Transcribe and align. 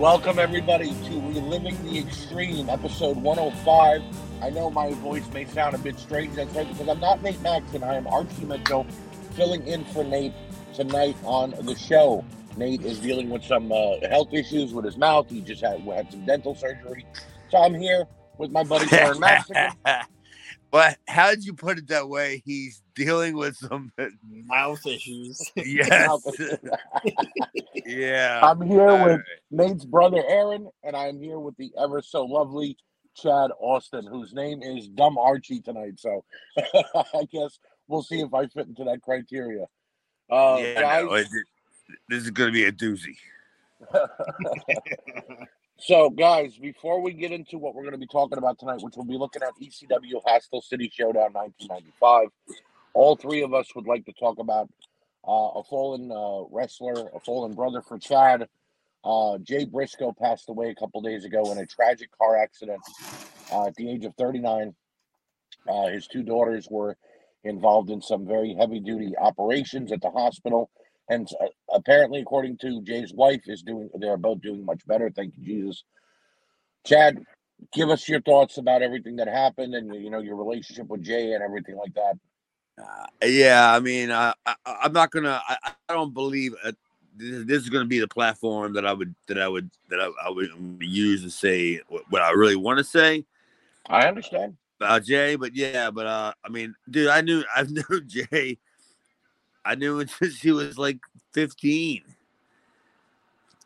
Welcome 0.00 0.38
everybody 0.38 0.88
to 0.88 1.20
Reliving 1.20 1.76
the 1.84 1.98
Extreme, 1.98 2.70
episode 2.70 3.18
105. 3.18 4.02
I 4.40 4.48
know 4.48 4.70
my 4.70 4.94
voice 4.94 5.30
may 5.34 5.44
sound 5.44 5.74
a 5.74 5.78
bit 5.78 5.98
strange. 5.98 6.34
That's 6.36 6.54
right, 6.54 6.66
because 6.66 6.88
I'm 6.88 7.00
not 7.00 7.22
Nate 7.22 7.42
Maxon. 7.42 7.84
I 7.84 7.96
am 7.96 8.06
Archie 8.06 8.46
Mitchell, 8.46 8.86
filling 9.34 9.66
in 9.66 9.84
for 9.84 10.02
Nate 10.02 10.32
tonight 10.72 11.18
on 11.24 11.50
the 11.50 11.76
show. 11.76 12.24
Nate 12.56 12.80
is 12.80 12.98
dealing 12.98 13.28
with 13.28 13.44
some 13.44 13.70
uh, 13.70 13.96
health 14.08 14.32
issues 14.32 14.72
with 14.72 14.86
his 14.86 14.96
mouth. 14.96 15.28
He 15.28 15.42
just 15.42 15.60
had, 15.60 15.82
had 15.82 16.10
some 16.10 16.24
dental 16.24 16.54
surgery. 16.54 17.04
So 17.50 17.58
I'm 17.58 17.74
here 17.74 18.06
with 18.38 18.52
my 18.52 18.64
buddy. 18.64 18.86
But 20.70 20.98
how 21.08 21.30
did 21.30 21.44
you 21.44 21.52
put 21.54 21.78
it 21.78 21.88
that 21.88 22.08
way? 22.08 22.42
He's 22.44 22.82
dealing 22.94 23.34
with 23.36 23.56
some 23.56 23.92
mouth 24.46 24.86
issues. 24.86 25.50
yes, 25.56 26.20
yeah. 27.86 28.40
I'm 28.42 28.60
here 28.60 28.88
All 28.88 29.04
with 29.04 29.16
right. 29.16 29.24
Nate's 29.50 29.84
brother 29.84 30.22
Aaron, 30.28 30.68
and 30.84 30.94
I'm 30.94 31.20
here 31.20 31.38
with 31.40 31.56
the 31.56 31.72
ever 31.80 32.02
so 32.02 32.24
lovely 32.24 32.76
Chad 33.16 33.50
Austin, 33.58 34.06
whose 34.06 34.32
name 34.32 34.62
is 34.62 34.86
Dumb 34.88 35.18
Archie 35.18 35.60
tonight. 35.60 35.98
So 35.98 36.24
I 36.56 37.24
guess 37.32 37.58
we'll 37.88 38.04
see 38.04 38.20
if 38.20 38.32
I 38.32 38.46
fit 38.46 38.68
into 38.68 38.84
that 38.84 39.02
criteria. 39.02 39.66
Uh, 40.30 40.58
yeah, 40.60 40.80
guys, 40.80 41.04
no, 41.04 41.14
it- 41.14 41.26
this 42.08 42.22
is 42.22 42.30
going 42.30 42.48
to 42.48 42.52
be 42.52 42.66
a 42.66 42.70
doozy. 42.70 43.16
So 45.80 46.10
guys, 46.10 46.56
before 46.58 47.00
we 47.00 47.12
get 47.12 47.32
into 47.32 47.58
what 47.58 47.74
we're 47.74 47.82
going 47.82 47.92
to 47.92 47.98
be 47.98 48.06
talking 48.06 48.38
about 48.38 48.58
tonight, 48.58 48.80
which 48.82 48.94
we'll 48.96 49.06
be 49.06 49.16
looking 49.16 49.42
at 49.42 49.54
ECW 49.60 50.20
Hostile 50.26 50.60
City 50.62 50.90
Showdown 50.92 51.32
1995, 51.32 52.28
all 52.92 53.16
three 53.16 53.42
of 53.42 53.54
us 53.54 53.74
would 53.74 53.86
like 53.86 54.04
to 54.04 54.12
talk 54.12 54.38
about 54.38 54.68
uh, 55.26 55.60
a 55.60 55.64
fallen 55.64 56.10
uh, 56.12 56.44
wrestler, 56.50 57.08
a 57.14 57.20
fallen 57.20 57.54
brother 57.54 57.82
for 57.82 57.98
Chad. 57.98 58.46
Uh, 59.04 59.38
Jay 59.38 59.64
Briscoe 59.64 60.12
passed 60.12 60.48
away 60.50 60.68
a 60.70 60.74
couple 60.74 61.00
days 61.00 61.24
ago 61.24 61.50
in 61.52 61.58
a 61.58 61.66
tragic 61.66 62.10
car 62.18 62.36
accident 62.36 62.80
uh, 63.52 63.66
at 63.66 63.74
the 63.76 63.90
age 63.90 64.04
of 64.04 64.14
39. 64.16 64.74
Uh, 65.68 65.86
his 65.88 66.06
two 66.06 66.22
daughters 66.22 66.68
were 66.70 66.96
involved 67.44 67.90
in 67.90 68.02
some 68.02 68.26
very 68.26 68.54
heavy 68.54 68.80
duty 68.80 69.14
operations 69.18 69.92
at 69.92 70.02
the 70.02 70.10
hospital. 70.10 70.70
And 71.10 71.28
uh, 71.40 71.48
apparently, 71.74 72.20
according 72.20 72.58
to 72.58 72.80
Jay's 72.82 73.12
wife, 73.12 73.42
is 73.46 73.62
doing 73.62 73.90
they're 73.98 74.16
both 74.16 74.40
doing 74.40 74.64
much 74.64 74.86
better. 74.86 75.10
Thank 75.10 75.34
you, 75.36 75.44
Jesus. 75.44 75.82
Chad, 76.86 77.18
give 77.72 77.90
us 77.90 78.08
your 78.08 78.20
thoughts 78.20 78.58
about 78.58 78.80
everything 78.80 79.16
that 79.16 79.26
happened 79.26 79.74
and 79.74 79.92
you 80.02 80.08
know 80.08 80.20
your 80.20 80.36
relationship 80.36 80.86
with 80.86 81.02
Jay 81.02 81.32
and 81.32 81.42
everything 81.42 81.76
like 81.76 81.92
that. 81.94 82.14
Uh, 82.80 83.26
yeah, 83.26 83.74
I 83.74 83.80
mean, 83.80 84.12
I, 84.12 84.32
I, 84.46 84.54
I'm 84.64 84.92
not 84.92 85.10
gonna. 85.10 85.42
I, 85.48 85.56
I 85.88 85.92
don't 85.92 86.14
believe 86.14 86.54
uh, 86.64 86.72
this, 87.16 87.44
this 87.44 87.62
is 87.64 87.68
gonna 87.70 87.86
be 87.86 87.98
the 87.98 88.08
platform 88.08 88.72
that 88.74 88.86
I 88.86 88.92
would 88.92 89.12
that 89.26 89.40
I 89.40 89.48
would 89.48 89.68
that 89.88 90.00
I, 90.00 90.10
I 90.24 90.30
would 90.30 90.50
use 90.78 91.24
to 91.24 91.30
say 91.30 91.80
what, 91.88 92.04
what 92.10 92.22
I 92.22 92.30
really 92.30 92.56
want 92.56 92.78
to 92.78 92.84
say 92.84 93.26
I 93.88 94.06
understand. 94.06 94.56
about 94.78 95.02
Jay. 95.02 95.34
But 95.34 95.56
yeah, 95.56 95.90
but 95.90 96.06
uh, 96.06 96.32
I 96.44 96.48
mean, 96.50 96.74
dude, 96.88 97.08
I 97.08 97.20
knew 97.20 97.42
I 97.56 97.64
knew 97.64 98.00
Jay. 98.02 98.58
I 99.64 99.74
knew 99.74 100.00
him 100.00 100.08
since 100.08 100.40
he 100.40 100.52
was 100.52 100.78
like 100.78 100.98
15, 101.32 102.02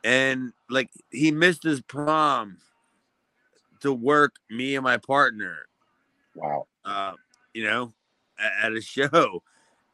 and 0.03 0.53
like 0.69 0.91
he 1.11 1.31
missed 1.31 1.63
his 1.63 1.81
prom 1.81 2.59
to 3.81 3.93
work 3.93 4.37
me 4.51 4.75
and 4.77 4.85
my 4.85 4.97
partner 4.97 5.67
Wow. 6.35 6.67
uh, 6.85 7.13
you 7.53 7.65
know, 7.65 7.93
at, 8.39 8.67
at 8.67 8.73
a 8.73 8.81
show. 8.81 9.43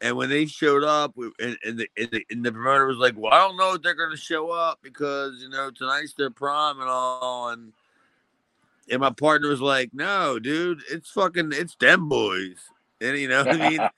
And 0.00 0.16
when 0.16 0.30
they 0.30 0.46
showed 0.46 0.82
up, 0.82 1.12
we- 1.14 1.30
and, 1.38 1.58
and, 1.64 1.78
the, 1.78 1.90
and, 1.98 2.08
the, 2.10 2.26
and 2.30 2.44
the 2.44 2.52
promoter 2.52 2.86
was 2.86 2.96
like, 2.96 3.14
"Well, 3.18 3.32
I 3.34 3.38
don't 3.38 3.58
know 3.58 3.74
if 3.74 3.82
they're 3.82 3.94
going 3.94 4.10
to 4.10 4.16
show 4.16 4.50
up 4.50 4.78
because 4.82 5.42
you 5.42 5.50
know 5.50 5.70
tonight's 5.70 6.14
their 6.14 6.30
prom 6.30 6.80
and 6.80 6.88
all." 6.88 7.50
And 7.50 7.72
and 8.90 9.00
my 9.00 9.10
partner 9.10 9.48
was 9.48 9.60
like, 9.60 9.90
"No, 9.92 10.38
dude, 10.38 10.82
it's 10.90 11.10
fucking 11.10 11.52
it's 11.52 11.74
them 11.76 12.08
boys." 12.08 12.56
And 13.02 13.18
you 13.18 13.28
know, 13.28 13.44
what 13.44 13.60
I 13.60 13.68
mean, 13.70 13.88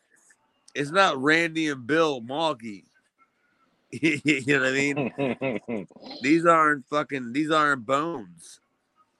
it's 0.74 0.90
not 0.90 1.20
Randy 1.20 1.68
and 1.68 1.86
Bill 1.86 2.20
Malky. 2.20 2.84
you 3.90 4.42
know 4.46 4.60
what 4.60 4.68
I 4.68 4.72
mean? 4.72 5.86
These 6.22 6.46
aren't 6.46 6.86
fucking. 6.88 7.32
These 7.32 7.50
aren't 7.50 7.84
bones. 7.84 8.60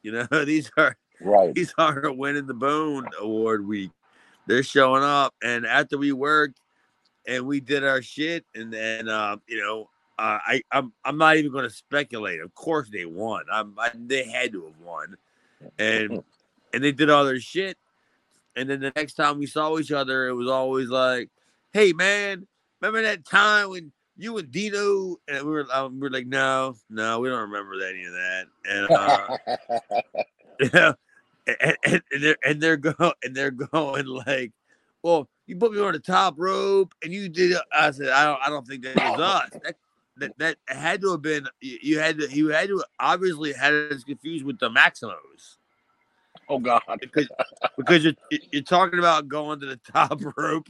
You 0.03 0.13
know, 0.13 0.27
these 0.45 0.71
are 0.77 0.97
right. 1.21 1.55
these 1.55 1.73
aren't 1.79 2.17
winning 2.17 2.47
the 2.47 2.55
Bone 2.55 3.07
Award 3.21 3.67
week. 3.67 3.91
They're 4.47 4.65
showing 4.65 5.05
up, 5.05 5.35
and 5.43 5.65
after 5.65 5.97
we 5.97 6.13
worked 6.13 6.59
and 7.27 7.47
we 7.47 7.61
did 7.61 7.85
our 7.85 8.03
shit, 8.03 8.45
and 8.55 8.73
then 8.73 9.09
uh, 9.09 9.37
you 9.47 9.61
know, 9.61 9.89
uh, 10.19 10.39
I 10.45 10.63
I'm 10.73 10.93
I'm 11.05 11.19
not 11.19 11.37
even 11.37 11.53
going 11.53 11.69
to 11.69 11.71
speculate. 11.71 12.41
Of 12.41 12.55
course 12.55 12.89
they 12.91 13.05
won. 13.05 13.45
I'm 13.53 13.75
I, 13.79 13.91
they 13.95 14.25
had 14.25 14.53
to 14.53 14.65
have 14.65 14.79
won, 14.81 15.17
and 15.79 16.25
and 16.73 16.83
they 16.83 16.93
did 16.93 17.11
all 17.11 17.25
their 17.25 17.41
shit. 17.41 17.79
And 18.57 18.69
then 18.69 18.81
the 18.81 18.93
next 18.97 19.15
time 19.15 19.39
we 19.39 19.47
saw 19.47 19.79
each 19.79 19.93
other, 19.93 20.29
it 20.29 20.35
was 20.35 20.49
always 20.49 20.89
like, 20.89 21.31
"Hey 21.73 21.93
man, 21.93 22.47
remember 22.81 23.03
that 23.03 23.27
time 23.27 23.71
when?" 23.71 23.93
You 24.15 24.37
and 24.37 24.51
Dino, 24.51 25.17
and 25.27 25.47
we 25.47 25.51
were, 25.51 25.67
um, 25.73 25.95
we 25.95 26.01
were 26.01 26.11
like, 26.11 26.27
no, 26.27 26.75
no, 26.91 27.19
we 27.19 27.31
don't 27.31 27.51
remember 27.51 27.83
any 27.83 28.05
of 28.05 28.13
that. 28.13 28.47
And 28.69 28.91
uh, 28.91 29.39
and, 31.47 31.77
and, 31.85 32.03
and 32.13 32.23
they're 32.23 32.37
and 32.45 32.61
they're 32.61 32.77
going 32.77 33.13
and 33.25 33.35
they're 33.35 33.51
going 33.51 34.07
like, 34.07 34.53
well, 35.03 35.29
you 35.47 35.57
put 35.57 35.73
me 35.73 35.81
on 35.81 35.93
the 35.93 35.99
top 35.99 36.35
rope 36.37 36.95
and 37.03 37.13
you 37.13 37.29
did. 37.29 37.57
I 37.73 37.91
said, 37.91 38.09
I 38.09 38.25
don't, 38.25 38.41
I 38.45 38.49
don't 38.49 38.67
think 38.67 38.85
that 38.85 38.97
was 38.97 39.21
us. 39.21 39.51
That, 39.65 39.77
that 40.19 40.39
that 40.39 40.57
had 40.69 41.01
to 41.01 41.13
have 41.13 41.23
been 41.23 41.47
you 41.61 41.79
you 41.83 41.99
had 41.99 42.19
to 42.19 42.31
you 42.31 42.49
had 42.49 42.69
to 42.69 42.85
obviously 43.01 43.53
had 43.53 43.73
us 43.73 44.05
confused 44.05 44.45
with 44.45 44.59
the 44.59 44.69
Maximos 44.69 45.57
oh 46.51 46.59
God. 46.59 46.83
because 47.01 47.29
because 47.79 48.05
you're 48.05 48.13
you're 48.51 48.63
talking 48.63 48.99
about 48.99 49.27
going 49.27 49.59
to 49.61 49.67
the 49.67 49.81
top 49.91 50.21
rope 50.37 50.69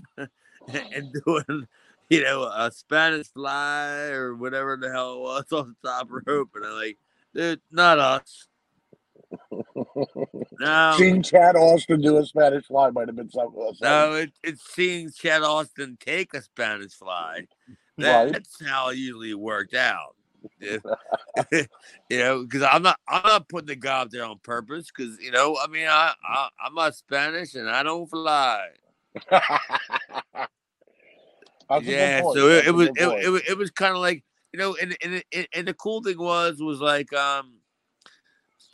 and 0.95 1.13
doing 1.25 1.67
you 2.11 2.23
know 2.23 2.45
a 2.45 2.71
Spanish 2.73 3.29
fly 3.29 4.09
or 4.11 4.35
whatever 4.35 4.77
the 4.77 4.91
hell 4.91 5.15
it 5.15 5.21
was 5.21 5.45
on 5.53 5.75
the 5.83 5.89
top 5.89 6.09
rope 6.11 6.51
and 6.55 6.65
I'm 6.65 6.73
like, 6.75 6.99
dude, 7.35 7.61
not 7.71 7.99
us. 7.99 8.49
No, 10.61 10.95
Seeing 10.99 11.23
Chad 11.23 11.57
Austin 11.57 12.03
do 12.03 12.19
a 12.19 12.27
Spanish 12.27 12.67
fly 12.67 12.91
might 12.91 13.09
have 13.09 13.17
been 13.17 13.31
something. 13.31 13.63
else. 13.63 13.81
no, 13.81 14.13
it, 14.13 14.33
it's 14.43 14.63
seeing 14.75 15.11
Chad 15.11 15.43
Austin 15.43 15.97
take 15.99 16.35
a 16.35 16.43
Spanish 16.43 16.93
fly. 16.93 17.47
Right. 17.99 18.31
That's 18.31 18.63
how 18.67 18.91
it 18.91 18.99
usually 18.99 19.35
worked 19.35 19.75
out. 19.75 20.17
You 20.61 20.81
know, 22.11 22.43
because 22.43 22.63
I'm 22.63 22.83
not 22.83 22.99
I'm 23.09 23.23
not 23.25 23.49
putting 23.49 23.69
the 23.69 23.77
guy 23.77 24.01
out 24.01 24.11
there 24.11 24.25
on 24.25 24.39
purpose. 24.43 24.91
Because 24.95 25.19
you 25.21 25.31
know, 25.31 25.57
I 25.63 25.67
mean, 25.69 25.87
I, 25.89 26.13
I 26.27 26.49
I'm 26.65 26.75
not 26.75 26.95
Spanish 26.95 27.55
and 27.55 27.71
I 27.71 27.83
don't 27.83 28.09
fly. 28.09 28.69
That's 29.31 29.43
a 31.71 31.81
good 31.81 31.93
yeah, 31.93 32.21
so 32.21 32.49
it, 32.49 32.67
it 32.67 32.71
was 32.71 32.89
it, 32.89 33.25
it, 33.25 33.29
was 33.29 33.43
it 33.49 33.57
was 33.57 33.71
kind 33.71 33.95
of 33.95 34.01
like 34.01 34.23
you 34.53 34.59
know, 34.59 34.77
and, 34.81 34.97
and 35.03 35.23
and 35.33 35.47
and 35.55 35.69
the 35.69 35.75
cool 35.75 36.03
thing 36.03 36.19
was 36.19 36.61
was 36.61 36.81
like 36.81 37.13
um 37.13 37.55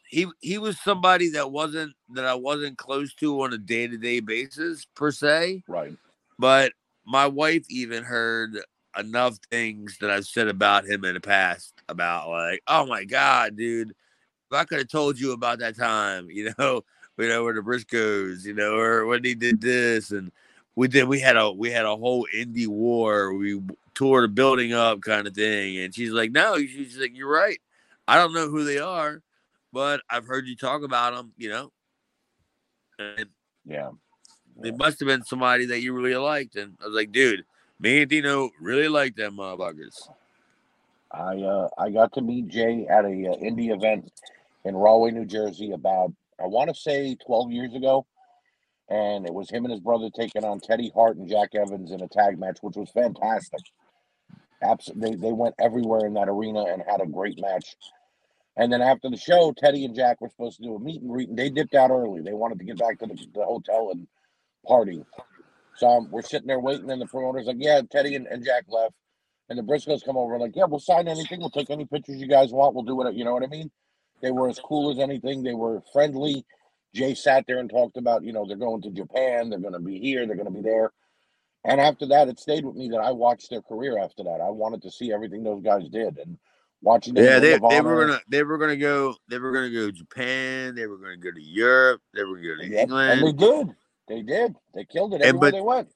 he 0.08 0.26
he 0.40 0.58
was 0.58 0.80
somebody 0.80 1.30
that 1.30 1.52
wasn't 1.52 1.94
that 2.14 2.24
I 2.24 2.34
wasn't 2.34 2.78
close 2.78 3.14
to 3.16 3.42
on 3.42 3.52
a 3.52 3.58
day 3.58 3.86
to 3.86 3.96
day 3.96 4.20
basis 4.20 4.86
per 4.94 5.12
se, 5.12 5.62
right. 5.68 5.96
but 6.38 6.72
my 7.06 7.26
wife 7.26 7.64
even 7.70 8.02
heard 8.02 8.58
enough 8.98 9.36
things 9.50 9.98
that 10.00 10.10
I've 10.10 10.26
said 10.26 10.48
about 10.48 10.86
him 10.86 11.04
in 11.04 11.14
the 11.14 11.20
past 11.20 11.74
about 11.88 12.28
like, 12.28 12.62
oh 12.66 12.86
my 12.86 13.04
god, 13.04 13.56
dude, 13.56 13.90
if 13.90 14.52
I 14.52 14.64
could 14.64 14.78
have 14.78 14.88
told 14.88 15.20
you 15.20 15.32
about 15.32 15.60
that 15.60 15.76
time, 15.76 16.28
you 16.30 16.52
know, 16.58 16.82
you 17.18 17.28
know, 17.28 17.44
where 17.44 17.54
the 17.54 17.60
Briscoes, 17.60 18.44
you 18.44 18.54
know, 18.54 18.76
or 18.76 19.06
when 19.06 19.24
he 19.24 19.34
did 19.34 19.60
this 19.60 20.10
and 20.10 20.30
we 20.76 20.86
did 20.86 21.08
we 21.08 21.18
had 21.18 21.36
a 21.36 21.50
we 21.50 21.70
had 21.70 21.84
a 21.84 21.96
whole 21.96 22.26
indie 22.34 22.68
war. 22.68 23.34
We 23.34 23.60
tore 23.94 24.22
the 24.22 24.28
building 24.28 24.72
up 24.72 25.00
kind 25.00 25.26
of 25.26 25.34
thing. 25.34 25.78
And 25.78 25.94
she's 25.94 26.10
like, 26.10 26.30
No, 26.30 26.56
she's 26.58 26.96
like, 26.96 27.16
You're 27.16 27.30
right. 27.30 27.60
I 28.06 28.16
don't 28.16 28.32
know 28.32 28.48
who 28.48 28.64
they 28.64 28.78
are, 28.78 29.22
but 29.72 30.00
I've 30.08 30.26
heard 30.26 30.46
you 30.46 30.56
talk 30.56 30.82
about 30.82 31.14
them, 31.14 31.32
you 31.36 31.48
know. 31.48 31.72
And 32.98 33.26
Yeah. 33.66 33.90
it 34.62 34.76
must 34.78 35.00
have 35.00 35.08
been 35.08 35.24
somebody 35.24 35.66
that 35.66 35.80
you 35.80 35.92
really 35.92 36.16
liked. 36.16 36.56
And 36.56 36.76
I 36.80 36.86
was 36.86 36.94
like, 36.94 37.12
dude, 37.12 37.44
me 37.80 38.02
and 38.02 38.10
Dino 38.10 38.50
really 38.60 38.88
like 38.88 39.14
them 39.16 39.36
motherfuckers. 39.36 40.08
I 41.10 41.36
uh, 41.38 41.68
I 41.78 41.90
got 41.90 42.12
to 42.14 42.20
meet 42.20 42.48
Jay 42.48 42.86
at 42.88 43.04
a 43.04 43.08
uh, 43.08 43.36
indie 43.36 43.74
event 43.74 44.12
in 44.64 44.76
Rahway, 44.76 45.10
New 45.10 45.24
Jersey, 45.24 45.72
about 45.72 46.12
I 46.40 46.46
want 46.46 46.68
to 46.68 46.74
say 46.74 47.16
12 47.26 47.50
years 47.50 47.74
ago, 47.74 48.06
and 48.88 49.26
it 49.26 49.34
was 49.34 49.50
him 49.50 49.64
and 49.64 49.72
his 49.72 49.80
brother 49.80 50.08
taking 50.14 50.44
on 50.44 50.60
Teddy 50.60 50.90
Hart 50.94 51.16
and 51.16 51.28
Jack 51.28 51.54
Evans 51.54 51.90
in 51.90 52.02
a 52.02 52.08
tag 52.08 52.38
match, 52.38 52.58
which 52.60 52.76
was 52.76 52.90
fantastic. 52.90 53.60
Absolutely, 54.62 55.10
they, 55.10 55.16
they 55.28 55.32
went 55.32 55.54
everywhere 55.58 56.06
in 56.06 56.14
that 56.14 56.28
arena 56.28 56.64
and 56.64 56.82
had 56.88 57.00
a 57.00 57.06
great 57.06 57.40
match. 57.40 57.76
And 58.56 58.72
then 58.72 58.82
after 58.82 59.08
the 59.08 59.16
show, 59.16 59.54
Teddy 59.56 59.84
and 59.84 59.94
Jack 59.94 60.20
were 60.20 60.28
supposed 60.28 60.56
to 60.56 60.62
do 60.64 60.74
a 60.74 60.80
meet 60.80 61.00
and 61.00 61.10
greet, 61.10 61.28
and 61.28 61.38
they 61.38 61.50
dipped 61.50 61.74
out 61.74 61.90
early. 61.90 62.22
They 62.22 62.32
wanted 62.32 62.58
to 62.58 62.64
get 62.64 62.78
back 62.78 62.98
to 62.98 63.06
the, 63.06 63.14
the 63.34 63.44
hotel 63.44 63.90
and 63.92 64.08
party. 64.66 65.04
So 65.76 65.86
um, 65.86 66.08
we're 66.10 66.22
sitting 66.22 66.48
there 66.48 66.58
waiting, 66.58 66.90
and 66.90 67.00
the 67.00 67.06
promoter's 67.06 67.46
like, 67.46 67.56
"Yeah, 67.60 67.80
Teddy 67.88 68.16
and, 68.16 68.26
and 68.26 68.44
Jack 68.44 68.64
left." 68.68 68.94
And 69.48 69.58
the 69.58 69.62
Briscoes 69.62 70.04
come 70.04 70.16
over 70.16 70.38
like, 70.38 70.54
yeah, 70.54 70.64
we'll 70.66 70.80
sign 70.80 71.08
anything. 71.08 71.40
We'll 71.40 71.50
take 71.50 71.70
any 71.70 71.86
pictures 71.86 72.16
you 72.16 72.28
guys 72.28 72.52
want. 72.52 72.74
We'll 72.74 72.84
do 72.84 73.00
it. 73.06 73.14
You 73.14 73.24
know 73.24 73.32
what 73.32 73.42
I 73.42 73.46
mean? 73.46 73.70
They 74.20 74.30
were 74.30 74.48
as 74.48 74.58
cool 74.58 74.90
as 74.90 74.98
anything. 74.98 75.42
They 75.42 75.54
were 75.54 75.82
friendly. 75.92 76.44
Jay 76.94 77.14
sat 77.14 77.44
there 77.46 77.58
and 77.58 77.68
talked 77.70 77.96
about, 77.96 78.24
you 78.24 78.32
know, 78.32 78.46
they're 78.46 78.56
going 78.56 78.82
to 78.82 78.90
Japan. 78.90 79.50
They're 79.50 79.58
going 79.58 79.74
to 79.74 79.78
be 79.78 79.98
here. 80.00 80.26
They're 80.26 80.36
going 80.36 80.46
to 80.48 80.52
be 80.52 80.62
there. 80.62 80.92
And 81.64 81.80
after 81.80 82.06
that, 82.06 82.28
it 82.28 82.40
stayed 82.40 82.64
with 82.64 82.76
me 82.76 82.88
that 82.90 82.98
I 83.00 83.10
watched 83.10 83.50
their 83.50 83.62
career. 83.62 83.98
After 83.98 84.24
that, 84.24 84.40
I 84.40 84.48
wanted 84.50 84.82
to 84.82 84.90
see 84.90 85.12
everything 85.12 85.42
those 85.42 85.62
guys 85.62 85.88
did, 85.90 86.16
and 86.18 86.38
watching. 86.80 87.14
Them 87.14 87.24
Yeah, 87.24 87.40
they, 87.40 87.58
they 87.58 87.80
were 87.80 88.06
gonna 88.06 88.20
they 88.28 88.42
were 88.44 88.58
gonna 88.58 88.76
go 88.76 89.14
they 89.28 89.38
were 89.38 89.52
gonna 89.52 89.70
go 89.70 89.86
to 89.86 89.92
Japan. 89.92 90.74
They 90.76 90.86
were 90.86 90.96
gonna 90.98 91.16
go 91.16 91.32
to 91.32 91.42
Europe. 91.42 92.00
They 92.14 92.22
were 92.22 92.36
gonna 92.36 92.48
go 92.48 92.62
to 92.62 92.68
Yep, 92.68 92.82
England. 92.84 93.10
and 93.20 93.28
they 93.28 93.32
did. 93.32 93.66
They 94.08 94.22
did. 94.22 94.54
They 94.72 94.84
killed 94.84 95.12
it 95.12 95.16
And 95.16 95.24
everywhere 95.24 95.50
but- 95.50 95.56
they 95.56 95.60
went. 95.60 95.88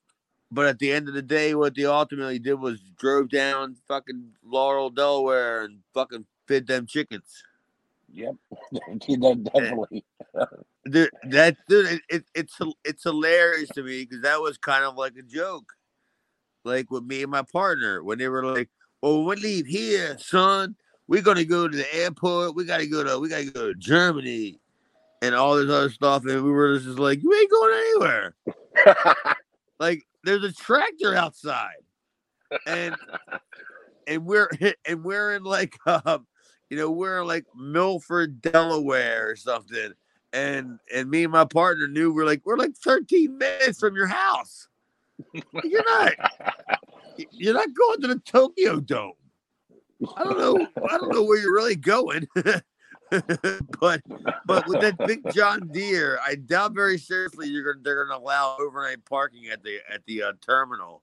But 0.51 0.67
at 0.67 0.79
the 0.81 0.93
end 0.93 1.09
of 1.09 1.15
the 1.15 1.23
day, 1.23 1.55
what 1.55 1.75
they 1.75 1.87
ultimately 1.87 2.39
did 2.39 2.55
was 2.61 2.79
drove 2.99 3.31
down 3.31 3.77
fucking 3.89 4.33
Laurel, 4.45 4.91
Delaware, 4.91 5.63
and 5.63 5.79
fucking 5.95 6.27
fed 6.47 6.67
them 6.67 6.87
chickens. 6.87 7.43
Yep, 8.12 8.35
That 8.73 9.50
definitely. 9.53 10.05
Dude, 10.91 11.11
that 11.31 11.56
dude, 11.69 12.00
it, 12.09 12.25
it's 12.35 12.59
it's 12.85 13.03
hilarious 13.05 13.70
to 13.70 13.82
me 13.82 14.05
because 14.05 14.23
that 14.23 14.41
was 14.41 14.59
kind 14.59 14.85
of 14.85 14.97
like 14.97 15.14
a 15.17 15.23
joke, 15.23 15.73
like 16.64 16.91
with 16.91 17.05
me 17.05 17.23
and 17.23 17.31
my 17.31 17.43
partner 17.53 18.03
when 18.03 18.19
they 18.19 18.29
were 18.29 18.44
like, 18.44 18.69
"Well, 19.00 19.25
we 19.25 19.37
leave 19.37 19.67
here, 19.67 20.17
son, 20.19 20.76
we're 21.06 21.23
gonna 21.23 21.44
go 21.44 21.69
to 21.69 21.76
the 21.76 21.94
airport. 21.94 22.55
We 22.55 22.64
gotta 22.64 22.87
go 22.87 23.05
to 23.05 23.19
we 23.19 23.29
gotta 23.29 23.50
go 23.50 23.69
to 23.69 23.79
Germany, 23.79 24.58
and 25.23 25.35
all 25.35 25.56
this 25.56 25.70
other 25.70 25.91
stuff." 25.91 26.25
And 26.26 26.43
we 26.43 26.50
were 26.50 26.79
just 26.79 26.99
like, 26.99 27.23
"You 27.23 27.32
ain't 27.32 27.50
going 27.50 27.75
anywhere." 27.75 28.35
like 29.81 30.03
there's 30.25 30.44
a 30.44 30.53
tractor 30.53 31.15
outside 31.15 31.82
and 32.67 32.97
and 34.06 34.25
we're 34.25 34.49
and 34.87 35.05
we're 35.05 35.35
in 35.35 35.44
like 35.44 35.76
um 35.87 36.26
you 36.73 36.79
know 36.79 36.91
we're 36.91 37.23
like 37.23 37.45
milford 37.55 38.41
delaware 38.41 39.29
or 39.29 39.37
something 39.37 39.93
and 40.33 40.79
and 40.95 41.11
me 41.11 41.23
and 41.23 41.31
my 41.31 41.45
partner 41.45 41.87
knew 41.87 42.15
we're 42.15 42.25
like 42.25 42.41
we're 42.47 42.57
like 42.57 42.75
13 42.77 43.37
minutes 43.37 43.79
from 43.79 43.95
your 43.95 44.07
house 44.07 44.69
you're 45.65 45.85
not 45.85 46.13
you're 47.31 47.53
not 47.53 47.69
going 47.75 48.01
to 48.01 48.07
the 48.07 48.19
tokyo 48.21 48.81
dome 48.81 49.13
i 50.17 50.25
don't 50.25 50.39
know 50.39 50.67
i 50.89 50.97
don't 50.97 51.13
know 51.13 51.23
where 51.23 51.39
you're 51.39 51.53
really 51.53 51.77
going 51.77 52.27
but 53.79 54.01
but 54.47 54.67
with 54.67 54.81
that 54.81 54.97
big 55.07 55.21
John 55.35 55.69
Deere, 55.71 56.19
I 56.27 56.37
doubt 56.37 56.73
very 56.73 56.97
seriously 56.97 57.47
you're 57.47 57.63
gonna 57.63 57.83
they're 57.85 58.07
gonna 58.07 58.19
allow 58.19 58.57
overnight 58.59 59.05
parking 59.05 59.49
at 59.49 59.63
the 59.63 59.81
at 59.93 60.01
the 60.07 60.23
uh, 60.23 60.33
terminal 60.41 61.03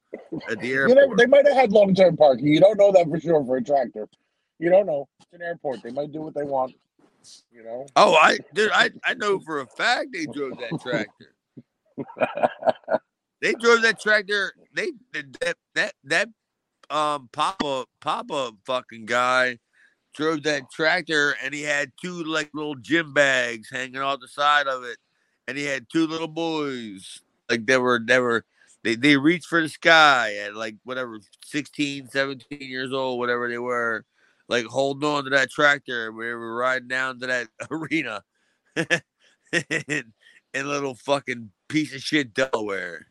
at 0.49 0.59
the 0.59 0.67
You 0.67 0.87
know, 0.87 1.15
they 1.15 1.27
might 1.27 1.45
have 1.45 1.55
had 1.55 1.71
long 1.71 1.93
term 1.93 2.17
parking. 2.17 2.47
You 2.47 2.59
don't 2.59 2.79
know 2.79 2.91
that 2.93 3.07
for 3.07 3.19
sure 3.19 3.45
for 3.45 3.57
a 3.57 3.63
tractor. 3.63 4.09
You 4.59 4.69
don't 4.69 4.85
know. 4.85 5.07
It's 5.21 5.33
an 5.33 5.41
airport. 5.41 5.81
They 5.81 5.91
might 5.91 6.11
do 6.11 6.21
what 6.21 6.35
they 6.35 6.43
want. 6.43 6.73
You 7.51 7.63
know. 7.63 7.85
oh, 7.95 8.15
I 8.15 8.37
dude, 8.53 8.71
I 8.73 8.91
I 9.03 9.13
know 9.13 9.39
for 9.39 9.59
a 9.59 9.67
fact 9.67 10.07
they 10.13 10.25
drove 10.25 10.57
that 10.57 10.79
tractor. 10.81 11.35
they 13.41 13.53
drove 13.53 13.81
that 13.81 13.99
tractor. 13.99 14.53
They 14.73 14.91
that 15.41 15.55
that 15.75 15.93
that 16.05 16.29
um 16.89 17.29
Papa 17.31 17.85
Papa 18.01 18.51
fucking 18.65 19.05
guy 19.05 19.59
drove 20.13 20.43
that 20.43 20.69
tractor 20.71 21.35
and 21.43 21.53
he 21.53 21.61
had 21.61 21.91
two 22.01 22.23
like 22.23 22.49
little 22.53 22.75
gym 22.75 23.13
bags 23.13 23.69
hanging 23.69 24.01
off 24.01 24.19
the 24.19 24.27
side 24.27 24.67
of 24.67 24.83
it 24.83 24.97
and 25.47 25.57
he 25.57 25.63
had 25.63 25.85
two 25.91 26.07
little 26.07 26.27
boys 26.27 27.21
like 27.49 27.65
they 27.65 27.77
were 27.77 28.01
they 28.05 28.19
were 28.19 28.43
they, 28.83 28.95
they 28.95 29.17
reached 29.17 29.45
for 29.45 29.61
the 29.61 29.69
sky 29.69 30.35
at 30.37 30.55
like 30.55 30.75
whatever 30.83 31.19
16 31.45 32.09
17 32.09 32.59
years 32.59 32.91
old 32.91 33.19
whatever 33.19 33.47
they 33.47 33.59
were 33.59 34.03
like 34.49 34.65
holding 34.65 35.07
on 35.07 35.23
to 35.23 35.29
that 35.29 35.49
tractor 35.49 36.11
we 36.11 36.25
were 36.25 36.55
riding 36.55 36.87
down 36.87 37.19
to 37.19 37.27
that 37.27 37.47
arena 37.71 38.21
in, 38.75 40.13
in 40.53 40.67
little 40.67 40.95
fucking 40.95 41.49
piece 41.67 41.95
of 41.95 42.01
shit 42.01 42.33
delaware 42.33 43.07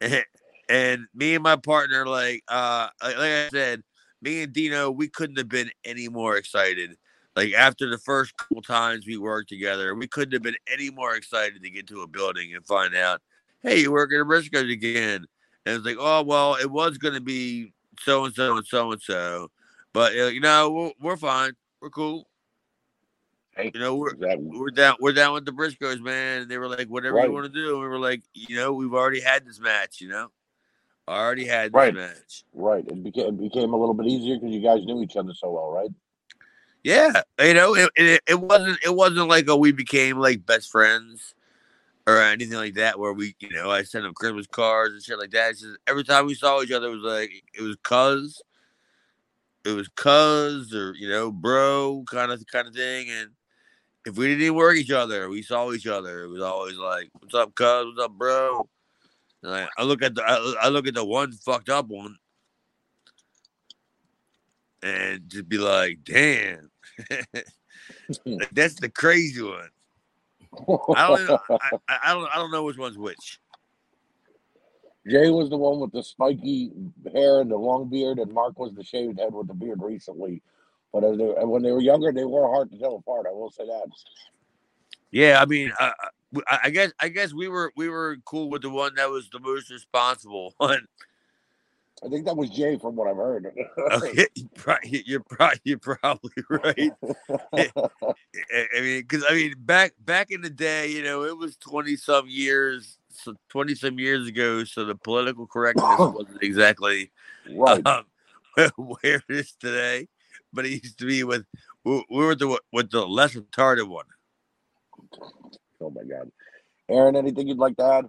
and, 0.00 0.24
and 0.68 1.06
me 1.14 1.34
and 1.34 1.42
my 1.42 1.56
partner 1.56 2.06
like 2.06 2.42
uh 2.48 2.88
like 3.02 3.16
i 3.16 3.48
said 3.50 3.82
me 4.22 4.42
and 4.42 4.52
Dino, 4.52 4.90
we 4.90 5.08
couldn't 5.08 5.38
have 5.38 5.48
been 5.48 5.70
any 5.84 6.08
more 6.08 6.36
excited. 6.36 6.96
Like 7.34 7.52
after 7.52 7.88
the 7.88 7.98
first 7.98 8.36
couple 8.36 8.62
times 8.62 9.06
we 9.06 9.18
worked 9.18 9.48
together, 9.48 9.94
we 9.94 10.08
couldn't 10.08 10.32
have 10.32 10.42
been 10.42 10.56
any 10.72 10.90
more 10.90 11.14
excited 11.14 11.62
to 11.62 11.70
get 11.70 11.86
to 11.88 12.02
a 12.02 12.06
building 12.06 12.54
and 12.54 12.66
find 12.66 12.94
out, 12.94 13.20
hey, 13.62 13.80
you 13.80 13.92
work 13.92 14.10
at 14.12 14.26
Briscoes 14.26 14.72
again. 14.72 15.26
And 15.66 15.76
it's 15.76 15.84
like, 15.84 15.98
oh 15.98 16.22
well, 16.22 16.54
it 16.54 16.70
was 16.70 16.98
gonna 16.98 17.20
be 17.20 17.72
so 18.00 18.24
and 18.24 18.34
so 18.34 18.56
and 18.56 18.66
so 18.66 18.92
and 18.92 19.02
so, 19.02 19.50
but 19.96 20.12
uh, 20.12 20.26
you 20.26 20.40
know 20.40 20.70
we're, 20.70 20.92
we're 21.00 21.16
fine, 21.16 21.56
we're 21.80 21.88
cool. 21.88 22.28
Hey, 23.56 23.70
You 23.72 23.80
know 23.80 23.96
we're 23.96 24.10
exactly. 24.10 24.46
we're 24.46 24.70
down 24.70 24.96
we're 25.00 25.14
down 25.14 25.32
with 25.32 25.46
the 25.46 25.52
Briscoes, 25.52 26.02
man. 26.02 26.42
And 26.42 26.50
they 26.50 26.58
were 26.58 26.68
like, 26.68 26.88
whatever 26.88 27.16
Right. 27.16 27.24
you 27.28 27.32
want 27.32 27.46
to 27.46 27.52
do. 27.52 27.72
And 27.72 27.80
we 27.80 27.88
were 27.88 27.98
like, 27.98 28.22
you 28.34 28.56
know, 28.56 28.74
we've 28.74 28.92
already 28.92 29.22
had 29.22 29.46
this 29.46 29.58
match. 29.58 30.02
You 30.02 30.10
know, 30.10 30.28
I 31.08 31.18
already 31.18 31.46
had 31.46 31.72
this 31.72 31.76
Right. 31.76 31.94
match. 31.94 32.44
Right. 32.52 32.86
It 32.86 33.02
became 33.02 33.28
it 33.28 33.40
became 33.40 33.72
a 33.72 33.76
little 33.78 33.94
bit 33.94 34.06
easier 34.06 34.34
because 34.34 34.50
you 34.54 34.60
guys 34.60 34.84
knew 34.84 35.00
each 35.00 35.16
other 35.16 35.32
so 35.32 35.50
well, 35.50 35.70
right? 35.70 35.90
Yeah, 36.84 37.22
you 37.40 37.54
know, 37.54 37.74
it, 37.74 37.90
it 37.96 38.20
it 38.28 38.38
wasn't 38.38 38.78
it 38.84 38.94
wasn't 38.94 39.28
like 39.28 39.48
a 39.48 39.56
we 39.56 39.72
became 39.72 40.18
like 40.18 40.44
best 40.44 40.70
friends 40.70 41.34
or 42.06 42.20
anything 42.20 42.58
like 42.58 42.74
that. 42.74 42.98
Where 42.98 43.14
we, 43.14 43.34
you 43.40 43.48
know, 43.48 43.70
I 43.70 43.82
sent 43.84 44.04
them 44.04 44.12
Christmas 44.12 44.46
cards 44.46 44.92
and 44.92 45.02
shit 45.02 45.18
like 45.18 45.30
that. 45.30 45.52
Just 45.52 45.78
every 45.86 46.04
time 46.04 46.26
we 46.26 46.34
saw 46.34 46.60
each 46.60 46.70
other, 46.70 46.88
it 46.88 46.96
was 46.96 47.02
like 47.02 47.30
it 47.54 47.62
was 47.62 47.76
cuz, 47.82 48.42
it 49.66 49.72
was 49.72 49.88
cuz 49.88 50.72
or 50.74 50.94
you 50.94 51.08
know, 51.08 51.32
bro 51.32 52.04
kind 52.08 52.30
of 52.30 52.42
kind 52.46 52.68
of 52.68 52.74
thing. 52.74 53.10
And 53.10 53.30
if 54.06 54.16
we 54.16 54.28
didn't 54.28 54.42
even 54.42 54.54
work 54.54 54.76
each 54.76 54.92
other, 54.92 55.28
we 55.28 55.42
saw 55.42 55.72
each 55.72 55.86
other. 55.86 56.24
It 56.24 56.28
was 56.28 56.42
always 56.42 56.76
like, 56.76 57.10
"What's 57.18 57.34
up, 57.34 57.54
cuz? 57.54 57.86
What's 57.86 58.04
up, 58.04 58.12
bro?" 58.12 58.68
And 59.42 59.54
I, 59.54 59.68
I 59.76 59.82
look 59.82 60.02
at 60.02 60.14
the 60.14 60.22
I, 60.22 60.66
I 60.66 60.68
look 60.68 60.86
at 60.86 60.94
the 60.94 61.04
one 61.04 61.32
fucked 61.32 61.68
up 61.68 61.88
one, 61.88 62.16
and 64.82 65.22
just 65.28 65.48
be 65.48 65.58
like, 65.58 65.98
"Damn." 66.04 66.70
That's 68.52 68.74
the 68.74 68.88
crazy 68.88 69.42
one. 69.42 69.68
I 70.96 71.08
don't, 71.08 71.40
I 71.50 71.70
I 71.88 72.14
don't, 72.14 72.30
I 72.32 72.36
don't 72.36 72.50
know 72.50 72.62
which 72.62 72.78
one's 72.78 72.96
which. 72.96 73.40
Jay 75.08 75.30
was 75.30 75.50
the 75.50 75.56
one 75.56 75.78
with 75.78 75.92
the 75.92 76.02
spiky 76.02 76.72
hair 77.12 77.40
and 77.40 77.50
the 77.50 77.56
long 77.56 77.88
beard, 77.88 78.18
and 78.18 78.32
Mark 78.32 78.58
was 78.58 78.74
the 78.74 78.82
shaved 78.82 79.18
head 79.18 79.32
with 79.32 79.46
the 79.46 79.54
beard 79.54 79.80
recently. 79.80 80.42
But 80.92 81.04
as 81.04 81.18
they, 81.18 81.24
when 81.24 81.62
they 81.62 81.72
were 81.72 81.80
younger, 81.80 82.12
they 82.12 82.24
were 82.24 82.48
hard 82.48 82.70
to 82.72 82.78
tell 82.78 82.96
apart. 82.96 83.26
I 83.28 83.32
will 83.32 83.50
say 83.50 83.66
that. 83.66 83.86
Yeah, 85.10 85.40
I 85.40 85.46
mean, 85.46 85.72
uh, 85.78 85.92
I, 86.48 86.58
I 86.64 86.70
guess, 86.70 86.92
I 86.98 87.08
guess 87.08 87.32
we 87.32 87.48
were, 87.48 87.72
we 87.76 87.88
were 87.88 88.16
cool 88.24 88.50
with 88.50 88.62
the 88.62 88.70
one 88.70 88.94
that 88.96 89.10
was 89.10 89.28
the 89.30 89.38
most 89.38 89.70
responsible 89.70 90.54
one. 90.58 90.86
I 92.04 92.08
think 92.08 92.26
that 92.26 92.36
was 92.36 92.50
Jay, 92.50 92.76
from 92.76 92.94
what 92.94 93.08
I've 93.08 93.16
heard. 93.16 93.46
Okay, 93.92 94.26
you're 94.34 95.20
probably, 95.24 95.62
you're 95.64 95.78
probably 95.78 96.30
right. 96.50 96.92
I 97.54 97.70
I 98.76 98.80
mean, 98.80 99.00
because 99.00 99.24
I 99.28 99.34
mean, 99.34 99.54
back, 99.58 99.94
back 100.04 100.30
in 100.30 100.42
the 100.42 100.50
day, 100.50 100.88
you 100.88 101.02
know, 101.02 101.24
it 101.24 101.38
was 101.38 101.56
twenty 101.56 101.96
some 101.96 102.28
years, 102.28 102.98
so 103.22 103.34
twenty 103.48 103.74
some 103.74 103.98
years 103.98 104.26
ago. 104.26 104.64
So 104.64 104.84
the 104.84 104.94
political 104.94 105.46
correctness 105.46 105.84
wasn't 105.98 106.42
exactly 106.42 107.10
right. 107.50 107.84
um, 107.86 108.04
where 108.76 109.22
it 109.28 109.34
is 109.34 109.52
today, 109.52 110.08
but 110.52 110.66
it 110.66 110.82
used 110.82 110.98
to 110.98 111.06
be 111.06 111.24
with 111.24 111.44
we 111.84 112.04
we 112.10 112.24
were 112.24 112.34
the 112.34 112.60
with 112.72 112.90
the 112.90 113.06
less 113.06 113.34
retarded 113.34 113.88
one. 113.88 114.06
Oh 115.80 115.90
my 115.90 116.02
God. 116.02 116.30
Aaron, 116.88 117.16
anything 117.16 117.48
you'd 117.48 117.58
like 117.58 117.76
to 117.76 117.84
add? 117.84 118.04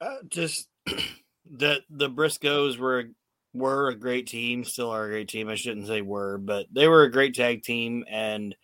Uh, 0.00 0.16
just 0.28 0.68
that 1.52 1.82
the 1.90 2.08
Briscoes 2.08 2.78
were 2.78 3.10
were 3.52 3.88
a 3.88 3.94
great 3.96 4.26
team, 4.26 4.64
still 4.64 4.90
are 4.90 5.06
a 5.06 5.10
great 5.10 5.28
team. 5.28 5.48
I 5.48 5.56
shouldn't 5.56 5.86
say 5.86 6.02
were, 6.02 6.38
but 6.38 6.66
they 6.72 6.86
were 6.88 7.02
a 7.02 7.10
great 7.10 7.34
tag 7.34 7.62
team, 7.62 8.04
and 8.08 8.54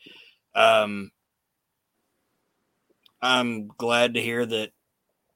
um, 0.54 1.10
I'm 3.20 3.68
glad 3.68 4.14
to 4.14 4.22
hear 4.22 4.46
that 4.46 4.70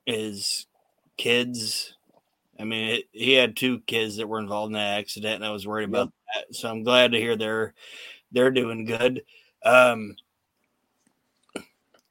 his 0.06 0.66
kids. 1.16 1.94
I 2.58 2.64
mean, 2.64 2.90
it, 2.90 3.04
he 3.12 3.32
had 3.32 3.56
two 3.56 3.80
kids 3.80 4.16
that 4.16 4.28
were 4.28 4.38
involved 4.38 4.70
in 4.70 4.74
that 4.74 4.98
accident, 4.98 5.36
and 5.36 5.44
I 5.44 5.50
was 5.50 5.66
worried 5.66 5.88
about 5.88 6.12
that. 6.34 6.54
So 6.54 6.68
I'm 6.70 6.82
glad 6.82 7.12
to 7.12 7.18
hear 7.18 7.36
they're 7.36 7.74
they're 8.32 8.50
doing 8.50 8.84
good. 8.84 9.22
Um, 9.64 10.16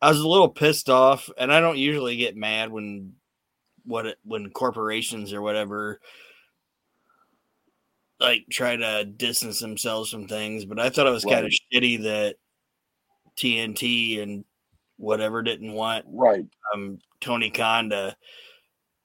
I 0.01 0.09
was 0.09 0.19
a 0.19 0.27
little 0.27 0.49
pissed 0.49 0.89
off, 0.89 1.29
and 1.37 1.51
I 1.51 1.59
don't 1.59 1.77
usually 1.77 2.17
get 2.17 2.35
mad 2.37 2.71
when 2.71 3.13
what 3.85 4.05
it, 4.05 4.17
when 4.23 4.49
corporations 4.49 5.33
or 5.33 5.41
whatever 5.41 5.99
like 8.19 8.45
try 8.49 8.75
to 8.75 9.05
distance 9.05 9.59
themselves 9.59 10.11
from 10.11 10.27
things, 10.27 10.65
but 10.65 10.79
I 10.79 10.89
thought 10.89 11.07
it 11.07 11.11
was 11.11 11.23
kind 11.23 11.45
of 11.45 11.53
shitty 11.73 12.03
that 12.03 12.35
TNT 13.37 14.21
and 14.21 14.43
whatever 14.99 15.41
didn't 15.41 15.73
want 15.73 16.05
Right. 16.07 16.45
um 16.73 16.99
Tony 17.21 17.49
Khan 17.49 17.89
to 17.89 18.15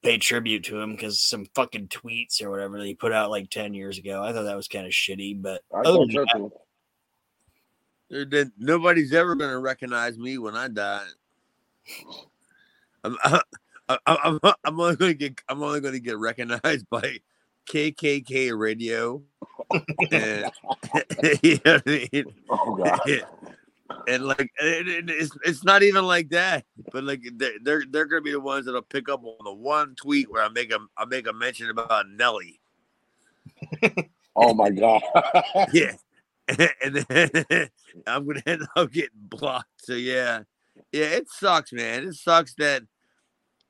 pay 0.03 0.17
tribute 0.19 0.63
to 0.65 0.79
him 0.79 0.91
because 0.91 1.19
some 1.19 1.45
fucking 1.55 1.87
tweets 1.87 2.41
or 2.43 2.51
whatever 2.51 2.77
that 2.77 2.85
he 2.85 2.93
put 2.93 3.11
out 3.11 3.31
like 3.31 3.49
10 3.49 3.73
years 3.73 3.97
ago. 3.97 4.21
I 4.21 4.31
thought 4.33 4.43
that 4.43 4.55
was 4.55 4.67
kind 4.67 4.85
of 4.85 4.91
shitty, 4.91 5.41
but 5.41 5.61
I 5.73 5.79
other 5.79 5.99
than 5.99 6.11
so 6.11 6.25
too. 6.25 6.51
There- 8.09 8.25
there- 8.25 8.51
Nobody's 8.57 9.13
ever 9.13 9.35
gonna 9.35 9.59
recognize 9.59 10.17
me 10.17 10.37
when 10.37 10.55
I 10.55 10.67
die. 10.67 11.07
I'm, 13.03 13.17
I, 13.23 13.41
I'm, 14.05 14.39
I'm, 14.43 14.53
I'm 14.63 14.79
only 14.79 14.95
gonna 14.95 15.13
get 15.13 15.41
I'm 15.49 15.63
only 15.63 15.79
gonna 15.81 15.99
get 15.99 16.17
recognized 16.17 16.87
by 16.91 17.19
KKK 17.69 18.57
radio. 18.57 19.23
and, 20.11 20.51
you 21.41 21.59
know 21.65 21.73
what 21.73 21.83
I 21.87 22.09
mean? 22.11 22.25
Oh 22.49 22.75
god. 22.75 22.99
And 24.07 24.25
like 24.25 24.51
it, 24.61 24.87
it- 24.87 25.09
it's 25.09 25.31
it's 25.45 25.63
not 25.63 25.83
even 25.83 26.05
like 26.05 26.29
that, 26.29 26.65
but 26.91 27.03
like 27.03 27.21
they're 27.35 27.53
they're, 27.63 27.83
they're 27.89 28.05
gonna 28.05 28.21
be 28.21 28.31
the 28.31 28.39
ones 28.39 28.65
that'll 28.65 28.81
pick 28.81 29.09
up 29.09 29.23
on 29.23 29.43
the 29.43 29.53
one 29.53 29.95
tweet 29.95 30.31
where 30.31 30.43
I 30.43 30.49
make 30.49 30.71
a 30.71 30.79
I 30.97 31.05
make 31.05 31.27
a 31.27 31.33
mention 31.33 31.69
about 31.69 32.09
Nelly. 32.09 32.59
Oh 34.37 34.53
my 34.53 34.69
god. 34.69 35.01
Yeah. 35.73 35.93
and 36.83 36.95
then 36.95 37.69
I'm 38.05 38.25
gonna 38.27 38.43
end 38.45 38.67
up 38.75 38.91
getting 38.91 39.09
blocked. 39.29 39.69
So 39.85 39.93
yeah, 39.93 40.41
yeah, 40.91 41.05
it 41.05 41.29
sucks, 41.29 41.71
man. 41.73 42.03
It 42.03 42.15
sucks 42.15 42.53
that 42.55 42.83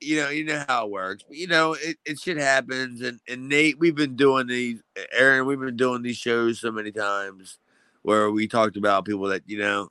you 0.02 0.18
know 0.22 0.30
you 0.30 0.44
know 0.44 0.66
how 0.68 0.86
it 0.86 0.92
works. 0.92 1.24
But, 1.28 1.38
you 1.38 1.48
know, 1.48 1.74
it, 1.74 1.98
it 2.04 2.20
shit 2.20 2.38
happens. 2.38 3.02
And 3.02 3.20
and 3.30 3.48
Nate, 3.48 3.80
we've 3.80 3.96
been 3.96 4.16
doing 4.16 4.48
these. 4.48 4.82
Aaron, 5.14 5.46
we've 5.46 5.60
been 5.60 5.78
doing 5.78 6.02
these 6.02 6.18
shows 6.18 6.60
so 6.60 6.72
many 6.72 6.92
times 6.92 7.60
where 8.02 8.30
we 8.32 8.48
talked 8.48 8.76
about 8.76 9.06
people 9.06 9.28
that 9.28 9.44
you 9.46 9.60
know, 9.60 9.90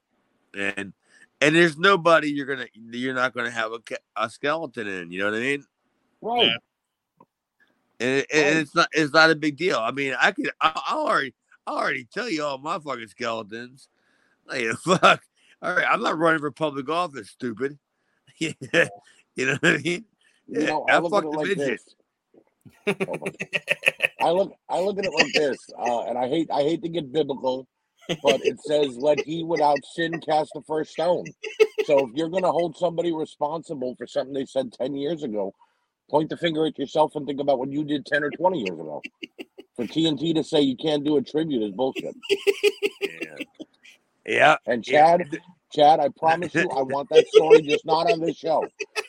and 0.57 0.93
and 1.41 1.55
there's 1.55 1.77
nobody 1.77 2.31
you're 2.31 2.47
gonna 2.47 2.67
you're 2.75 3.15
not 3.15 3.35
gonna 3.35 3.51
have 3.51 3.73
a, 3.73 3.81
a 4.17 4.31
skeleton 4.31 4.87
in. 4.87 5.11
You 5.13 5.21
know 5.21 5.31
what 5.31 5.35
I 5.35 5.41
mean? 5.41 5.65
right. 6.23 6.47
Yeah. 6.47 6.57
and, 8.01 8.11
it, 8.19 8.27
and 8.33 8.59
it's 8.59 8.75
not 8.75 8.89
it's 8.93 9.13
not 9.13 9.31
a 9.31 9.37
big 9.37 9.57
deal. 9.57 9.79
I 9.79 9.91
mean, 9.91 10.15
I 10.21 10.33
could 10.33 10.51
I, 10.61 10.73
I 10.89 10.95
already 10.95 11.35
I 11.67 11.73
already 11.73 12.05
tell 12.13 12.29
you 12.29 12.45
all 12.45 12.59
my 12.59 12.79
fucking 12.79 13.09
skeletons. 13.09 13.89
Like 14.47 14.67
fuck. 14.85 15.23
All 15.63 15.75
right, 15.75 15.87
I'm 15.89 16.03
not 16.03 16.19
running 16.19 16.41
for 16.41 16.51
public 16.51 16.89
office, 16.89 17.31
stupid. 17.31 17.79
You 19.37 19.47
know 19.47 19.53
what 19.61 19.65
I 19.65 19.79
mean? 19.79 20.05
You 20.47 20.61
Yeah, 20.61 20.67
know, 20.67 20.85
I 20.89 20.95
I 20.95 20.99
look 20.99 21.13
at 21.13 21.23
fucked 21.23 21.35
it 21.35 21.37
like 21.37 21.47
midget. 21.49 21.81
this. 22.87 22.95
I 24.21 24.31
look 24.31 24.53
I 24.69 24.81
look 24.81 24.99
at 24.99 25.05
it 25.05 25.13
like 25.13 25.33
this, 25.33 25.71
uh, 25.77 26.03
and 26.03 26.17
I 26.17 26.29
hate 26.29 26.51
I 26.53 26.63
hate 26.63 26.83
to 26.83 26.89
get 26.89 27.13
biblical, 27.13 27.67
but 28.23 28.45
it 28.45 28.61
says, 28.61 28.97
"Let 28.97 29.21
he 29.21 29.43
without 29.43 29.79
sin 29.95 30.21
cast 30.21 30.51
the 30.55 30.63
first 30.63 30.93
stone." 30.93 31.25
So 31.85 32.07
if 32.09 32.15
you're 32.15 32.29
going 32.29 32.43
to 32.45 32.53
hold 32.53 32.77
somebody 32.77 33.13
responsible 33.13 33.95
for 33.97 34.07
something 34.07 34.35
they 34.35 34.47
said 34.47 34.73
ten 34.73 34.95
years 34.95 35.23
ago, 35.23 35.55
point 36.11 36.31
the 36.31 36.37
finger 36.37 36.67
at 36.67 36.79
yourself 36.79 37.17
and 37.17 37.27
think 37.27 37.41
about 37.41 37.59
what 37.59 37.71
you 37.71 37.85
did 37.85 38.07
ten 38.07 38.23
or 38.25 38.31
twenty 38.31 38.61
years 38.61 38.79
ago. 38.79 39.03
For 39.77 39.85
TNT 39.85 40.35
to 40.37 40.45
say 40.45 40.61
you 40.61 40.77
can't 40.77 41.05
do 41.05 41.17
a 41.17 41.23
tribute 41.23 41.63
is 41.63 41.73
bullshit. 41.73 42.15
Yeah. 43.01 43.37
Yeah. 44.27 44.57
And 44.67 44.87
yeah. 44.87 45.17
Chad, 45.19 45.39
Chad, 45.73 46.01
I 46.01 46.09
promise 46.17 46.55
you, 46.55 46.69
I 46.71 46.83
want 46.83 47.09
that 47.11 47.27
story 47.29 47.63
just 47.63 47.85
not 47.85 48.11
on 48.11 48.21
this 48.21 48.37
show. 48.37 48.67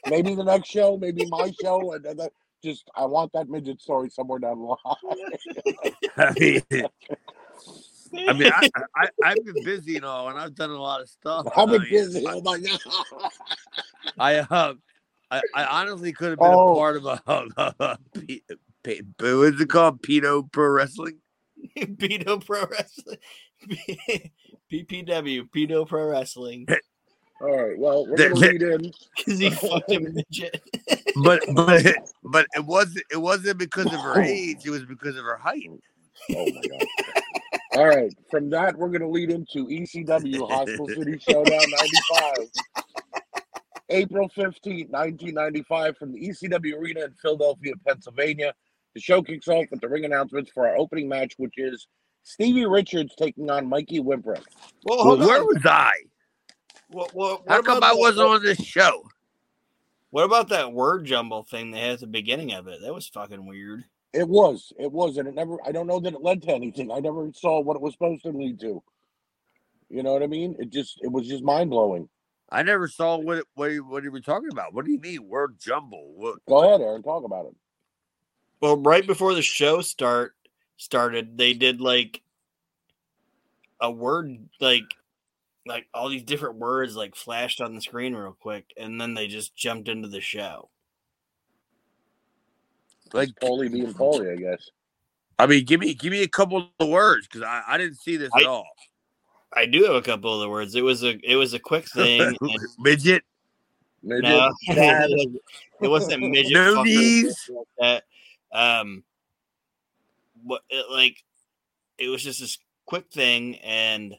Maybe 0.10 0.34
the 0.34 0.44
next 0.44 0.70
show, 0.70 0.98
maybe 0.98 1.26
my 1.30 1.52
show, 1.62 1.94
and 1.94 2.04
then 2.04 2.18
that- 2.18 2.32
just 2.64 2.90
I 2.96 3.06
want 3.06 3.32
that 3.34 3.48
midget 3.48 3.80
story 3.80 4.10
somewhere 4.10 4.40
down 4.40 4.58
the 4.60 4.76
line. 6.18 6.86
I 8.28 8.34
mean, 8.34 8.52
I 8.54 8.70
I, 8.96 9.04
I 9.04 9.10
I've 9.24 9.46
been 9.46 9.64
busy 9.64 9.96
and 9.98 10.06
all, 10.06 10.30
and 10.30 10.40
I've 10.40 10.56
done 10.56 10.70
a 10.72 10.82
lot 10.82 11.02
of 11.02 11.10
stuff. 11.10 11.48
I've 11.56 11.68
been 11.70 11.82
I 11.82 11.84
mean, 11.84 11.90
busy. 11.92 12.26
Oh 12.28 12.42
my 12.42 12.60
god. 12.60 12.80
I 14.20 14.36
uh, 14.38 14.74
I, 15.32 15.42
I 15.54 15.82
honestly 15.82 16.12
could 16.14 16.30
have 16.32 16.40
been 16.40 16.48
Oh. 16.48 16.74
a 16.74 16.76
part 16.76 16.98
of 16.98 17.06
a, 17.06 17.22
a, 17.28 17.74
a, 17.80 17.98
P- 18.14 18.44
P- 18.84 19.02
what's 19.20 19.60
it 19.60 19.70
called? 19.70 20.02
Pedo 20.02 20.52
Pro 20.52 20.70
Wrestling. 20.70 21.18
Pedo 21.78 22.46
Pro 22.46 22.66
Wrestling. 22.68 23.18
PPW, 24.72 25.50
Pedo 25.50 25.88
Pro 25.88 26.08
Wrestling. 26.08 26.68
All 27.42 27.52
right. 27.68 27.78
Well, 27.78 28.06
we're 28.08 28.16
There- 28.18 28.30
gonna 28.34 28.48
lead 28.48 28.62
in. 28.62 28.92
Because 29.18 29.40
he 29.40 29.50
fucked 29.50 29.92
a 29.92 30.00
midget. 30.00 30.62
but 31.24 31.42
but 31.54 31.84
but 32.24 32.46
it 32.56 32.64
wasn't 32.66 33.06
it 33.12 33.18
wasn't 33.18 33.58
because 33.58 33.88
of 33.88 34.00
her 34.00 34.22
age. 34.22 34.60
It 34.66 34.70
was 34.70 34.86
because 34.86 35.18
of 35.18 35.26
her 35.26 35.38
height. 35.38 35.70
Oh 36.32 36.46
my 36.46 36.62
god. 36.70 36.88
All 37.76 37.88
right. 37.88 38.14
From 38.32 38.50
that, 38.52 38.78
we're 38.78 38.90
gonna 38.90 39.10
lead 39.10 39.32
into 39.32 39.68
ECW 39.68 40.50
Hostile 40.50 40.88
City 40.88 41.20
Showdown 41.20 41.60
'95. 42.14 42.50
April 43.90 44.28
15th, 44.30 44.90
1995, 44.90 45.98
from 45.98 46.12
the 46.12 46.20
ECW 46.28 46.76
Arena 46.78 47.06
in 47.06 47.14
Philadelphia, 47.22 47.74
Pennsylvania. 47.86 48.54
The 48.96 49.02
show 49.02 49.22
kicks 49.22 49.48
off 49.48 49.66
with 49.70 49.82
the 49.82 49.90
ring 49.90 50.06
announcements 50.06 50.50
for 50.52 50.68
our 50.68 50.76
opening 50.78 51.08
match, 51.08 51.34
which 51.38 51.54
is 51.58 51.88
Stevie 52.24 52.66
Richards 52.66 53.14
taking 53.16 53.50
on 53.52 53.68
Mikey 53.68 54.00
Whipwreck. 54.00 54.44
Well, 54.86 55.06
Well, 55.06 55.28
where 55.28 55.44
was 55.44 55.64
I? 55.66 55.92
What, 56.90 57.14
what, 57.14 57.44
How 57.48 57.62
come 57.62 57.78
about 57.78 57.92
I 57.92 58.00
wasn't 58.00 58.28
on 58.28 58.44
this 58.44 58.64
show? 58.64 59.04
What 60.10 60.24
about 60.24 60.50
that 60.50 60.72
word 60.72 61.06
jumble 61.06 61.44
thing 61.44 61.72
they 61.72 61.80
had 61.80 61.92
at 61.92 62.00
the 62.00 62.08
beginning 62.08 62.54
of 62.54 62.68
it? 62.68 62.80
That 62.82 62.94
was 62.94 63.08
fucking 63.08 63.46
weird. 63.46 63.84
It 64.16 64.28
was, 64.28 64.72
it 64.80 64.92
was, 64.92 65.18
and 65.18 65.28
it 65.28 65.36
never. 65.36 65.58
I 65.66 65.72
don't 65.72 65.88
know 65.88 66.00
that 66.00 66.14
it 66.14 66.22
led 66.22 66.42
to 66.44 66.54
anything. 66.54 66.92
I 66.92 67.00
never 67.00 67.30
saw 67.34 67.60
what 67.60 67.76
it 67.76 67.82
was 67.82 67.94
supposed 67.94 68.24
to 68.24 68.30
lead 68.30 68.60
to. 68.62 68.82
You 69.90 70.04
know 70.04 70.14
what 70.14 70.24
I 70.24 70.28
mean? 70.28 70.56
It 70.58 70.72
just, 70.72 71.00
it 71.02 71.12
was 71.12 71.28
just 71.28 71.44
mind 71.44 71.70
blowing. 71.70 72.08
I 72.50 72.64
never 72.64 72.88
saw 72.88 73.18
what 73.18 73.40
it- 73.40 73.48
what 73.56 73.72
you, 73.72 73.84
what 73.84 74.04
you 74.04 74.12
were 74.12 74.22
talking 74.22 74.50
about. 74.52 74.74
What 74.74 74.86
do 74.86 74.92
you 74.92 75.00
mean 75.00 75.28
word 75.28 75.60
jumble? 75.60 76.14
What? 76.16 76.46
Go 76.48 76.64
ahead, 76.64 76.82
Aaron. 76.82 77.04
Talk 77.04 77.24
about 77.26 77.48
it. 77.48 77.56
Well, 78.62 78.78
right 78.78 79.06
before 79.06 79.34
the 79.34 79.42
show 79.42 79.82
start 79.82 80.34
started, 80.78 81.38
they 81.38 81.54
did 81.54 81.82
like 81.82 82.22
a 83.82 83.92
word 83.92 84.48
like 84.62 84.84
like 85.68 85.88
all 85.94 86.10
these 86.10 86.24
different 86.24 86.58
words 86.58 86.96
like 86.96 87.16
flashed 87.16 87.60
on 87.60 87.76
the 87.76 87.82
screen 87.82 88.16
real 88.16 88.38
quick, 88.40 88.72
and 88.78 89.00
then 89.02 89.14
they 89.14 89.28
just 89.28 89.56
jumped 89.56 89.90
into 89.90 90.08
the 90.08 90.22
show. 90.22 90.70
Like 93.16 93.30
Paulie 93.42 93.72
being 93.72 93.94
Paulie, 93.94 94.34
I 94.34 94.36
guess. 94.36 94.70
I 95.40 95.48
mean, 95.48 95.66
give 95.66 95.80
me 95.80 95.94
give 95.94 96.12
me 96.12 96.22
a 96.22 96.28
couple 96.28 96.70
of 96.80 96.88
words 96.88 97.28
because 97.28 97.42
I, 97.42 97.62
I 97.68 97.78
didn't 97.78 97.98
see 97.98 98.18
this 98.18 98.30
at 98.38 98.46
all. 98.46 98.68
I 99.54 99.66
do 99.66 99.84
have 99.84 99.96
a 99.96 100.02
couple 100.02 100.34
of 100.34 100.42
the 100.42 100.50
words. 100.50 100.76
It 100.76 100.84
was 100.84 101.04
a 101.04 101.18
it 101.24 101.36
was 101.36 101.54
a 101.54 101.60
quick 101.60 101.90
thing. 101.90 102.36
Midget, 102.80 103.24
Midget, 104.04 104.24
no, 104.24 104.52
it 104.68 105.88
wasn't 105.88 106.30
midget. 106.30 106.54
No 106.54 106.84
knees. 106.84 107.50
like. 107.80 108.04
Um, 108.52 109.04
what 110.44 110.62
it, 110.70 110.86
like 110.92 111.24
it 111.98 112.10
was 112.10 112.24
just 112.24 112.40
this 112.40 112.58
quick 112.86 113.10
thing, 113.12 113.56
and 113.58 114.16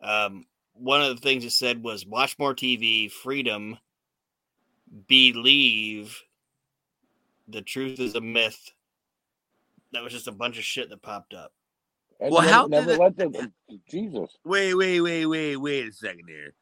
um, 0.00 0.46
one 0.74 1.02
of 1.02 1.14
the 1.14 1.22
things 1.22 1.44
it 1.44 1.50
said 1.50 1.82
was 1.82 2.06
watch 2.06 2.38
more 2.38 2.54
TV, 2.54 3.10
freedom, 3.10 3.78
believe, 5.08 6.20
the 7.48 7.62
truth 7.62 8.00
is 8.00 8.14
a 8.14 8.20
myth. 8.20 8.70
That 9.92 10.02
was 10.02 10.12
just 10.12 10.28
a 10.28 10.32
bunch 10.32 10.58
of 10.58 10.64
shit 10.64 10.90
that 10.90 11.02
popped 11.02 11.34
up. 11.34 11.52
and 12.20 12.32
Well, 12.32 12.42
how 12.42 12.66
never 12.66 12.92
did 12.92 12.98
let 12.98 13.16
them. 13.16 13.52
Jesus. 13.90 14.36
wait, 14.44 14.74
wait, 14.74 15.00
wait, 15.00 15.26
wait, 15.26 15.56
wait 15.56 15.88
a 15.88 15.92
second 15.92 16.28
here. 16.28 16.54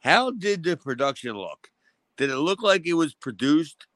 How 0.00 0.30
did 0.30 0.64
the 0.64 0.76
production 0.76 1.32
look? 1.32 1.68
Did 2.16 2.30
it 2.30 2.36
look 2.36 2.62
like 2.62 2.86
it 2.86 2.94
was 2.94 3.14
produced 3.14 3.86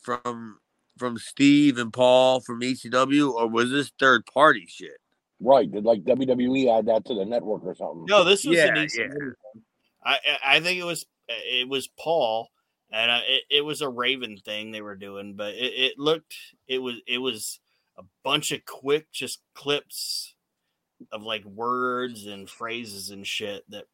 from 0.00 0.58
from 0.98 1.18
Steve 1.18 1.78
and 1.78 1.92
Paul 1.92 2.40
from 2.40 2.60
ECW, 2.60 3.32
or 3.32 3.48
was 3.48 3.70
this 3.70 3.92
third 3.98 4.24
party 4.26 4.66
shit? 4.68 4.98
Right. 5.40 5.70
Did 5.70 5.84
like 5.84 6.04
WWE 6.04 6.78
add 6.78 6.86
that 6.86 7.04
to 7.06 7.14
the 7.14 7.24
network 7.24 7.64
or 7.64 7.74
something? 7.74 8.06
No, 8.08 8.24
this 8.24 8.44
was 8.44 8.58
an 8.58 8.76
Yeah, 8.76 8.84
ECW 8.84 8.88
yeah. 8.96 9.52
I 10.04 10.12
I 10.12 10.56
I 10.56 10.60
think 10.60 10.78
it 10.78 10.84
was 10.84 11.04
it 11.28 11.68
was 11.68 11.88
Paul, 11.98 12.48
and 12.92 13.10
I, 13.10 13.18
it, 13.26 13.42
it 13.50 13.60
was 13.62 13.80
a 13.80 13.88
Raven 13.88 14.36
thing 14.36 14.70
they 14.70 14.82
were 14.82 14.94
doing, 14.94 15.34
but 15.34 15.54
it, 15.54 15.72
it 15.74 15.98
looked 15.98 16.34
it 16.68 16.78
was 16.78 16.96
it 17.06 17.18
was 17.18 17.58
a 17.98 18.02
bunch 18.22 18.52
of 18.52 18.64
quick 18.64 19.10
just 19.10 19.40
clips 19.54 20.34
of 21.10 21.22
like 21.22 21.44
words 21.44 22.26
and 22.26 22.48
phrases 22.48 23.10
and 23.10 23.26
shit 23.26 23.64
that 23.70 23.86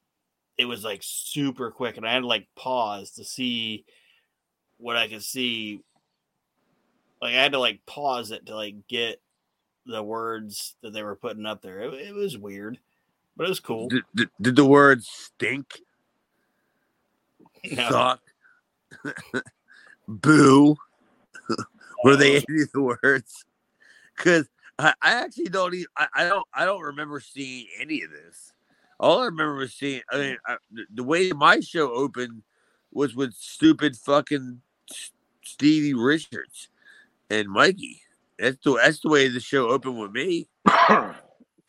it 0.59 0.65
was 0.65 0.85
like 0.85 1.01
super 1.03 1.71
quick, 1.71 1.97
and 1.97 2.07
I 2.07 2.13
had 2.13 2.21
to 2.21 2.27
like 2.27 2.49
pause 2.57 3.13
to 3.13 3.25
see 3.25 3.85
what 4.79 4.97
I 4.97 5.09
could 5.09 5.23
see. 5.23 5.81
Like 7.23 7.35
I 7.35 7.43
had 7.43 7.53
to 7.53 7.61
like 7.61 7.81
pause 7.87 8.33
it 8.33 8.47
to 8.47 8.57
like 8.57 8.75
get 8.89 9.21
the 9.87 10.03
words 10.03 10.75
that 10.83 10.93
they 10.93 11.03
were 11.03 11.17
putting 11.17 11.47
up 11.47 11.63
there. 11.63 11.81
It, 11.81 11.95
it 11.95 12.15
was 12.15 12.37
weird, 12.37 12.79
but 13.37 13.47
it 13.47 13.49
was 13.49 13.61
cool. 13.61 13.89
Did, 13.89 14.03
did, 14.15 14.29
did 14.41 14.57
the 14.57 14.65
words 14.67 15.09
stink, 15.09 15.81
No. 17.65 17.89
suck, 17.89 18.21
boo? 20.09 20.77
Were 22.05 22.17
they 22.17 22.37
any 22.37 22.63
of 22.63 22.73
the 22.73 22.83
words? 23.03 23.45
Because 24.17 24.49
I, 24.79 24.95
I 25.03 25.13
actually 25.15 25.47
don't. 25.47 25.75
Even, 25.75 25.87
I, 25.97 26.07
I 26.15 26.29
don't. 26.29 26.47
I 26.55 26.65
don't 26.65 26.83
remember 26.83 27.21
seeing 27.21 27.67
any 27.81 28.03
of 28.03 28.11
this. 28.11 28.53
All 29.01 29.21
I 29.23 29.27
remember 29.27 29.55
was 29.55 29.75
seeing. 29.75 30.03
I 30.11 30.19
mean, 30.19 30.37
I, 30.47 30.57
the, 30.71 30.85
the 30.95 31.05
way 31.05 31.33
my 31.33 31.61
show 31.61 31.93
opened 31.93 32.43
was 32.93 33.15
with 33.15 33.35
stupid 33.35 33.97
fucking 33.97 34.61
Stevie 35.45 35.95
Richards. 35.95 36.69
and 37.31 37.49
Mikey. 37.49 38.03
That's 38.39 38.59
the 38.65 38.75
that's 38.75 39.01
the 39.01 39.09
way 39.09 39.29
the 39.29 39.41
show 39.41 39.69
opened 39.69 39.99
with 39.99 40.13
me. 40.13 40.49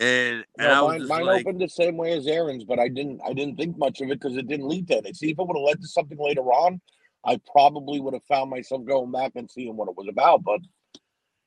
And 0.01 0.45
and 0.57 0.71
I 0.71 0.79
No, 0.79 0.85
was 0.85 1.09
mine, 1.09 1.25
mine 1.25 1.25
like, 1.25 1.41
opened 1.41 1.59
the 1.59 1.67
same 1.67 1.97
way 1.97 2.13
as 2.13 2.25
Aaron's, 2.25 2.63
but 2.63 2.79
I 2.79 2.87
didn't 2.87 3.19
I 3.25 3.33
didn't 3.33 3.57
think 3.57 3.77
much 3.77 3.99
of 3.99 4.09
it 4.09 4.21
because 4.21 4.37
it 4.37 4.47
didn't 4.47 4.69
lead 4.69 4.87
to 4.87 4.93
anything. 4.93 5.13
See, 5.13 5.31
if 5.31 5.37
it 5.37 5.45
would 5.45 5.57
have 5.57 5.61
led 5.61 5.81
to 5.81 5.87
something 5.89 6.17
later 6.17 6.43
on, 6.53 6.79
I 7.25 7.39
probably 7.51 7.99
would 7.99 8.13
have 8.13 8.23
found 8.23 8.49
myself 8.49 8.85
going 8.85 9.11
back 9.11 9.33
and 9.35 9.49
seeing 9.49 9.75
what 9.75 9.89
it 9.89 9.97
was 9.97 10.07
about. 10.07 10.43
But 10.43 10.61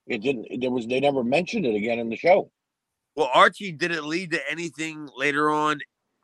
it 0.06 0.18
didn't. 0.22 0.60
There 0.60 0.70
was 0.70 0.86
they 0.86 1.00
never 1.00 1.24
mentioned 1.24 1.66
it 1.66 1.74
again 1.74 1.98
in 1.98 2.08
the 2.08 2.16
show. 2.16 2.50
well, 3.16 3.30
Archie 3.32 3.72
did 3.72 3.92
it 3.92 4.04
lead 4.04 4.32
to 4.32 4.50
anything 4.50 5.08
later 5.16 5.50
on? 5.50 5.80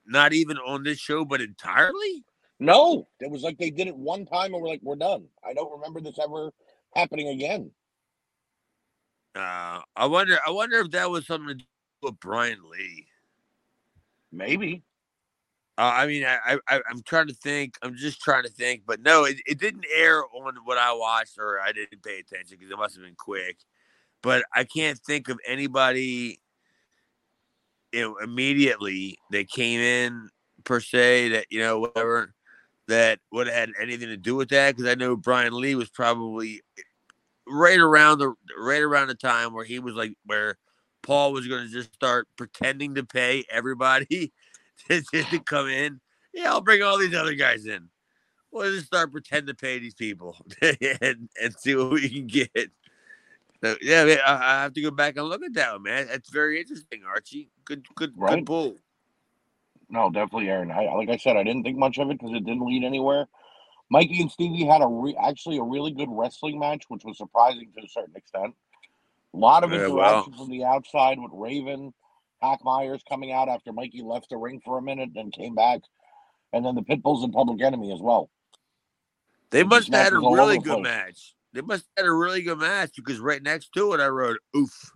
Not 0.07 0.33
even 0.33 0.57
on 0.59 0.85
this 0.85 0.99
show, 0.99 1.25
but 1.25 1.41
entirely. 1.41 2.25
No, 2.61 3.07
it 3.21 3.31
was 3.31 3.43
like 3.43 3.59
they 3.59 3.71
did 3.71 3.87
it 3.87 3.97
one 3.97 4.27
time 4.27 4.53
and 4.55 4.63
we're 4.63 4.69
like, 4.69 4.81
we're 4.83 4.97
done. 4.97 5.27
I 5.47 5.55
don't 5.55 5.71
remember 5.71 6.01
this 6.01 6.19
ever 6.19 6.51
happening 6.95 7.29
again. 7.29 7.71
Uh, 9.35 9.81
I 9.95 10.07
wonder. 10.07 10.39
I 10.45 10.51
wonder 10.51 10.79
if 10.79 10.91
that 10.93 11.11
was 11.11 11.27
something 11.27 11.49
to 11.49 11.55
do 11.55 11.65
with 12.03 12.19
Brian 12.19 12.59
Lee. 12.71 13.07
Maybe. 14.33 14.83
Uh, 15.79 15.93
I 15.95 16.07
mean, 16.09 16.25
I, 16.25 16.59
I 16.67 16.81
I'm 16.91 17.03
trying 17.05 17.29
to 17.29 17.35
think. 17.35 17.77
I'm 17.83 17.95
just 17.95 18.21
trying 18.21 18.43
to 18.43 18.49
think, 18.49 18.83
but 18.85 19.01
no, 19.01 19.25
it, 19.25 19.37
it 19.47 19.61
didn't 19.61 19.85
air 19.95 20.25
on 20.35 20.57
what 20.65 20.77
I 20.77 20.93
watched, 20.93 21.39
or 21.39 21.61
I 21.61 21.71
didn't 21.71 22.03
pay 22.03 22.19
attention 22.19 22.57
because 22.59 22.73
it 22.73 22.77
must 22.77 22.97
have 22.97 23.05
been 23.05 23.15
quick. 23.15 23.59
But 24.21 24.45
I 24.53 24.65
can't 24.65 24.99
think 24.99 25.29
of 25.29 25.39
anybody, 25.47 26.41
you 27.93 28.01
know, 28.01 28.17
immediately 28.17 29.19
that 29.31 29.49
came 29.49 29.79
in 29.79 30.31
per 30.65 30.81
se 30.81 31.29
that 31.29 31.47
you 31.49 31.61
know 31.61 31.79
whatever 31.79 32.35
that 32.89 33.21
would 33.31 33.47
have 33.47 33.55
had 33.55 33.71
anything 33.81 34.09
to 34.09 34.17
do 34.17 34.35
with 34.35 34.49
that 34.49 34.75
because 34.75 34.91
I 34.91 34.97
know 34.97 35.15
Brian 35.15 35.53
Lee 35.53 35.77
was 35.77 35.91
probably 35.91 36.61
right 37.47 37.79
around 37.79 38.19
the 38.19 38.35
right 38.59 38.83
around 38.83 39.09
the 39.09 39.15
time 39.15 39.55
where 39.55 39.65
he 39.65 39.79
was 39.79 39.95
like 39.95 40.15
where 40.27 40.57
Paul 41.03 41.33
was 41.33 41.47
going 41.47 41.67
to 41.67 41.73
just 41.73 41.95
start 41.95 42.27
pretending 42.37 42.97
to 42.97 43.05
pay 43.05 43.45
everybody 43.49 44.33
to, 44.89 45.41
come 45.45 45.69
in. 45.69 46.01
Yeah, 46.33 46.51
I'll 46.51 46.61
bring 46.61 46.83
all 46.83 46.99
these 46.99 47.15
other 47.15 47.35
guys 47.35 47.67
in. 47.67 47.89
We'll 48.51 48.73
just 48.73 48.87
start 48.87 49.13
pretending 49.13 49.49
to 49.49 49.55
pay 49.55 49.79
these 49.79 49.95
people 49.95 50.37
and, 50.63 51.29
and 51.41 51.55
see 51.59 51.75
what 51.75 51.93
we 51.93 52.09
can 52.09 52.27
get. 52.27 52.71
So, 53.63 53.77
yeah, 53.83 54.05
man, 54.05 54.19
I, 54.25 54.35
I 54.35 54.63
have 54.63 54.73
to 54.75 54.81
go 54.81 54.91
back 54.91 55.17
and 55.17 55.27
look 55.27 55.43
at 55.43 55.55
that 55.55 55.73
one, 55.73 55.83
man. 55.83 56.07
That's 56.07 56.31
very 56.31 56.61
interesting, 56.61 57.03
Archie. 57.07 57.51
Good, 57.65 57.87
good, 57.95 58.13
Right. 58.17 58.37
good 58.37 58.47
pull. 58.47 58.77
No, 59.91 60.11
definitely, 60.11 60.49
Aaron. 60.49 60.71
I, 60.71 60.93
like 60.95 61.09
I 61.09 61.17
said, 61.17 61.37
I 61.37 61.43
didn't 61.43 61.65
think 61.65 61.79
much 61.79 61.99
of 61.99 62.11
it 62.11 62.19
because 62.19 62.35
it 62.35 62.45
didn't 62.45 62.67
lead 62.67 62.85
anywhere. 62.85 63.27
Mikey 63.91 64.21
and 64.21 64.31
Stevie 64.31 64.67
had 64.67 64.83
a 64.83 64.87
re- 64.87 65.17
actually 65.21 65.57
a 65.59 65.63
really 65.63 65.93
good 65.93 66.09
wrestling 66.11 66.59
match, 66.59 66.85
which 66.89 67.05
was 67.05 67.17
surprising 67.17 67.73
to 67.77 67.85
a 67.85 67.89
certain 67.89 68.15
extent. 68.17 68.55
A 69.35 69.37
lot 69.37 69.65
of 69.65 69.73
Yeah, 69.73 70.23
from 70.37 70.51
the 70.51 70.65
outside 70.65 71.19
with 71.19 71.31
Raven, 71.35 71.93
Hack 72.41 72.61
Meyers 72.65 73.03
coming 73.09 73.33
out 73.33 73.49
after 73.49 73.73
Mikey 73.73 74.03
left 74.03 74.31
the 74.31 74.37
ring 74.37 74.61
for 74.65 74.79
a 74.79 74.83
minute 74.83 75.11
and 75.17 75.33
came 75.33 75.55
back, 75.55 75.81
and 76.53 76.65
then 76.65 76.75
the 76.75 76.83
Pitbulls 76.83 77.25
and 77.25 77.33
Public 77.33 77.63
Enemy 77.63 77.93
as 77.93 78.01
well. 78.01 78.31
They 79.51 79.65
must 79.65 79.93
have 79.93 80.05
had 80.05 80.13
a 80.13 80.17
match 80.17 80.23
was 80.23 80.25
all 80.25 80.35
really 80.35 80.59
good 80.59 80.83
place. 80.83 80.83
match. 80.83 81.35
They 81.53 81.61
must 81.63 81.85
have 81.97 82.05
had 82.05 82.11
a 82.11 82.13
really 82.13 82.43
good 82.43 82.59
match 82.59 82.93
because 82.97 83.19
right 83.19 83.43
next 83.43 83.73
to 83.75 83.93
it, 83.95 84.01
I 84.01 84.09
wrote 84.09 84.39
"oof." 84.57 84.93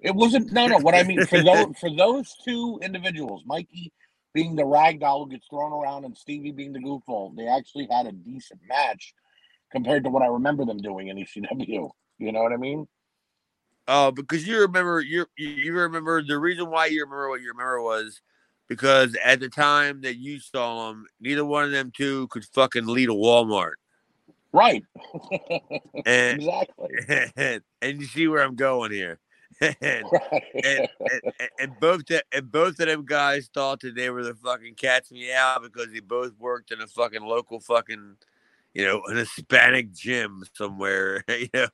It 0.00 0.14
wasn't 0.14 0.52
no 0.52 0.66
no. 0.66 0.78
What 0.78 0.94
I 0.94 1.02
mean 1.04 1.24
for 1.26 1.42
those 1.42 1.66
for 1.80 1.90
those 1.94 2.34
two 2.44 2.80
individuals, 2.82 3.42
Mikey 3.46 3.92
being 4.34 4.56
the 4.56 4.64
rag 4.64 5.00
doll 5.00 5.24
who 5.24 5.30
gets 5.30 5.46
thrown 5.48 5.72
around 5.72 6.04
and 6.04 6.16
Stevie 6.16 6.52
being 6.52 6.72
the 6.72 6.78
goofball, 6.78 7.36
they 7.36 7.46
actually 7.46 7.86
had 7.90 8.06
a 8.06 8.12
decent 8.12 8.60
match 8.66 9.14
compared 9.70 10.04
to 10.04 10.10
what 10.10 10.22
I 10.22 10.26
remember 10.26 10.64
them 10.64 10.78
doing 10.78 11.08
in 11.08 11.18
ECW. 11.18 11.90
You 12.18 12.32
know 12.32 12.42
what 12.42 12.52
I 12.52 12.56
mean? 12.56 12.86
Oh, 13.88 14.12
because 14.12 14.46
you 14.46 14.60
remember 14.60 15.00
you 15.00 15.26
you 15.36 15.74
remember 15.74 16.22
the 16.22 16.38
reason 16.38 16.70
why 16.70 16.86
you 16.86 17.02
remember 17.02 17.28
what 17.28 17.40
you 17.40 17.48
remember 17.48 17.82
was 17.82 18.20
because 18.68 19.16
at 19.24 19.40
the 19.40 19.48
time 19.48 20.00
that 20.02 20.16
you 20.16 20.38
saw 20.38 20.88
them, 20.88 21.06
neither 21.20 21.44
one 21.44 21.64
of 21.64 21.72
them 21.72 21.92
two 21.94 22.28
could 22.28 22.44
fucking 22.44 22.86
lead 22.86 23.08
a 23.08 23.12
Walmart. 23.12 23.74
Right. 24.52 24.84
And 26.06 26.38
exactly. 26.38 27.60
and, 27.82 28.00
you 28.00 28.06
see 28.06 28.26
where 28.26 28.42
I'm 28.42 28.56
going 28.56 28.90
here. 28.92 29.20
and, 29.60 29.76
Right. 29.80 30.42
and, 30.64 30.88
and, 31.10 31.50
and 31.60 31.80
both 31.80 32.06
the, 32.06 32.24
and 32.32 32.50
both 32.50 32.80
of 32.80 32.86
them 32.86 33.04
guys 33.04 33.50
thought 33.52 33.80
that 33.80 33.94
they 33.94 34.10
were 34.10 34.24
the 34.24 34.34
fucking 34.34 34.74
cats 34.74 35.12
meow 35.12 35.58
because 35.62 35.92
they 35.92 36.00
both 36.00 36.32
worked 36.38 36.72
in 36.72 36.80
a 36.80 36.86
fucking 36.86 37.22
local 37.22 37.60
fucking 37.60 38.16
you 38.74 38.84
know 38.84 39.02
an 39.06 39.18
Hispanic 39.18 39.92
gym 39.92 40.44
somewhere 40.54 41.22
you 41.28 41.48
know 41.54 41.68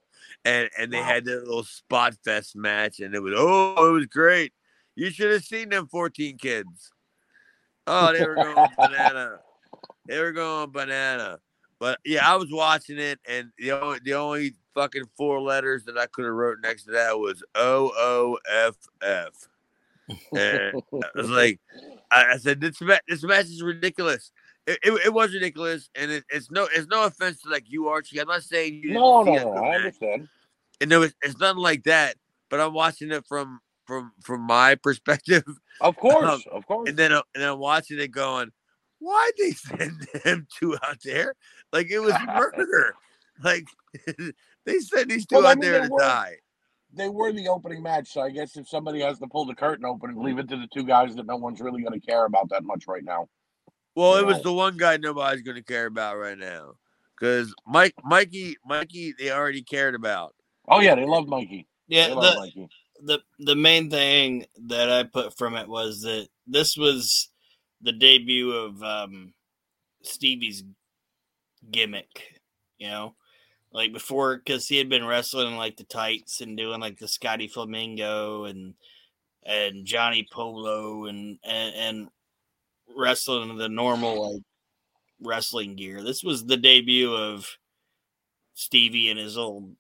and 0.49 0.71
and 0.79 0.93
they 0.93 0.99
Wow. 0.99 1.05
had 1.05 1.25
their 1.25 1.41
little 1.41 1.65
spot 1.65 2.15
fest 2.25 2.57
match 2.57 3.01
and 3.01 3.15
it 3.15 3.21
was 3.21 3.35
oh 3.37 3.89
it 3.89 3.93
was 3.93 4.07
great 4.07 4.53
you 4.97 5.11
should 5.11 5.31
have 5.33 5.45
seen 5.45 5.69
them 5.69 5.87
14 5.89 6.39
kids 6.39 6.91
oh 7.87 8.13
they 8.13 8.25
were 8.27 8.35
going 8.35 8.69
banana 8.79 9.39
they 10.07 10.19
were 10.21 10.33
going 10.33 10.71
banana 10.71 11.39
but 11.79 11.99
yeah 12.05 12.29
I 12.31 12.37
was 12.37 12.51
watching 12.51 12.99
it 12.99 13.19
and 13.29 13.51
the 13.59 13.73
only 13.73 13.99
the 14.05 14.15
only 14.15 14.55
fucking 14.75 15.05
four 15.17 15.41
letters 15.41 15.85
that 15.85 15.99
I 15.99 16.07
could 16.07 16.25
have 16.25 16.35
wrote 16.35 16.59
next 16.63 16.85
to 16.85 16.93
that 16.93 17.19
was 17.19 17.43
O 17.55 17.93
O 17.97 18.39
F 18.51 18.77
F 19.03 19.33
and 20.35 20.83
I 20.95 21.09
was 21.15 21.29
like, 21.31 21.61
I, 22.11 22.33
I 22.33 22.37
said, 22.39 22.63
this 22.63 22.81
match, 22.81 23.03
this 23.07 23.23
match 23.23 23.45
is 23.45 23.63
ridiculous. 23.63 24.31
It, 24.67 24.79
it, 24.83 24.93
it 25.07 25.13
was 25.13 25.35
ridiculous, 25.35 25.91
and 25.95 26.11
it, 26.11 26.25
it's 26.31 26.51
no, 26.51 26.67
it's 26.75 26.87
no 26.89 27.05
offense 27.05 27.43
to 27.43 27.51
like 27.51 27.65
you, 27.71 27.89
Archie. 27.89 28.19
I'm 28.19 28.29
not 28.29 28.43
saying 28.43 28.75
you. 28.75 28.81
didn't 28.83 28.95
no, 28.95 29.23
no, 29.23 29.35
no. 29.35 29.53
I 29.55 29.61
match. 29.61 29.77
understand. 29.77 30.29
And 30.81 30.91
no, 30.91 31.03
it's, 31.03 31.15
it's 31.23 31.39
nothing 31.39 31.63
like 31.63 31.85
that. 31.85 32.17
But 32.51 32.61
I'm 32.61 32.73
watching 32.75 33.11
it 33.11 33.25
from 33.27 33.61
from 33.87 34.13
from 34.23 34.43
my 34.43 34.75
perspective, 34.75 35.45
Of 35.81 35.97
course, 36.01 36.25
Um, 36.29 36.43
of 36.53 36.67
course. 36.67 36.89
and 36.89 36.99
then 36.99 37.13
uh, 37.13 37.23
and 37.35 37.45
I'm 37.45 37.59
watching 37.59 37.99
it 37.99 38.11
going, 38.11 38.51
why'd 38.99 39.33
they 39.39 39.51
send 39.53 40.07
them 40.25 40.47
two 40.59 40.77
out 40.83 40.99
there? 41.05 41.35
Like 41.73 41.91
it 41.91 41.99
was 42.01 42.15
murder. 42.27 42.95
like 43.43 43.67
they 44.65 44.79
sent 44.81 45.09
these 45.09 45.27
two 45.27 45.37
Well, 45.37 45.47
I 45.47 45.53
out 45.53 45.59
mean, 45.59 45.71
there 45.73 45.83
to 45.87 45.89
were- 45.93 46.01
die. 46.01 46.37
they 46.93 47.09
were 47.09 47.33
the 47.33 47.49
opening 47.49 47.83
match, 47.83 48.09
so 48.13 48.21
I 48.23 48.31
guess 48.31 48.57
if 48.57 48.69
somebody 48.69 49.01
has 49.01 49.19
to 49.21 49.27
pull 49.27 49.45
the 49.47 49.55
curtain 49.55 49.85
open 49.85 50.11
and 50.11 50.19
leave 50.21 50.39
it 50.39 50.49
to 50.49 50.57
the 50.57 50.69
two 50.73 50.85
guys 50.85 51.15
that 51.17 51.27
no 51.27 51.37
one's 51.37 51.61
really 51.61 51.83
going 51.83 51.99
to 51.99 52.07
care 52.07 52.25
about 52.25 52.49
that 52.51 52.65
much 52.65 52.87
right 52.89 53.05
now. 53.05 53.29
Well, 53.95 54.15
you 54.15 54.21
it 54.23 54.27
was 54.27 54.43
the 54.43 54.53
one 54.53 54.77
guy 54.77 54.97
nobody's 54.97 55.43
going 55.43 55.57
to 55.57 55.63
care 55.65 55.87
about 55.87 56.17
right 56.19 56.39
now, 56.39 56.75
because 57.19 57.55
Mike, 57.67 57.95
Mikey, 58.05 58.57
Mikey, 58.65 59.13
they 59.19 59.31
already 59.33 59.63
cared 59.63 59.95
about. 59.95 60.35
Oh 60.71 60.81
yeah, 60.81 60.95
they 60.95 61.05
love 61.05 61.29
Mikey. 61.29 61.67
Yeah, 61.89 62.09
They 62.09 62.15
love 62.15 62.35
the, 62.35 62.41
Mikey. 62.41 62.69
the 63.03 63.19
the 63.39 63.57
main 63.57 63.91
thing 63.91 64.47
that 64.67 64.91
I 64.91 65.05
put 65.05 65.37
from 65.37 65.55
it 65.57 65.69
was 65.69 66.03
that 66.03 66.29
this 66.47 66.77
was 66.77 67.31
the 67.81 67.93
debut 67.93 68.51
of 68.53 68.83
um, 68.83 69.33
Stevie's 70.03 70.65
gimmick. 71.71 72.41
You 72.79 72.89
know, 72.89 73.15
like 73.73 73.93
before, 73.93 74.37
because 74.37 74.69
he 74.69 74.77
had 74.79 74.89
been 74.89 75.07
wrestling 75.07 75.57
like 75.57 75.77
the 75.77 75.85
tights 75.85 76.41
and 76.41 76.57
doing 76.57 76.81
like 76.81 76.99
the 76.99 77.09
Scotty 77.09 77.49
Flamingo 77.49 78.45
and 78.45 78.75
and 79.45 79.87
Johnny 79.87 80.27
Polo 80.31 81.07
and 81.07 81.39
and, 81.45 81.75
and 81.75 82.09
wrestling 82.97 83.51
in 83.51 83.57
the 83.57 83.69
normal 83.69 84.35
like 84.35 84.43
wrestling 85.21 85.77
gear. 85.77 86.03
This 86.03 86.23
was 86.23 86.45
the 86.45 86.57
debut 86.57 87.15
of 87.15 87.49
Stevie 88.55 89.11
and 89.11 89.19
his 89.19 89.39
old 89.39 89.75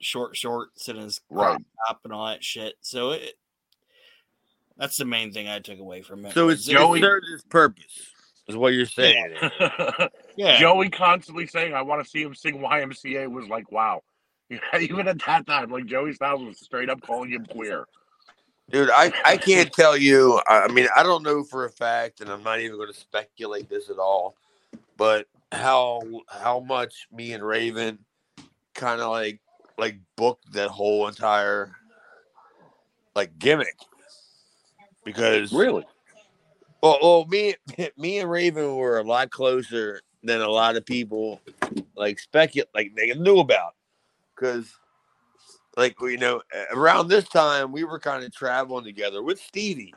short 0.00 0.36
shorts 0.36 0.88
and 0.88 0.98
his 0.98 1.20
crop 1.32 1.52
Right. 1.56 1.64
top 1.88 2.00
and 2.04 2.12
all 2.12 2.26
that 2.26 2.42
shit. 2.44 2.74
So 2.80 3.10
it 3.12 3.34
that's 4.76 4.96
the 4.96 5.04
main 5.04 5.32
thing 5.32 5.48
I 5.48 5.58
took 5.58 5.78
away 5.78 6.02
from 6.02 6.24
it. 6.26 6.32
So 6.34 6.48
it's 6.48 6.66
it- 6.68 6.72
Joey- 6.72 7.00
it 7.02 7.22
its 7.34 7.42
purpose, 7.44 8.12
is 8.48 8.56
what 8.56 8.72
you're 8.72 8.86
saying. 8.86 9.36
yeah, 10.36 10.58
Joey 10.58 10.88
constantly 10.88 11.46
saying, 11.46 11.74
"I 11.74 11.82
want 11.82 12.02
to 12.02 12.08
see 12.08 12.22
him 12.22 12.34
sing 12.34 12.58
YMCA" 12.60 13.30
was 13.30 13.48
like, 13.48 13.70
wow. 13.70 14.02
Even 14.80 15.06
at 15.06 15.18
that 15.26 15.46
time, 15.46 15.70
like 15.70 15.86
Joey 15.86 16.12
Styles 16.14 16.42
was 16.42 16.58
straight 16.58 16.88
up 16.90 17.00
calling 17.02 17.30
him 17.30 17.44
queer. 17.46 17.86
Dude, 18.70 18.90
I, 18.90 19.12
I 19.24 19.36
can't 19.36 19.72
tell 19.72 19.96
you. 19.96 20.40
I 20.48 20.62
I 20.62 20.68
mean, 20.68 20.88
I 20.96 21.02
don't 21.02 21.22
know 21.22 21.44
for 21.44 21.66
a 21.66 21.70
fact, 21.70 22.20
and 22.20 22.30
I'm 22.30 22.42
not 22.42 22.60
even 22.60 22.76
going 22.76 22.92
to 22.92 22.98
speculate 22.98 23.68
this 23.68 23.90
at 23.90 23.98
all. 23.98 24.34
But 24.96 25.26
how 25.52 26.00
how 26.28 26.60
much 26.60 27.06
me 27.12 27.32
and 27.32 27.44
Raven 27.44 27.98
kind 28.74 29.00
of 29.00 29.10
like 29.10 29.40
like 29.80 29.96
booked 30.16 30.52
that 30.52 30.68
whole 30.68 31.08
entire 31.08 31.72
like 33.16 33.38
gimmick. 33.38 33.76
Because 35.04 35.52
Really? 35.52 35.84
Well, 36.82 36.98
well, 37.02 37.26
me, 37.26 37.54
me 37.96 38.18
and 38.18 38.30
Raven 38.30 38.76
were 38.76 38.98
a 38.98 39.04
lot 39.04 39.30
closer 39.30 40.00
than 40.22 40.40
a 40.40 40.48
lot 40.48 40.76
of 40.76 40.84
people 40.84 41.40
like 41.96 42.18
speculate, 42.18 42.68
like 42.74 42.92
they 42.94 43.12
knew 43.14 43.38
about, 43.38 43.74
because, 44.34 44.70
like 45.76 45.96
you 46.00 46.18
know, 46.18 46.42
around 46.72 47.08
this 47.08 47.28
time 47.28 47.72
we 47.72 47.84
were 47.84 47.98
kind 47.98 48.24
of 48.24 48.32
traveling 48.34 48.84
together 48.84 49.22
with 49.22 49.40
Stevie, 49.40 49.94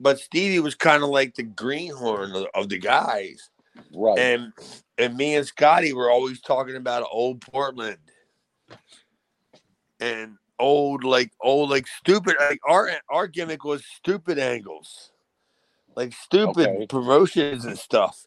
but 0.00 0.18
Stevie 0.18 0.60
was 0.60 0.74
kind 0.74 1.02
of 1.02 1.10
like 1.10 1.34
the 1.34 1.42
greenhorn 1.42 2.32
of, 2.32 2.46
of 2.54 2.68
the 2.68 2.78
guys, 2.78 3.50
Right. 3.92 4.18
and 4.18 4.52
and 4.98 5.16
me 5.16 5.36
and 5.36 5.46
Scotty 5.46 5.92
were 5.92 6.10
always 6.10 6.40
talking 6.40 6.76
about 6.76 7.08
old 7.10 7.40
Portland, 7.40 7.98
and 10.00 10.36
old 10.58 11.04
like 11.04 11.32
old 11.40 11.70
like 11.70 11.86
stupid 11.86 12.36
like 12.40 12.60
our 12.68 12.90
our 13.10 13.26
gimmick 13.26 13.64
was 13.64 13.84
stupid 13.96 14.38
angles. 14.38 15.12
Like 15.96 16.12
stupid 16.12 16.68
Okay. 16.68 16.86
promotions 16.86 17.64
and 17.64 17.78
stuff. 17.78 18.26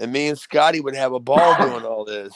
And 0.00 0.12
me 0.12 0.28
and 0.28 0.38
scotty 0.38 0.80
would 0.80 0.96
have 0.96 1.12
a 1.12 1.20
ball 1.20 1.54
doing 1.60 1.84
all 1.84 2.04
this. 2.04 2.34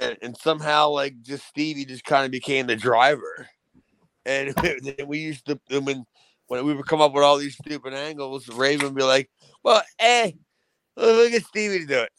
And, 0.00 0.16
and 0.22 0.36
somehow 0.36 0.88
like 0.88 1.20
just 1.22 1.46
stevie 1.46 1.84
just 1.84 2.04
kind 2.04 2.24
of 2.24 2.30
became 2.30 2.66
the 2.66 2.76
driver. 2.76 3.48
And 4.26 4.54
we 5.06 5.18
used 5.18 5.46
to 5.46 5.60
and 5.70 5.86
when 5.86 6.04
when 6.46 6.64
we 6.64 6.74
would 6.74 6.86
come 6.86 7.00
up 7.00 7.12
with 7.12 7.24
all 7.24 7.38
these 7.38 7.56
stupid 7.56 7.94
angles 7.94 8.48
raven 8.48 8.86
would 8.86 8.94
be 8.94 9.02
like 9.02 9.30
well 9.62 9.82
hey 9.98 10.36
look 10.96 11.32
at 11.32 11.42
stevie 11.44 11.80
to 11.80 11.86
do 11.86 11.98
it 12.00 12.10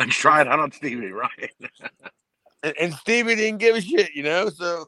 Like 0.00 0.08
try 0.08 0.40
it 0.40 0.48
out 0.48 0.60
on 0.60 0.72
Stevie, 0.72 1.12
right? 1.12 1.50
and, 2.62 2.74
and 2.80 2.94
Stevie 2.94 3.34
didn't 3.34 3.58
give 3.58 3.76
a 3.76 3.82
shit, 3.82 4.14
you 4.14 4.22
know. 4.22 4.48
So 4.48 4.86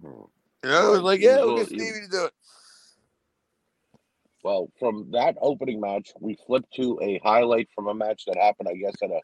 you 0.00 0.30
know, 0.64 0.88
it 0.88 0.90
was 0.92 1.00
like, 1.00 1.20
yeah, 1.20 1.38
we'll 1.38 1.56
get 1.56 1.66
Stevie 1.66 2.02
to 2.04 2.08
do 2.08 2.24
it. 2.26 2.32
Well, 4.44 4.70
from 4.78 5.10
that 5.10 5.36
opening 5.40 5.80
match, 5.80 6.12
we 6.20 6.36
flip 6.46 6.64
to 6.76 7.00
a 7.02 7.20
highlight 7.24 7.68
from 7.74 7.88
a 7.88 7.94
match 7.94 8.24
that 8.26 8.36
happened, 8.36 8.68
I 8.68 8.74
guess, 8.74 8.94
at 9.02 9.10
a 9.10 9.20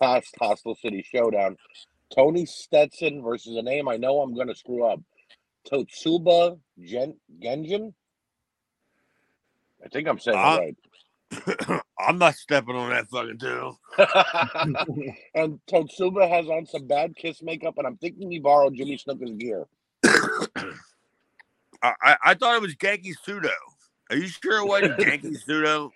past 0.00 0.34
Hostile 0.40 0.76
City 0.76 1.06
Showdown. 1.14 1.56
Tony 2.14 2.46
Stetson 2.46 3.22
versus 3.22 3.56
a 3.56 3.62
name 3.62 3.86
I 3.86 3.98
know 3.98 4.22
I'm 4.22 4.34
going 4.34 4.48
to 4.48 4.54
screw 4.54 4.84
up. 4.84 5.00
Totsuba 5.70 6.58
Gen- 6.82 7.20
Genjin? 7.42 7.92
I 9.84 9.88
think 9.88 10.08
I'm 10.08 10.18
saying 10.18 10.38
Uh, 10.38 10.58
it 10.62 10.76
I'm 11.98 12.18
not 12.18 12.34
stepping 12.34 12.76
on 12.76 12.90
that 12.90 13.08
fucking 13.08 13.38
right. 13.42 15.16
and 15.34 15.60
Totsuba 15.70 16.28
has 16.28 16.46
on 16.48 16.66
some 16.66 16.86
bad 16.86 17.16
kiss 17.16 17.42
makeup, 17.42 17.74
and 17.78 17.86
I'm 17.86 17.96
thinking 17.96 18.30
he 18.30 18.38
borrowed 18.38 18.74
Jimmy 18.74 18.98
Snuka's 18.98 19.32
gear. 19.32 19.66
I, 21.82 21.92
I, 22.02 22.16
I 22.24 22.34
thought 22.34 22.56
it 22.56 22.62
was 22.62 22.74
Genki 22.76 23.12
Sudo. 23.26 23.50
Are 24.10 24.16
you 24.16 24.28
sure 24.28 24.64
it 24.64 24.66
wasn't 24.66 24.98
Genki 24.98 25.36
Sudo? 25.46 25.90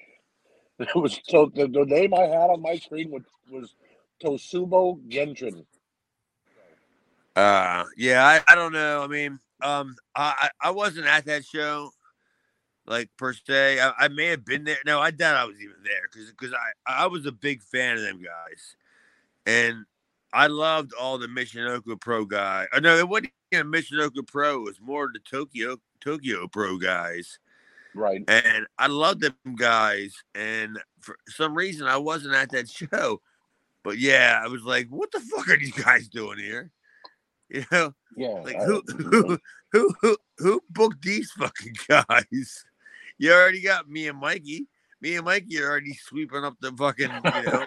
It 0.78 0.94
was 0.94 1.18
so 1.24 1.50
the, 1.54 1.66
the 1.68 1.84
name 1.86 2.12
I 2.14 2.22
had 2.22 2.50
on 2.50 2.60
my 2.60 2.76
screen 2.76 3.10
was, 3.10 3.22
was 3.50 3.74
Tosubo 4.22 5.00
Genjin. 5.08 5.64
Uh, 7.34 7.84
yeah, 7.96 8.26
I, 8.26 8.52
I 8.52 8.54
don't 8.54 8.72
know. 8.72 9.02
I 9.02 9.06
mean, 9.06 9.38
um, 9.62 9.96
I 10.14 10.50
I 10.60 10.70
wasn't 10.70 11.06
at 11.06 11.24
that 11.26 11.44
show, 11.44 11.90
like 12.86 13.08
per 13.16 13.32
se. 13.32 13.80
I, 13.80 13.92
I 13.98 14.08
may 14.08 14.26
have 14.26 14.44
been 14.44 14.64
there. 14.64 14.78
No, 14.84 15.00
I 15.00 15.10
doubt 15.10 15.36
I 15.36 15.44
was 15.44 15.60
even 15.60 15.76
there 15.84 16.08
because 16.10 16.30
because 16.30 16.52
I 16.52 17.04
I 17.04 17.06
was 17.06 17.26
a 17.26 17.32
big 17.32 17.62
fan 17.62 17.96
of 17.96 18.02
them 18.02 18.20
guys, 18.22 18.76
and 19.46 19.84
I 20.32 20.46
loved 20.48 20.92
all 20.98 21.18
the 21.18 21.26
Michinoku 21.28 22.00
Pro 22.00 22.24
guy. 22.24 22.66
Uh, 22.72 22.80
no, 22.80 22.96
it 22.96 23.08
wasn't 23.08 23.32
even 23.52 23.66
Michinoku 23.70 24.26
Pro. 24.26 24.56
It 24.56 24.64
was 24.64 24.80
more 24.80 25.08
the 25.12 25.20
Tokyo 25.20 25.76
Tokyo 26.00 26.48
Pro 26.48 26.78
guys, 26.78 27.38
Right. 27.94 28.24
and 28.28 28.66
I 28.78 28.86
loved 28.88 29.20
them 29.20 29.36
guys. 29.56 30.14
And 30.34 30.78
for 31.00 31.16
some 31.28 31.54
reason, 31.54 31.86
I 31.86 31.98
wasn't 31.98 32.34
at 32.34 32.50
that 32.50 32.68
show. 32.70 33.20
But 33.84 33.98
yeah, 33.98 34.40
I 34.42 34.48
was 34.48 34.62
like, 34.62 34.88
"What 34.88 35.10
the 35.12 35.20
fuck 35.20 35.48
are 35.48 35.56
these 35.58 35.72
guys 35.72 36.08
doing 36.08 36.38
here?" 36.38 36.70
You 37.50 37.64
know, 37.70 37.92
Yeah. 38.16 38.28
like 38.42 38.56
I- 38.56 38.64
who 38.64 38.82
who 38.88 39.38
who 39.72 39.94
who 40.00 40.16
who 40.38 40.62
booked 40.70 41.02
these 41.02 41.30
fucking 41.32 41.74
guys? 41.86 42.64
You 43.22 43.32
already 43.32 43.60
got 43.60 43.88
me 43.88 44.08
and 44.08 44.18
Mikey. 44.18 44.66
Me 45.00 45.14
and 45.14 45.24
Mikey 45.24 45.60
are 45.60 45.70
already 45.70 45.94
sweeping 45.94 46.42
up 46.42 46.56
the 46.60 46.72
fucking. 46.72 47.22
You 47.36 47.42
know, 47.44 47.66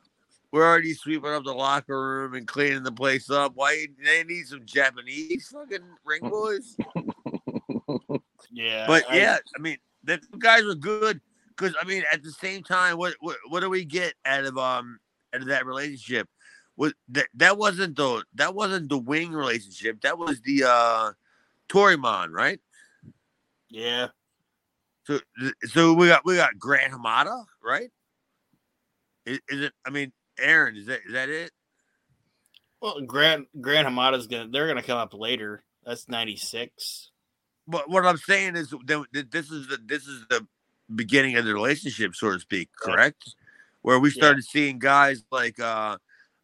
we're 0.50 0.66
already 0.66 0.94
sweeping 0.94 1.30
up 1.30 1.44
the 1.44 1.54
locker 1.54 1.96
room 1.96 2.34
and 2.34 2.44
cleaning 2.44 2.82
the 2.82 2.90
place 2.90 3.30
up. 3.30 3.52
Why 3.54 3.86
they 4.04 4.24
need 4.24 4.48
some 4.48 4.66
Japanese 4.66 5.46
fucking 5.46 5.84
ring 6.04 6.22
boys? 6.28 6.76
Yeah, 8.50 8.86
But 8.88 9.08
I- 9.08 9.16
yeah, 9.16 9.38
I 9.56 9.60
mean, 9.60 9.76
the 10.02 10.20
guys 10.40 10.64
were 10.64 10.74
good 10.74 11.20
because 11.56 11.76
I 11.80 11.84
mean, 11.84 12.02
at 12.10 12.24
the 12.24 12.32
same 12.32 12.64
time, 12.64 12.98
what 12.98 13.14
what 13.20 13.36
what 13.48 13.60
do 13.60 13.70
we 13.70 13.84
get 13.84 14.14
out 14.24 14.44
of 14.44 14.58
um 14.58 14.98
out 15.32 15.40
of 15.42 15.46
that 15.46 15.66
relationship? 15.66 16.28
Was 16.76 16.94
that 17.10 17.28
that 17.34 17.56
wasn't 17.56 17.94
the 17.94 18.24
that 18.34 18.56
wasn't 18.56 18.88
the 18.88 18.98
wing 18.98 19.30
relationship. 19.30 20.00
That 20.00 20.18
was 20.18 20.40
the 20.40 20.64
uh 20.64 21.12
Toryumon, 21.68 22.30
right? 22.30 22.58
yeah, 23.68 24.08
So 25.06 25.20
so 25.66 25.92
we 25.94 26.08
got 26.08 26.24
we 26.24 26.36
got 26.36 26.58
Grant 26.58 26.92
Hamada, 26.92 27.44
right? 27.62 27.90
Is, 29.24 29.38
is 29.48 29.60
it? 29.62 29.72
I 29.86 29.90
mean, 29.90 30.12
Aaron, 30.38 30.76
is 30.76 30.86
that 30.86 31.00
is 31.06 31.12
that 31.12 31.28
it? 31.28 31.52
Well, 32.80 33.00
Grant 33.02 33.46
Grant 33.60 33.86
Hamada's 33.86 34.26
gonna 34.26 34.48
they're 34.48 34.66
gonna 34.66 34.82
come 34.82 34.98
up 34.98 35.14
later. 35.14 35.62
That's 35.84 36.08
ninety 36.08 36.36
six. 36.36 37.10
But 37.68 37.88
what 37.88 38.04
I'm 38.04 38.16
saying 38.16 38.56
is 38.56 38.74
this 39.12 39.50
is 39.50 39.68
the 39.68 39.78
this 39.84 40.06
is 40.06 40.24
the 40.28 40.46
beginning 40.94 41.36
of 41.36 41.44
the 41.44 41.54
relationship, 41.54 42.14
so 42.14 42.32
to 42.32 42.40
speak, 42.40 42.68
Yeah. 42.84 42.92
correct? 42.92 43.34
Where 43.82 43.98
we 44.00 44.10
Yeah. 44.10 44.14
started 44.14 44.44
seeing 44.44 44.78
guys 44.78 45.24
like 45.30 45.60
uh 45.60 45.98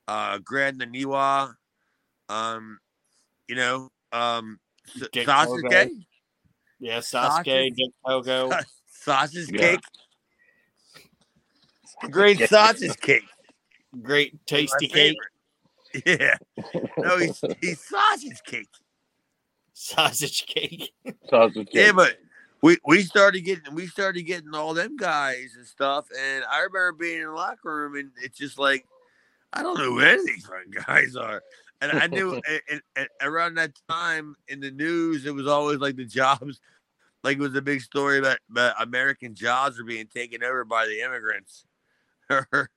uh 0.07 0.39
Gran 0.39 0.79
Naniwa, 0.79 1.55
um, 2.29 2.79
you 3.49 3.57
know, 3.57 3.91
um 4.13 4.59
Dick 5.13 5.27
Sasuke, 5.27 5.63
Togo. 5.63 5.91
Yeah, 6.83 6.99
Sasuke, 6.99 7.45
Sausage. 7.45 7.75
Dick 7.77 7.91
Togo. 8.05 8.51
sausage 8.91 9.49
Yeah. 9.53 9.59
cake, 9.77 9.81
great 12.11 12.49
sausage 12.49 12.97
cake, 13.01 13.23
Great 14.03 14.45
tasty 14.47 14.89
cake. 14.89 15.17
Yeah, 16.05 16.37
no, 16.99 17.19
he's 17.19 17.41
he's 17.61 17.81
sausage 17.81 18.43
cake. 18.45 18.69
Sausage 19.75 20.47
cake. 20.47 20.93
Sausage 21.31 21.67
cake. 21.67 21.75
Yeah, 21.75 21.93
but 21.93 22.19
we 22.63 22.79
we 22.85 23.03
started 23.03 23.43
getting 23.43 23.75
we 23.75 23.87
started 23.87 24.23
getting 24.23 24.55
all 24.55 24.75
them 24.75 24.97
guys 24.97 25.55
and 25.57 25.67
stuff, 25.67 26.07
and 26.19 26.45
I 26.51 26.59
remember 26.63 26.93
being 26.93 27.21
in 27.21 27.27
the 27.29 27.33
locker 27.33 27.75
room, 27.77 27.95
and 27.97 28.11
it's 28.23 28.37
just 28.39 28.59
like 28.59 28.87
I 29.53 29.63
don't 29.63 29.79
know 29.79 29.85
who 29.85 30.01
any 30.01 30.19
of 30.21 30.27
these 30.27 30.49
guys 30.87 31.15
are, 31.15 31.43
and 31.81 31.93
I 31.93 32.07
knew 32.09 32.35
and, 32.35 32.61
and- 32.71 32.83
and 32.97 33.09
around 33.21 33.55
that 33.57 33.73
time 33.89 34.35
in 34.49 34.59
the 34.61 34.71
news, 34.71 35.27
it 35.27 35.35
was 35.35 35.47
always 35.47 35.79
like 35.79 35.97
the 35.97 36.05
jobs, 36.07 36.59
like 37.23 37.37
it 37.39 37.41
was 37.41 37.55
a 37.55 37.63
big 37.63 37.81
story 37.81 38.19
about, 38.19 38.39
about 38.51 38.75
American 38.83 39.35
jobs 39.35 39.79
are 39.79 39.85
being 39.85 40.07
taken 40.07 40.43
over 40.43 40.65
by 40.65 40.87
the 40.87 41.01
immigrants, 41.01 41.65
or 42.31 42.71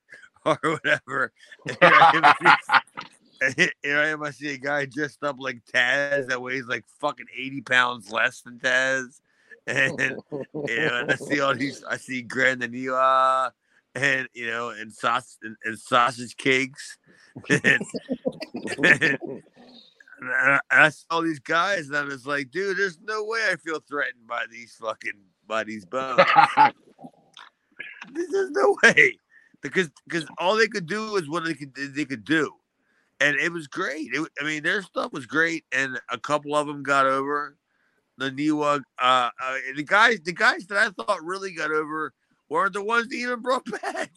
or 0.45 0.59
whatever. 0.61 1.31
And 1.81 1.81
here 1.81 1.91
I 1.91 2.11
am, 2.15 2.81
and 3.41 3.55
here- 3.55 3.71
here 3.83 3.99
I 3.99 4.07
am, 4.07 4.23
I 4.23 4.31
see 4.31 4.53
a 4.53 4.57
guy 4.57 4.85
dressed 4.85 5.23
up 5.23 5.37
like 5.39 5.61
Taz 5.65 6.27
that 6.27 6.41
weighs 6.41 6.65
like 6.67 6.85
fucking 6.99 7.25
80 7.35 7.61
pounds 7.61 8.11
less 8.11 8.41
than 8.41 8.59
Taz. 8.59 9.19
And 9.67 9.99
you 9.99 10.77
know, 10.77 10.99
and 10.99 11.11
I 11.11 11.15
see 11.15 11.39
all 11.39 11.55
these 11.55 11.83
I 11.83 11.97
see 11.97 12.21
Gran 12.21 12.59
Naniwa 12.59 13.51
and 13.95 14.27
you 14.33 14.45
know 14.47 14.69
and 14.69 14.93
sausage 14.93 15.39
and, 15.41 15.55
and 15.63 15.79
sausage 15.79 16.37
cakes. 16.37 16.97
and, 17.49 17.83
and 20.29 20.59
I, 20.71 20.85
I 20.85 20.89
saw 20.89 21.21
these 21.21 21.39
guys 21.39 21.87
and 21.87 21.97
I 21.97 22.03
was 22.03 22.25
like, 22.25 22.51
dude, 22.51 22.77
there's 22.77 22.99
no 23.01 23.23
way 23.23 23.39
I 23.51 23.55
feel 23.55 23.79
threatened 23.87 24.27
by 24.27 24.45
these 24.51 24.75
fucking 24.79 25.19
by 25.47 25.63
these 25.63 25.85
bones. 25.85 26.21
There's 28.13 28.51
no 28.51 28.77
way. 28.83 29.17
Because 29.61 29.89
because 30.07 30.25
all 30.37 30.55
they 30.55 30.67
could 30.67 30.85
do 30.85 31.15
is 31.15 31.27
what 31.27 31.43
they 31.43 31.53
could 31.53 31.73
they 31.75 32.05
could 32.05 32.23
do. 32.23 32.51
And 33.19 33.37
it 33.37 33.51
was 33.51 33.67
great. 33.67 34.09
It, 34.13 34.27
I 34.39 34.43
mean, 34.43 34.61
their 34.61 34.81
stuff 34.81 35.13
was 35.13 35.25
great, 35.25 35.63
and 35.71 35.99
a 36.11 36.19
couple 36.19 36.55
of 36.55 36.67
them 36.67 36.83
got 36.83 37.05
over. 37.05 37.57
The 38.17 38.29
Niwa, 38.29 38.81
uh, 38.99 39.29
uh, 39.41 39.57
the 39.75 39.83
guys, 39.83 40.19
the 40.21 40.33
guys 40.33 40.67
that 40.67 40.77
I 40.77 40.89
thought 40.89 41.23
really 41.23 41.53
got 41.53 41.71
over 41.71 42.13
weren't 42.49 42.73
the 42.73 42.83
ones 42.83 43.07
that 43.07 43.15
even 43.15 43.41
brought 43.41 43.65
back, 43.81 44.11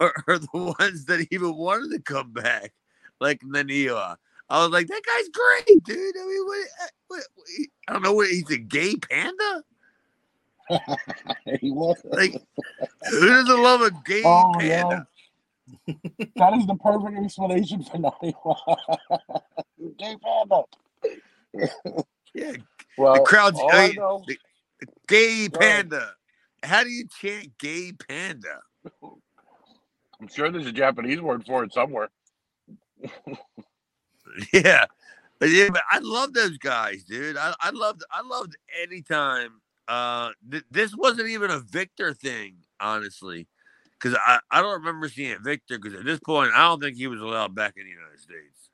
or, 0.00 0.12
or 0.26 0.38
the 0.38 0.74
ones 0.78 1.04
that 1.06 1.26
even 1.30 1.56
wanted 1.56 1.90
to 1.90 2.02
come 2.02 2.32
back, 2.32 2.72
like 3.20 3.40
the 3.40 3.64
Niwa. 3.64 4.16
I 4.50 4.62
was 4.62 4.70
like, 4.70 4.86
that 4.88 5.02
guy's 5.06 5.28
great, 5.28 5.84
dude. 5.84 6.16
I 6.16 6.26
mean, 6.26 6.44
what, 6.46 6.68
uh, 6.82 6.86
what, 7.08 7.22
what, 7.34 7.46
I 7.88 7.92
don't 7.94 8.02
know 8.02 8.12
what 8.12 8.28
he's 8.28 8.50
a 8.50 8.58
gay 8.58 8.94
panda. 8.96 9.62
he 11.60 11.70
was. 11.70 11.96
Like, 12.04 12.34
who 13.10 13.26
doesn't 13.28 13.62
love 13.62 13.80
a 13.82 13.90
gay 14.04 14.22
Oh, 14.24 14.52
panda? 14.58 15.06
That 16.36 16.52
is 16.58 16.66
the 16.66 16.74
perfect 16.74 17.16
explanation 17.24 17.82
for 17.82 17.96
Naniwa. 17.96 18.76
Gay 19.98 20.16
panda. 20.22 20.62
Yeah, 22.34 22.52
Well, 22.98 23.14
the 23.14 23.20
crowd's- 23.20 23.58
all 23.58 23.70
I 23.72 23.86
mean, 23.88 23.96
know, 23.96 24.24
gay 25.08 25.48
panda. 25.48 26.10
How 26.62 26.82
do 26.84 26.90
you 26.90 27.06
chant 27.20 27.56
gay 27.58 27.92
panda? 27.92 28.60
I'm 28.84 30.28
sure 30.28 30.50
there's 30.50 30.66
a 30.66 30.72
Japanese 30.72 31.20
word 31.22 31.46
for 31.46 31.64
it 31.64 31.72
somewhere. 31.72 32.10
Yeah. 34.52 34.86
But 35.40 35.50
yeah, 35.50 35.68
but 35.70 35.82
I 35.90 35.98
love 36.00 36.32
those 36.32 36.58
guys, 36.58 37.04
dude. 37.04 37.36
I, 37.36 37.54
I 37.60 37.70
loved 37.70 38.02
I 38.10 38.22
loved 38.22 38.56
anytime. 38.82 39.60
Uh 39.88 40.30
th- 40.50 40.64
this 40.70 40.96
wasn't 40.96 41.28
even 41.28 41.50
a 41.50 41.58
Victor 41.60 42.14
thing, 42.14 42.56
honestly. 42.80 43.48
because 43.98 44.18
I, 44.26 44.40
I 44.50 44.62
don't 44.62 44.80
remember 44.80 45.08
seeing 45.08 45.42
Victor 45.42 45.78
because 45.78 45.98
at 45.98 46.04
this 46.06 46.20
point 46.20 46.52
I 46.54 46.62
don't 46.68 46.80
think 46.80 46.96
he 46.96 47.06
was 47.08 47.20
allowed 47.22 47.54
back 47.54 47.74
in 47.76 47.84
the 47.84 47.90
United 47.90 48.20
States. 48.20 48.70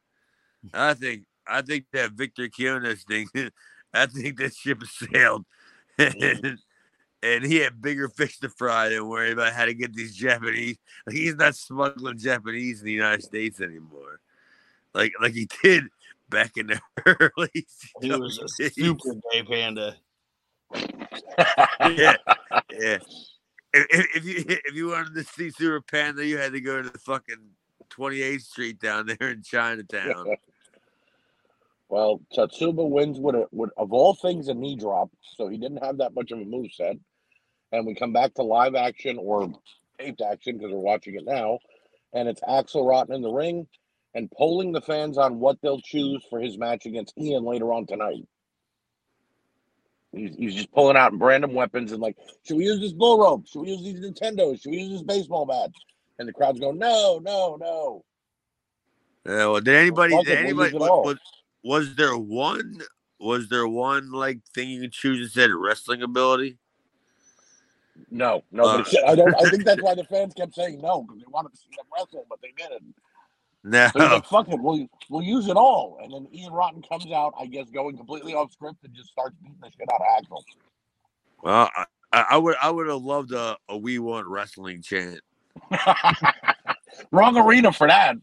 I 0.74 0.94
think 0.94 1.24
I 1.46 1.62
think 1.62 1.86
that 1.92 2.12
Victor 2.12 2.48
Quinones 2.48 3.04
thing, 3.04 3.28
I 3.94 4.06
think 4.06 4.38
that 4.38 4.54
ship 4.54 4.80
has 4.80 4.92
sailed, 5.10 5.44
and, 5.98 6.58
and 7.22 7.44
he 7.44 7.56
had 7.56 7.82
bigger 7.82 8.08
fish 8.08 8.38
to 8.40 8.48
fry 8.48 8.88
than 8.90 9.08
worry 9.08 9.32
about 9.32 9.52
how 9.52 9.66
to 9.66 9.74
get 9.74 9.94
these 9.94 10.14
Japanese. 10.16 10.78
Like 11.06 11.16
he's 11.16 11.36
not 11.36 11.56
smuggling 11.56 12.18
Japanese 12.18 12.80
in 12.80 12.86
the 12.86 12.92
United 12.92 13.22
States 13.24 13.60
anymore, 13.60 14.20
like 14.94 15.12
like 15.20 15.32
he 15.32 15.48
did 15.62 15.84
back 16.28 16.56
in 16.56 16.68
the 16.68 16.80
early. 17.36 17.66
He 18.00 18.10
was 18.10 18.38
a 18.38 18.70
super 18.70 19.14
gay 19.32 19.42
panda. 19.42 19.96
yeah, 21.80 22.16
yeah. 22.70 22.98
If, 23.72 24.06
if 24.16 24.24
you 24.24 24.44
if 24.46 24.74
you 24.74 24.88
wanted 24.88 25.14
to 25.14 25.24
see 25.24 25.50
Super 25.50 25.80
Panda, 25.80 26.24
you 26.24 26.38
had 26.38 26.52
to 26.52 26.60
go 26.60 26.82
to 26.82 26.88
the 26.88 26.98
fucking 26.98 27.50
28th 27.90 28.42
Street 28.42 28.80
down 28.80 29.06
there 29.06 29.30
in 29.30 29.42
Chinatown. 29.42 30.36
well, 31.88 32.20
Tatsuba 32.36 32.88
wins 32.88 33.18
with 33.18 33.34
a 33.34 33.46
with 33.52 33.70
of 33.76 33.92
all 33.92 34.14
things 34.14 34.48
a 34.48 34.54
knee 34.54 34.76
drop, 34.76 35.10
so 35.36 35.48
he 35.48 35.56
didn't 35.56 35.84
have 35.84 35.98
that 35.98 36.14
much 36.14 36.30
of 36.30 36.40
a 36.40 36.44
move 36.44 36.72
set. 36.72 36.96
And 37.72 37.86
we 37.86 37.94
come 37.94 38.12
back 38.12 38.34
to 38.34 38.42
live 38.42 38.74
action 38.74 39.18
or 39.20 39.52
taped 39.98 40.22
action 40.22 40.56
because 40.56 40.72
we're 40.72 40.78
watching 40.78 41.14
it 41.14 41.24
now, 41.24 41.60
and 42.12 42.28
it's 42.28 42.42
Axel 42.48 42.84
Rotten 42.84 43.14
in 43.14 43.22
the 43.22 43.30
ring 43.30 43.68
and 44.14 44.30
polling 44.30 44.72
the 44.72 44.80
fans 44.80 45.18
on 45.18 45.38
what 45.38 45.58
they'll 45.62 45.80
choose 45.80 46.24
for 46.28 46.40
his 46.40 46.58
match 46.58 46.86
against 46.86 47.16
Ian 47.18 47.44
later 47.44 47.72
on 47.72 47.86
tonight. 47.86 48.26
He's, 50.12 50.34
he's 50.34 50.54
just 50.54 50.72
pulling 50.72 50.96
out 50.96 51.18
random 51.20 51.54
weapons 51.54 51.92
and 51.92 52.00
like, 52.00 52.16
should 52.44 52.56
we 52.56 52.64
use 52.64 52.80
this 52.80 52.92
bull 52.92 53.20
rope? 53.20 53.46
Should 53.46 53.60
we 53.60 53.72
use 53.72 53.82
these 53.82 54.00
Nintendos? 54.00 54.62
Should 54.62 54.72
we 54.72 54.78
use 54.78 54.92
this 54.92 55.02
baseball 55.02 55.46
bat? 55.46 55.70
And 56.18 56.28
the 56.28 56.32
crowd's 56.32 56.58
going, 56.58 56.78
no, 56.78 57.20
no, 57.22 57.56
no. 57.60 58.04
Yeah, 59.26 59.46
well, 59.46 59.60
did 59.60 59.76
anybody? 59.76 60.16
Did 60.24 60.38
anybody? 60.38 60.76
Was, 60.76 61.18
was 61.62 61.94
there 61.94 62.16
one? 62.16 62.80
Was 63.20 63.48
there 63.48 63.68
one 63.68 64.10
like 64.10 64.40
thing 64.54 64.70
you 64.70 64.80
could 64.80 64.92
choose 64.92 65.26
instead 65.26 65.50
of 65.50 65.58
wrestling 65.58 66.02
ability? 66.02 66.56
No, 68.10 68.42
no. 68.50 68.64
Uh. 68.64 68.84
I 69.06 69.14
don't. 69.14 69.34
I 69.34 69.50
think 69.50 69.64
that's 69.66 69.82
why 69.82 69.94
the 69.94 70.04
fans 70.04 70.32
kept 70.34 70.54
saying 70.54 70.80
no 70.80 71.02
because 71.02 71.18
they 71.18 71.26
wanted 71.28 71.52
to 71.52 71.58
see 71.58 71.68
them 71.76 71.84
wrestle, 71.94 72.26
but 72.30 72.40
they 72.40 72.52
didn't. 72.56 72.94
No. 73.64 73.88
So 73.92 73.98
like, 73.98 74.26
"Fuck 74.30 74.48
it, 74.48 74.60
we'll 74.60 74.86
we'll 75.08 75.22
use 75.22 75.48
it 75.48 75.56
all." 75.56 75.98
And 76.02 76.12
then 76.12 76.28
Ian 76.32 76.52
Rotten 76.52 76.82
comes 76.82 77.10
out, 77.12 77.34
I 77.38 77.46
guess, 77.46 77.68
going 77.70 77.96
completely 77.96 78.34
off 78.34 78.52
script 78.52 78.78
and 78.84 78.94
just 78.94 79.10
starts 79.10 79.36
beating 79.42 79.58
the 79.60 79.70
shit 79.70 79.88
out 79.92 80.00
of 80.00 80.06
Axel. 80.18 80.44
Well, 81.42 81.70
I, 81.76 81.84
I 82.12 82.24
I 82.30 82.36
would 82.36 82.56
I 82.62 82.70
would 82.70 82.88
have 82.88 83.02
loved 83.02 83.32
a, 83.32 83.56
a 83.68 83.76
we 83.76 83.98
want 83.98 84.26
wrestling 84.26 84.82
chant. 84.82 85.20
Wrong 87.10 87.36
arena 87.36 87.72
for 87.72 87.86
that. 87.86 88.16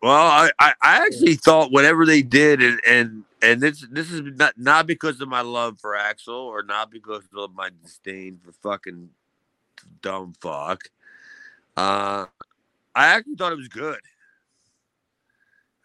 Well, 0.00 0.12
I, 0.12 0.50
I, 0.60 0.74
I 0.80 0.96
actually 1.06 1.34
thought 1.34 1.72
whatever 1.72 2.06
they 2.06 2.22
did, 2.22 2.62
and 2.62 2.80
and 2.86 3.24
and 3.42 3.60
this 3.60 3.84
this 3.90 4.12
is 4.12 4.22
not 4.36 4.54
not 4.56 4.86
because 4.86 5.20
of 5.20 5.28
my 5.28 5.40
love 5.40 5.80
for 5.80 5.96
Axel 5.96 6.36
or 6.36 6.62
not 6.62 6.90
because 6.90 7.24
of 7.36 7.52
my 7.54 7.70
disdain 7.82 8.38
for 8.44 8.52
fucking 8.52 9.10
dumb 10.00 10.34
fuck. 10.40 10.84
Uh, 11.76 12.26
I 12.98 13.06
actually 13.06 13.36
thought 13.36 13.52
it 13.52 13.58
was 13.58 13.68
good. 13.68 14.00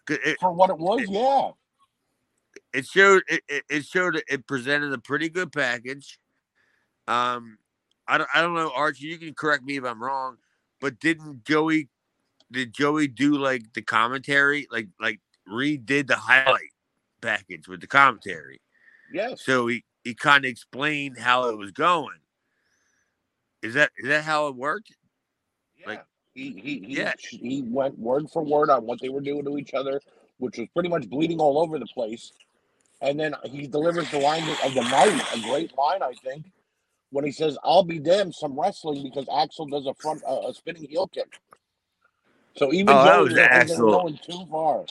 It, 0.10 0.38
For 0.40 0.52
what 0.52 0.72
it 0.72 0.80
was, 0.80 1.06
yeah. 1.08 1.52
it 2.74 2.88
showed 2.88 3.22
it, 3.28 3.44
it, 3.48 3.64
it 3.70 3.86
showed 3.86 4.22
it 4.28 4.48
presented 4.48 4.92
a 4.92 4.98
pretty 4.98 5.30
good 5.30 5.52
package. 5.52 6.20
Um, 7.08 7.60
I 8.08 8.18
don't 8.18 8.30
I 8.34 8.42
don't 8.42 8.56
know 8.56 8.72
Archie. 8.76 9.06
You 9.06 9.20
can 9.20 9.36
correct 9.36 9.64
me 9.64 9.78
if 9.78 9.84
I'm 9.84 10.04
wrong, 10.04 10.38
but 10.82 11.00
didn't 11.00 11.46
Joey 11.46 11.88
did 12.52 12.74
Joey 12.74 13.08
do 13.08 13.38
like 13.38 13.72
the 13.74 13.84
commentary 13.84 14.66
like 14.72 14.88
like 15.00 15.22
redid 15.48 16.08
the 16.08 16.16
highlight 16.16 16.74
package 17.22 17.68
with 17.68 17.80
the 17.80 17.88
commentary? 17.88 18.60
Yeah. 19.14 19.36
So 19.38 19.68
he 19.68 19.86
he 20.04 20.16
kind 20.16 20.46
of 20.46 20.50
explained 20.50 21.20
how 21.20 21.48
it 21.50 21.58
was 21.60 21.72
going. 21.72 22.18
Is 23.62 23.76
that 23.76 23.92
is 23.98 24.08
that 24.08 24.24
how 24.24 24.48
it 24.48 24.56
worked? 24.56 24.96
Yeah. 25.78 25.90
Like- 25.90 26.06
he 26.36 26.52
he 26.54 26.80
he, 26.88 26.98
Yeah. 26.98 27.14
he 27.38 27.64
went 27.64 28.00
word 28.00 28.30
for 28.32 28.44
word 28.44 28.70
on 28.70 28.86
what 28.86 29.02
they 29.02 29.10
were 29.10 29.22
doing 29.22 29.46
to 29.46 29.58
each 29.58 29.74
other, 29.74 30.02
which 30.40 30.58
was 30.58 30.68
pretty 30.74 30.90
much 30.90 31.10
bleeding 31.10 31.40
all 31.40 31.60
over 31.60 31.80
the 31.80 31.88
place. 31.88 32.34
And 33.02 33.20
then 33.20 33.36
he 33.46 33.68
delivers 33.68 34.10
the 34.12 34.20
line 34.20 34.44
of 34.66 34.74
the 34.76 34.84
night, 34.84 35.22
a 35.36 35.42
great 35.42 35.78
line, 35.78 36.04
I 36.04 36.14
think, 36.24 36.46
when 37.12 37.26
he 37.26 37.32
says, 37.32 37.58
"I'll 37.64 37.84
be 37.84 38.00
damned, 38.00 38.36
some 38.36 38.60
wrestling," 38.60 39.04
because 39.04 39.28
Axel 39.36 39.68
does 39.68 39.88
a 39.88 39.94
front 39.96 40.24
uh, 40.28 40.48
a 40.50 40.54
spinning 40.54 40.86
heel 40.90 41.08
kick. 41.08 41.40
So 42.58 42.74
even 42.74 43.00
Oh, 43.00 43.06
that 43.06 43.20
Joey 43.20 43.24
was 43.24 43.34
was 43.34 43.38
like, 43.38 43.54
they 43.68 43.78
were 43.78 43.88
going 43.88 44.20
too 44.20 44.46
far. 44.52 44.86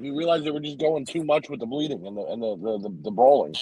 you 0.00 0.16
realize 0.16 0.44
they 0.44 0.50
were 0.52 0.60
just 0.60 0.78
going 0.78 1.06
too 1.06 1.24
much 1.24 1.50
with 1.50 1.60
the 1.60 1.66
bleeding 1.66 2.06
and 2.06 2.16
the 2.16 2.22
and 2.22 2.42
the 2.42 2.56
the, 2.56 2.78
the, 2.88 2.96
the 3.04 3.10
brawling. 3.12 3.58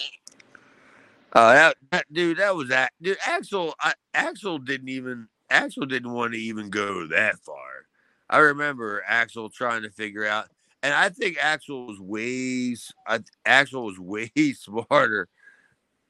Uh, 1.32 1.54
that, 1.54 1.76
that 1.92 2.06
dude, 2.12 2.38
that 2.38 2.56
was 2.56 2.68
that 2.70 2.92
dude. 3.02 3.18
Axel, 3.26 3.74
I, 3.80 3.94
Axel 4.14 4.58
didn't 4.58 4.88
even 4.88 5.28
Axel 5.50 5.86
didn't 5.86 6.12
want 6.12 6.32
to 6.32 6.38
even 6.38 6.70
go 6.70 7.06
that 7.06 7.38
far. 7.40 7.86
I 8.28 8.38
remember 8.38 9.04
Axel 9.06 9.48
trying 9.48 9.82
to 9.82 9.90
figure 9.90 10.26
out, 10.26 10.48
and 10.82 10.92
I 10.92 11.08
think 11.08 11.38
Axel 11.40 11.86
was 11.86 12.00
way 12.00 12.76
I, 13.06 13.20
Axel 13.44 13.84
was 13.84 13.98
way 14.00 14.30
smarter 14.54 15.28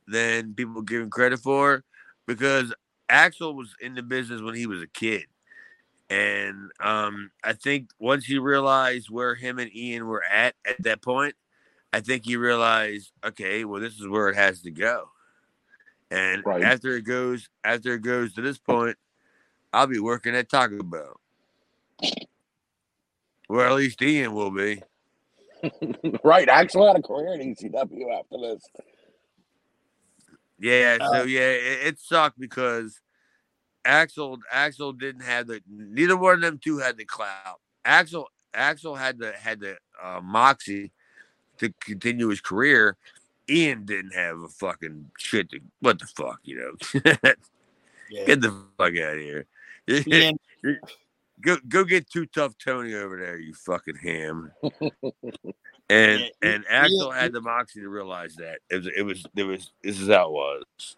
than 0.07 0.55
people 0.55 0.83
give 0.83 1.03
him 1.03 1.11
credit 1.11 1.41
for, 1.41 1.85
because 2.27 2.75
Axel 3.09 3.55
was 3.55 3.75
in 3.81 3.95
the 3.95 4.03
business 4.03 4.41
when 4.41 4.55
he 4.55 4.67
was 4.67 4.83
a 4.83 4.87
kid, 4.87 5.27
and 6.09 6.71
um, 6.81 7.31
I 7.45 7.53
think 7.53 7.91
once 7.99 8.25
he 8.25 8.39
realized 8.39 9.11
where 9.11 9.35
him 9.35 9.59
and 9.59 9.75
Ian 9.75 10.07
were 10.07 10.25
at 10.25 10.55
at 10.67 10.83
that 10.85 11.03
point, 11.03 11.35
I 11.93 12.01
think 12.01 12.25
he 12.25 12.37
realized, 12.37 13.13
okay, 13.25 13.65
well, 13.65 13.81
this 13.81 13.99
is 13.99 14.09
where 14.09 14.29
it 14.29 14.37
has 14.37 14.63
to 14.63 14.71
go. 14.71 15.11
And 16.11 16.43
Right. 16.45 16.63
after 16.63 16.97
it 16.97 17.03
goes, 17.03 17.49
after 17.65 17.95
it 17.95 18.03
goes 18.03 18.35
to 18.35 18.43
this 18.43 18.59
point, 18.59 18.97
I'll 19.77 19.87
be 19.87 20.01
working 20.01 20.35
at 20.35 20.49
Taco 20.49 20.83
Bell. 20.83 21.21
Well, 23.47 23.73
at 23.73 23.77
least 23.77 24.01
Ian 24.01 24.33
will 24.33 24.51
be. 24.51 24.83
right, 26.25 26.49
Axel 26.49 26.87
had 26.87 26.97
a 26.97 27.03
career 27.03 27.35
in 27.35 27.55
ECW 27.55 28.19
after 28.19 28.39
this. 28.41 28.63
Yeah, 30.59 30.97
Uh, 30.99 31.11
so 31.11 31.23
yeah, 31.25 31.51
it, 31.51 31.89
it 31.89 31.99
sucked 31.99 32.41
because 32.41 33.03
Axel 33.85 34.39
Axel 34.51 34.95
didn't 34.95 35.21
have 35.21 35.47
the 35.47 35.61
neither 35.69 36.17
one 36.17 36.37
of 36.37 36.41
them 36.41 36.59
two 36.59 36.79
had 36.79 36.97
the 36.97 37.05
clout. 37.05 37.61
Axel 37.85 38.31
Axel 38.55 38.95
had 38.95 39.19
the 39.19 39.33
had 39.33 39.61
the 39.61 39.77
uh, 40.03 40.23
moxie 40.23 40.91
to 41.59 41.71
continue 41.81 42.29
his 42.29 42.41
career. 42.41 42.97
Ian 43.51 43.85
didn't 43.85 44.15
have 44.15 44.39
a 44.39 44.49
fucking 44.49 45.11
shit 45.19 45.51
to 45.51 45.61
what 45.81 45.99
the 45.99 46.07
fuck, 46.07 46.41
you 46.45 46.57
know. 46.95 47.33
Yeah. 48.09 48.25
Get 48.25 48.41
the 48.41 48.51
fuck 48.79 48.97
out 48.99 49.17
of 49.17 49.21
here. 49.21 49.47
Go 51.43 51.59
go 51.69 51.85
get 51.85 52.09
too 52.09 52.25
tough 52.25 52.55
Tony 52.57 52.95
over 52.95 53.19
there, 53.19 53.39
you 53.39 53.53
fucking 53.53 53.97
ham. 53.97 54.51
and 55.91 56.21
Yeah, 56.21 56.29
and 56.43 56.65
Axel 56.71 57.11
had 57.11 57.33
the 57.33 57.43
moxie 57.43 57.83
to 57.83 57.91
realize 57.91 58.35
that 58.37 58.61
it 58.71 58.77
was 58.77 58.89
it 58.97 59.03
was 59.03 59.27
it 59.37 59.43
was 59.43 59.71
this 59.83 60.01
is 60.01 60.09
how 60.09 60.29
it 60.29 60.33
was. 60.33 60.97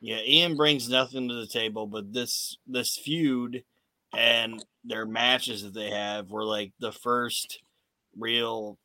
yeah, 0.00 0.20
Ian 0.24 0.56
brings 0.56 0.88
nothing 0.88 1.28
to 1.28 1.34
the 1.34 1.46
table, 1.46 1.86
but 1.86 2.14
this 2.14 2.56
this 2.66 2.96
feud 2.96 3.62
and 4.16 4.64
their 4.84 5.04
matches 5.04 5.62
that 5.62 5.74
they 5.74 5.90
have 5.90 6.30
were 6.30 6.44
like 6.44 6.72
the 6.80 6.92
first 6.92 7.60
real 8.16 8.78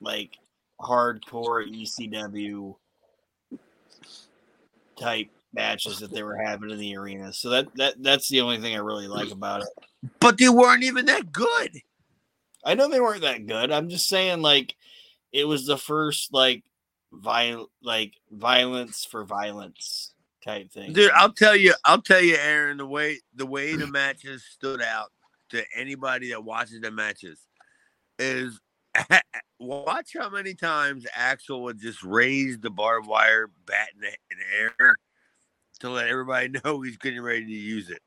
like 0.00 0.38
hardcore 0.80 1.66
ECW 1.68 2.76
type 4.98 5.30
matches 5.52 5.98
that 5.98 6.12
they 6.12 6.22
were 6.22 6.36
having 6.36 6.70
in 6.70 6.78
the 6.78 6.96
arena. 6.96 7.32
So 7.32 7.50
that 7.50 7.68
that 7.76 8.02
that's 8.02 8.28
the 8.28 8.40
only 8.40 8.60
thing 8.60 8.74
I 8.74 8.78
really 8.78 9.08
like 9.08 9.30
about 9.30 9.62
it. 9.62 9.68
But 10.20 10.38
they 10.38 10.48
weren't 10.48 10.84
even 10.84 11.06
that 11.06 11.32
good. 11.32 11.80
I 12.64 12.74
know 12.74 12.88
they 12.88 13.00
weren't 13.00 13.22
that 13.22 13.46
good. 13.46 13.70
I'm 13.70 13.88
just 13.88 14.08
saying 14.08 14.42
like 14.42 14.74
it 15.32 15.44
was 15.44 15.66
the 15.66 15.78
first 15.78 16.32
like 16.32 16.62
viol 17.12 17.70
like 17.82 18.14
violence 18.30 19.04
for 19.04 19.24
violence 19.24 20.12
type 20.44 20.70
thing. 20.70 20.92
Dude, 20.92 21.10
I'll 21.12 21.32
tell 21.32 21.56
you, 21.56 21.74
I'll 21.84 22.02
tell 22.02 22.20
you, 22.20 22.36
Aaron, 22.36 22.78
the 22.78 22.86
way 22.86 23.20
the 23.34 23.46
way 23.46 23.74
the 23.74 23.86
matches 23.90 24.44
stood 24.44 24.82
out 24.82 25.08
to 25.50 25.64
anybody 25.76 26.30
that 26.30 26.44
watches 26.44 26.80
the 26.80 26.90
matches 26.90 27.46
is 28.18 28.60
watch 29.58 30.10
how 30.18 30.28
many 30.28 30.54
times 30.54 31.06
Axel 31.14 31.62
would 31.62 31.80
just 31.80 32.02
raise 32.02 32.58
the 32.58 32.70
barbed 32.70 33.06
wire 33.06 33.50
bat 33.66 33.88
in 33.94 34.00
the, 34.00 34.08
in 34.08 34.38
the 34.38 34.84
air 34.84 34.96
to 35.80 35.90
let 35.90 36.08
everybody 36.08 36.48
know 36.64 36.80
he's 36.80 36.96
getting 36.96 37.20
ready 37.20 37.44
to 37.44 37.52
use 37.52 37.90
it, 37.90 38.02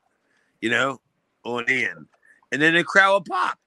you 0.60 0.70
know, 0.70 1.00
on 1.44 1.64
in, 1.68 2.06
and 2.52 2.62
then 2.62 2.74
the 2.74 2.84
crowd 2.84 3.14
would 3.14 3.24
pop. 3.26 3.58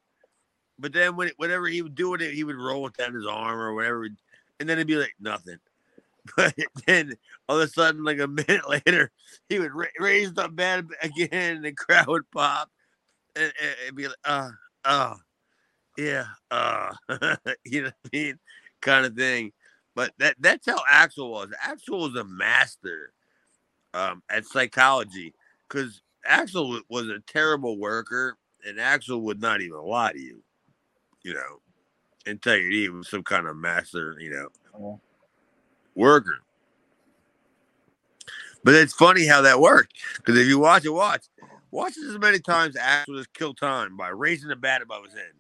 But 0.80 0.94
then 0.94 1.16
when 1.16 1.32
whenever 1.38 1.68
he 1.68 1.82
would 1.82 1.96
do 1.96 2.14
it, 2.14 2.22
he 2.34 2.44
would 2.44 2.56
roll 2.56 2.88
it 2.88 2.98
down 2.98 3.14
his 3.14 3.26
arm 3.26 3.60
or 3.60 3.74
whatever, 3.74 4.06
and 4.06 4.70
then 4.70 4.78
it'd 4.78 4.88
be 4.88 4.96
like 4.96 5.16
nothing. 5.20 5.60
But 6.36 6.56
then 6.86 7.14
all 7.48 7.58
of 7.58 7.64
a 7.64 7.72
sudden, 7.72 8.04
like 8.04 8.20
a 8.20 8.28
minute 8.28 8.70
later, 8.70 9.12
he 9.48 9.60
would 9.60 9.74
ra- 9.74 9.86
raise 9.98 10.34
the 10.34 10.50
bat 10.50 10.84
again, 11.02 11.56
and 11.58 11.64
the 11.64 11.72
crowd 11.72 12.08
would 12.08 12.30
pop, 12.32 12.70
and, 13.38 13.54
and 13.88 13.96
be 13.96 14.10
like, 14.10 14.18
"Uh, 14.26 14.50
uh, 14.84 15.16
yeah, 15.98 16.26
uh," 16.52 16.94
you 17.64 17.84
know 17.84 17.92
what 18.02 18.14
I 18.14 18.18
mean, 18.18 18.40
kind 18.82 19.06
of 19.06 19.16
thing. 19.16 19.54
But 19.96 20.12
that 20.18 20.36
that's 20.40 20.66
how 20.66 20.84
Axel 20.88 21.32
was. 21.32 21.50
Axel 21.64 22.02
was 22.02 22.16
a 22.16 22.26
master 22.26 23.14
um, 23.98 24.24
at 24.30 24.46
psychology 24.46 25.34
because 25.68 26.02
Axel 26.26 26.82
was 26.90 27.10
a 27.10 27.20
terrible 27.28 27.80
worker, 27.80 28.38
and 28.68 28.80
Axel 28.80 29.22
would 29.24 29.42
not 29.42 29.62
even 29.62 29.80
lie 29.80 30.14
to 30.14 30.20
you, 30.20 30.44
you 31.24 31.34
know, 31.34 31.62
and 32.26 32.42
tell 32.42 32.56
you 32.56 32.70
he 32.70 32.90
was 32.90 33.10
some 33.10 33.24
kind 33.24 33.48
of 33.48 33.58
master, 33.58 34.18
you 34.20 34.32
know, 34.32 34.50
Oh. 34.80 35.00
worker. 35.96 36.40
But 38.64 38.76
it's 38.76 38.94
funny 38.94 39.26
how 39.28 39.42
that 39.42 39.62
worked 39.62 39.94
because 40.18 40.38
if 40.38 40.48
you 40.48 40.60
watch 40.60 40.86
it, 40.86 40.90
watch, 40.90 41.26
watch 41.72 41.98
it 41.98 42.10
as 42.10 42.20
many 42.20 42.40
times 42.40 42.76
Axel 42.76 43.18
just 43.18 43.34
killed 43.34 43.58
time 43.58 43.98
by 43.98 44.10
raising 44.10 44.50
the 44.50 44.56
bat 44.56 44.82
above 44.82 45.06
his 45.06 45.14
head. 45.14 45.32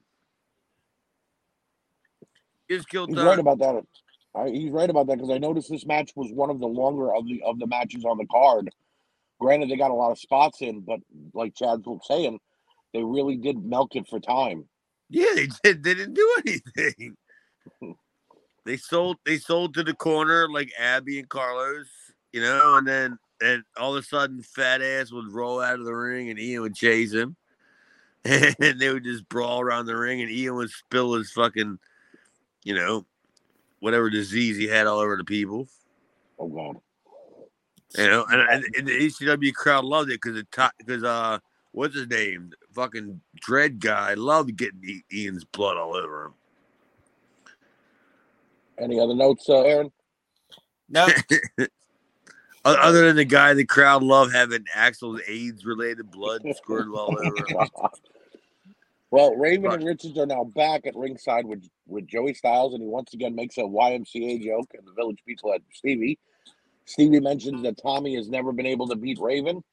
Just 2.69 2.89
kill 2.89 3.07
He's 3.07 3.15
right 3.17 3.39
about 3.39 3.59
that. 3.59 3.83
I, 4.35 4.49
he's 4.49 4.71
right 4.71 4.89
about 4.89 5.07
that 5.07 5.17
because 5.17 5.31
I 5.31 5.37
noticed 5.37 5.69
this 5.69 5.85
match 5.85 6.11
was 6.15 6.31
one 6.31 6.49
of 6.49 6.59
the 6.59 6.67
longer 6.67 7.13
of 7.15 7.25
the 7.27 7.41
of 7.45 7.59
the 7.59 7.67
matches 7.67 8.05
on 8.05 8.17
the 8.17 8.25
card. 8.25 8.69
Granted, 9.39 9.69
they 9.69 9.77
got 9.77 9.91
a 9.91 9.95
lot 9.95 10.11
of 10.11 10.19
spots 10.19 10.61
in, 10.61 10.81
but 10.81 10.99
like 11.33 11.55
Chad's 11.55 11.85
saying, 12.07 12.39
they 12.93 13.03
really 13.03 13.37
did 13.37 13.63
milk 13.63 13.95
it 13.95 14.07
for 14.07 14.19
time. 14.19 14.65
Yeah, 15.09 15.33
they 15.35 15.47
did. 15.63 15.83
They 15.83 15.93
didn't 15.93 16.15
do 16.15 16.35
anything. 16.45 17.15
they 18.65 18.77
sold. 18.77 19.17
They 19.25 19.37
sold 19.37 19.73
to 19.75 19.83
the 19.83 19.93
corner 19.93 20.49
like 20.49 20.71
Abby 20.79 21.19
and 21.19 21.29
Carlos, 21.29 21.87
you 22.31 22.41
know, 22.41 22.77
and 22.77 22.87
then 22.87 23.17
and 23.41 23.63
all 23.77 23.95
of 23.95 24.03
a 24.03 24.07
sudden, 24.07 24.41
fat 24.41 24.81
ass 24.81 25.11
would 25.11 25.31
roll 25.31 25.61
out 25.61 25.79
of 25.79 25.85
the 25.85 25.93
ring, 25.93 26.29
and 26.29 26.39
Ian 26.39 26.61
would 26.63 26.75
chase 26.75 27.13
him, 27.13 27.35
and 28.25 28.79
they 28.79 28.91
would 28.91 29.03
just 29.03 29.27
brawl 29.29 29.61
around 29.61 29.85
the 29.85 29.95
ring, 29.95 30.21
and 30.21 30.31
Ian 30.31 30.55
would 30.55 30.71
spill 30.71 31.13
his 31.13 31.31
fucking, 31.31 31.79
you 32.63 32.75
know, 32.75 33.05
whatever 33.79 34.09
disease 34.09 34.57
he 34.57 34.67
had 34.67 34.87
all 34.87 34.99
over 34.99 35.15
the 35.17 35.23
people, 35.23 35.67
Oh 36.39 36.47
god. 36.47 36.77
you 37.97 38.07
know, 38.07 38.25
and, 38.29 38.41
and, 38.41 38.75
and 38.77 38.87
the 38.87 38.91
ECW 38.91 39.53
crowd 39.53 39.83
loved 39.85 40.09
it 40.11 40.19
because 40.21 40.37
it 40.37 40.47
because 40.79 41.03
uh. 41.03 41.39
What's 41.73 41.93
his 41.93 42.07
name? 42.07 42.53
Fucking 42.73 43.21
Dread 43.35 43.79
guy 43.79 44.15
loved 44.15 44.55
getting 44.55 44.81
I- 44.83 45.15
Ian's 45.15 45.43
blood 45.43 45.77
all 45.77 45.95
over 45.95 46.25
him. 46.25 46.33
Any 48.79 48.99
other 48.99 49.13
notes, 49.13 49.47
uh, 49.47 49.61
Aaron? 49.61 49.91
No, 50.89 51.05
O- 51.59 51.67
Other 52.65 53.05
than 53.05 53.15
the 53.15 53.25
guy, 53.25 53.53
the 53.53 53.65
crowd 53.65 54.01
loved 54.01 54.33
having 54.33 54.65
Axel's 54.73 55.21
AIDS 55.27 55.65
related 55.65 56.09
blood 56.09 56.41
squirted 56.55 56.91
all 56.93 57.15
over 57.15 57.35
him. 57.47 57.69
well, 59.11 59.35
Raven 59.35 59.71
and 59.71 59.83
Richards 59.83 60.17
are 60.17 60.25
now 60.25 60.43
back 60.43 60.85
at 60.85 60.95
ringside 60.95 61.45
with 61.45 61.67
with 61.85 62.07
Joey 62.07 62.33
Styles, 62.33 62.73
and 62.73 62.81
he 62.83 62.87
once 62.89 63.13
again 63.13 63.35
makes 63.35 63.57
a 63.57 63.61
YMCA 63.61 64.43
joke, 64.43 64.71
and 64.73 64.85
the 64.85 64.93
Village 64.93 65.19
people 65.25 65.53
at 65.53 65.61
Stevie. 65.73 66.19
Stevie 66.85 67.19
mentions 67.19 67.63
that 67.63 67.81
Tommy 67.81 68.15
has 68.15 68.29
never 68.29 68.51
been 68.51 68.65
able 68.65 68.87
to 68.87 68.95
beat 68.95 69.19
Raven, 69.19 69.63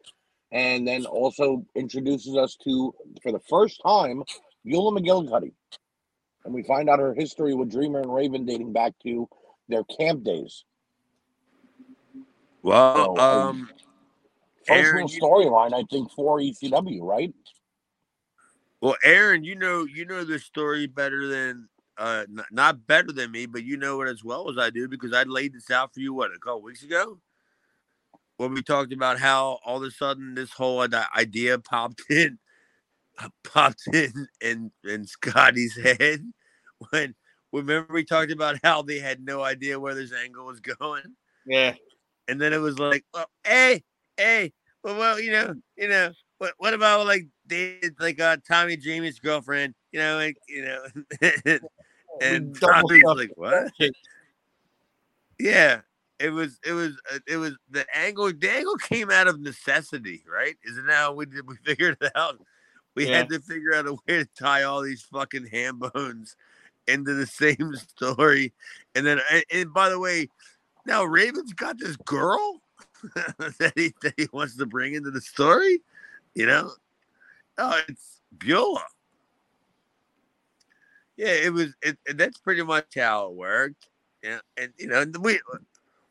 and 0.53 0.87
then 0.87 1.07
also 1.07 1.65
introduces 1.75 2.37
us 2.37 2.57
to, 2.65 2.93
for 3.23 3.33
the 3.33 3.41
first 3.49 3.81
time, 3.85 4.23
Beulah 4.65 5.01
McGillicuddy. 5.01 5.53
And 6.45 6.53
we 6.53 6.63
find 6.63 6.91
out 6.91 6.99
her 6.99 7.15
history 7.15 7.55
with 7.55 7.71
Dreamer 7.71 8.01
and 8.01 8.13
Raven 8.13 8.45
dating 8.45 8.73
back 8.73 8.93
to 9.05 9.29
their 9.69 9.85
camp 9.85 10.25
days. 10.25 10.65
Well, 12.63 13.17
Oh, 13.19 13.49
um, 13.49 13.69
First 14.67 14.87
Aaron, 14.87 15.07
storyline, 15.07 15.75
I 15.75 15.85
think, 15.91 16.11
for 16.13 16.39
ECW, 16.41 17.03
right? 17.03 17.35
Well, 18.85 18.97
Aaron, 19.03 19.45
you 19.45 19.57
know, 19.57 19.87
you 19.87 20.05
know 20.05 20.25
the 20.25 20.39
story 20.39 20.87
better 20.87 21.27
than, 21.27 21.71
uh, 21.97 22.27
n- 22.29 22.45
not 22.53 22.87
better 22.87 23.13
than 23.13 23.31
me, 23.33 23.47
but 23.47 23.65
you 23.65 23.79
know 23.79 24.03
it 24.03 24.11
as 24.11 24.23
well 24.23 24.51
as 24.51 24.59
I 24.59 24.69
do 24.69 24.89
because 24.89 25.15
I 25.15 25.23
laid 25.23 25.55
this 25.55 25.71
out 25.71 25.95
for 25.95 26.01
you 26.01 26.13
what 26.13 26.33
a 26.37 26.39
couple 26.39 26.63
weeks 26.63 26.83
ago 26.83 27.19
when 28.37 28.53
we 28.53 28.63
talked 28.63 28.93
about 28.93 29.19
how 29.19 29.59
all 29.65 29.79
of 29.79 29.85
a 29.85 29.91
sudden 29.91 30.35
this 30.35 30.53
whole 30.53 30.83
id- 30.83 30.95
idea 31.17 31.59
popped 31.59 32.03
in, 32.11 32.39
popped 33.43 33.87
in 33.95 34.29
in 34.43 34.71
in 34.85 35.07
Scotty's 35.07 35.77
head 35.77 36.21
when. 36.91 37.15
Remember, 37.53 37.95
we 37.95 38.05
talked 38.05 38.33
about 38.33 38.59
how 38.65 38.83
they 38.83 38.99
had 38.99 39.25
no 39.25 39.45
idea 39.45 39.79
where 39.79 39.95
this 39.95 40.13
angle 40.13 40.45
was 40.45 40.59
going. 40.59 41.05
yeah, 41.47 41.75
and 42.27 42.41
then 42.41 42.53
it 42.53 42.59
was 42.59 42.81
like, 42.81 43.05
well, 43.15 43.27
hey, 43.47 43.85
hey, 44.17 44.53
well, 44.83 44.99
well, 44.99 45.21
you 45.21 45.31
know, 45.31 45.55
you 45.77 45.89
know, 45.89 46.11
what 46.45 46.55
what 46.59 46.75
about 46.75 47.07
like 47.07 47.27
David, 47.47 47.95
like 47.99 48.21
uh, 48.21 48.37
Tommy 48.47 48.77
Jamie's 48.77 49.19
girlfriend, 49.19 49.75
you 49.93 49.99
know, 49.99 50.17
like 50.17 50.37
you 50.47 50.63
know, 50.63 50.85
and 52.21 52.61
Tommy's 52.61 53.03
like, 53.05 53.33
what? 53.37 53.73
Yeah, 55.39 55.81
it 56.19 56.29
was, 56.29 56.61
it 56.65 56.73
was, 56.73 57.01
uh, 57.13 57.19
it 57.27 57.39
was 57.39 57.57
the 57.71 57.87
angle. 57.95 58.27
The 58.27 58.55
angle 58.55 58.77
came 58.77 59.11
out 59.11 59.27
of 59.27 59.41
necessity, 59.41 60.23
right? 60.31 60.55
Isn't 60.69 60.87
that 60.87 60.95
how 60.95 61.13
we 61.15 61.27
did? 61.27 61.49
We 61.49 61.57
figured 61.65 61.97
it 62.01 62.13
out. 62.15 62.39
We 62.95 63.09
had 63.09 63.29
to 63.31 63.41
figure 63.41 63.75
out 63.75 63.89
a 63.89 63.95
way 63.95 64.23
to 64.23 64.29
tie 64.39 64.63
all 64.63 64.83
these 64.83 65.03
fucking 65.03 65.47
ham 65.47 65.81
bones 65.81 66.37
into 66.87 67.15
the 67.15 67.27
same 67.27 67.75
story, 67.75 68.53
and 68.95 69.07
then, 69.07 69.21
and, 69.33 69.45
and 69.51 69.73
by 69.73 69.89
the 69.89 69.99
way, 69.99 70.29
now 70.87 71.05
Raven's 71.05 71.55
got 71.55 71.79
this 71.79 71.97
girl 71.97 72.61
that 73.39 73.73
he 73.75 73.95
that 74.03 74.15
he 74.17 74.29
wants 74.33 74.57
to 74.59 74.67
bring 74.67 74.95
into 74.95 75.11
the 75.11 75.21
story. 75.21 75.81
You 76.35 76.47
know, 76.47 76.73
oh, 77.59 77.81
it's 77.89 78.21
Beulah. 78.37 78.83
Yeah, 81.17 81.29
it 81.29 81.53
was. 81.53 81.75
It, 81.81 81.97
that's 82.17 82.39
pretty 82.39 82.63
much 82.63 82.87
how 82.97 83.29
it 83.29 83.35
worked. 83.35 83.89
Yeah, 84.23 84.41
and 84.57 84.73
you 84.79 84.89
know, 84.89 85.03
and 85.03 85.17
we. 85.19 85.41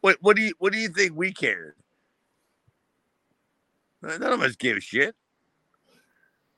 What 0.01 0.17
what 0.21 0.35
do 0.35 0.41
you 0.41 0.53
what 0.59 0.73
do 0.73 0.79
you 0.79 0.89
think 0.89 1.13
we 1.15 1.33
cared? 1.33 1.75
Uh, 4.05 4.17
None 4.17 4.33
of 4.33 4.41
us 4.41 4.55
gave 4.55 4.77
a 4.77 4.81
shit. 4.81 5.15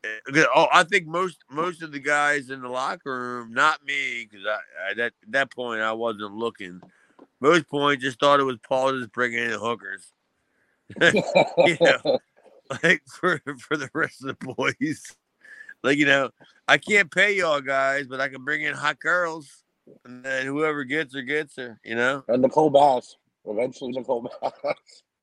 Uh, 0.04 0.44
Oh, 0.54 0.68
I 0.72 0.84
think 0.84 1.08
most 1.08 1.44
most 1.50 1.82
of 1.82 1.92
the 1.92 2.00
guys 2.00 2.50
in 2.50 2.62
the 2.62 2.70
locker 2.70 3.12
room, 3.12 3.54
not 3.54 3.84
me, 3.86 4.28
because 4.30 4.46
I, 4.46 4.94
that 4.96 5.14
at 5.24 5.32
that 5.32 5.52
point 5.52 5.82
I 5.82 5.94
wasn't 5.94 6.34
looking. 6.34 6.82
Most 7.40 7.68
point 7.68 8.02
just 8.02 8.20
thought 8.20 8.40
it 8.40 8.44
was 8.44 8.58
Paul 8.68 9.00
just 9.00 9.12
bringing 9.12 9.40
in 9.40 9.52
hookers, 9.52 10.12
Yeah. 11.02 11.98
Like 12.84 13.02
for 13.08 13.42
for 13.60 13.78
the 13.78 13.90
rest 13.94 14.24
of 14.24 14.38
the 14.40 14.54
boys. 14.56 15.04
Like 15.84 15.98
you 15.98 16.06
know, 16.06 16.32
I 16.68 16.78
can't 16.78 17.12
pay 17.12 17.38
y'all 17.38 17.62
guys, 17.62 18.08
but 18.08 18.20
I 18.20 18.28
can 18.28 18.44
bring 18.44 18.64
in 18.64 18.74
hot 18.74 19.00
girls, 19.00 19.64
and 20.04 20.24
then 20.24 20.46
whoever 20.46 20.84
gets 20.84 21.14
her 21.14 21.22
gets 21.22 21.56
her. 21.58 21.80
You 21.84 21.96
know. 21.96 22.24
and 22.28 22.42
Nicole 22.42 22.70
Bass. 22.70 23.18
Eventually, 23.46 23.92
Nicole 23.92 24.28
Bass. 24.42 24.54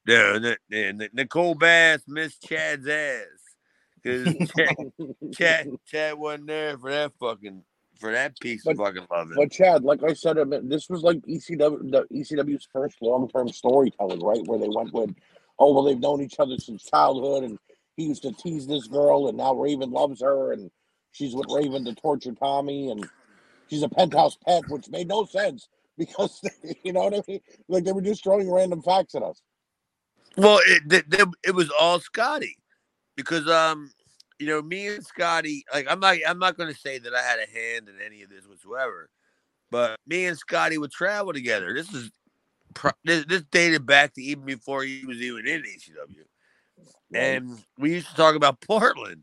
No, 0.07 0.35
N- 0.35 0.57
N- 0.73 1.09
Nicole 1.13 1.55
Bass 1.55 2.03
missed 2.09 2.43
Chad's 2.43 2.89
ass 2.89 3.25
because 4.03 4.35
Chad, 4.57 4.77
Chad, 5.33 5.69
Chad 5.87 6.15
wasn't 6.19 6.49
there 6.49 6.77
for 6.79 6.91
that 6.91 7.13
fucking 7.21 7.63
for 7.99 8.13
that 8.13 8.39
piece 8.41 8.67
of 8.67 8.77
fucking 8.77 9.07
loving. 9.11 9.35
But 9.37 9.53
Chad, 9.53 9.85
like 9.85 10.03
I 10.03 10.13
said, 10.13 10.39
I 10.39 10.45
mean, 10.45 10.69
this 10.69 10.89
was 10.89 11.03
like 11.03 11.19
ECW, 11.19 11.91
the 11.91 12.05
ECW's 12.13 12.67
first 12.73 12.97
long-term 13.01 13.49
storytelling, 13.49 14.21
right? 14.21 14.45
Where 14.47 14.59
they 14.59 14.69
went 14.69 14.93
with, 14.93 15.15
oh 15.63 15.73
well, 15.73 15.85
they've 15.85 15.99
known 15.99 16.21
each 16.21 16.41
other 16.41 16.59
since 16.59 16.83
childhood, 16.83 17.45
and 17.45 17.59
he 17.97 18.05
used 18.05 18.23
to 18.23 18.33
tease 18.33 18.67
this 18.67 18.89
girl, 18.89 19.29
and 19.29 19.39
now 19.39 19.55
Raven 19.55 19.93
loves 19.93 20.21
her, 20.21 20.53
and 20.53 20.71
she's 21.13 21.35
with 21.35 21.47
Raven 21.51 21.85
to 21.85 21.95
torture 21.95 22.33
Tommy, 22.33 22.91
and 22.91 23.09
she's 23.71 23.85
a 23.85 23.89
penthouse 23.89 24.37
pet, 24.45 24.65
which 24.69 24.91
made 24.91 25.07
no 25.09 25.25
sense 25.25 25.69
because 25.99 26.41
you 26.83 26.93
know 26.93 27.05
what 27.05 27.15
I 27.15 27.23
mean. 27.29 27.41
Like 27.69 27.85
they 27.85 27.93
were 27.93 28.03
just 28.03 28.25
throwing 28.25 28.51
random 28.51 28.83
facts 28.83 29.15
at 29.15 29.23
us. 29.23 29.41
Well, 30.37 30.59
it 30.67 30.83
th- 30.91 31.09
th- 31.11 31.29
it 31.45 31.55
was 31.55 31.71
all 31.79 32.01
Scotty 32.01 32.57
because 33.17 33.49
um 33.49 33.93
you 34.41 34.47
know 34.47 34.63
me 34.63 34.89
and 34.89 35.05
Scotty 35.05 35.65
like 35.73 35.87
I'm 35.89 36.01
not 36.01 36.17
I'm 36.27 36.41
not 36.41 36.57
going 36.57 36.73
to 36.73 36.81
say 36.81 36.99
that 36.99 37.15
I 37.15 37.23
had 37.23 37.39
a 37.39 37.51
hand 37.51 37.89
in 37.89 38.05
any 38.05 38.23
of 38.23 38.31
this 38.31 38.49
whatsoever, 38.49 39.11
but 39.71 39.97
me 40.07 40.27
and 40.27 40.37
Scotty 40.37 40.79
would 40.79 40.91
travel 40.91 41.33
together. 41.33 41.73
This 41.73 41.93
is 41.95 42.11
this, 43.05 43.25
this 43.27 43.43
dated 43.51 43.87
back 43.87 44.15
to 44.15 44.23
even 44.23 44.45
before 44.45 44.83
he 44.83 45.05
was 45.07 45.21
even 45.21 45.47
in 45.47 45.63
ECW. 45.63 46.25
and 47.15 47.63
we 47.79 47.95
used 47.95 48.09
to 48.09 48.17
talk 48.17 48.35
about 48.35 48.61
Portland, 48.61 49.23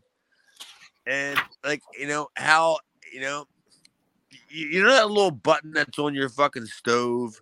and 1.06 1.40
like 1.64 1.82
you 1.98 2.08
know 2.08 2.28
how 2.36 2.78
you 3.12 3.22
know 3.22 3.46
you, 4.50 4.68
you 4.68 4.84
know 4.84 4.92
that 4.92 5.10
little 5.10 5.32
button 5.32 5.72
that's 5.72 6.00
on 6.00 6.14
your 6.14 6.30
fucking 6.30 6.66
stove 6.66 7.40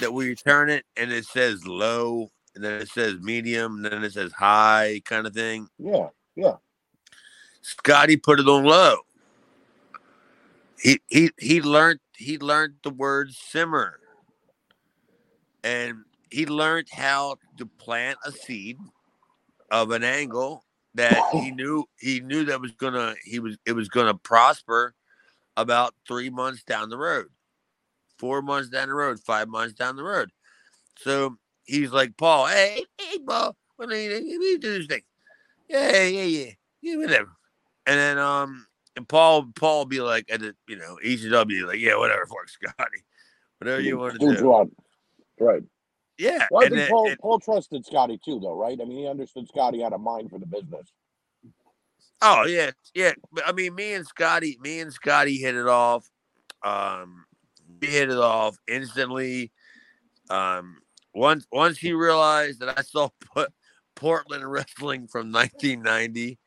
that 0.00 0.12
when 0.12 0.26
you 0.26 0.34
turn 0.34 0.70
it 0.70 0.84
and 0.96 1.12
it 1.12 1.24
says 1.24 1.66
low 1.66 2.30
and 2.54 2.64
then 2.64 2.80
it 2.80 2.88
says 2.88 3.16
medium 3.20 3.76
and 3.76 3.84
then 3.84 4.04
it 4.04 4.12
says 4.12 4.32
high 4.32 5.00
kind 5.04 5.26
of 5.26 5.34
thing. 5.34 5.68
yeah, 5.78 6.08
yeah. 6.36 6.56
Scotty 7.62 8.16
put 8.16 8.40
it 8.40 8.48
on 8.48 8.64
low. 8.64 8.98
He 10.80 11.00
he 11.08 11.30
he 11.38 11.62
learned 11.62 12.00
he 12.16 12.38
learned 12.38 12.74
the 12.82 12.90
word 12.90 13.32
simmer. 13.32 13.98
And 15.64 16.04
he 16.30 16.46
learned 16.46 16.88
how 16.92 17.36
to 17.58 17.66
plant 17.66 18.18
a 18.24 18.30
seed 18.30 18.78
of 19.70 19.90
an 19.90 20.04
angle 20.04 20.64
that 20.94 21.20
he 21.32 21.50
knew 21.50 21.84
he 21.98 22.20
knew 22.20 22.44
that 22.44 22.60
was 22.60 22.70
gonna 22.72 23.14
he 23.24 23.40
was 23.40 23.56
it 23.66 23.72
was 23.72 23.88
gonna 23.88 24.14
prosper 24.14 24.94
about 25.56 25.94
three 26.06 26.30
months 26.30 26.62
down 26.62 26.90
the 26.90 26.98
road, 26.98 27.26
four 28.18 28.42
months 28.42 28.68
down 28.68 28.88
the 28.88 28.94
road, 28.94 29.18
five 29.20 29.48
months 29.48 29.74
down 29.74 29.96
the 29.96 30.04
road. 30.04 30.30
So 30.96 31.36
he's 31.64 31.90
like, 31.90 32.16
Paul, 32.16 32.46
hey, 32.46 32.84
hey, 32.98 33.18
Paul, 33.26 33.56
what 33.76 33.88
do 33.88 33.96
you, 33.96 34.58
do 34.58 34.78
this 34.78 34.86
thing? 34.86 35.02
Yeah, 35.68 36.04
yeah, 36.04 36.22
yeah, 36.22 36.50
yeah, 36.82 36.96
whatever. 36.96 37.30
And 37.86 37.98
then 37.98 38.18
um, 38.18 38.66
and 38.96 39.08
Paul, 39.08 39.48
Paul 39.54 39.84
be 39.86 40.00
like 40.00 40.26
at 40.30 40.40
the 40.40 40.54
you 40.68 40.76
know 40.76 40.98
ECW, 41.04 41.66
like, 41.66 41.80
yeah, 41.80 41.96
whatever, 41.96 42.26
for 42.28 42.46
Scotty, 42.46 43.04
whatever 43.58 43.80
you 43.80 43.98
want 43.98 44.20
to 44.20 44.34
Do? 44.34 44.74
Right. 45.40 45.62
Yeah, 46.16 46.46
Well, 46.50 46.62
I 46.62 46.66
and 46.66 46.74
think 46.74 46.82
then- 46.82 46.90
Paul, 46.90 47.08
and- 47.08 47.18
Paul 47.18 47.40
trusted 47.40 47.84
Scotty 47.84 48.20
too, 48.24 48.38
though, 48.40 48.54
right? 48.56 48.78
I 48.80 48.84
mean, 48.84 48.98
he 48.98 49.08
understood 49.08 49.48
Scotty 49.48 49.80
had 49.80 49.92
a 49.92 49.98
mind 49.98 50.30
for 50.30 50.38
the 50.38 50.46
business. 50.46 50.92
Oh 52.22 52.44
yeah, 52.46 52.70
yeah. 52.94 53.12
I 53.44 53.52
mean, 53.52 53.74
me 53.74 53.92
and 53.94 54.06
Scotty, 54.06 54.56
me 54.62 54.78
and 54.80 54.92
Scotty 54.92 55.36
hit 55.36 55.56
it 55.56 55.66
off. 55.66 56.08
Um, 56.62 57.26
we 57.80 57.88
hit 57.88 58.08
it 58.10 58.16
off 58.16 58.56
instantly. 58.68 59.50
Um, 60.30 60.78
once 61.14 61.46
once 61.52 61.76
he 61.78 61.92
realized 61.92 62.60
that 62.60 62.78
I 62.78 62.82
saw 62.82 63.08
P- 63.36 63.44
Portland 63.96 64.50
wrestling 64.50 65.06
from 65.08 65.32
1990, 65.32 66.38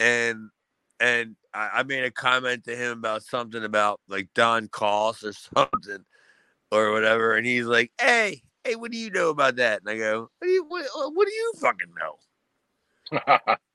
and 0.00 0.50
and 1.00 1.36
I, 1.54 1.70
I 1.74 1.82
made 1.84 2.04
a 2.04 2.10
comment 2.10 2.64
to 2.64 2.76
him 2.76 2.98
about 2.98 3.22
something 3.22 3.64
about 3.64 4.00
like 4.08 4.28
Don 4.34 4.68
Cost 4.68 5.22
or 5.24 5.32
something 5.54 6.04
or 6.76 6.92
whatever, 6.92 7.36
and 7.36 7.46
he's 7.46 7.66
like, 7.66 7.92
"Hey, 8.00 8.42
hey, 8.64 8.76
what 8.76 8.90
do 8.90 8.98
you 8.98 9.10
know 9.10 9.30
about 9.30 9.56
that?" 9.56 9.80
And 9.80 9.90
I 9.90 9.96
go, 9.96 10.30
"What 10.38 10.46
do 10.46 10.52
you 10.52 10.64
what, 10.64 10.84
what 11.14 11.26
do 11.26 11.34
you 11.34 11.52
fucking 11.60 11.92
know?" 12.00 13.58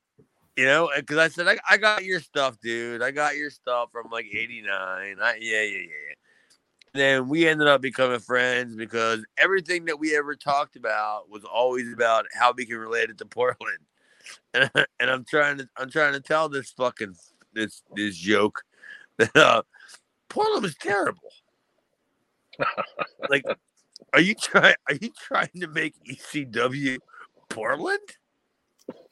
You 0.58 0.66
know, 0.66 0.90
because 0.94 1.18
I 1.18 1.30
said 1.30 1.48
I, 1.48 1.58
I 1.70 1.78
got 1.78 2.04
your 2.04 2.20
stuff, 2.20 2.60
dude. 2.60 3.02
I 3.02 3.12
got 3.12 3.38
your 3.38 3.50
stuff 3.50 3.90
from 3.92 4.12
like 4.12 4.26
'89. 4.26 4.70
I, 4.76 5.38
yeah, 5.40 5.62
yeah, 5.62 5.62
yeah. 5.62 5.78
yeah. 5.80 6.16
Then 6.94 7.30
we 7.30 7.48
ended 7.48 7.68
up 7.68 7.82
becoming 7.82 8.20
friends 8.20 8.76
because 8.76 9.26
everything 9.38 9.86
that 9.86 9.98
we 9.98 10.16
ever 10.16 10.36
talked 10.36 10.76
about 10.76 11.30
was 11.30 11.46
always 11.46 11.92
about 11.94 12.26
how 12.34 12.52
we 12.52 12.66
can 12.66 12.78
relate 12.78 13.10
it 13.10 13.18
to 13.20 13.26
Portland. 13.26 13.78
And, 14.54 14.70
and 15.00 15.10
I'm 15.10 15.24
trying 15.24 15.58
to 15.60 15.70
I'm 15.78 15.90
trying 15.90 16.14
to 16.14 16.20
tell 16.20 16.50
this 16.50 16.72
fucking 16.72 17.16
this 17.54 17.82
this 17.96 18.18
joke 18.18 18.62
that 19.18 19.36
uh, 19.36 19.62
Portland 20.30 20.64
was 20.64 20.76
terrible. 20.76 21.32
Like, 23.30 23.44
are 24.14 24.20
you 24.20 24.36
trying 24.36 24.76
are 24.90 24.96
you 25.00 25.10
trying 25.18 25.50
to 25.60 25.68
make 25.68 25.94
ECW 26.06 26.98
Portland? 27.50 28.00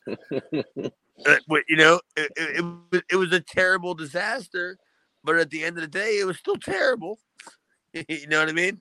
Uh, 1.26 1.36
but, 1.48 1.64
you 1.68 1.76
know, 1.76 2.00
it, 2.16 2.32
it, 2.38 3.04
it, 3.12 3.16
was- 3.16 3.34
a 3.34 3.40
terrible 3.42 3.94
disaster, 3.94 4.78
but 5.24 5.36
at 5.36 5.50
the 5.50 5.64
end 5.64 5.78
of 5.78 5.82
the 5.82 5.88
day, 5.88 6.20
it 6.20 6.26
was 6.26 6.38
still 6.38 6.56
terrible. 6.56 7.20
you 7.94 8.28
know 8.28 8.40
what 8.40 8.50
I 8.50 8.54
mean? 8.54 8.80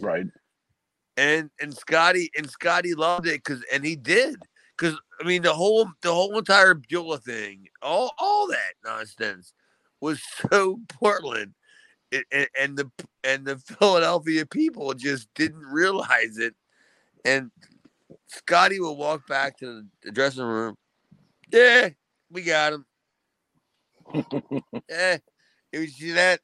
right. 0.00 0.26
And 1.16 1.48
and 1.60 1.72
Scotty 1.72 2.28
and 2.36 2.50
Scotty 2.50 2.94
loved 2.94 3.28
it 3.28 3.44
because 3.44 3.62
and 3.72 3.84
he 3.84 3.94
did 3.94 4.34
because 4.76 4.98
I 5.20 5.24
mean 5.24 5.42
the 5.42 5.54
whole 5.54 5.88
the 6.02 6.12
whole 6.12 6.36
entire 6.36 6.74
Beulah 6.74 7.18
thing, 7.18 7.68
all 7.82 8.12
all 8.18 8.48
that 8.48 8.74
nonsense 8.84 9.52
was 10.00 10.20
so 10.50 10.80
Portland, 10.88 11.54
and, 12.32 12.48
and 12.60 12.76
the 12.76 12.90
and 13.22 13.44
the 13.46 13.56
Philadelphia 13.78 14.46
people 14.46 14.94
just 14.94 15.28
didn't 15.34 15.64
realize 15.64 16.38
it, 16.38 16.54
and 17.24 17.50
Scotty 18.28 18.80
will 18.80 18.96
walk 18.96 19.26
back 19.26 19.58
to 19.58 19.84
the, 20.02 20.10
dressing 20.12 20.44
room. 20.44 20.76
Yeah, 21.52 21.90
we 22.30 22.42
got 22.42 22.74
him. 22.74 22.86
yeah, 24.88 25.18
you 25.72 25.86
see 25.88 26.12
that? 26.12 26.40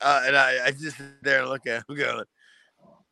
Uh, 0.00 0.22
and 0.26 0.36
I, 0.36 0.66
I 0.66 0.70
just 0.70 0.96
sit 0.96 1.22
there 1.22 1.40
and 1.40 1.48
look 1.50 1.66
at 1.66 1.84
him 1.88 1.96
going, 1.96 2.24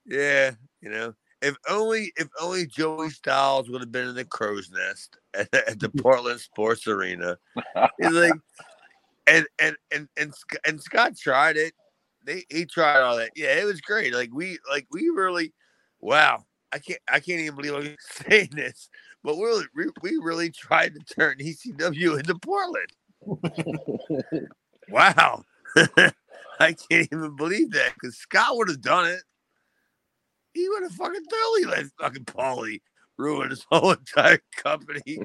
yeah, 0.06 0.52
you 0.80 0.90
know, 0.90 1.14
if 1.42 1.56
only 1.68 2.12
if 2.16 2.28
only 2.40 2.66
Joey 2.66 3.10
Styles 3.10 3.68
would 3.68 3.82
have 3.82 3.92
been 3.92 4.08
in 4.08 4.14
the 4.14 4.24
crow's 4.24 4.70
nest 4.70 5.18
at, 5.34 5.50
the- 5.50 5.68
at 5.68 5.80
the 5.80 5.88
Portland 6.02 6.40
Sports 6.40 6.86
Arena. 6.86 7.36
He's 8.00 8.12
like, 8.12 8.32
and 9.26 9.46
and 9.58 9.76
and 9.90 10.08
and 10.16 10.32
and 10.66 10.80
Scott 10.80 11.16
tried 11.16 11.56
it. 11.56 11.74
They 12.24 12.44
he 12.50 12.64
tried 12.64 13.00
all 13.00 13.16
that. 13.16 13.30
Yeah, 13.36 13.54
it 13.58 13.64
was 13.64 13.80
great. 13.80 14.14
Like 14.14 14.30
we 14.32 14.58
like 14.70 14.86
we 14.90 15.08
really, 15.08 15.52
wow. 16.00 16.44
I 16.72 16.78
can't 16.78 17.00
I 17.10 17.20
can't 17.20 17.40
even 17.40 17.56
believe 17.56 17.74
I'm 17.74 17.96
saying 18.28 18.50
this, 18.52 18.88
but 19.22 19.36
we 19.36 19.44
really 19.44 19.92
we, 20.02 20.18
really 20.22 20.50
tried 20.50 20.94
to 20.94 21.14
turn 21.14 21.38
ECW 21.38 22.18
into 22.18 22.34
Portland. 22.36 22.92
Wow. 24.88 25.44
I 25.76 26.74
can't 26.74 27.08
even 27.12 27.36
believe 27.36 27.70
that 27.72 27.94
because 27.94 28.16
Scott 28.16 28.56
would 28.56 28.68
have 28.68 28.82
done 28.82 29.06
it. 29.06 29.22
He 30.54 30.68
would 30.68 30.82
have 30.82 30.92
fucking 30.92 31.24
totally 31.24 31.64
let 31.64 31.86
fucking 31.98 32.24
Paulie 32.26 32.80
ruin 33.18 33.50
his 33.50 33.64
whole 33.70 33.92
entire 33.92 34.40
company 34.56 35.18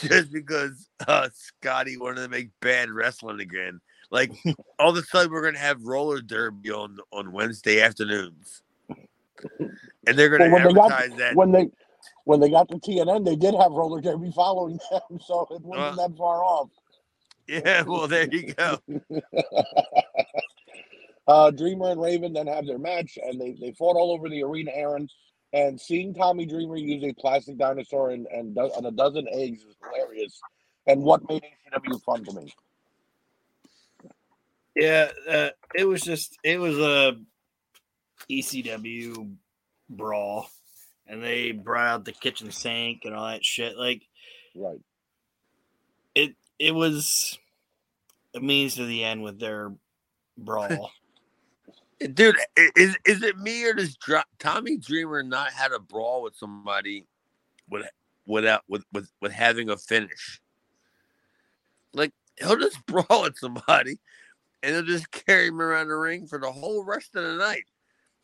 just 0.00 0.32
because 0.32 0.88
uh, 1.06 1.28
Scotty 1.32 1.96
wanted 1.96 2.22
to 2.22 2.28
make 2.28 2.50
bad 2.60 2.90
wrestling 2.90 3.40
again. 3.40 3.80
Like 4.10 4.32
all 4.78 4.90
of 4.90 4.96
a 4.96 5.02
sudden, 5.02 5.32
we're 5.32 5.42
gonna 5.44 5.58
have 5.58 5.82
roller 5.82 6.20
derby 6.20 6.70
on 6.70 6.98
on 7.12 7.32
Wednesday 7.32 7.80
afternoons, 7.80 8.62
and 9.58 10.18
they're 10.18 10.30
gonna 10.30 10.50
Well, 10.50 10.64
when 10.64 10.68
they 10.68 10.72
got- 10.74 10.92
advertise 10.92 11.18
that. 11.18 11.36
When 11.36 11.52
they 11.52 11.70
when 12.24 12.40
they 12.40 12.50
got 12.50 12.68
to 12.68 12.76
TNN, 12.76 13.24
they 13.24 13.36
did 13.36 13.54
have 13.54 13.72
roller 13.72 14.00
derby 14.00 14.30
following 14.34 14.78
them, 14.90 15.18
so 15.20 15.46
it 15.50 15.62
wasn't 15.62 15.96
that 15.96 16.16
far 16.16 16.42
off. 16.44 16.70
Yeah, 17.46 17.82
well, 17.82 18.06
there 18.06 18.28
you 18.30 18.52
go. 18.52 18.78
Uh, 21.26 21.50
Dreamer 21.50 21.90
and 21.90 22.00
Raven 22.00 22.32
then 22.32 22.46
have 22.46 22.66
their 22.66 22.78
match, 22.78 23.18
and 23.22 23.38
they, 23.40 23.52
they 23.60 23.72
fought 23.72 23.96
all 23.96 24.12
over 24.12 24.28
the 24.28 24.42
arena, 24.42 24.70
Aaron. 24.74 25.08
And 25.52 25.80
seeing 25.80 26.12
Tommy 26.14 26.44
Dreamer 26.44 26.76
use 26.76 27.02
a 27.04 27.12
plastic 27.14 27.56
dinosaur 27.58 28.10
and, 28.10 28.26
and, 28.26 28.54
do- 28.54 28.70
and 28.76 28.84
a 28.86 28.90
dozen 28.90 29.26
eggs 29.32 29.62
is 29.62 29.76
hilarious. 29.82 30.38
And 30.86 31.02
what 31.02 31.26
made 31.28 31.42
ECW 31.42 32.02
fun 32.02 32.24
to 32.24 32.32
me? 32.32 32.52
Yeah, 34.76 35.10
uh, 35.28 35.48
it 35.74 35.84
was 35.84 36.02
just 36.02 36.38
it 36.44 36.60
was 36.60 36.78
a 36.78 37.16
ECW 38.30 39.34
brawl, 39.90 40.48
and 41.06 41.22
they 41.22 41.50
brought 41.52 41.86
out 41.86 42.04
the 42.04 42.12
kitchen 42.12 42.50
sink 42.52 43.02
and 43.04 43.14
all 43.14 43.26
that 43.26 43.44
shit. 43.44 43.76
Like 43.76 44.02
Right. 44.54 44.78
it, 46.14 46.36
it 46.58 46.72
was 46.74 47.38
a 48.34 48.40
means 48.40 48.76
to 48.76 48.84
the 48.84 49.02
end 49.04 49.22
with 49.22 49.40
their 49.40 49.72
brawl. 50.36 50.90
Dude, 52.00 52.36
is 52.76 52.96
is 53.04 53.22
it 53.22 53.38
me 53.38 53.64
or 53.64 53.74
does 53.74 53.96
Tommy 54.38 54.76
Dreamer 54.76 55.22
not 55.24 55.50
had 55.50 55.72
a 55.72 55.80
brawl 55.80 56.22
with 56.22 56.36
somebody 56.36 57.06
with 57.68 57.86
without 58.24 58.62
with 58.68 58.84
with 58.92 59.10
with 59.20 59.32
having 59.32 59.68
a 59.68 59.76
finish? 59.76 60.40
Like 61.92 62.12
he'll 62.38 62.56
just 62.56 62.78
brawl 62.86 63.26
at 63.26 63.36
somebody, 63.36 63.98
and 64.62 64.74
they'll 64.74 64.84
just 64.84 65.10
carry 65.10 65.48
him 65.48 65.60
around 65.60 65.88
the 65.88 65.96
ring 65.96 66.28
for 66.28 66.38
the 66.38 66.52
whole 66.52 66.84
rest 66.84 67.16
of 67.16 67.24
the 67.24 67.34
night. 67.34 67.64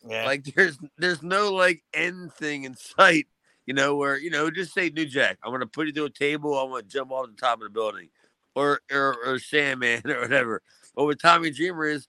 yeah, 0.09 0.25
Like 0.25 0.45
there's 0.45 0.79
there's 0.99 1.22
no 1.25 1.53
like 1.53 1.83
end 1.93 2.33
thing 2.35 2.62
in 2.62 2.77
sight, 2.77 3.27
you 3.66 3.75
know, 3.75 3.97
where 3.97 4.16
you 4.16 4.31
know 4.31 4.53
just 4.53 4.72
say 4.72 4.89
New 4.89 5.07
Jack, 5.07 5.39
I'm 5.43 5.51
gonna 5.51 5.66
put 5.66 5.89
you 5.89 5.93
to 5.95 6.05
a 6.05 6.11
table, 6.11 6.57
I'm 6.57 6.70
gonna 6.70 6.85
jump 6.85 7.11
off 7.11 7.27
the 7.27 7.33
top 7.35 7.59
of 7.59 7.64
the 7.64 7.70
building, 7.70 8.11
or 8.55 8.81
or, 8.93 9.16
or 9.27 9.41
Sandman 9.41 10.03
or 10.09 10.20
whatever. 10.20 10.62
But 10.95 11.07
with 11.07 11.20
Tommy 11.20 11.51
Dreamer 11.51 11.87
is, 11.87 12.07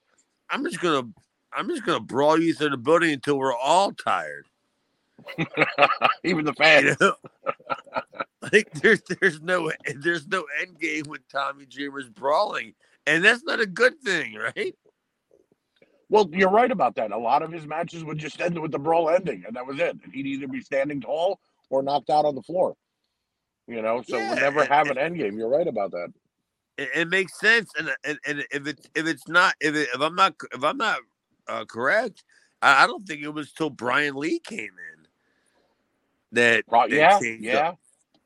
I'm 0.52 0.64
just 0.64 0.80
gonna 0.80 1.10
I'm 1.56 1.70
just 1.70 1.86
gonna 1.86 2.00
brawl 2.00 2.40
you 2.40 2.54
through 2.54 2.70
the 2.72 2.78
building 2.78 3.12
until 3.12 3.38
we're 3.38 3.56
all 3.56 3.92
tired. 3.92 4.46
Even 6.24 6.46
the 6.46 6.52
You 6.52 6.64
fans. 6.64 6.98
know, 7.00 7.14
like 8.54 8.70
there's 8.74 9.02
there's 9.22 9.42
no 9.42 9.72
there's 9.98 10.28
no 10.28 10.46
end 10.62 10.80
game 10.80 11.06
with 11.08 11.28
Tommy 11.30 11.66
Dreamer's 11.66 12.10
brawling, 12.10 12.74
and 13.08 13.24
that's 13.24 13.44
not 13.44 13.60
a 13.60 13.66
good 13.66 14.00
thing, 14.02 14.36
right? 14.36 14.76
Well, 16.10 16.30
you're 16.32 16.52
right 16.52 16.70
about 16.70 16.96
that. 16.96 17.12
A 17.12 17.18
lot 17.18 17.42
of 17.42 17.52
his 17.52 17.66
matches 17.66 18.04
would 18.04 18.18
just 18.20 18.40
end 18.40 18.60
with 18.60 18.72
the 18.72 18.78
brawl 18.80 19.10
ending, 19.10 19.44
and 19.48 19.56
that 19.56 19.66
was 19.66 19.80
it. 19.80 19.98
And 20.04 20.14
he'd 20.14 20.28
either 20.28 20.48
be 20.48 20.62
standing 20.62 21.02
tall 21.02 21.40
or 21.70 21.82
knocked 21.82 22.10
out 22.12 22.26
on 22.26 22.36
the 22.36 22.44
floor. 22.44 22.76
You 23.68 23.82
know, 23.82 24.04
so 24.08 24.18
Yeah, 24.18 24.30
we'll 24.30 24.40
never 24.40 24.60
and- 24.62 24.70
have 24.70 24.90
an 24.92 24.98
end 25.00 25.18
game. 25.18 25.38
You're 25.40 25.50
right 25.50 25.68
about 25.68 25.92
that. 25.92 26.14
it, 26.78 26.90
it 26.94 27.08
makes 27.10 27.40
sense 27.40 27.72
and, 27.80 27.90
and 28.04 28.20
and 28.28 28.46
if 28.52 28.68
it's 28.68 28.88
if 28.94 29.08
it's 29.08 29.28
not 29.30 29.56
if 29.62 29.74
it, 29.76 29.88
if 29.96 30.02
i'm 30.02 30.14
not 30.14 30.36
if 30.54 30.62
i'm 30.64 30.78
not 30.78 31.00
uh, 31.50 31.66
correct 31.66 32.24
I, 32.62 32.84
I 32.84 32.88
don't 32.88 33.08
think 33.08 33.24
it 33.24 33.30
was 33.34 33.54
till 33.54 33.70
brian 33.72 34.16
lee 34.16 34.40
came 34.40 34.72
in 34.96 35.08
that 36.34 36.66
Right? 36.68 36.92
that 36.92 37.10
Yeah, 37.10 37.20
changed 37.20 37.54
yeah. 37.54 37.56
all, 37.56 37.80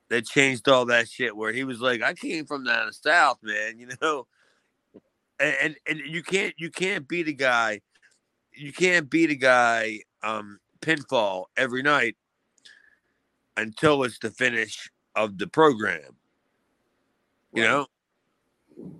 that 0.10 0.26
changed 0.26 0.70
all 0.70 0.86
that 0.88 1.10
shit 1.10 1.36
where 1.36 1.54
he 1.54 1.64
was 1.66 1.82
like 1.82 2.02
i 2.04 2.14
came 2.14 2.46
from 2.46 2.66
down 2.66 2.88
the 2.88 2.94
south 2.94 3.40
man 3.44 3.80
you 3.80 3.90
know 4.02 4.28
and, 5.40 5.56
and 5.64 5.76
and 5.88 6.00
you 6.06 6.24
can't 6.24 6.56
you 6.58 6.72
can't 6.72 7.08
beat 7.08 7.28
a 7.30 7.34
guy 7.34 7.82
you 8.54 8.74
can't 8.74 9.10
beat 9.10 9.32
a 9.32 9.36
guy 9.36 10.00
um 10.24 10.60
pinfall 10.82 11.46
every 11.58 11.84
night 11.84 12.16
until 13.58 14.04
it's 14.04 14.20
the 14.20 14.32
finish 14.32 14.90
of 15.16 15.38
the 15.38 15.48
program. 15.48 16.16
You 17.56 17.64
Right. 17.64 17.64
know, 17.64 17.88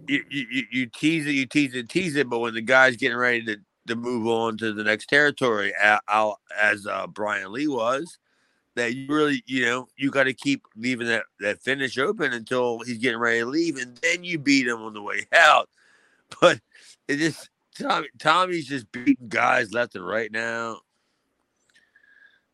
you 0.08 0.24
you- 0.30 0.68
you 0.72 0.88
tease 0.88 1.28
it, 1.28 1.34
you 1.34 1.46
tease 1.48 1.76
it, 1.76 1.90
tease 1.90 2.16
it, 2.16 2.30
but 2.30 2.40
when 2.40 2.54
the 2.56 2.62
guy's 2.62 2.98
getting 2.98 3.18
ready 3.18 3.44
to, 3.46 3.58
to 3.90 3.96
move 3.96 4.28
on 4.28 4.58
to 4.58 4.74
the 4.74 4.84
next 4.84 5.08
territory, 5.08 5.74
as 5.82 6.88
uh, 6.88 7.08
Brian 7.08 7.52
Lee 7.52 7.68
was, 7.68 8.18
that 8.76 8.96
you 8.96 9.08
really, 9.08 9.44
you 9.46 9.66
know, 9.66 9.88
you 9.98 10.10
got 10.10 10.24
to 10.24 10.34
keep 10.34 10.64
leaving 10.76 11.08
that, 11.08 11.24
that 11.40 11.62
finish 11.62 11.98
open 11.98 12.34
until 12.34 12.80
he's 12.80 12.98
getting 12.98 13.20
ready 13.20 13.40
to 13.40 13.46
leave, 13.46 13.78
and 13.78 13.98
then 13.98 14.24
you 14.24 14.40
beat 14.40 14.68
him 14.68 14.82
on 14.82 14.94
the 14.94 15.02
way 15.02 15.26
out. 15.34 15.70
But 16.40 16.60
it 17.08 17.18
just 17.18 17.50
Tommy, 17.80 18.08
Tommy's 18.20 18.68
just 18.68 18.92
beating 18.92 19.30
guys 19.30 19.74
left 19.74 19.96
and 19.96 20.06
right 20.06 20.32
now. 20.32 20.80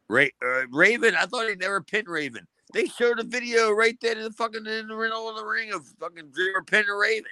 Ra- 0.08 0.26
uh, 0.44 0.68
Raven, 0.72 1.16
I 1.16 1.26
thought 1.26 1.50
he 1.50 1.56
never 1.56 1.82
pinned 1.82 2.08
Raven. 2.08 2.48
They 2.74 2.86
showed 2.86 3.20
a 3.20 3.24
video 3.24 3.72
right 3.72 3.98
there 4.02 4.14
in 4.14 4.24
the 4.24 4.32
fucking 4.32 4.66
in 4.66 4.88
the 4.88 4.96
middle 4.96 5.30
of 5.30 5.36
the 5.36 5.46
ring 5.46 5.72
of 5.74 5.86
fucking 6.00 6.32
Dreamer 6.32 6.64
pinning 6.64 6.90
Raven. 6.90 7.32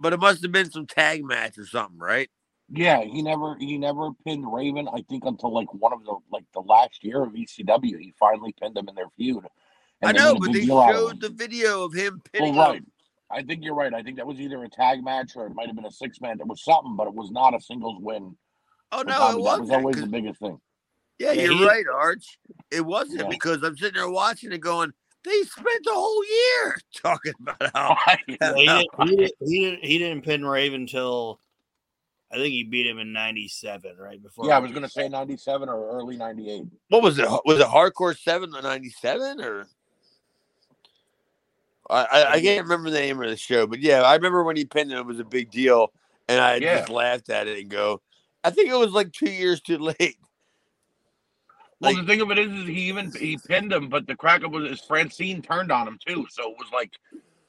But 0.00 0.12
it 0.14 0.20
must 0.20 0.42
have 0.42 0.52
been 0.52 0.70
some 0.70 0.86
tag 0.86 1.24
match 1.24 1.58
or 1.58 1.66
something, 1.66 1.98
right? 1.98 2.30
Yeah, 2.72 3.02
he 3.02 3.20
never 3.22 3.56
he 3.58 3.76
never 3.78 4.10
pinned 4.24 4.50
Raven. 4.50 4.88
I 4.88 5.02
think 5.08 5.24
until 5.24 5.52
like 5.52 5.72
one 5.74 5.92
of 5.92 6.04
the 6.04 6.16
like 6.32 6.44
the 6.54 6.60
last 6.60 7.02
year 7.04 7.22
of 7.22 7.32
ECW, 7.32 7.98
he 7.98 8.14
finally 8.18 8.54
pinned 8.60 8.76
him 8.78 8.88
in 8.88 8.94
their 8.94 9.08
feud. 9.16 9.44
I 10.02 10.12
know, 10.12 10.34
but 10.34 10.52
big 10.52 10.54
they 10.54 10.60
deal 10.66 10.78
out 10.78 10.90
of 10.90 10.96
showed 10.96 11.20
the 11.20 11.28
video 11.28 11.84
of 11.84 11.92
him 11.92 12.14
Well, 12.14 12.22
pinning 12.32 12.56
right. 12.56 12.76
him. 12.78 12.86
I 13.30 13.42
think 13.42 13.62
you're 13.64 13.74
right. 13.74 13.92
I 13.92 14.02
think 14.02 14.16
that 14.16 14.26
was 14.26 14.40
either 14.40 14.62
a 14.64 14.68
tag 14.68 15.04
match 15.04 15.32
or 15.36 15.46
it 15.46 15.54
might 15.54 15.66
have 15.66 15.76
been 15.76 15.84
a 15.84 15.90
six 15.90 16.20
man. 16.20 16.40
It 16.40 16.46
was 16.46 16.64
something, 16.64 16.96
but 16.96 17.06
it 17.08 17.14
was 17.14 17.30
not 17.30 17.54
a 17.54 17.60
singles 17.60 17.98
win. 18.00 18.36
Oh 18.92 19.02
no, 19.02 19.12
Tommy. 19.12 19.30
it 19.30 19.32
that 19.34 19.40
wasn't. 19.40 19.60
was 19.62 19.70
always 19.70 19.96
'cause- 19.96 20.04
the 20.04 20.10
biggest 20.10 20.40
thing. 20.40 20.60
Yeah, 21.18 21.32
Yeah, 21.32 21.42
you're 21.42 21.54
he- 21.58 21.66
right, 21.66 21.84
Arch. 21.92 22.38
It 22.70 22.80
wasn't 22.86 23.20
Yeah. 23.22 23.28
because 23.28 23.62
I'm 23.62 23.76
sitting 23.76 24.00
there 24.00 24.08
watching 24.10 24.52
it 24.52 24.60
going, 24.60 24.92
they 25.24 25.42
spent 25.42 25.84
the 25.84 25.92
whole 25.92 26.24
year 26.24 26.76
talking 26.94 27.32
about 27.40 27.70
how 27.74 27.96
he, 28.26 28.36
didn't, 28.36 28.56
he, 28.56 28.66
didn't, 28.66 29.34
he, 29.46 29.60
didn't, 29.60 29.84
he 29.84 29.98
didn't 29.98 30.24
pin 30.24 30.44
Raven 30.44 30.82
until 30.82 31.40
I 32.32 32.36
think 32.36 32.52
he 32.52 32.64
beat 32.64 32.86
him 32.86 32.98
in 32.98 33.12
'97, 33.12 33.96
right 33.98 34.22
before. 34.22 34.46
yeah, 34.46 34.56
I 34.56 34.60
was 34.60 34.70
gonna 34.70 34.88
say 34.88 35.08
ninety 35.08 35.36
seven 35.36 35.68
or 35.68 35.90
early 35.90 36.16
ninety 36.16 36.50
eight. 36.50 36.66
what 36.88 37.02
was 37.02 37.18
it? 37.18 37.28
Was 37.44 37.58
it 37.58 37.66
Hardcore 37.66 38.16
Seven 38.16 38.54
uh, 38.54 38.60
to 38.60 38.62
ninety 38.62 38.90
seven 38.90 39.40
or? 39.40 39.66
I, 41.88 42.04
I 42.04 42.32
I 42.34 42.40
can't 42.40 42.62
remember 42.62 42.88
the 42.90 43.00
name 43.00 43.20
of 43.20 43.28
the 43.28 43.36
show, 43.36 43.66
but 43.66 43.80
yeah, 43.80 44.02
I 44.02 44.14
remember 44.14 44.44
when 44.44 44.56
he 44.56 44.64
pinned 44.64 44.92
him. 44.92 44.98
It 44.98 45.06
was 45.06 45.18
a 45.18 45.24
big 45.24 45.50
deal, 45.50 45.92
and 46.28 46.40
I 46.40 46.56
Yeah. 46.56 46.78
just 46.78 46.88
laughed 46.88 47.30
at 47.30 47.48
it 47.48 47.58
and 47.58 47.68
go, 47.68 48.00
I 48.44 48.50
think 48.50 48.70
it 48.70 48.76
was 48.76 48.92
like 48.92 49.12
two 49.12 49.30
years 49.30 49.60
too 49.60 49.78
late. 49.78 50.16
Well, 51.80 51.94
Like- 51.94 52.02
the 52.02 52.06
thing 52.06 52.20
of 52.20 52.30
it 52.30 52.38
is, 52.38 52.52
is 52.52 52.66
he 52.66 52.88
even 52.88 53.12
he 53.12 53.38
pinned 53.38 53.72
him, 53.72 53.88
but 53.88 54.06
the 54.06 54.16
crack 54.16 54.42
of 54.42 54.54
it 54.54 54.70
is 54.70 54.80
Francine 54.80 55.40
turned 55.42 55.72
on 55.72 55.88
him 55.88 55.98
too. 56.06 56.26
So 56.30 56.50
it 56.50 56.56
was 56.58 56.68
like 56.72 56.92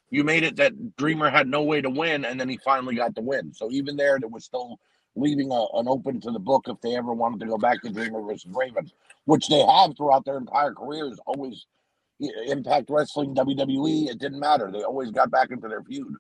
you 0.10 0.24
made 0.24 0.44
it 0.44 0.56
that 0.58 0.96
Dreamer 0.98 1.30
had 1.30 1.48
no 1.48 1.64
way 1.64 1.82
to 1.82 1.90
win, 1.90 2.26
and 2.26 2.40
then 2.40 2.48
he 2.50 2.58
finally 2.58 2.96
got 2.96 3.14
the 3.16 3.22
win. 3.22 3.54
So 3.54 3.70
even 3.72 3.98
there, 3.98 4.20
there 4.20 4.30
was 4.30 4.46
still 4.46 4.80
leaving 5.16 5.52
a, 5.52 5.66
an 5.78 5.88
open 5.88 6.22
to 6.22 6.32
the 6.32 6.40
book 6.40 6.66
if 6.68 6.80
they 6.82 6.96
ever 6.96 7.14
wanted 7.14 7.42
to 7.42 7.46
go 7.46 7.58
back 7.58 7.82
to 7.82 7.90
Dreamer 7.90 8.22
versus 8.22 8.50
Raven, 8.54 8.90
which 9.26 9.48
they 9.50 9.60
have 9.60 9.96
throughout 9.98 10.24
their 10.26 10.38
entire 10.38 10.74
careers. 10.74 11.20
Always 11.26 11.66
Impact 12.48 12.90
Wrestling, 12.90 13.34
WWE, 13.36 14.10
it 14.10 14.20
didn't 14.20 14.40
matter. 14.40 14.72
They 14.72 14.84
always 14.84 15.12
got 15.12 15.32
back 15.32 15.52
into 15.52 15.68
their 15.68 15.84
feud. 15.84 16.16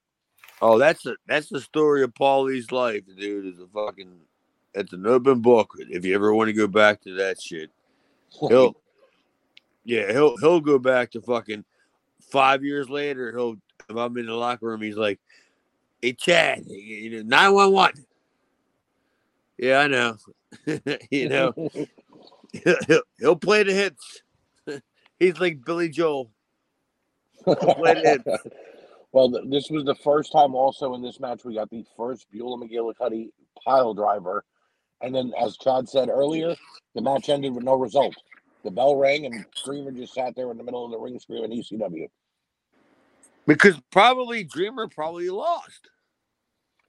Oh, 0.61 0.77
that's 0.77 1.05
a 1.05 1.15
that's 1.27 1.47
the 1.49 1.61
story 1.61 2.03
of 2.03 2.13
Paulie's 2.13 2.71
life, 2.71 3.03
dude. 3.17 3.45
Is 3.45 3.59
a 3.59 3.67
fucking 3.67 4.11
it's 4.73 4.93
an 4.93 5.05
open 5.07 5.41
book. 5.41 5.73
If 5.79 6.05
you 6.05 6.13
ever 6.15 6.33
want 6.33 6.49
to 6.49 6.53
go 6.53 6.67
back 6.67 7.01
to 7.01 7.15
that 7.15 7.41
shit, 7.41 7.71
he'll 8.39 8.75
yeah 9.83 10.11
he'll 10.11 10.37
he'll 10.37 10.61
go 10.61 10.79
back 10.79 11.11
to 11.11 11.21
fucking 11.21 11.65
five 12.31 12.63
years 12.63 12.89
later. 12.89 13.31
He'll 13.31 13.57
if 13.89 13.95
I'm 13.95 14.17
in 14.17 14.27
the 14.27 14.33
locker 14.33 14.67
room, 14.67 14.81
he's 14.81 14.97
like, 14.97 15.19
"Hey 16.01 16.13
Chad, 16.13 16.63
you 16.67 17.09
know 17.09 17.23
nine 17.23 17.53
one 17.53 17.71
one." 17.71 17.93
Yeah, 19.57 19.79
I 19.79 19.87
know. 19.87 20.17
you 21.11 21.29
know, 21.29 21.53
he'll, 22.87 23.01
he'll 23.19 23.35
play 23.35 23.63
the 23.63 23.73
hits. 23.73 24.21
he's 25.19 25.39
like 25.39 25.63
Billy 25.63 25.89
Joel. 25.89 26.31
play 27.43 27.93
the 27.93 28.21
hits. 28.25 28.43
Well, 29.11 29.29
this 29.45 29.69
was 29.69 29.83
the 29.83 29.95
first 29.95 30.31
time 30.31 30.55
also 30.55 30.93
in 30.93 31.01
this 31.01 31.19
match 31.19 31.43
we 31.43 31.55
got 31.55 31.69
the 31.69 31.85
first 31.97 32.27
Beulah 32.31 32.57
McGillicuddy 32.57 33.29
pile 33.63 33.93
driver. 33.93 34.45
And 35.01 35.13
then, 35.15 35.33
as 35.39 35.57
Chad 35.57 35.89
said 35.89 36.09
earlier, 36.09 36.55
the 36.95 37.01
match 37.01 37.29
ended 37.29 37.53
with 37.55 37.63
no 37.63 37.75
result. 37.75 38.15
The 38.63 38.71
bell 38.71 38.95
rang 38.95 39.25
and 39.25 39.45
Dreamer 39.65 39.91
just 39.91 40.13
sat 40.13 40.35
there 40.35 40.51
in 40.51 40.57
the 40.57 40.63
middle 40.63 40.85
of 40.85 40.91
the 40.91 40.99
ring 40.99 41.19
screaming 41.19 41.51
ECW. 41.51 42.07
Because 43.47 43.79
probably 43.91 44.43
Dreamer 44.43 44.87
probably 44.87 45.29
lost. 45.29 45.89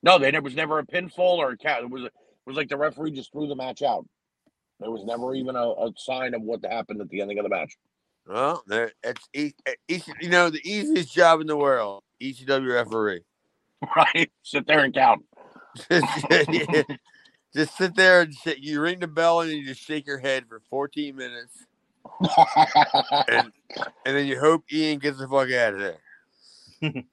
No, 0.03 0.19
they, 0.19 0.31
there 0.31 0.43
was 0.43 0.55
never 0.55 0.79
a 0.79 0.87
pinfall 0.87 1.39
or 1.39 1.53
a 1.53 1.57
cat. 1.57 1.83
It 1.83 1.91
was, 1.91 2.05
it 2.05 2.13
was 2.47 2.57
like 2.57 2.69
the 2.69 2.77
referee 2.77 3.13
just 3.13 3.33
threw 3.33 3.47
the 3.47 3.57
match 3.57 3.83
out. 3.83 4.07
There 4.81 4.91
was 4.91 5.05
never 5.05 5.35
even 5.35 5.57
a, 5.57 5.69
a 5.69 5.93
sign 5.97 6.35
of 6.35 6.43
what 6.43 6.65
happened 6.65 7.01
at 7.01 7.09
the 7.09 7.21
ending 7.21 7.39
of 7.39 7.45
the 7.45 7.49
match. 7.49 7.73
Well, 8.27 8.63
it's 9.03 9.29
e- 9.33 9.53
e- 9.89 10.03
you 10.21 10.29
know 10.29 10.51
the 10.51 10.61
easiest 10.65 11.13
job 11.13 11.41
in 11.41 11.47
the 11.47 11.57
world, 11.57 12.03
ECW 12.23 12.75
referee. 12.75 13.23
Right? 13.97 14.31
Sit 14.45 14.69
there 14.69 14.85
and 14.85 14.95
count. 14.95 15.25
just 17.55 17.77
sit 17.77 17.95
there 17.97 18.23
and 18.23 18.35
sit, 18.35 18.59
you 18.59 18.81
ring 18.81 19.01
the 19.01 19.07
bell 19.07 19.41
and 19.41 19.51
you 19.51 19.67
just 19.67 19.83
shake 19.83 20.07
your 20.07 20.19
head 20.19 20.45
for 20.49 20.61
14 20.71 21.15
minutes, 21.15 21.67
and 23.29 23.53
and 24.05 24.17
then 24.17 24.27
you 24.27 24.39
hope 24.39 24.65
Ian 24.73 24.99
gets 24.99 25.19
the 25.19 25.29
fuck 25.29 25.51
out 25.51 25.75
of 25.75 25.81
there. 25.81 25.99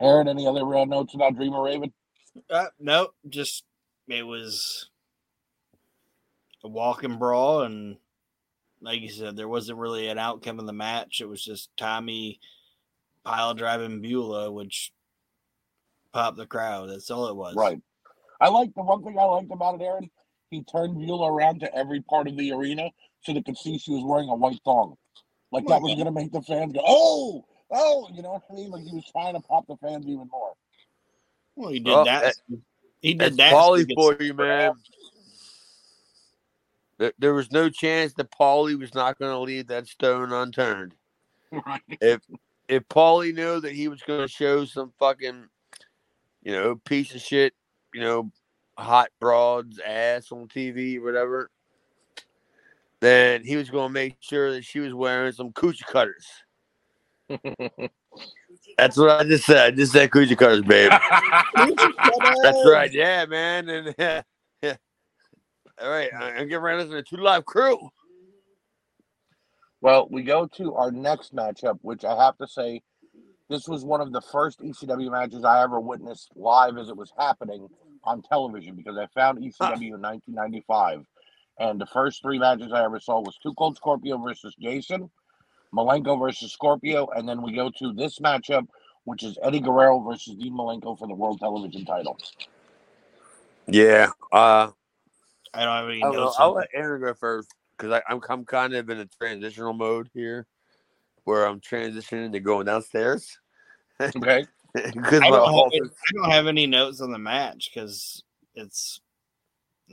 Aaron, 0.00 0.28
any 0.28 0.46
other 0.46 0.62
uh, 0.74 0.84
notes 0.84 1.14
about 1.14 1.36
Dreamer 1.36 1.62
Raven? 1.62 1.92
Uh, 2.50 2.66
no, 2.80 3.08
just 3.28 3.64
it 4.08 4.22
was 4.22 4.90
a 6.62 6.68
walking 6.68 7.18
brawl, 7.18 7.62
and 7.62 7.96
like 8.80 9.00
you 9.00 9.08
said, 9.08 9.36
there 9.36 9.48
wasn't 9.48 9.78
really 9.78 10.08
an 10.08 10.18
outcome 10.18 10.58
of 10.58 10.66
the 10.66 10.72
match. 10.72 11.20
It 11.20 11.28
was 11.28 11.42
just 11.42 11.70
Tommy 11.76 12.40
pile 13.24 13.54
driving 13.54 14.02
Beulah, 14.02 14.52
which 14.52 14.92
popped 16.12 16.36
the 16.36 16.46
crowd. 16.46 16.90
That's 16.90 17.10
all 17.10 17.28
it 17.28 17.36
was. 17.36 17.54
Right. 17.54 17.80
I 18.40 18.48
like 18.48 18.74
the 18.74 18.82
one 18.82 19.02
thing 19.02 19.18
I 19.18 19.24
liked 19.24 19.52
about 19.52 19.80
it, 19.80 19.84
Aaron. 19.84 20.10
He 20.50 20.62
turned 20.64 20.98
Beulah 20.98 21.32
around 21.32 21.60
to 21.60 21.74
every 21.74 22.00
part 22.02 22.28
of 22.28 22.36
the 22.36 22.52
arena 22.52 22.90
so 23.22 23.32
they 23.32 23.42
could 23.42 23.56
see 23.56 23.78
she 23.78 23.92
was 23.92 24.04
wearing 24.04 24.28
a 24.28 24.34
white 24.34 24.60
thong. 24.64 24.96
Like 25.50 25.66
that 25.66 25.82
was 25.82 25.94
gonna 25.96 26.12
make 26.12 26.32
the 26.32 26.42
fans 26.42 26.72
go, 26.72 26.80
oh, 26.84 27.44
oh, 27.70 28.08
you 28.12 28.22
know 28.22 28.32
what 28.32 28.42
I 28.50 28.54
mean? 28.54 28.70
Like 28.70 28.82
he 28.82 28.94
was 28.94 29.04
trying 29.10 29.34
to 29.34 29.40
pop 29.40 29.66
the 29.66 29.76
fans 29.76 30.04
even 30.06 30.28
more. 30.30 30.52
Well, 31.56 31.70
he 31.70 31.80
did 31.80 31.90
Well, 31.90 32.04
that. 32.04 32.24
Eh, 32.24 32.56
he 33.00 33.14
did 33.14 33.36
that. 33.36 33.52
Paulie 33.52 33.86
for 33.94 34.20
you, 34.22 34.34
man. 34.34 34.72
There, 36.98 37.12
there 37.18 37.34
was 37.34 37.50
no 37.52 37.68
chance 37.68 38.14
that 38.14 38.30
Paulie 38.30 38.78
was 38.78 38.94
not 38.94 39.18
going 39.18 39.32
to 39.32 39.38
leave 39.38 39.66
that 39.66 39.86
stone 39.86 40.32
unturned. 40.32 40.94
right. 41.66 41.82
if 42.00 42.20
if 42.68 42.88
Paulie 42.88 43.34
knew 43.34 43.60
that 43.60 43.72
he 43.72 43.88
was 43.88 44.02
going 44.02 44.22
to 44.22 44.28
show 44.28 44.64
some 44.64 44.92
fucking, 44.98 45.44
you 46.42 46.52
know, 46.52 46.76
piece 46.76 47.14
of 47.14 47.20
shit, 47.20 47.52
you 47.94 48.00
know, 48.00 48.30
hot 48.76 49.08
broad's 49.20 49.78
ass 49.78 50.32
on 50.32 50.48
TV 50.48 50.98
or 50.98 51.04
whatever, 51.04 51.50
then 53.00 53.44
he 53.44 53.56
was 53.56 53.70
going 53.70 53.88
to 53.88 53.92
make 53.92 54.16
sure 54.20 54.52
that 54.52 54.64
she 54.64 54.80
was 54.80 54.92
wearing 54.92 55.32
some 55.32 55.52
coochie 55.52 55.86
cutters. 55.86 56.26
That's 58.76 58.96
what 58.96 59.10
I 59.10 59.24
just 59.24 59.44
said. 59.44 59.58
I 59.58 59.70
just 59.70 59.92
said 59.92 60.10
coochie 60.10 60.36
cutters, 60.36 60.62
babe. 60.62 60.90
That's 62.42 62.58
right. 62.66 62.92
Yeah, 62.92 63.26
man. 63.26 63.68
And 63.68 63.94
yeah. 64.62 64.76
All 65.80 65.90
right, 65.90 66.10
I'm 66.14 66.48
getting 66.48 66.58
ready 66.58 66.78
to 66.78 66.84
listen 66.84 67.04
to 67.04 67.16
Two 67.16 67.22
Live 67.22 67.44
Crew. 67.44 67.90
Well, 69.80 70.08
we 70.10 70.22
go 70.22 70.46
to 70.56 70.74
our 70.74 70.90
next 70.90 71.34
matchup, 71.34 71.78
which 71.82 72.04
I 72.04 72.16
have 72.24 72.38
to 72.38 72.46
say, 72.46 72.80
this 73.50 73.68
was 73.68 73.84
one 73.84 74.00
of 74.00 74.12
the 74.12 74.22
first 74.32 74.60
ECW 74.60 75.10
matches 75.10 75.44
I 75.44 75.62
ever 75.62 75.80
witnessed 75.80 76.30
live 76.36 76.78
as 76.78 76.88
it 76.88 76.96
was 76.96 77.12
happening 77.18 77.68
on 78.06 78.22
television 78.22 78.74
because 78.74 78.96
I 78.96 79.06
found 79.14 79.38
ECW 79.38 79.94
in 79.94 80.02
1995. 80.02 81.04
And 81.58 81.80
the 81.80 81.86
first 81.86 82.22
three 82.22 82.38
matches 82.38 82.72
I 82.72 82.84
ever 82.84 82.98
saw 82.98 83.20
was 83.20 83.38
Two 83.42 83.54
Cold 83.54 83.76
Scorpio 83.76 84.18
versus 84.18 84.54
Jason, 84.60 85.10
Malenko 85.72 86.18
versus 86.18 86.52
Scorpio, 86.52 87.08
and 87.14 87.28
then 87.28 87.42
we 87.42 87.52
go 87.52 87.70
to 87.78 87.92
this 87.92 88.18
matchup, 88.18 88.66
which 89.04 89.22
is 89.22 89.38
Eddie 89.42 89.60
Guerrero 89.60 90.00
versus 90.00 90.34
Dean 90.34 90.54
Malenko 90.54 90.98
for 90.98 91.06
the 91.06 91.14
World 91.14 91.38
Television 91.38 91.84
title. 91.84 92.18
Yeah. 93.68 94.10
Uh, 94.32 94.70
I 95.52 95.64
don't 95.64 95.76
have 95.76 95.88
any 95.88 95.98
I 96.02 96.06
don't 96.06 96.16
know. 96.16 96.24
notes. 96.24 96.36
I'll 96.40 96.54
let 96.54 96.68
Aaron 96.74 97.00
go 97.00 97.14
first 97.14 97.54
because 97.76 98.00
I'm 98.08 98.20
I'm 98.28 98.44
kind 98.44 98.74
of 98.74 98.90
in 98.90 98.98
a 98.98 99.06
transitional 99.06 99.72
mode 99.72 100.10
here, 100.12 100.46
where 101.22 101.46
I'm 101.46 101.60
transitioning 101.60 102.32
to 102.32 102.40
going 102.40 102.66
downstairs 102.66 103.38
Okay. 104.16 104.46
because 104.92 105.20
I 105.20 105.30
don't, 105.30 105.46
have, 105.46 105.54
office. 105.54 105.80
I 105.82 106.12
don't 106.14 106.30
have 106.30 106.46
any 106.48 106.66
notes 106.66 107.00
on 107.00 107.12
the 107.12 107.18
match 107.18 107.70
because 107.72 108.22
it's 108.54 109.00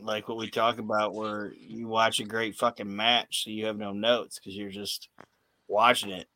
like 0.02 0.28
what 0.28 0.38
we 0.38 0.50
talk 0.50 0.80
about, 0.80 1.14
where 1.14 1.54
you 1.56 1.88
watch 1.88 2.20
a 2.20 2.24
great 2.24 2.56
fucking 2.56 2.94
match, 2.94 3.44
so 3.44 3.52
you 3.52 3.68
have 3.68 3.78
no 3.78 3.94
notes 3.94 4.40
because 4.40 4.56
you're 4.56 4.70
just 4.70 5.10
watching 5.68 6.10
it. 6.10 6.28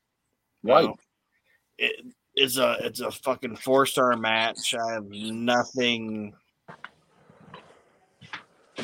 you 0.63 0.73
Right. 0.73 0.85
know? 0.85 0.95
It, 1.77 2.05
it's 2.35 2.57
a 2.57 2.77
it's 2.81 2.99
a 2.99 3.11
fucking 3.11 3.55
four 3.55 3.85
star 3.85 4.15
match. 4.15 4.75
I 4.75 4.93
have 4.93 5.07
nothing 5.09 6.33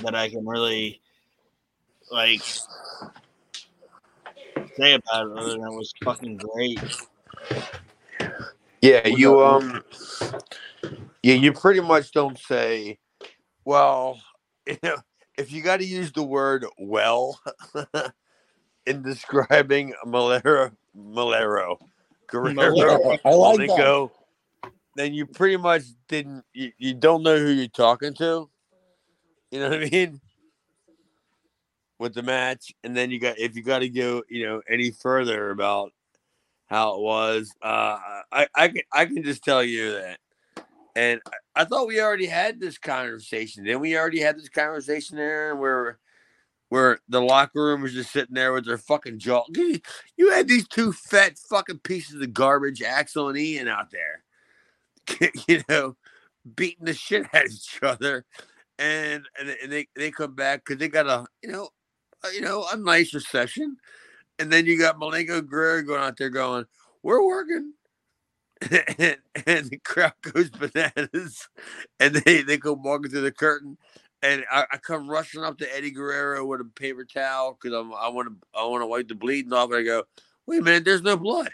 that 0.01 0.15
I 0.15 0.29
can 0.29 0.45
really 0.45 1.01
like 2.09 2.41
say 4.75 4.93
about 4.93 5.27
it 5.27 5.37
other 5.37 5.49
than 5.51 5.65
it 5.65 5.71
was 5.71 5.93
fucking 6.03 6.37
great. 6.37 6.79
Yeah, 8.81 9.07
you 9.07 9.39
um, 9.41 9.83
yeah, 11.21 11.35
you 11.35 11.53
pretty 11.53 11.81
much 11.81 12.11
don't 12.11 12.37
say, 12.37 12.97
well, 13.63 14.19
you 14.65 14.77
know, 14.81 14.97
if 15.37 15.51
you 15.51 15.61
got 15.61 15.77
to 15.77 15.85
use 15.85 16.11
the 16.11 16.23
word 16.23 16.65
well 16.77 17.39
in 18.85 19.01
describing 19.03 19.93
Malero, 20.05 20.71
Malero, 20.97 21.77
Guerrero, 22.27 23.17
I 23.23 23.33
like 23.33 23.57
that. 23.67 24.09
Then 24.95 25.13
you 25.13 25.25
pretty 25.25 25.57
much 25.57 25.83
didn't, 26.07 26.43
you, 26.53 26.71
you 26.77 26.93
don't 26.93 27.23
know 27.23 27.37
who 27.37 27.49
you're 27.49 27.67
talking 27.67 28.13
to. 28.15 28.49
You 29.51 29.59
know 29.59 29.69
what 29.69 29.83
I 29.83 29.89
mean? 29.89 30.19
With 31.99 32.13
the 32.15 32.23
match, 32.23 32.73
and 32.83 32.97
then 32.97 33.11
you 33.11 33.19
got 33.19 33.37
if 33.37 33.55
you 33.55 33.61
got 33.61 33.79
to 33.79 33.89
go, 33.89 34.23
you 34.27 34.43
know, 34.45 34.61
any 34.67 34.89
further 34.89 35.51
about 35.51 35.91
how 36.71 36.95
it 36.95 37.01
was. 37.01 37.53
Uh, 37.63 37.99
I 38.33 38.47
I 38.55 38.69
can 38.69 38.83
I 38.93 39.05
can 39.07 39.23
just 39.23 39.43
tell 39.45 39.63
you 39.63 39.93
that. 39.93 40.19
And 40.95 41.21
I- 41.55 41.61
thought 41.65 41.87
we 41.87 42.01
already 42.01 42.27
had 42.27 42.59
this 42.61 42.77
conversation. 42.79 43.65
Then 43.65 43.81
we 43.81 43.97
already 43.97 44.21
had 44.21 44.37
this 44.37 44.49
conversation 44.49 45.17
there 45.17 45.55
where 45.55 45.99
where 46.69 46.99
the 47.09 47.21
locker 47.21 47.63
room 47.63 47.83
was 47.83 47.93
just 47.93 48.11
sitting 48.13 48.35
there 48.35 48.53
with 48.53 48.65
their 48.65 48.79
fucking 48.79 49.19
jaw. 49.19 49.45
You 50.17 50.31
had 50.31 50.49
these 50.49 50.67
two 50.67 50.93
fat 50.93 51.39
fucking 51.49 51.79
pieces 51.79 52.21
of 52.21 52.33
garbage, 52.33 52.83
Axel 52.83 53.29
and 53.29 53.39
Ian, 53.39 53.69
out 53.69 53.91
there, 53.91 54.23
you 55.47 55.63
know, 55.69 55.97
beating 56.55 56.85
the 56.85 56.93
shit 56.95 57.25
out 57.33 57.45
of 57.45 57.51
each 57.51 57.79
other, 57.83 58.25
and 58.79 59.25
and 59.39 59.49
they- 59.71 59.89
they 59.95 60.11
come 60.11 60.35
back 60.35 60.65
because 60.65 60.79
they 60.79 60.89
got 60.89 61.07
a 61.07 61.25
you 61.43 61.51
know 61.51 61.69
you 62.33 62.41
know 62.41 62.67
a 62.73 62.77
nice 62.77 63.13
reception, 63.13 63.77
and 64.41 64.51
then 64.51 64.65
you 64.65 64.77
got 64.77 64.99
Malenko 64.99 65.45
Guerrero 65.47 65.83
going 65.83 66.01
out 66.01 66.17
there 66.17 66.29
going, 66.29 66.65
"We're 67.03 67.25
working." 67.25 67.73
and, 68.69 69.17
and 69.45 69.69
the 69.69 69.79
crowd 69.83 70.13
goes 70.33 70.49
bananas, 70.49 71.47
and 71.99 72.15
they, 72.15 72.41
they 72.41 72.57
go 72.57 72.73
walking 72.73 73.11
through 73.11 73.21
the 73.21 73.31
curtain, 73.31 73.77
and 74.21 74.43
I, 74.51 74.65
I 74.71 74.77
come 74.77 75.09
rushing 75.09 75.43
up 75.43 75.57
to 75.59 75.75
Eddie 75.75 75.91
Guerrero 75.91 76.45
with 76.45 76.61
a 76.61 76.65
paper 76.65 77.05
towel 77.05 77.57
because 77.59 77.77
I'm 77.77 77.93
I 77.93 78.09
want 78.09 78.29
to 78.29 78.47
I 78.57 78.65
want 78.65 78.81
to 78.81 78.87
wipe 78.87 79.07
the 79.07 79.15
bleeding 79.15 79.53
off, 79.53 79.69
and 79.69 79.79
I 79.79 79.83
go, 79.83 80.03
wait 80.45 80.61
a 80.61 80.63
minute, 80.63 80.85
there's 80.85 81.01
no 81.01 81.17
blood. 81.17 81.51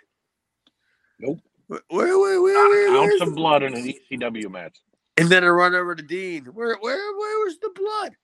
Nope. 1.20 1.40
Where 1.68 1.82
where 1.90 2.18
where, 2.18 2.42
where, 2.42 2.70
where 2.70 3.12
Ounce 3.12 3.22
of 3.22 3.36
blood 3.36 3.64
in 3.64 3.76
an 3.76 3.94
ECW 4.12 4.50
match. 4.50 4.78
And 5.18 5.30
then 5.30 5.44
I 5.44 5.48
run 5.48 5.76
over 5.76 5.96
to 5.96 6.04
Dean. 6.04 6.46
Where 6.46 6.78
where 6.80 7.18
where 7.18 7.46
was 7.46 7.58
the 7.60 7.72
blood? 7.76 8.16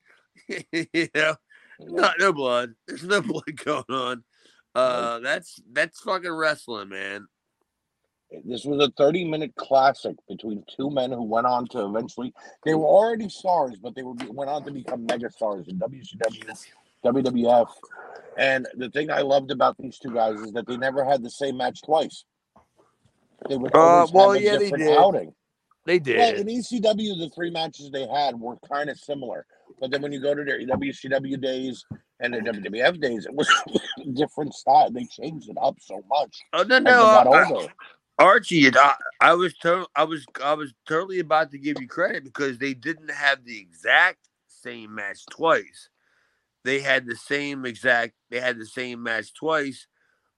you 0.94 1.08
know, 1.16 1.36
not 1.80 2.16
no 2.20 2.32
blood. 2.32 2.76
There's 2.88 3.04
no 3.04 3.22
blood 3.22 3.56
going 3.64 3.84
on. 3.90 4.24
Uh, 4.76 5.20
that's 5.20 5.62
that's 5.72 6.00
fucking 6.02 6.32
wrestling, 6.32 6.90
man. 6.90 7.28
This 8.46 8.66
was 8.66 8.80
a 8.84 8.92
30 8.98 9.26
minute 9.26 9.54
classic 9.56 10.16
between 10.28 10.64
two 10.76 10.90
men 10.90 11.12
who 11.12 11.24
went 11.24 11.46
on 11.46 11.68
to 11.68 11.86
eventually, 11.86 12.34
they 12.66 12.74
were 12.74 12.86
already 12.86 13.30
stars, 13.30 13.76
but 13.82 13.94
they 13.96 14.02
were 14.02 14.16
went 14.32 14.50
on 14.50 14.64
to 14.66 14.72
become 14.72 15.06
mega 15.06 15.30
stars 15.30 15.68
in 15.68 15.78
WCW, 15.78 16.68
WWF. 17.06 17.68
And 18.38 18.68
the 18.76 18.90
thing 18.90 19.12
I 19.12 19.22
loved 19.22 19.52
about 19.52 19.78
these 19.78 20.00
two 20.00 20.12
guys 20.12 20.40
is 20.40 20.52
that 20.54 20.68
they 20.68 20.78
never 20.78 21.06
had 21.06 21.22
the 21.22 21.30
same 21.30 21.58
match 21.58 21.82
twice. 21.84 22.26
They 23.48 23.58
would 23.58 23.74
Uh, 23.76 24.08
always 24.08 24.12
well, 24.12 24.32
have 24.34 24.42
a 24.42 24.44
yeah, 24.44 24.52
they 24.58 24.60
different 24.66 24.84
did. 24.84 24.98
outing. 24.98 25.36
They 25.86 26.00
Well, 26.00 26.34
did. 26.34 26.40
in 26.40 26.48
ECW, 26.48 27.20
the 27.20 27.32
three 27.36 27.52
matches 27.52 27.92
they 27.92 28.08
had 28.08 28.40
were 28.40 28.58
kind 28.68 28.90
of 28.90 28.98
similar. 28.98 29.46
But 29.80 29.92
then 29.92 30.02
when 30.02 30.12
you 30.12 30.22
go 30.22 30.34
to 30.34 30.44
their 30.44 30.60
WCW 30.60 31.40
days 31.40 31.86
and 32.20 32.34
their 32.34 32.42
WWF 32.42 33.02
days, 33.02 33.26
it 33.26 33.34
was 33.34 33.50
a 34.02 34.10
different 34.12 34.54
style. 34.54 34.92
They 34.92 35.06
changed 35.06 35.50
it 35.50 35.58
up 35.62 35.78
so 35.80 36.04
much 36.10 36.38
Oh 36.54 36.64
no 36.64 36.80
no. 36.80 37.06
I- 37.16 37.24
older. 37.26 37.74
Archie, 38.20 38.70
I, 38.78 38.94
I 39.20 39.34
was 39.34 39.56
to, 39.64 39.88
I 39.96 40.04
was 40.04 40.24
I 40.42 40.54
was 40.54 40.72
totally 40.88 41.20
about 41.20 41.50
to 41.52 41.58
give 41.58 41.82
you 41.82 41.88
credit 41.88 42.24
because 42.24 42.60
they 42.60 42.76
didn't 42.76 43.10
have 43.10 43.44
the 43.44 43.58
exact 43.60 44.20
same 44.48 44.94
match 44.94 45.26
twice. 45.32 45.90
They 46.64 46.80
had 46.80 47.06
the 47.08 47.16
same 47.16 47.66
exact 47.66 48.14
they 48.30 48.40
had 48.40 48.60
the 48.60 48.68
same 48.68 49.02
match 49.02 49.34
twice, 49.34 49.88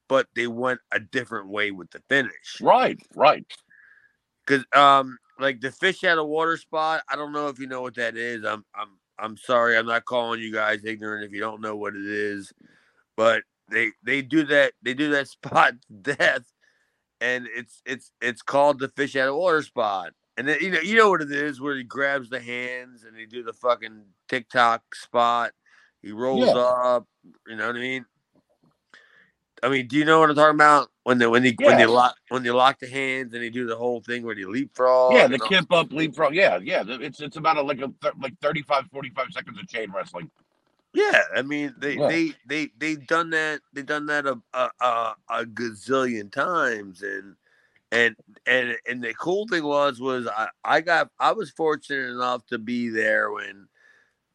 but 0.08 0.28
they 0.36 0.48
went 0.48 0.80
a 0.92 1.00
different 1.00 1.50
way 1.50 1.72
with 1.72 1.92
the 1.92 2.02
finish. 2.10 2.62
Right, 2.62 2.98
right. 3.14 3.46
Cause 4.48 4.64
um 4.74 5.18
like 5.38 5.60
the 5.60 5.72
fish 5.72 6.06
out 6.06 6.18
of 6.18 6.28
water 6.28 6.56
spot, 6.56 7.04
I 7.10 7.18
don't 7.18 7.34
know 7.34 7.50
if 7.50 7.60
you 7.60 7.68
know 7.68 7.82
what 7.82 7.96
that 7.96 8.16
is. 8.16 8.46
I'm 8.46 8.64
I'm 8.74 8.98
I'm 9.20 9.38
sorry, 9.38 9.78
I'm 9.78 9.86
not 9.86 10.06
calling 10.06 10.42
you 10.42 10.52
guys 10.52 10.84
ignorant 10.86 11.26
if 11.26 11.32
you 11.34 11.40
don't 11.40 11.62
know 11.62 11.76
what 11.76 11.96
it 11.96 12.06
is, 12.06 12.52
but 13.18 13.44
they 13.70 13.92
they 14.04 14.22
do 14.22 14.44
that 14.46 14.74
they 14.82 14.94
do 14.94 15.12
that 15.12 15.28
spot 15.30 15.76
to 15.88 16.16
death, 16.16 16.44
and 17.22 17.48
it's 17.56 17.82
it's 17.86 18.12
it's 18.22 18.42
called 18.42 18.80
the 18.80 18.90
fish 18.90 19.16
out 19.16 19.30
of 19.30 19.36
water 19.36 19.62
spot. 19.64 20.12
And 20.38 20.48
then 20.48 20.60
you 20.62 20.72
know 20.72 20.80
you 20.82 20.98
know 20.98 21.10
what 21.10 21.22
it 21.22 21.32
is 21.32 21.62
where 21.62 21.76
he 21.78 21.84
grabs 21.84 22.30
the 22.30 22.40
hands 22.40 23.04
and 23.06 23.16
they 23.16 23.26
do 23.26 23.44
the 23.44 23.54
fucking 23.54 24.04
TikTok 24.30 24.84
spot. 24.96 25.52
He 26.02 26.12
rolls 26.12 26.54
Yeah. 26.54 26.62
up, 26.62 27.08
you 27.48 27.56
know 27.56 27.68
what 27.68 27.76
I 27.78 27.80
mean? 27.80 28.06
I 29.66 29.70
mean, 29.70 29.88
do 29.88 29.98
you 29.98 30.06
know 30.06 30.20
what 30.20 30.30
I'm 30.30 30.36
talking 30.36 30.56
about? 30.56 30.90
When 31.06 31.18
they 31.18 31.26
when 31.26 31.42
they 31.42 31.56
when 31.60 31.78
they 31.78 31.88
lock 31.88 32.16
when 32.30 32.44
they 32.44 32.52
lock 32.52 32.80
the 32.80 32.88
hands 32.88 33.34
and 33.34 33.42
they 33.42 33.50
do 33.50 33.66
the 33.66 33.76
whole 33.76 34.00
thing 34.02 34.24
where 34.24 34.36
they 34.36 34.46
leapfrog. 34.46 35.16
yeah, 35.16 35.28
the 35.28 35.40
kip 35.40 35.72
up 35.72 35.92
leapfrog. 35.92 36.36
Yeah, 36.36 36.60
yeah. 36.62 36.84
It's 36.88 37.20
it's 37.20 37.38
about 37.38 37.58
a, 37.58 37.62
like 37.62 37.82
a 37.82 37.92
like 38.20 38.40
35, 38.42 38.86
45 38.92 39.28
seconds 39.32 39.60
of 39.60 39.68
chain 39.68 39.92
wrestling. 39.92 40.30
Yeah, 40.94 41.22
I 41.36 41.42
mean 41.42 41.74
they 41.80 41.98
Yeah. 41.98 42.08
they 42.08 42.32
they 42.48 42.70
they 42.78 42.96
done 42.96 43.32
that 43.32 43.62
they 43.74 43.82
done 43.82 44.06
that 44.06 44.28
a, 44.28 44.40
a 44.54 44.70
a 44.80 45.16
a 45.30 45.46
gazillion 45.46 46.32
times 46.32 47.02
and 47.02 47.36
and 47.92 48.16
and 48.46 48.78
and 48.88 49.04
the 49.04 49.14
cool 49.16 49.48
thing 49.48 49.64
was 49.64 50.00
was 50.00 50.28
I 50.28 50.50
I 50.64 50.82
got 50.82 51.10
I 51.20 51.32
was 51.32 51.50
fortunate 51.52 52.10
enough 52.12 52.46
to 52.48 52.60
be 52.60 52.90
there 52.90 53.32
when 53.32 53.68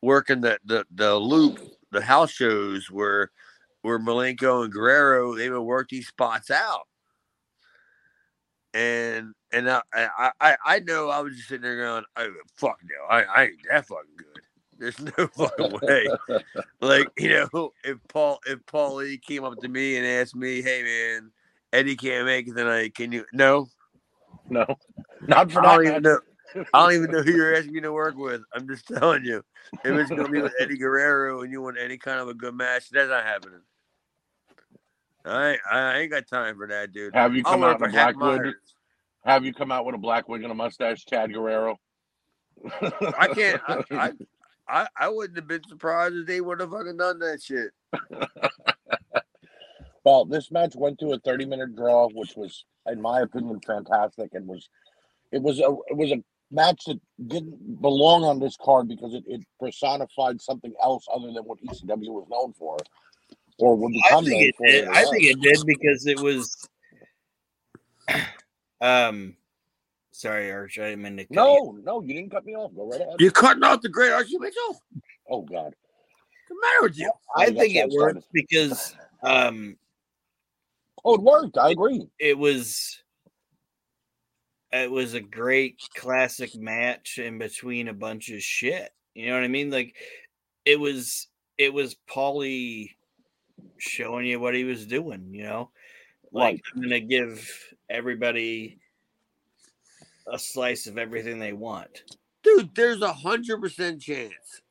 working 0.02 0.40
the 0.40 0.58
the 0.64 0.84
the 0.92 1.14
loop 1.14 1.60
the 1.92 2.02
house 2.02 2.30
shows 2.30 2.90
where 2.90 3.30
where 3.82 3.98
Malenko 3.98 4.64
and 4.64 4.72
Guerrero 4.72 5.34
they 5.34 5.50
would 5.50 5.62
work 5.62 5.88
these 5.88 6.08
spots 6.08 6.50
out. 6.50 6.86
And 8.72 9.34
and 9.52 9.68
I 9.68 9.82
I 9.92 10.56
I, 10.64 10.78
know 10.80 11.08
I 11.08 11.20
was 11.20 11.36
just 11.36 11.48
sitting 11.48 11.62
there 11.62 11.76
going 11.76 12.04
oh, 12.16 12.32
fuck 12.56 12.78
no. 12.84 13.06
I 13.08 13.22
I 13.22 13.42
ain't 13.44 13.56
that 13.70 13.86
fucking 13.86 14.16
good. 14.16 14.42
There's 14.78 15.00
no 15.00 15.26
fucking 15.36 15.78
way. 15.82 16.08
Like 16.80 17.08
you 17.18 17.30
know 17.30 17.72
if 17.82 17.98
paul 18.08 18.38
if 18.46 18.64
paul 18.66 18.96
lee 18.96 19.18
came 19.18 19.44
up 19.44 19.58
to 19.60 19.68
me 19.68 19.96
and 19.96 20.06
asked 20.06 20.36
me 20.36 20.62
hey 20.62 20.82
man 20.82 21.32
eddie 21.72 21.96
can't 21.96 22.26
make 22.26 22.46
it 22.48 22.54
tonight. 22.54 22.94
Can 22.94 23.12
you 23.12 23.24
no. 23.32 23.68
No, 24.48 24.66
not 25.28 25.50
for 25.50 25.64
i 25.64 25.76
don't 25.76 25.86
even 25.86 26.02
know. 26.02 26.18
I 26.74 26.82
don't 26.82 26.94
even 26.94 27.10
know 27.12 27.22
who 27.22 27.30
you're 27.30 27.54
asking 27.54 27.74
me 27.74 27.80
to 27.82 27.92
work 27.92 28.16
with. 28.16 28.42
I'm 28.52 28.66
just 28.66 28.88
telling 28.88 29.24
you. 29.24 29.44
If 29.84 29.96
it's 29.96 30.10
gonna 30.10 30.28
be 30.28 30.42
with 30.42 30.54
eddie 30.58 30.76
guerrero 30.76 31.42
and 31.42 31.52
you 31.52 31.62
want 31.62 31.78
any 31.78 31.96
kind 31.96 32.18
of 32.18 32.28
a 32.28 32.34
good 32.34 32.54
match 32.54 32.90
that's 32.90 33.08
not 33.08 33.24
happening 33.24 33.60
i 35.24 35.50
ain't, 35.50 35.60
i 35.70 35.98
ain't 35.98 36.10
got 36.10 36.26
time 36.26 36.56
for 36.56 36.66
that 36.66 36.92
dude 36.92 37.14
Have 37.14 37.34
you 37.34 37.42
i'll 37.46 37.52
come 37.52 37.64
out 37.64 37.78
for 37.78 37.84
in 37.84 37.90
a 37.90 37.92
black 37.92 38.16
wig? 38.18 38.54
Have 39.24 39.44
you 39.44 39.52
come 39.52 39.70
out 39.70 39.84
with 39.84 39.94
a 39.94 39.98
black 39.98 40.28
wig 40.28 40.42
and 40.42 40.52
a 40.52 40.54
mustache, 40.54 41.04
Chad 41.04 41.32
Guerrero? 41.32 41.76
i 43.18 43.28
can't 43.34 43.60
I, 43.66 43.84
I 43.90 44.12
I, 44.68 44.86
I 44.96 45.08
wouldn't 45.08 45.36
have 45.36 45.48
been 45.48 45.64
surprised 45.68 46.14
if 46.14 46.26
they 46.26 46.40
would 46.40 46.60
have 46.60 46.70
fucking 46.70 46.96
done 46.96 47.18
that 47.18 47.42
shit. 47.42 47.72
Well, 50.04 50.24
this 50.24 50.50
match 50.50 50.74
went 50.74 50.98
to 51.00 51.12
a 51.12 51.18
30 51.18 51.44
minute 51.44 51.76
draw, 51.76 52.08
which 52.08 52.34
was, 52.36 52.64
in 52.86 53.00
my 53.00 53.20
opinion, 53.20 53.60
fantastic. 53.66 54.30
And 54.32 54.46
was 54.46 54.68
it 55.30 55.42
was 55.42 55.60
a 55.60 55.68
it 55.88 55.96
was 55.96 56.10
a 56.12 56.22
match 56.50 56.84
that 56.86 57.00
didn't 57.26 57.80
belong 57.80 58.24
on 58.24 58.40
this 58.40 58.56
card 58.60 58.88
because 58.88 59.14
it, 59.14 59.24
it 59.26 59.42
personified 59.58 60.40
something 60.40 60.72
else 60.82 61.06
other 61.14 61.32
than 61.32 61.44
what 61.44 61.62
ECW 61.62 62.08
was 62.08 62.26
known 62.30 62.52
for, 62.54 62.78
or 63.60 63.76
would 63.76 63.90
I 63.92 64.00
become 64.02 64.24
think 64.24 64.54
it 64.60 64.66
did. 64.66 64.88
I 64.88 65.04
think 65.04 65.24
it 65.24 65.40
did 65.40 65.58
because 65.66 66.06
it 66.06 66.18
was. 66.18 66.56
Um, 68.82 69.36
sorry, 70.10 70.50
Arch. 70.50 70.78
I 70.78 70.88
didn't 70.88 71.02
mean 71.02 71.18
to. 71.18 71.24
cut 71.24 71.30
you. 71.34 71.36
No, 71.36 71.78
no, 71.84 72.00
you 72.00 72.14
didn't 72.14 72.30
cut 72.30 72.46
me 72.46 72.54
off. 72.56 72.74
Go 72.74 72.90
right 72.90 72.98
ahead. 73.02 73.16
You're 73.18 73.30
cutting 73.30 73.62
off 73.62 73.82
the 73.82 73.90
great 73.90 74.10
Archie 74.10 74.38
Mitchell. 74.38 74.82
Oh 75.30 75.42
God, 75.42 75.74
What's 75.74 76.48
the 76.48 76.54
matter 76.62 76.82
with 76.84 76.98
you? 76.98 77.12
I 77.36 77.48
Yeah, 77.48 77.60
think 77.60 77.74
it 77.74 77.80
how 77.80 77.86
it 77.88 77.92
worked 77.92 78.26
because 78.32 78.96
um, 79.22 79.76
oh 81.04 81.14
it 81.16 81.20
worked. 81.20 81.58
I 81.58 81.72
agree. 81.72 82.06
it 82.18 82.38
was. 82.38 83.02
It 84.72 84.90
was 84.90 85.12
a 85.14 85.20
great 85.20 85.78
classic 85.96 86.54
match 86.54 87.18
in 87.18 87.38
between 87.38 87.88
a 87.88 87.92
bunch 87.92 88.30
of 88.30 88.40
shit. 88.40 88.90
You 89.14 89.26
know 89.26 89.34
what 89.34 89.44
I 89.44 89.48
mean? 89.48 89.70
Like 89.70 89.94
it 90.64 90.80
was 90.80 91.26
it 91.58 91.74
was 91.74 91.96
Paulie 92.08 92.92
showing 93.78 94.26
you 94.26 94.40
what 94.40 94.54
he 94.54 94.64
was 94.64 94.86
doing, 94.86 95.32
you 95.32 95.42
know? 95.44 95.70
Like 96.32 96.54
Right. 96.54 96.62
I'm 96.74 96.82
gonna 96.82 97.00
give 97.00 97.48
everybody 97.88 98.78
a 100.26 100.38
slice 100.38 100.86
of 100.86 100.98
everything 100.98 101.38
they 101.38 101.52
want. 101.52 102.02
Dude, 102.42 102.74
there's 102.74 103.02
a 103.02 103.12
hundred 103.12 103.60
percent 103.60 104.00
chance. 104.00 104.62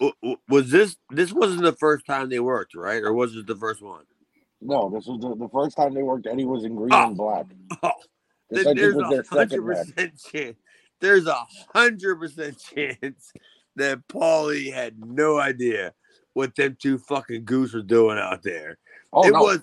W- 0.00 0.14
w- 0.22 0.38
Was 0.48 0.70
this 0.70 0.96
this 1.10 1.32
wasn't 1.32 1.62
the 1.62 1.72
first 1.76 2.04
time 2.06 2.28
they 2.28 2.40
worked, 2.40 2.74
right? 2.74 3.02
Or 3.02 3.12
was 3.12 3.36
it 3.36 3.46
the 3.46 3.56
first 3.56 3.80
one? 3.82 4.04
No, 4.60 4.90
this 4.90 5.06
was 5.06 5.20
the, 5.20 5.34
the 5.36 5.48
first 5.52 5.76
time 5.76 5.94
they 5.94 6.02
worked. 6.02 6.26
Eddie 6.26 6.44
was 6.44 6.64
in 6.64 6.74
green 6.76 6.92
Oh. 6.92 7.08
and 7.08 7.16
black. 7.16 7.46
Oh, 7.82 7.90
This, 8.50 8.64
then 8.64 8.66
I 8.66 8.70
think, 8.70 8.78
there's 8.78 8.94
a 8.96 8.98
their 8.98 9.24
hundred 9.30 9.50
second 9.50 9.66
match. 9.66 9.86
percent 9.94 10.20
chance. 10.32 10.56
There's 11.00 11.26
a 11.26 11.46
hundred 11.74 12.16
percent 12.16 12.58
chance 12.74 13.32
that 13.76 14.06
Paulie 14.08 14.72
had 14.72 14.96
no 14.98 15.38
idea 15.38 15.92
what 16.34 16.54
them 16.56 16.76
two 16.80 16.98
fucking 16.98 17.44
goose 17.44 17.74
were 17.74 17.82
doing 17.82 18.18
out 18.18 18.42
there. 18.42 18.78
Oh, 19.12 19.26
It 19.26 19.32
no. 19.32 19.42
was- 19.42 19.60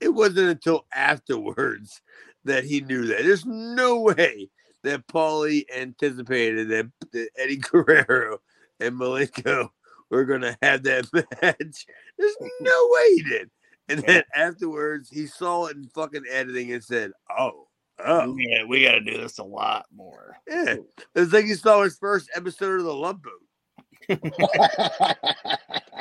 It 0.00 0.08
wasn't 0.14 0.48
until 0.50 0.86
afterwards 0.94 2.00
that 2.44 2.64
he 2.64 2.80
knew 2.80 3.06
that. 3.06 3.22
There's 3.22 3.46
no 3.46 4.00
way 4.00 4.50
that 4.82 5.06
Paulie 5.06 5.64
anticipated 5.76 6.68
that, 6.70 6.90
that 7.12 7.28
Eddie 7.36 7.56
Guerrero 7.70 8.38
and 8.80 8.98
Malenko 8.98 9.68
were 10.10 10.24
gonna 10.24 10.56
have 10.60 10.82
that 10.82 11.06
match. 11.42 11.86
There's 12.18 12.36
no 12.60 12.88
way 12.90 13.14
he 13.14 13.22
did. 13.22 13.50
And 13.88 14.00
then 14.00 14.22
afterwards, 14.34 15.08
he 15.10 15.26
saw 15.26 15.66
it 15.66 15.76
in 15.76 15.84
fucking 15.88 16.24
editing 16.30 16.72
and 16.72 16.82
said, 16.82 17.12
"Oh, 17.36 17.66
oh, 18.04 18.32
We 18.32 18.48
gotta, 18.52 18.66
we 18.66 18.84
gotta 18.84 19.00
do 19.00 19.18
this 19.18 19.38
a 19.38 19.44
lot 19.44 19.86
more. 19.94 20.36
yeah." 20.48 20.76
It's 21.14 21.32
like 21.32 21.44
he 21.44 21.54
saw 21.54 21.82
his 21.82 21.96
first 21.98 22.28
episode 22.34 22.78
of 22.80 22.84
the 22.86 22.94
Love 22.94 23.22
Boat, 23.22 23.32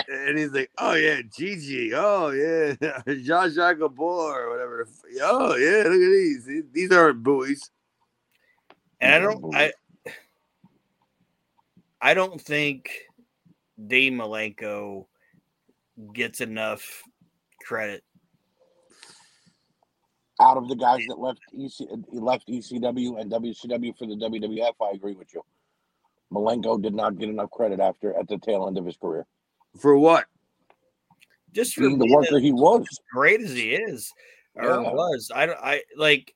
and 0.07 0.37
he's 0.37 0.51
like, 0.51 0.71
"Oh 0.77 0.93
yeah, 0.93 1.21
Gigi. 1.35 1.91
Oh 1.93 2.29
yeah, 2.29 2.75
Jean 3.07 3.51
Jacques 3.51 3.79
Gabor, 3.79 4.43
or 4.45 4.49
whatever. 4.49 4.87
Oh 5.21 5.55
yeah, 5.55 5.83
look 5.83 6.01
at 6.01 6.11
these. 6.11 6.45
These- 6.45 6.63
These 6.71 6.91
aren't 6.91 7.23
buoys." 7.23 7.69
And 8.99 9.13
I 9.13 9.19
don't 9.19 9.55
I 9.55 9.73
I 12.01 12.13
don't 12.13 12.39
think 12.41 12.89
Dean 13.87 14.15
Malenko 14.17 15.05
gets 16.13 16.41
enough 16.41 17.03
credit. 17.65 18.03
Out 20.39 20.57
of 20.57 20.67
the 20.67 20.75
guys 20.75 21.05
that 21.07 21.19
left 21.19 21.39
EC, 21.53 21.87
left 22.11 22.47
ECW 22.47 23.21
and 23.21 23.31
WCW 23.31 23.95
for 23.95 24.07
the 24.07 24.15
WWF, 24.15 24.73
I 24.81 24.91
agree 24.95 25.13
with 25.13 25.31
you. 25.35 25.43
Malenko 26.31 26.81
did 26.81 26.93
not 26.93 27.17
get 27.17 27.29
enough 27.29 27.51
credit 27.51 27.79
after 27.79 28.17
at 28.17 28.27
the 28.27 28.37
tail 28.37 28.67
end 28.67 28.77
of 28.77 28.85
his 28.85 28.97
career. 28.97 29.25
For 29.79 29.97
what? 29.97 30.25
Just 31.51 31.75
for 31.75 31.81
Being 31.81 31.97
the 31.97 32.05
being 32.05 32.15
worker 32.15 32.39
he 32.39 32.53
was. 32.53 32.81
as 32.89 32.99
great 33.13 33.41
as 33.41 33.51
he 33.51 33.73
is 33.75 34.11
or 34.55 34.81
Yeah. 34.81 34.91
was. 34.91 35.31
I 35.33 35.45
don't 35.45 35.59
I 35.61 35.83
like 35.97 36.33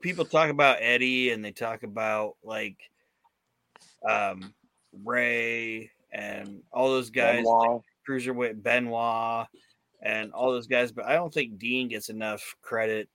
people 0.00 0.24
talk 0.24 0.50
about 0.50 0.78
Eddie 0.80 1.30
and 1.30 1.44
they 1.44 1.52
talk 1.52 1.82
about 1.82 2.36
like 2.42 2.76
um 4.08 4.54
Rey 5.04 5.90
and 6.12 6.62
all 6.72 6.88
those 6.88 7.10
guys 7.10 7.44
Benoit. 7.44 7.82
cruiserweight 8.08 8.62
Benoit 8.62 9.46
and 10.02 10.32
all 10.32 10.52
those 10.52 10.66
guys, 10.66 10.92
but 10.92 11.04
I 11.06 11.14
don't 11.14 11.32
think 11.32 11.58
Dean 11.58 11.88
gets 11.88 12.08
enough 12.08 12.54
credit 12.62 13.08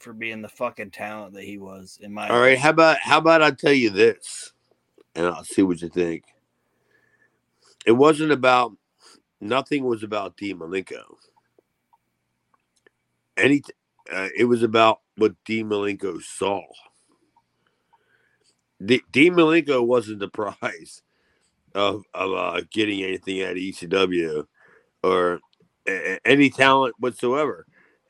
for 0.00 0.12
being 0.12 0.42
the 0.42 0.48
fucking 0.48 0.90
talent 0.90 1.34
that 1.34 1.44
he 1.44 1.58
was. 1.58 1.98
In 2.00 2.12
my 2.12 2.28
All 2.28 2.40
right, 2.40 2.58
how 2.58 2.70
about 2.70 2.98
how 2.98 3.18
about 3.18 3.42
I 3.42 3.50
tell 3.50 3.72
you 3.72 3.90
this, 3.90 4.51
and 5.14 5.26
I'll 5.26 5.44
see 5.44 5.62
what 5.62 5.82
you 5.82 5.88
think. 5.88 6.24
It 7.86 7.92
wasn't 7.92 8.32
about 8.32 8.72
nothing 9.40 9.84
was 9.84 10.02
about 10.02 10.36
Dean 10.36 10.58
Malenko. 10.58 11.02
Any, 13.36 13.62
uh, 14.12 14.28
it 14.36 14.44
was 14.44 14.62
about 14.62 15.00
what 15.16 15.34
Dean 15.44 15.68
Malenko 15.68 16.22
saw. 16.22 16.62
D- 18.84 19.02
Malenko 19.34 19.86
wasn't 19.86 20.20
the 20.20 20.28
prize 20.30 21.02
of 21.74 22.04
of 22.14 22.32
uh, 22.32 22.60
getting 22.70 23.02
anything 23.02 23.42
of 23.42 23.56
ECW 23.56 24.46
or 25.02 25.40
a- 25.88 26.20
any 26.26 26.50
talent 26.50 26.94
whatsoever. 26.98 27.66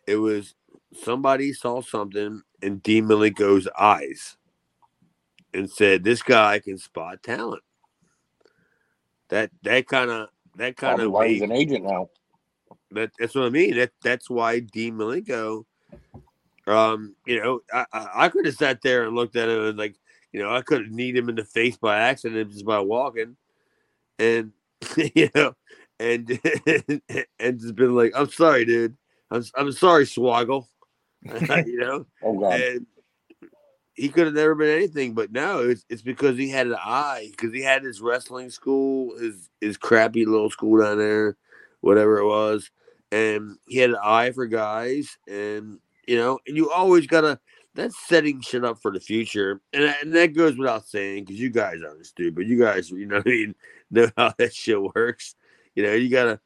It 0.07 0.17
was 0.17 0.55
somebody 1.03 1.53
saw 1.53 1.83
something 1.83 2.43
in 2.63 2.79
Dean 2.79 3.07
Malenko's 3.07 3.69
eyes 3.79 4.37
and 5.55 5.71
said, 5.71 6.05
"This 6.05 6.23
guy 6.23 6.59
can 6.59 6.79
spot 6.79 7.23
talent." 7.23 7.63
That 9.29 9.51
that 9.63 9.87
kind 9.87 10.11
of 10.11 10.29
that 10.57 10.77
kind 10.77 11.01
of 11.01 11.11
why 11.11 11.29
he's 11.29 11.43
an 11.43 11.53
agent 11.53 11.85
now. 11.85 12.11
that, 12.91 13.11
that's 13.19 13.35
what 13.35 13.45
I 13.45 13.51
mean. 13.51 13.77
That 13.77 13.93
that's 14.03 14.29
why 14.29 14.61
Dean 14.61 14.95
Malenko, 14.95 15.65
um, 16.67 17.15
you 17.27 17.43
know, 17.43 17.61
I 17.73 17.87
I, 17.93 18.09
I 18.15 18.29
could 18.29 18.47
have 18.47 18.57
sat 18.57 18.83
there 18.83 19.05
and 19.05 19.17
looked 19.17 19.37
at 19.37 19.49
him 19.49 19.65
and 19.65 19.79
like, 19.79 19.97
you 20.33 20.43
know, 20.43 20.55
I 20.55 20.63
could 20.63 20.83
have 20.85 20.93
kneed 20.93 21.17
him 21.17 21.29
in 21.29 21.37
the 21.37 21.45
face 21.45 21.77
by 21.77 21.99
accident 21.99 22.51
just 22.51 22.67
by 22.67 22.81
walking, 22.81 23.37
and 24.19 24.53
you 25.15 25.31
know, 25.35 25.55
and 25.99 26.29
and 27.39 27.61
just 27.61 27.75
been 27.75 27.95
like, 27.95 28.13
I'm 28.15 28.31
sorry, 28.31 28.65
dude. 28.65 28.97
I'm 29.31 29.45
I'm 29.57 29.73
sorry, 29.73 30.05
Swoggle. 30.05 30.67
you 31.25 31.79
know, 31.79 32.07
Oh 32.23 32.39
god. 32.39 32.61
and 32.61 32.87
he 33.95 34.09
could 34.09 34.27
have 34.27 34.35
never 34.35 34.55
been 34.55 34.75
anything, 34.75 35.13
but 35.13 35.33
no, 35.33 35.61
it's, 35.61 35.85
it's 35.89 36.03
because 36.03 36.39
he 36.39 36.49
had 36.49 36.67
an 36.67 36.77
eye, 36.79 37.29
because 37.31 37.53
he 37.53 37.63
had 37.63 37.85
his 37.85 38.01
wrestling 38.01 38.51
school, 38.51 39.17
his 39.19 39.51
his 39.61 39.77
crappy 39.77 40.25
little 40.25 40.51
school 40.51 40.83
down 40.83 40.99
there, 40.99 41.37
whatever 41.81 42.19
it 42.19 42.27
was, 42.27 42.71
and 43.11 43.59
he 43.69 43.79
had 43.79 43.91
an 43.91 43.99
eye 44.03 44.31
for 44.33 44.47
guys, 44.47 45.19
and 45.29 45.79
you 46.07 46.17
know, 46.17 46.39
and 46.47 46.57
you 46.57 46.71
always 46.71 47.07
gotta 47.07 47.39
that's 47.75 47.97
setting 48.07 48.41
shit 48.41 48.65
up 48.65 48.81
for 48.81 48.91
the 48.91 49.01
future, 49.01 49.61
and 49.73 49.85
and 50.03 50.15
that 50.15 50.35
goes 50.35 50.57
without 50.57 50.87
saying, 50.87 51.25
because 51.25 51.41
you 51.41 51.51
guys 51.51 51.81
aren't 51.87 52.07
stupid, 52.07 52.49
you 52.49 52.59
guys, 52.59 52.91
you 52.91 53.07
know, 53.07 53.19
I 53.19 53.29
mean, 53.29 53.55
know 53.91 54.11
how 54.17 54.33
that 54.39 54.55
shit 54.55 54.81
works, 54.95 55.35
you 55.75 55.83
know, 55.83 55.93
you 55.93 56.09
gotta. 56.09 56.41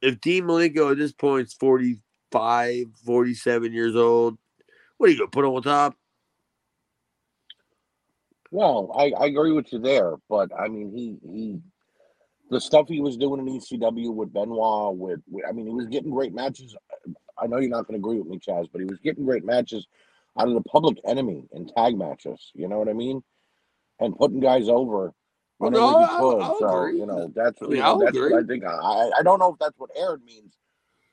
If 0.00 0.20
Dean 0.20 0.44
Malenko 0.44 0.92
at 0.92 0.98
this 0.98 1.12
point 1.12 1.48
is 1.48 1.54
45, 1.54 2.86
47 3.04 3.72
years 3.72 3.96
old, 3.96 4.38
what 4.96 5.08
are 5.08 5.12
you 5.12 5.18
gonna 5.18 5.30
put 5.30 5.44
on 5.44 5.62
top? 5.62 5.97
Well, 8.50 8.92
I, 8.96 9.12
I 9.18 9.26
agree 9.26 9.52
with 9.52 9.72
you 9.72 9.78
there, 9.78 10.14
but 10.28 10.50
I 10.58 10.68
mean 10.68 10.90
he 10.90 11.18
he 11.30 11.60
the 12.50 12.60
stuff 12.60 12.88
he 12.88 13.00
was 13.00 13.16
doing 13.18 13.46
in 13.46 13.58
ECW 13.60 14.14
with 14.14 14.32
Benoit 14.32 14.96
with, 14.96 15.20
with 15.30 15.44
I 15.48 15.52
mean 15.52 15.66
he 15.66 15.72
was 15.74 15.86
getting 15.86 16.10
great 16.10 16.32
matches. 16.34 16.74
I 17.38 17.46
know 17.46 17.58
you're 17.58 17.70
not 17.70 17.86
going 17.86 18.00
to 18.00 18.04
agree 18.06 18.18
with 18.18 18.26
me, 18.28 18.38
Chaz, 18.38 18.68
but 18.72 18.80
he 18.80 18.86
was 18.86 18.98
getting 19.00 19.24
great 19.24 19.44
matches 19.44 19.86
out 20.38 20.48
of 20.48 20.54
the 20.54 20.62
Public 20.62 20.98
Enemy 21.06 21.46
in 21.52 21.66
tag 21.68 21.96
matches. 21.96 22.50
You 22.54 22.68
know 22.68 22.78
what 22.78 22.88
I 22.88 22.94
mean? 22.94 23.22
And 24.00 24.16
putting 24.16 24.40
guys 24.40 24.68
over 24.68 25.12
Oh, 25.60 25.64
whenever 25.64 25.80
no, 25.82 25.98
he 25.98 26.04
I'll- 26.04 26.18
could. 26.32 26.42
I'll 26.42 26.58
so 26.58 26.68
agree. 26.84 26.98
you 27.00 27.06
know 27.06 27.32
that's 27.34 27.60
I 27.62 27.66
you 27.66 27.76
know, 27.76 27.82
I'll 27.82 27.98
that's 27.98 28.16
what 28.16 28.24
agree. 28.26 28.38
I 28.38 28.42
think. 28.46 28.64
I 28.64 29.10
I 29.18 29.22
don't 29.22 29.40
know 29.40 29.52
if 29.52 29.58
that's 29.58 29.78
what 29.78 29.90
aired 29.96 30.24
means, 30.24 30.54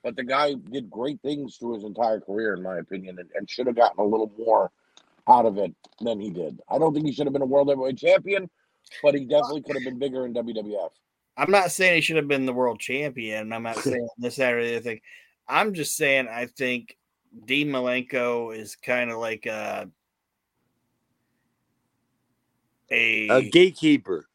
but 0.04 0.14
the 0.16 0.24
guy 0.24 0.54
did 0.54 0.88
great 0.90 1.20
things 1.20 1.56
through 1.56 1.74
his 1.74 1.84
entire 1.84 2.20
career, 2.20 2.54
in 2.54 2.62
my 2.62 2.78
opinion, 2.78 3.18
and, 3.18 3.28
and 3.34 3.50
should 3.50 3.66
have 3.66 3.76
gotten 3.76 3.98
a 3.98 4.04
little 4.08 4.32
more 4.38 4.70
out 5.28 5.46
of 5.46 5.58
it 5.58 5.74
than 6.00 6.20
he 6.20 6.30
did. 6.30 6.60
I 6.68 6.78
don't 6.78 6.94
think 6.94 7.06
he 7.06 7.12
should 7.12 7.26
have 7.26 7.32
been 7.32 7.42
a 7.42 7.46
world 7.46 7.68
heavyweight 7.68 7.98
champion, 7.98 8.48
but 9.02 9.14
he 9.14 9.24
definitely 9.24 9.62
could 9.62 9.76
have 9.76 9.84
been 9.84 9.98
bigger 9.98 10.26
in 10.26 10.34
WWF. 10.34 10.90
I'm 11.36 11.50
not 11.50 11.70
saying 11.70 11.96
he 11.96 12.00
should 12.00 12.16
have 12.16 12.28
been 12.28 12.46
the 12.46 12.52
world 12.52 12.80
champion. 12.80 13.52
I'm 13.52 13.62
not 13.62 13.76
saying 13.82 14.08
this, 14.18 14.36
that, 14.36 14.54
or 14.54 14.62
the 14.64 14.76
other 14.76 14.80
thing. 14.80 15.00
I'm 15.48 15.74
just 15.74 15.96
saying 15.96 16.28
I 16.28 16.46
think 16.46 16.96
Dean 17.44 17.68
Malenko 17.68 18.56
is 18.56 18.76
kind 18.76 19.10
of 19.10 19.18
like 19.18 19.46
a 19.46 19.88
a, 22.90 23.28
A 23.28 23.50
gatekeeper. 23.50 24.26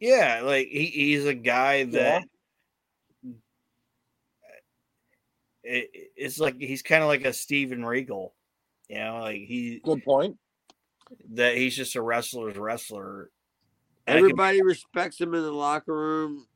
yeah, 0.00 0.40
like 0.42 0.66
he, 0.68 0.86
he's 0.86 1.24
a 1.26 1.34
guy 1.34 1.84
that 1.84 2.24
it, 5.62 6.10
it's 6.16 6.38
like 6.38 6.56
he's 6.58 6.82
kind 6.82 7.02
of 7.02 7.08
like 7.08 7.24
a 7.24 7.32
Steven 7.32 7.84
Regal, 7.84 8.34
you 8.88 8.98
know, 8.98 9.20
like 9.20 9.36
he 9.36 9.80
Good 9.84 10.04
point. 10.04 10.36
that 11.30 11.56
he's 11.56 11.76
just 11.76 11.96
a 11.96 12.02
wrestler's 12.02 12.56
wrestler. 12.56 13.30
And 14.06 14.18
I 14.18 14.20
can- 14.20 14.24
Everybody 14.30 14.62
respects 14.62 15.20
him 15.20 15.34
in 15.34 15.42
the 15.42 15.52
locker 15.52 15.94
room. 15.96 16.46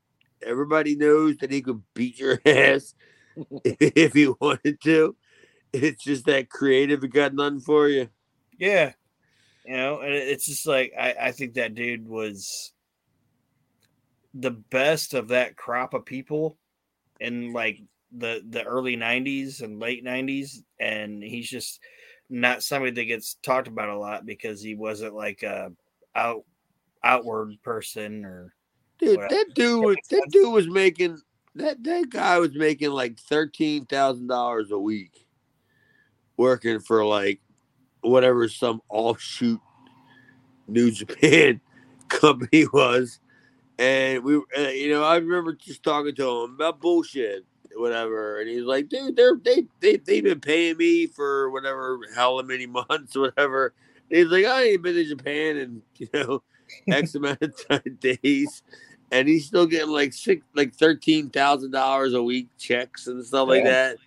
Everybody 0.41 0.95
knows 0.95 1.37
that 1.37 1.51
he 1.51 1.61
could 1.61 1.81
beat 1.93 2.19
your 2.19 2.39
ass 2.45 2.93
if 3.65 4.13
he 4.13 4.27
wanted 4.27 4.79
to. 4.81 5.15
It's 5.73 6.03
just 6.03 6.25
that 6.25 6.49
creative, 6.49 7.01
he 7.01 7.07
got 7.07 7.33
nothing 7.33 7.59
for 7.59 7.87
you. 7.89 8.09
Yeah. 8.57 8.93
You 9.65 9.77
know, 9.77 9.99
and 9.99 10.13
it's 10.13 10.45
just 10.45 10.65
like 10.65 10.93
I, 10.97 11.15
I 11.19 11.31
think 11.31 11.53
that 11.55 11.75
dude 11.75 12.07
was 12.07 12.71
the 14.33 14.51
best 14.51 15.13
of 15.13 15.29
that 15.29 15.55
crop 15.57 15.93
of 15.93 16.05
people 16.05 16.57
in 17.19 17.51
like 17.53 17.79
the 18.15 18.41
the 18.47 18.63
early 18.63 18.95
90s 18.97 19.61
and 19.61 19.79
late 19.79 20.03
90s 20.03 20.63
and 20.79 21.21
he's 21.21 21.47
just 21.49 21.79
not 22.29 22.63
somebody 22.63 22.91
that 22.91 23.05
gets 23.05 23.35
talked 23.41 23.67
about 23.67 23.89
a 23.89 23.97
lot 23.97 24.25
because 24.25 24.61
he 24.61 24.75
wasn't 24.75 25.15
like 25.15 25.43
a 25.43 25.71
out 26.15 26.43
outward 27.03 27.53
person 27.63 28.25
or 28.25 28.53
Dude, 28.99 29.17
that 29.17 29.45
dude 29.55 29.85
was 29.85 29.95
that 30.09 30.27
dude 30.29 30.51
was 30.51 30.67
making 30.67 31.19
that 31.55 31.81
that 31.83 32.09
guy 32.09 32.37
was 32.37 32.53
making 32.53 32.91
like 32.91 33.17
thirteen 33.17 33.85
thousand 33.85 34.27
dollars 34.27 34.71
a 34.71 34.77
week, 34.77 35.25
working 36.35 36.79
for 36.79 37.05
like 37.05 37.39
whatever 38.01 38.49
some 38.49 38.81
offshoot 38.89 39.61
New 40.67 40.91
Japan 40.91 41.61
company 42.09 42.65
was, 42.73 43.21
and 43.77 44.21
we, 44.21 44.35
uh, 44.57 44.67
you 44.67 44.89
know, 44.89 45.03
I 45.05 45.15
remember 45.15 45.53
just 45.53 45.81
talking 45.81 46.15
to 46.15 46.43
him 46.43 46.55
about 46.55 46.81
bullshit, 46.81 47.45
whatever, 47.79 48.39
and 48.39 48.49
he's 48.49 48.63
like, 48.63 48.89
dude, 48.89 49.15
they're 49.15 49.35
they 49.43 49.65
they 49.79 49.97
they've 49.97 50.23
been 50.23 50.39
paying 50.41 50.77
me 50.77 51.07
for 51.07 51.49
whatever 51.49 51.99
how 52.15 52.41
many 52.41 52.65
months, 52.89 53.15
whatever. 53.15 53.73
And 54.09 54.19
he's 54.19 54.27
like, 54.27 54.45
I 54.45 54.63
ain't 54.63 54.81
been 54.81 54.95
to 54.95 55.05
Japan 55.05 55.57
in 55.57 55.81
you 55.97 56.07
know 56.13 56.43
X 56.91 57.15
amount 57.15 57.41
of 57.41 57.99
days 57.99 58.63
and 59.11 59.27
he's 59.27 59.45
still 59.45 59.65
getting 59.65 59.89
like 59.89 60.13
six, 60.13 60.45
like 60.55 60.73
thirteen 60.73 61.29
thousand 61.29 61.71
dollars 61.71 62.13
a 62.13 62.21
week 62.21 62.47
checks 62.57 63.07
and 63.07 63.25
stuff 63.25 63.47
like 63.47 63.63
that. 63.69 63.97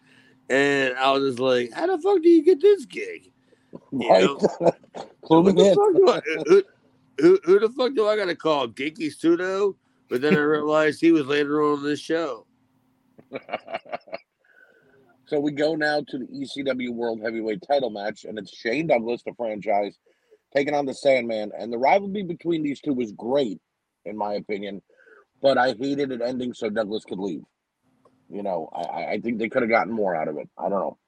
And 0.48 0.96
I 0.96 1.10
was 1.12 1.30
just 1.30 1.40
like, 1.40 1.72
"How 1.72 1.86
the 1.86 1.98
fuck 2.00 2.22
do 2.22 2.28
you 2.28 2.44
get 2.44 2.60
this 2.60 2.84
gig? 2.84 3.32
You 3.90 4.08
Right? 4.10 4.24
know? 4.24 4.36
Clue 5.24 5.52
the 5.52 5.64
I- 6.08 6.20
who, 6.46 6.62
who, 7.18 7.38
who 7.44 7.58
the 7.60 7.68
fuck 7.70 7.94
do 7.94 8.06
I 8.06 8.16
got 8.16 8.26
to 8.26 8.36
call? 8.36 8.68
Genki 8.68 9.12
Sudo?" 9.14 9.74
But 10.08 10.20
then 10.20 10.34
I 10.34 10.40
realized 10.40 11.00
he 11.00 11.10
was 11.10 11.26
later 11.26 11.62
on 11.62 11.78
in 11.78 11.84
this 11.84 12.00
show. 12.00 12.46
so 15.26 15.40
we 15.40 15.52
go 15.52 15.74
now 15.74 16.02
to 16.08 16.18
the 16.18 16.26
ECW 16.26 16.90
World 16.90 17.20
Heavyweight 17.22 17.62
Title 17.66 17.90
match, 17.90 18.24
and 18.24 18.38
it's 18.38 18.54
Shane 18.56 18.86
Douglas, 18.86 19.22
the 19.24 19.32
franchise, 19.36 19.98
taking 20.54 20.74
on 20.74 20.86
the 20.86 20.94
Sandman. 20.94 21.50
And 21.58 21.72
the 21.72 21.78
rivalry 21.78 22.22
between 22.22 22.62
these 22.62 22.80
two 22.80 22.94
was 22.94 23.12
great, 23.12 23.60
in 24.04 24.16
my 24.16 24.34
opinion, 24.34 24.82
but 25.40 25.58
I 25.58 25.74
hated 25.78 26.12
it 26.12 26.20
ending 26.22 26.52
so 26.54 26.68
Douglas 26.70 27.04
could 27.04 27.18
leave. 27.18 27.42
You 28.28 28.42
know, 28.42 28.68
I- 28.72 28.80
I, 28.82 29.10
I 29.12 29.20
think 29.20 29.38
they 29.38 29.48
could 29.48 29.62
have 29.62 29.70
gotten 29.70 29.92
more 29.92 30.14
out 30.16 30.28
of 30.28 30.36
it. 30.38 30.48
I 30.58 30.68
don't 30.68 30.80
know. 30.80 30.98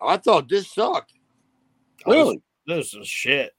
I 0.00 0.16
thought 0.16 0.48
this 0.48 0.72
sucked. 0.72 1.12
Really, 2.06 2.40
This 2.66 2.94
is 2.94 3.06
shit. 3.06 3.52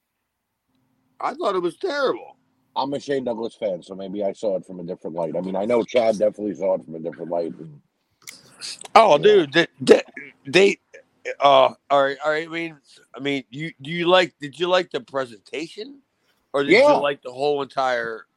I 1.19 1.35
thought 1.35 1.55
it 1.55 1.61
was 1.61 1.77
terrible. 1.77 2.37
I'm 2.75 2.93
a 2.93 2.99
Shane 2.99 3.25
Douglas 3.25 3.53
fan, 3.55 3.83
so 3.83 3.93
maybe 3.93 4.23
I 4.23 4.31
saw 4.33 4.55
it 4.55 4.65
from 4.65 4.79
a 4.79 4.83
different 4.83 5.15
light. 5.15 5.35
I 5.37 5.41
mean, 5.41 5.55
I 5.55 5.65
know 5.65 5.83
Chad 5.83 6.17
definitely 6.17 6.55
saw 6.55 6.75
it 6.75 6.85
from 6.85 6.95
a 6.95 6.99
different 6.99 7.29
light. 7.29 7.53
Oh, 8.95 9.17
Yeah. 9.17 9.23
dude, 9.23 9.53
they, 9.81 10.01
they, 10.45 10.79
uh, 11.39 11.73
all 11.89 12.03
right, 12.03 12.17
all 12.23 12.31
right. 12.31 12.47
I 12.47 12.51
mean, 12.51 12.77
I 13.15 13.19
mean, 13.19 13.43
you 13.49 13.71
do 13.81 13.91
you 13.91 14.07
like? 14.07 14.33
Did 14.39 14.59
you 14.59 14.67
like 14.67 14.91
the 14.91 15.01
presentation, 15.01 16.01
or 16.53 16.63
did 16.63 16.71
Yeah. 16.73 16.87
you 16.87 16.97
like 17.01 17.21
the 17.21 17.31
whole 17.31 17.61
entire? 17.61 18.27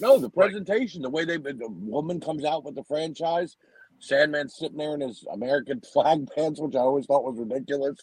No, 0.00 0.18
the 0.18 0.30
presentation, 0.30 1.02
the 1.02 1.10
way 1.10 1.24
they 1.24 1.36
the 1.36 1.68
woman 1.68 2.20
comes 2.20 2.44
out 2.44 2.64
with 2.64 2.74
the 2.74 2.84
franchise, 2.84 3.56
Sandman 3.98 4.48
sitting 4.48 4.78
there 4.78 4.94
in 4.94 5.00
his 5.00 5.24
American 5.32 5.80
flag 5.92 6.28
pants, 6.34 6.60
which 6.60 6.74
I 6.74 6.80
always 6.80 7.06
thought 7.06 7.24
was 7.24 7.38
ridiculous. 7.38 7.98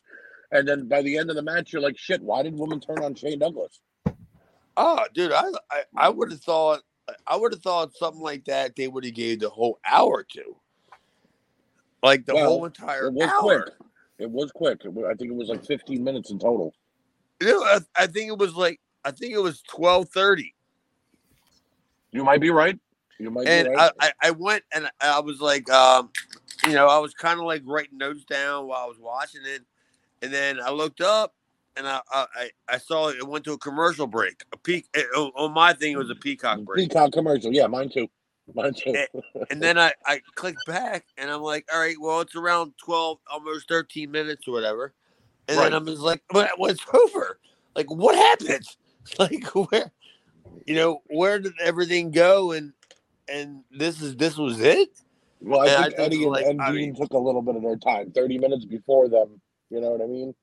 And 0.52 0.68
then 0.68 0.88
by 0.88 1.02
the 1.02 1.18
end 1.18 1.30
of 1.30 1.36
the 1.36 1.42
match, 1.42 1.74
you're 1.74 1.82
like, 1.82 1.98
shit, 1.98 2.22
why 2.22 2.44
did 2.44 2.56
woman 2.58 2.80
turn 2.80 3.04
on 3.04 3.16
Shane 3.16 3.40
Douglas? 3.40 3.82
Oh, 4.78 5.06
dude, 5.14 5.32
I 5.34 5.44
I, 5.72 5.84
I 5.96 6.10
would 6.10 6.32
have 6.32 6.42
thought 6.42 6.82
I 7.26 7.36
would 7.36 7.54
have 7.54 7.62
thought 7.64 7.96
something 7.96 8.22
like 8.22 8.46
that. 8.46 8.76
They 8.76 8.88
would 8.88 9.04
have 9.06 9.14
gave 9.16 9.40
the 9.40 9.50
whole 9.50 9.80
hour 9.86 10.24
to, 10.24 10.56
like 12.04 12.26
the 12.26 12.34
Well, 12.34 12.46
whole 12.46 12.66
entire 12.66 13.08
It 13.08 13.14
was 13.14 13.30
hour. 13.30 13.66
quick. 13.66 13.74
It 14.20 14.30
was 14.32 14.52
quick. 14.52 14.82
It 14.84 14.90
I 15.06 15.14
think 15.16 15.32
it 15.32 15.36
was 15.36 15.50
like 15.50 15.66
15 15.66 16.04
minutes 16.04 16.32
in 16.32 16.40
total. 16.40 16.74
You 17.42 17.48
know, 17.48 17.64
I, 17.64 17.80
I 17.96 18.08
think 18.08 18.30
it 18.30 18.38
was 18.38 18.56
like 18.56 18.80
I 19.06 19.12
think 19.12 19.34
it 19.34 19.40
was 19.42 19.62
twelve 19.62 20.10
thirty. 20.10 20.54
You 22.12 22.24
might 22.24 22.42
be 22.42 22.50
right. 22.50 22.78
You 23.20 23.30
might 23.32 23.48
and 23.48 23.68
be 23.68 23.74
right. 23.76 23.92
I, 24.00 24.12
I, 24.22 24.28
I 24.30 24.32
went 24.32 24.64
and 24.74 24.90
I 25.02 25.20
was 25.20 25.40
like, 25.40 25.70
um, 25.70 26.10
you 26.66 26.74
know, 26.74 26.88
I 26.88 26.98
was 27.00 27.14
kind 27.14 27.40
of 27.40 27.46
like 27.46 27.62
writing 27.66 27.98
notes 27.98 28.26
down 28.26 28.68
while 28.68 28.84
I 28.84 28.88
was 28.88 28.98
watching 29.00 29.42
it, 29.46 29.62
and 30.22 30.34
then 30.34 30.60
I 30.60 30.72
looked 30.72 31.02
up 31.02 31.36
and 31.76 31.88
I 31.88 32.02
I, 32.12 32.26
I- 32.36 32.50
saw 32.80 33.10
it 33.10 33.28
went 33.28 33.46
to 33.46 33.54
a 33.54 33.58
commercial 33.58 34.08
break. 34.08 34.44
A 34.54 34.58
peak 34.58 34.88
eh, 34.96 35.04
on 35.16 35.54
my 35.54 35.74
thing 35.74 35.94
it 35.94 35.98
was 35.98 36.10
a 36.10 36.16
peacock 36.16 36.62
break, 36.62 36.90
Peacock 36.90 37.12
commercial. 37.14 37.54
Yeah, 37.54 37.68
mine 37.68 37.90
too. 37.90 38.08
And 38.56 39.62
then 39.62 39.78
I 39.78 39.94
I 40.06 40.22
clicked 40.36 40.66
back 40.66 41.06
and 41.18 41.30
I'm 41.30 41.42
like, 41.42 41.68
all 41.74 41.80
right, 41.80 41.96
well 42.00 42.22
it's 42.22 42.36
around 42.36 42.74
twelve, 42.84 43.20
almost 43.32 43.68
thirteen 43.68 44.12
minutes 44.12 44.48
or 44.48 44.54
whatever, 44.54 44.94
and 45.48 45.58
Right. 45.58 45.66
then 45.66 45.74
I'm 45.74 45.86
just 45.86 46.02
like, 46.02 46.22
but 46.30 46.52
it's 46.60 46.86
over. 46.94 47.40
Like 47.76 47.90
what 47.92 48.16
happened? 48.16 48.66
Like 49.20 49.46
where, 49.56 49.90
you 50.66 50.76
know, 50.76 51.02
where 51.08 51.40
did 51.40 51.54
everything 51.64 52.12
go? 52.12 52.52
And 52.52 52.74
and 53.30 53.64
this 53.72 54.02
is 54.02 54.18
this 54.18 54.36
was 54.36 54.60
it. 54.60 54.90
Well, 55.40 55.62
I 55.62 55.64
I 55.64 55.68
think 55.84 55.86
just 55.92 56.00
Eddie 56.00 56.24
and, 56.24 56.32
like- 56.34 56.46
and 56.46 56.62
I 56.62 56.68
Dean 56.72 56.76
mean- 56.76 56.96
took 56.96 57.12
a 57.14 57.18
little 57.18 57.42
bit 57.42 57.56
of 57.56 57.62
their 57.62 57.78
time, 57.78 58.12
30 58.12 58.38
minutes 58.38 58.66
before 58.66 59.08
them. 59.08 59.40
You 59.70 59.80
know 59.80 59.92
what 59.92 60.02
I 60.02 60.08
mean? 60.08 60.36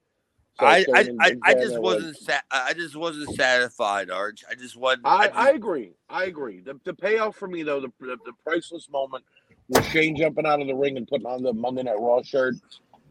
So 0.61 0.67
I, 0.67 0.85
I, 0.95 1.09
I, 1.21 1.37
I 1.43 1.55
just 1.55 1.81
wasn't 1.81 2.17
sa- 2.17 2.41
I 2.51 2.75
just 2.75 2.95
wasn't 2.95 3.35
satisfied, 3.35 4.09
Arch. 4.09 4.45
I 4.49 4.55
just 4.55 4.77
wasn't. 4.77 5.03
I, 5.07 5.27
just- 5.27 5.37
I 5.39 5.51
agree. 5.51 5.93
I 6.09 6.25
agree. 6.25 6.61
The, 6.61 6.79
the 6.85 6.95
payoff 6.95 7.37
for 7.37 7.49
me, 7.49 7.65
though, 7.65 7.81
the, 7.81 7.93
the, 8.01 8.17
the 8.25 8.33
priceless 8.45 8.89
moment 8.89 9.25
was 9.69 9.85
Shane 9.89 10.17
jumping 10.17 10.47
out 10.47 10.61
of 10.61 10.69
the 10.69 10.75
ring 10.75 10.97
and 10.97 11.09
putting 11.09 11.27
on 11.27 11.43
the 11.43 11.53
Monday 11.53 11.83
Night 11.83 11.99
Raw 11.99 12.23
shirt 12.23 12.55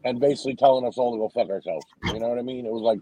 and 0.04 0.20
basically 0.20 0.56
telling 0.56 0.86
us 0.86 0.96
all 0.96 1.12
to 1.12 1.18
go 1.18 1.28
fuck 1.28 1.50
ourselves. 1.50 1.84
You 2.02 2.18
know 2.18 2.28
what 2.28 2.38
I 2.38 2.42
mean? 2.42 2.64
It 2.64 2.72
was 2.72 2.82
like, 2.82 3.00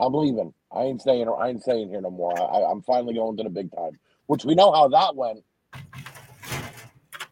I'm 0.00 0.14
leaving. 0.14 0.52
I 0.72 0.82
ain't 0.82 1.00
staying. 1.00 1.28
I 1.28 1.48
ain't 1.48 1.62
staying 1.62 1.88
here 1.88 2.00
no 2.00 2.10
more. 2.10 2.36
I, 2.36 2.68
I'm 2.70 2.82
finally 2.82 3.14
going 3.14 3.36
to 3.36 3.44
the 3.44 3.50
big 3.50 3.70
time. 3.72 3.98
Which 4.26 4.44
we 4.44 4.56
know 4.56 4.72
how 4.72 4.88
that 4.88 5.14
went. 5.14 5.44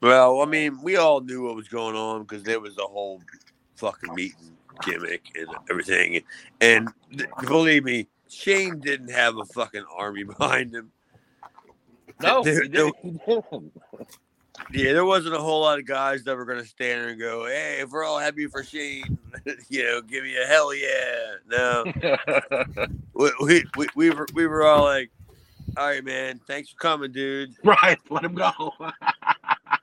well, 0.00 0.40
I 0.40 0.44
mean, 0.44 0.80
we 0.82 0.96
all 0.96 1.20
knew 1.20 1.46
what 1.46 1.56
was 1.56 1.66
going 1.66 1.96
on 1.96 2.22
because 2.22 2.44
there 2.44 2.60
was 2.60 2.78
a 2.78 2.82
whole 2.82 3.20
fucking 3.74 4.14
meeting 4.14 4.56
gimmick 4.82 5.22
and 5.36 5.48
everything. 5.70 6.22
And 6.60 6.88
th- 7.16 7.28
believe 7.46 7.84
me, 7.84 8.08
Shane 8.28 8.80
didn't 8.80 9.10
have 9.10 9.36
a 9.36 9.44
fucking 9.46 9.84
army 9.96 10.24
behind 10.38 10.74
him. 10.74 10.90
No, 12.20 12.42
There-. 12.42 12.62
Yeah, 14.72 14.92
there 14.92 15.04
wasn't 15.04 15.34
a 15.34 15.40
whole 15.40 15.62
lot 15.62 15.78
of 15.78 15.86
guys 15.86 16.22
that 16.24 16.36
were 16.36 16.44
going 16.44 16.60
to 16.60 16.66
stand 16.66 17.00
there 17.00 17.08
and 17.08 17.20
go, 17.20 17.46
"Hey, 17.46 17.78
if 17.80 17.90
we're 17.90 18.04
all 18.04 18.20
happy 18.20 18.46
for 18.46 18.62
Shane, 18.62 19.18
you 19.68 19.82
know, 19.82 20.00
give 20.00 20.22
me 20.22 20.36
a 20.36 20.46
hell 20.46 20.72
yeah." 20.72 21.34
No, 21.50 21.84
we, 23.14 23.32
we, 23.40 23.64
we, 23.76 23.86
we 23.96 24.10
were 24.10 24.26
we 24.32 24.46
were 24.46 24.64
all 24.64 24.84
like, 24.84 25.10
"All 25.76 25.86
right, 25.86 26.04
man, 26.04 26.40
thanks 26.46 26.70
for 26.70 26.76
coming, 26.76 27.10
dude." 27.10 27.54
right. 27.64 27.98
Let 28.10 28.24
him 28.24 28.34
go. 28.34 28.72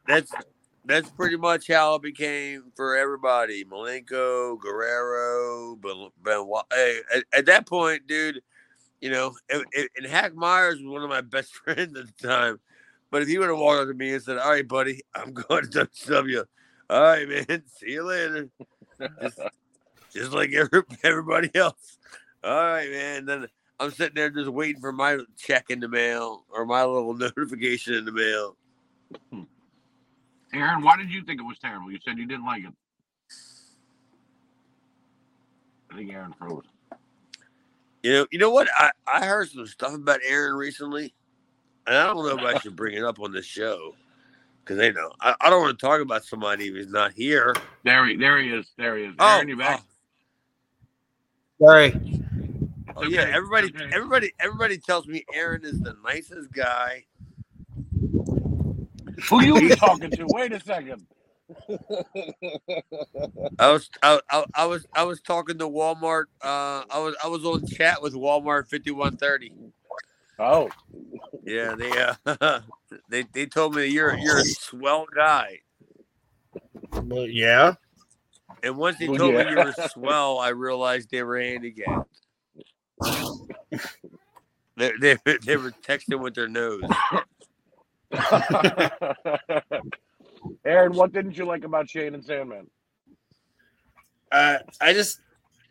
that's 0.07 0.31
that's 0.86 1.09
pretty 1.11 1.38
much 1.38 1.67
how 1.67 1.95
it 1.95 2.01
became 2.01 2.71
for 2.75 2.95
everybody. 2.95 3.63
Malenko, 3.65 4.59
Guerrero, 4.59 5.75
Ben- 5.75 6.09
Benoit. 6.23 6.65
Hey, 6.71 6.99
at, 7.15 7.23
at 7.34 7.45
that 7.45 7.67
point, 7.67 8.07
dude, 8.07 8.41
you 8.99 9.09
know, 9.09 9.36
and, 9.49 9.63
and- 9.75 10.05
Hack 10.07 10.36
Meyers 10.36 10.82
was 10.82 10.88
one 10.91 11.03
of 11.03 11.09
my 11.09 11.21
best 11.21 11.53
friends 11.53 11.97
at 11.97 12.05
the 12.17 12.27
time. 12.27 12.59
But 13.11 13.21
if 13.23 13.27
he 13.27 13.38
would 13.38 13.49
have 13.49 13.57
walked 13.57 13.82
up 13.82 13.88
to 13.89 13.93
me 13.93 14.13
and 14.13 14.23
said, 14.23 14.38
"All 14.38 14.51
right, 14.51 14.67
buddy, 14.67 15.01
I'm 15.13 15.34
going 15.49 15.69
to 15.69 15.86
WCW," 15.86 16.45
all 16.89 17.01
right, 17.01 17.27
man, 17.27 17.63
see 17.77 17.91
you 17.91 18.03
later. 18.03 18.49
Just, 19.21 19.39
just 20.13 20.32
like 20.32 20.53
every, 20.53 20.84
everybody 21.03 21.51
else. 21.55 21.97
All 22.43 22.55
right, 22.55 22.89
man. 22.89 23.25
Then 23.25 23.47
I'm 23.79 23.91
sitting 23.91 24.15
there 24.15 24.29
just 24.29 24.49
waiting 24.49 24.79
for 24.82 24.91
my 24.91 25.19
check 25.38 25.65
in 25.69 25.79
the 25.79 25.88
mail 25.88 26.45
or 26.49 26.65
my 26.65 26.86
little 26.86 27.13
notification 27.13 27.95
in 27.95 28.05
the 28.05 28.11
mail. 28.11 28.55
Hmm. 29.32 29.43
Aaron, 30.53 30.81
why 30.81 30.97
did 30.97 31.09
you 31.11 31.23
think 31.23 31.39
it 31.39 31.43
was 31.43 31.57
terrible? 31.59 31.91
You 31.91 31.99
said 32.03 32.17
you 32.17 32.25
didn't 32.25 32.45
like 32.45 32.63
it. 32.63 32.73
I 35.91 35.95
think 35.95 36.11
Aaron 36.11 36.33
froze. 36.37 36.63
You 38.03 38.13
know, 38.13 38.27
you 38.31 38.39
know 38.39 38.49
what? 38.49 38.67
I, 38.75 38.91
I 39.07 39.25
heard 39.25 39.49
some 39.49 39.67
stuff 39.67 39.93
about 39.93 40.19
Aaron 40.25 40.55
recently, 40.55 41.13
and 41.85 41.95
I 41.95 42.05
don't 42.05 42.25
know 42.25 42.37
if 42.37 42.55
I 42.55 42.59
should 42.59 42.75
bring 42.75 42.95
it 42.95 43.03
up 43.03 43.19
on 43.19 43.31
this 43.31 43.45
show 43.45 43.95
because 44.63 44.77
they 44.77 44.91
know 44.91 45.11
I, 45.19 45.35
I 45.41 45.49
don't 45.49 45.61
want 45.61 45.77
to 45.77 45.85
talk 45.85 46.01
about 46.01 46.23
somebody 46.23 46.69
who's 46.69 46.87
not 46.87 47.13
here. 47.13 47.53
There 47.83 48.05
he, 48.07 48.15
there 48.15 48.41
he 48.41 48.49
is. 48.49 48.71
There 48.77 48.97
he 48.97 49.05
is. 49.05 49.15
Oh, 49.19 49.35
Aaron, 49.35 49.49
you 49.49 49.57
back? 49.57 49.83
Oh. 51.61 51.67
Sorry. 51.67 51.93
oh, 52.95 53.03
yeah, 53.03 53.27
everybody, 53.31 53.67
okay. 53.67 53.89
everybody, 53.93 54.31
everybody 54.39 54.77
tells 54.79 55.07
me 55.07 55.23
Aaron 55.33 55.63
is 55.63 55.79
the 55.79 55.95
nicest 56.03 56.51
guy. 56.51 57.05
Who 59.30 59.43
you 59.43 59.59
be 59.59 59.70
talking 59.76 60.12
to? 60.12 60.26
Wait 60.30 60.53
a 60.53 60.59
second. 60.59 61.05
I 63.59 63.72
was, 63.72 63.89
I, 64.01 64.20
I, 64.30 64.45
I 64.55 64.66
was, 64.66 64.86
I 64.93 65.03
was 65.03 65.22
talking 65.22 65.57
to 65.57 65.68
Walmart. 65.68 66.26
Uh, 66.41 66.84
I 66.89 66.99
was, 66.99 67.16
I 67.24 67.28
was 67.28 67.43
on 67.45 67.66
chat 67.68 68.01
with 68.01 68.14
Walmart 68.14 68.68
fifty 68.68 68.91
one 68.91 69.18
thirty. 69.18 69.51
oh, 70.39 70.70
Yeah, 71.43 71.76
they, 71.76 71.91
uh, 72.26 72.62
they, 73.09 73.24
they 73.34 73.45
told 73.45 73.76
me 73.76 73.88
you're, 73.88 74.18
you're 74.18 74.39
a 74.39 74.45
swell 74.45 75.05
guy. 75.14 75.59
Well, 76.93 77.28
yeah. 77.28 77.76
And 78.64 78.78
once 78.78 78.97
they 78.97 79.07
told 79.07 79.34
yeah. 79.34 79.43
me 79.43 79.49
you 79.51 79.57
were 79.57 79.74
swell, 79.89 80.39
I 80.39 80.49
realized 80.49 81.09
they 81.09 81.24
were 81.24 81.39
handicapped. 81.39 82.20
they, 84.78 84.91
they, 84.99 85.18
they 85.45 85.57
were 85.57 85.72
texting 85.72 86.20
with 86.20 86.36
their 86.36 86.47
nose. 86.47 86.84
Aaron, 90.66 90.93
what 90.93 91.12
didn't 91.12 91.38
you 91.38 91.45
like 91.45 91.64
about 91.64 91.89
Shane 91.89 92.14
and 92.14 92.24
Sandman? 92.24 92.68
Uh, 94.32 94.59
I 94.80 94.93
just 94.93 95.20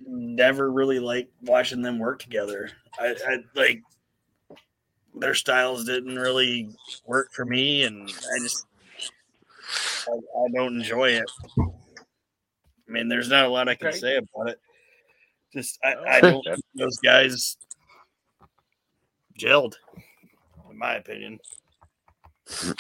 never 0.07 0.70
really 0.70 0.99
liked 0.99 1.32
watching 1.43 1.82
them 1.82 1.99
work 1.99 2.20
together. 2.20 2.70
I, 2.99 3.14
I 3.26 3.38
like 3.55 3.82
their 5.14 5.34
styles 5.34 5.84
didn't 5.84 6.16
really 6.16 6.68
work 7.07 7.32
for 7.32 7.45
me, 7.45 7.84
and 7.84 8.09
I 8.09 8.38
just 8.43 8.66
I, 10.09 10.12
I 10.12 10.47
don't 10.55 10.76
enjoy 10.76 11.11
it. 11.11 11.30
I 11.59 12.93
mean, 12.93 13.09
there's 13.09 13.28
not 13.28 13.47
a 13.47 13.49
lot 13.49 13.68
I 13.68 13.74
can 13.74 13.88
Okay. 13.88 13.99
say 13.99 14.16
about 14.16 14.51
it. 14.51 14.61
Just 15.53 15.78
I, 15.82 15.95
I 16.09 16.20
don't 16.20 16.45
think 16.45 16.64
those 16.74 16.99
guys 16.99 17.57
gelled, 19.38 19.74
in 20.70 20.78
my 20.78 20.95
opinion. 20.95 21.41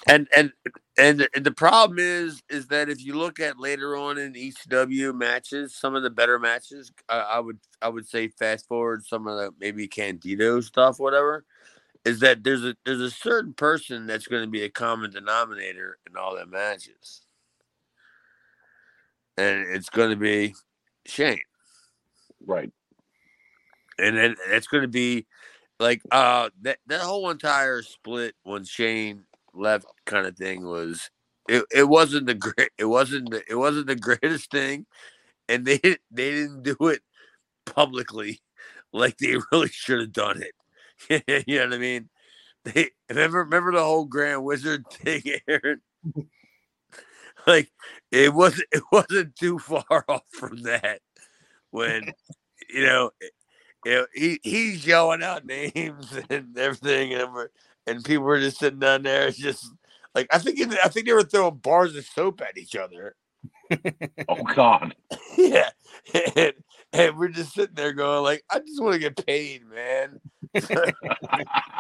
And 0.08 0.28
and 0.34 0.52
and 0.98 1.28
the 1.44 1.52
problem 1.52 1.98
is 2.00 2.42
is 2.50 2.68
that 2.68 2.90
if 2.90 3.04
you 3.04 3.14
look 3.14 3.40
at 3.40 3.60
later 3.60 3.96
on 3.96 4.18
in 4.18 4.34
ECW 4.34 5.14
matches, 5.14 5.74
some 5.76 5.94
of 5.96 6.02
the 6.04 6.10
better 6.10 6.38
matches, 6.38 6.92
I, 7.08 7.18
I 7.20 7.40
would 7.40 7.58
I 7.82 7.88
would 7.90 8.08
say 8.08 8.28
fast 8.28 8.68
forward 8.68 9.06
some 9.06 9.26
of 9.28 9.38
the 9.38 9.52
maybe 9.60 9.88
Candido 9.88 10.60
stuff, 10.60 11.00
whatever, 11.00 11.44
is 12.04 12.20
that 12.20 12.44
there's 12.44 12.64
a 12.64 12.76
there's 12.86 13.00
a 13.02 13.10
certain 13.10 13.54
person 13.54 14.06
that's 14.06 14.28
going 14.28 14.44
to 14.44 14.50
be 14.50 14.62
a 14.64 14.70
common 14.70 15.10
denominator 15.12 15.98
in 16.08 16.16
all 16.16 16.36
their 16.36 16.46
matches, 16.46 17.22
and 19.38 19.66
it's 19.74 19.90
going 19.90 20.10
to 20.10 20.16
be 20.16 20.54
Shane 21.06 21.40
Right. 22.46 22.72
and 23.98 24.18
then 24.18 24.36
it's 24.50 24.68
going 24.68 24.82
to 24.82 24.88
be 24.88 25.26
like 25.80 26.02
uh 26.12 26.50
that 26.62 26.78
that 26.88 27.02
whole 27.02 27.30
entire 27.30 27.82
split 27.82 28.36
when 28.44 28.64
Shane 28.64 29.24
left 29.54 29.86
kind 30.06 30.26
of 30.26 30.36
thing 30.36 30.64
was 30.64 31.10
it, 31.48 31.64
it 31.74 31.88
wasn't 31.88 32.26
the 32.26 32.34
great 32.34 32.70
it 32.78 32.84
wasn't 32.86 33.30
the, 33.30 33.42
it 33.48 33.56
wasn't 33.56 33.86
the 33.86 33.96
greatest 33.96 34.50
thing 34.50 34.86
and 35.48 35.66
they 35.66 35.78
they 36.10 36.30
didn't 36.30 36.62
do 36.62 36.76
it 36.88 37.02
publicly 37.66 38.40
like 38.92 39.18
they 39.18 39.36
really 39.52 39.68
should 39.68 40.00
have 40.00 40.12
done 40.12 40.42
it. 40.42 40.52
You 41.46 41.58
know 41.58 41.64
what 41.64 41.74
I 41.74 41.78
mean? 41.78 42.08
They 42.64 42.90
remember 43.08 43.38
remember 43.38 43.72
the 43.72 43.82
whole 43.82 44.04
Grand 44.04 44.44
Wizard 44.44 44.84
thing 44.90 45.22
Aaron? 45.48 45.80
Like 47.46 47.70
it 48.12 48.34
wasn't 48.34 48.68
it 48.70 48.82
wasn't 48.92 49.34
too 49.36 49.58
far 49.58 50.04
off 50.08 50.24
from 50.30 50.62
that 50.64 51.00
when 51.70 52.12
you 52.68 52.84
know 52.84 53.10
you 53.84 53.92
know, 53.92 54.06
he 54.14 54.40
he's 54.42 54.86
yelling 54.86 55.22
out 55.22 55.46
names 55.46 56.18
and 56.28 56.56
everything, 56.58 57.14
and 57.14 57.48
and 57.90 58.04
people 58.04 58.24
were 58.24 58.40
just 58.40 58.58
sitting 58.58 58.78
down 58.78 59.02
there, 59.02 59.30
just 59.30 59.68
like 60.14 60.26
I 60.30 60.38
think 60.38 60.58
it- 60.58 60.78
I 60.84 60.88
think 60.88 61.06
they 61.06 61.12
were 61.12 61.22
throwing 61.22 61.56
bars 61.56 61.96
of 61.96 62.04
soap 62.06 62.40
at 62.40 62.58
each 62.58 62.76
other. 62.76 63.16
Oh 64.28 64.42
God. 64.54 64.94
yeah, 65.38 65.70
and, 66.36 66.52
and 66.92 67.16
we're 67.16 67.28
just 67.28 67.54
sitting 67.54 67.74
there 67.74 67.92
going 67.92 68.22
like, 68.22 68.42
I 68.50 68.58
just 68.58 68.82
want 68.82 68.94
to 68.94 68.98
get 68.98 69.26
paid, 69.26 69.62
man. 69.66 70.20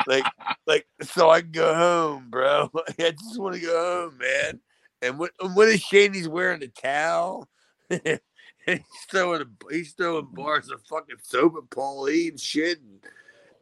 like 0.06 0.24
like 0.66 0.86
so 1.02 1.30
I 1.30 1.40
can 1.40 1.50
go 1.50 1.74
home, 1.74 2.30
bro. 2.30 2.70
I 2.98 3.10
just 3.10 3.38
want 3.38 3.54
to 3.56 3.60
go 3.60 4.02
home, 4.10 4.18
man. 4.18 4.60
And 5.02 5.18
what 5.18 5.32
and 5.40 5.56
what 5.56 5.68
is 5.68 5.80
Shady's 5.80 6.28
wearing 6.28 6.62
a 6.62 6.68
towel? 6.68 7.48
he's 7.88 8.84
throwing 9.10 9.42
a, 9.42 9.72
he's 9.72 9.92
throwing 9.92 10.28
bars 10.32 10.70
of 10.70 10.82
fucking 10.84 11.16
soap 11.22 11.54
at 11.56 11.70
Paulie 11.70 12.28
and 12.28 12.38
shit, 12.38 12.78
and 12.80 13.00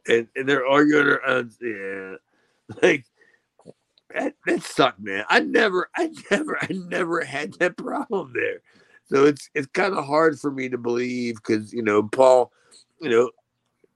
and, 0.07 0.27
and 0.35 0.47
they're 0.47 0.67
arguing. 0.67 1.17
Uh, 1.25 1.43
yeah, 1.61 2.15
like 2.81 3.05
that, 4.13 4.33
that 4.45 4.63
sucked, 4.63 4.99
man. 4.99 5.25
I 5.29 5.39
never, 5.41 5.89
I 5.95 6.11
never, 6.31 6.57
I 6.61 6.67
never 6.71 7.23
had 7.23 7.53
that 7.55 7.77
problem 7.77 8.33
there. 8.33 8.61
So 9.05 9.25
it's 9.25 9.49
it's 9.53 9.67
kind 9.67 9.95
of 9.95 10.05
hard 10.05 10.39
for 10.39 10.51
me 10.51 10.69
to 10.69 10.77
believe 10.77 11.35
because 11.35 11.73
you 11.73 11.81
know 11.81 12.03
Paul, 12.03 12.51
you 13.01 13.09
know, 13.09 13.31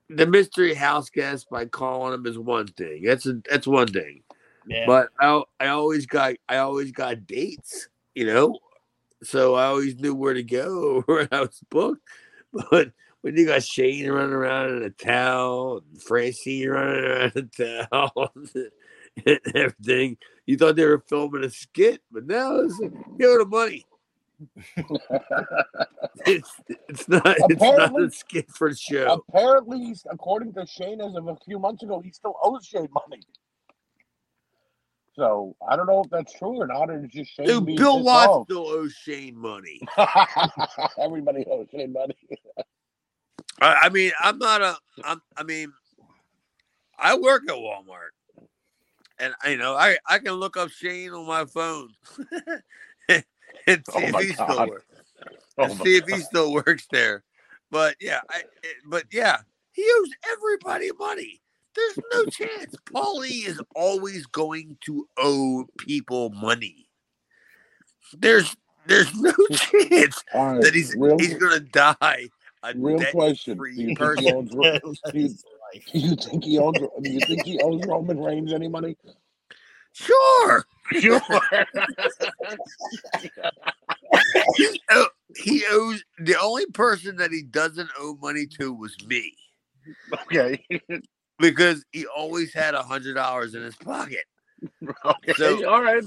the 0.10 0.26
mystery 0.26 0.74
house 0.74 1.10
guest 1.10 1.50
by 1.50 1.66
calling 1.66 2.14
him 2.14 2.26
is 2.26 2.38
one 2.38 2.68
thing. 2.68 3.04
That's 3.04 3.26
a, 3.26 3.40
that's 3.50 3.68
one 3.68 3.88
thing. 3.88 4.24
Yeah, 4.68 4.86
But 4.86 5.10
I 5.20 5.44
I 5.60 5.68
always 5.68 6.06
got 6.06 6.36
I 6.50 6.58
always 6.58 6.92
got 6.92 7.28
dates, 7.28 7.90
you 8.16 8.26
know, 8.26 8.60
so 9.24 9.56
I 9.56 9.66
always 9.66 9.96
knew 9.96 10.16
where 10.16 10.34
to 10.34 10.44
go 10.44 11.02
when 11.06 11.28
I 11.32 11.42
was 11.42 11.60
booked. 11.70 12.02
But 12.70 12.92
when 13.24 13.38
you 13.38 13.46
got 13.46 13.64
Shane 13.64 14.12
running 14.12 14.34
around 14.34 14.76
in 14.76 14.84
a 14.84 14.90
towel, 14.90 15.82
and 15.90 16.02
Francie 16.04 16.68
running 16.68 17.06
around 17.06 17.32
in 17.36 17.50
a 17.58 17.88
towel, 17.90 18.34
and 19.26 19.40
everything, 19.56 20.18
you 20.46 20.58
thought 20.58 20.76
they 20.76 20.86
were 20.86 21.04
filming 21.08 21.46
a 21.46 21.50
skit, 21.50 22.02
but 22.12 22.28
now 22.28 22.58
it's 22.58 22.78
like, 22.80 22.92
give 23.18 23.30
her 23.30 23.40
the 23.40 23.46
money. 23.46 23.86
it's 26.26 26.52
it's 26.90 27.08
not 27.08 27.24
it's 27.26 27.62
not 27.62 28.02
a 28.02 28.12
skit 28.12 28.50
for 28.52 28.70
the 28.72 28.76
show. 28.76 29.24
Apparently, 29.30 29.96
according 30.12 30.54
to 30.54 30.66
Shane, 30.66 31.00
as 31.00 31.16
of 31.16 31.30
a 31.30 31.38
few 31.46 31.60
months 31.60 31.82
ago, 31.82 32.02
he 32.02 32.12
still 32.12 32.36
owes 32.44 32.66
Shane 32.66 32.90
money. 32.92 33.22
So 35.16 35.56
I 35.70 35.78
don't 35.78 35.88
know 35.88 36.02
if 36.02 36.10
that's 36.10 36.34
true 36.34 36.60
or 36.60 36.68
not, 36.68 36.90
or 36.90 37.06
it's 37.06 37.14
just 37.14 37.34
Shane 37.34 37.46
Dude, 37.46 37.78
Bill 37.78 38.04
Watts 38.04 38.50
still 38.50 38.68
owes 38.68 38.92
Shane 38.92 39.38
money. 39.38 39.80
Everybody 41.00 41.46
owes 41.50 41.68
Shane 41.72 41.94
money. 41.94 42.18
I, 43.62 43.82
I 43.84 43.89
mean, 43.89 44.12
I'm 44.20 44.38
not 44.39 44.62
a. 44.62 44.78
I'm, 45.04 45.22
I 45.38 45.43
mean, 45.43 45.72
I 46.97 47.18
work 47.18 47.43
at 47.47 47.56
Walmart, 47.56 48.12
and 49.20 49.34
you 49.49 49.58
know, 49.58 49.76
I 49.76 49.97
I 50.08 50.20
can 50.20 50.34
look 50.34 50.58
up 50.58 50.70
Shane 50.70 51.12
on 51.12 51.28
my 51.28 51.45
phone 51.45 51.89
and 53.10 53.24
see 53.68 53.76
Oh 53.95 53.99
if 53.99 54.20
he 54.20 54.34
still 54.34 54.68
works. 54.68 54.86
Oh 55.60 55.66
and 55.66 55.78
see 55.82 55.97
if 55.97 56.08
he 56.08 56.18
still 56.20 56.51
works 56.51 56.88
there. 56.91 57.24
But 57.70 57.95
yeah, 58.01 58.22
I. 58.30 58.39
it- 58.64 58.78
But 58.88 59.06
yeah, 59.12 59.38
he 59.72 59.88
owes 59.99 60.10
everybody 60.32 60.89
money. 60.97 61.41
There's 61.76 61.99
no 62.12 62.26
chance. 62.26 62.76
Paulie 62.91 63.45
is 63.47 63.62
always 63.76 64.26
going 64.28 64.78
to 64.86 65.08
owe 65.18 65.66
people 65.78 66.32
money. 66.32 66.88
There's 68.18 68.56
there's 68.88 69.14
no 69.16 69.34
chance 69.51 70.24
right, 70.34 70.62
that 70.62 70.74
he's 70.74 70.95
real, 70.97 71.18
he's 71.20 71.36
gonna 71.36 71.60
die 71.60 72.30
a 72.64 72.74
real 72.76 72.97
debt 72.99 73.11
question. 73.11 73.57
Do 73.57 73.66
you, 73.66 73.88
think 73.88 73.99
person. 73.99 74.24
he 74.24 74.32
owns, 74.32 74.49
do, 74.51 74.57
you, 75.14 75.30
do 75.91 75.99
you 75.99 76.16
think 76.16 76.43
he 76.43 76.57
owns? 76.59 76.78
Do 76.80 76.89
you 77.09 77.20
think 77.22 77.43
he 77.43 77.59
owes 77.59 77.86
Roman 77.86 78.20
Reigns 78.20 78.53
any 78.53 78.68
money? 78.68 78.97
Sure. 79.93 80.66
Sure. 80.93 81.22
he, 84.55 84.82
owe- 84.89 85.07
he 85.38 85.64
owes 85.72 86.03
the 86.20 86.36
only 86.41 86.66
person 86.68 87.18
that 87.18 87.32
he 87.32 87.43
doesn't 87.43 87.89
owe 87.99 88.18
money 88.22 88.45
to 88.59 88.74
was 88.74 88.95
me 89.05 89.34
okay. 90.14 90.66
because 91.39 91.86
he 91.91 92.05
always 92.07 92.53
had 92.53 92.74
a 92.74 92.82
hundred 92.82 93.14
dollars 93.16 93.55
in 93.55 93.61
his 93.61 93.76
pocket. 93.76 94.24
Okay. 95.05 95.34
So- 95.34 95.70
All 95.70 95.84
right. 95.84 96.03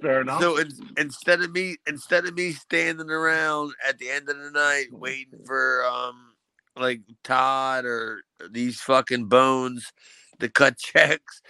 Fair 0.00 0.20
enough. 0.20 0.40
So 0.40 0.58
in, 0.58 0.70
instead 0.96 1.40
of 1.40 1.52
me 1.52 1.76
instead 1.86 2.26
of 2.26 2.34
me 2.34 2.52
standing 2.52 3.10
around 3.10 3.72
at 3.86 3.98
the 3.98 4.10
end 4.10 4.28
of 4.28 4.38
the 4.38 4.50
night 4.50 4.86
waiting 4.92 5.40
for 5.44 5.84
um 5.84 6.34
like 6.76 7.00
Todd 7.24 7.84
or 7.84 8.22
these 8.50 8.80
fucking 8.80 9.26
bones 9.26 9.92
to 10.38 10.48
cut 10.48 10.78
checks, 10.78 11.42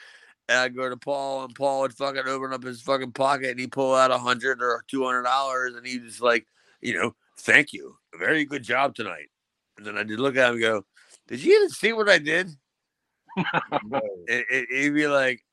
and 0.49 0.59
I 0.59 0.69
go 0.69 0.89
to 0.89 0.97
Paul 0.97 1.45
and 1.45 1.55
Paul 1.55 1.83
would 1.83 1.95
fucking 1.95 2.27
open 2.27 2.53
up 2.53 2.63
his 2.65 2.81
fucking 2.81 3.13
pocket 3.13 3.51
and 3.51 3.61
he 3.61 3.67
pull 3.67 3.95
out 3.95 4.11
a 4.11 4.19
hundred 4.19 4.63
or 4.63 4.83
two 4.89 5.05
hundred 5.05 5.25
dollars 5.25 5.75
and 5.75 5.87
he 5.87 5.99
just 5.99 6.23
like, 6.23 6.47
you 6.81 6.95
know, 6.95 7.15
thank 7.39 7.73
you. 7.73 7.97
Very 8.19 8.47
good 8.47 8.63
job 8.63 8.95
tonight. 8.95 9.29
And 9.77 9.87
then 9.87 9.99
I 9.99 10.05
just 10.05 10.19
look 10.19 10.37
at 10.37 10.49
him 10.49 10.55
and 10.55 10.63
go, 10.63 10.87
Did 11.27 11.43
you 11.43 11.55
even 11.57 11.69
see 11.71 11.93
what 11.93 12.09
I 12.09 12.19
did? 12.19 12.51
And, 14.29 14.45
and 14.51 14.67
he'd 14.71 14.95
be 14.95 15.07
like, 15.07 15.45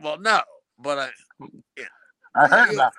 Well, 0.00 0.18
no, 0.18 0.40
but 0.78 0.98
I 0.98 1.10
I 2.34 2.46
heard 2.46 2.76
that. 2.76 2.92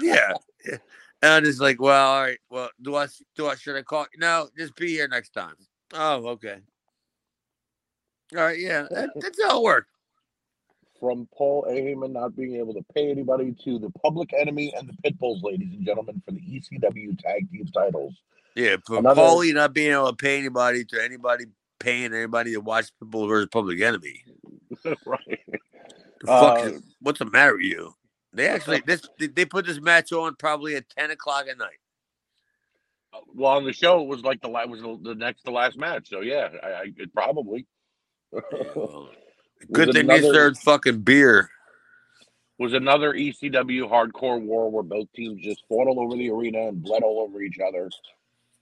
yeah. 0.00 0.32
yeah. 0.66 0.76
And 1.22 1.32
I'm 1.32 1.44
just 1.44 1.60
like, 1.60 1.80
well, 1.80 2.08
all 2.12 2.22
right. 2.22 2.38
Well, 2.50 2.70
do 2.82 2.96
I 2.96 3.06
do 3.36 3.48
I 3.48 3.54
should 3.54 3.76
I 3.76 3.82
call? 3.82 4.06
No, 4.18 4.48
just 4.56 4.76
be 4.76 4.88
here 4.88 5.08
next 5.08 5.30
time. 5.30 5.54
Oh, 5.94 6.26
okay. 6.28 6.58
All 8.36 8.42
right, 8.42 8.58
yeah, 8.58 8.86
that, 8.90 9.10
that's 9.16 9.40
how 9.42 9.58
it 9.58 9.62
worked. 9.62 9.88
From 10.98 11.28
Paul 11.36 11.64
Heyman 11.68 12.12
not 12.12 12.34
being 12.34 12.56
able 12.56 12.74
to 12.74 12.84
pay 12.94 13.10
anybody 13.10 13.54
to 13.64 13.78
the 13.78 13.90
Public 14.02 14.32
Enemy 14.32 14.72
and 14.76 14.88
the 14.88 14.94
Pitbulls, 15.10 15.42
ladies 15.42 15.72
and 15.72 15.84
gentlemen, 15.84 16.20
for 16.24 16.32
the 16.32 16.40
ECW 16.40 17.18
Tag 17.18 17.50
Team 17.52 17.66
titles. 17.66 18.14
Yeah, 18.56 18.76
for 18.86 18.98
Another- 18.98 19.20
Paulie 19.22 19.54
not 19.54 19.74
being 19.74 19.92
able 19.92 20.08
to 20.08 20.16
pay 20.16 20.38
anybody 20.38 20.84
to 20.86 21.04
anybody 21.04 21.44
paying 21.78 22.14
anybody 22.14 22.52
to 22.52 22.60
watch 22.60 22.86
People 22.98 23.28
versus 23.28 23.48
Public 23.52 23.80
Enemy. 23.80 24.24
right. 24.84 25.40
The 26.20 26.26
fuck 26.26 26.58
Uh, 26.58 26.62
is- 26.70 26.82
what's 27.00 27.18
the 27.20 27.26
matter 27.26 27.52
with 27.56 27.66
you? 27.66 27.94
They 28.36 28.48
actually 28.48 28.82
this 28.86 29.02
they- 29.18 29.46
put 29.46 29.66
this 29.66 29.80
match 29.80 30.12
on 30.12 30.36
probably 30.36 30.76
at 30.76 30.88
ten 30.90 31.10
o'clock 31.10 31.46
at 31.50 31.56
night. 31.56 31.80
Uh, 33.14 33.20
well, 33.34 33.52
on 33.52 33.64
the 33.64 33.72
show, 33.72 34.02
it 34.02 34.08
was 34.08 34.22
like 34.22 34.42
the 34.42 34.48
la- 34.48 34.66
was 34.66 34.82
the, 34.82 34.98
the 35.02 35.14
next 35.14 35.44
to 35.44 35.50
last 35.50 35.78
match. 35.78 36.10
So 36.10 36.20
yeah, 36.20 36.50
I, 36.62 36.66
I 36.66 36.92
it 36.98 37.14
probably. 37.14 37.66
Good 39.72 39.92
thing 39.94 40.06
they 40.06 40.20
served 40.20 40.58
fucking 40.58 41.00
beer. 41.00 41.48
was 42.58 42.74
another 42.74 43.14
ECW 43.14 43.90
hardcore 43.90 44.40
war 44.40 44.70
where 44.70 44.82
both 44.82 45.10
teams 45.14 45.42
just 45.42 45.64
fought 45.66 45.88
all 45.88 45.98
over 45.98 46.14
the 46.14 46.28
arena 46.30 46.68
and 46.68 46.82
bled 46.82 47.02
all 47.02 47.20
over 47.20 47.40
each 47.40 47.56
other. 47.66 47.88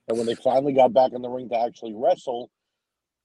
And 0.06 0.16
when 0.16 0.26
they 0.26 0.36
finally 0.36 0.72
got 0.72 0.92
back 0.92 1.12
in 1.12 1.22
the 1.22 1.28
ring 1.28 1.48
to 1.48 1.58
actually 1.58 1.94
wrestle, 1.96 2.48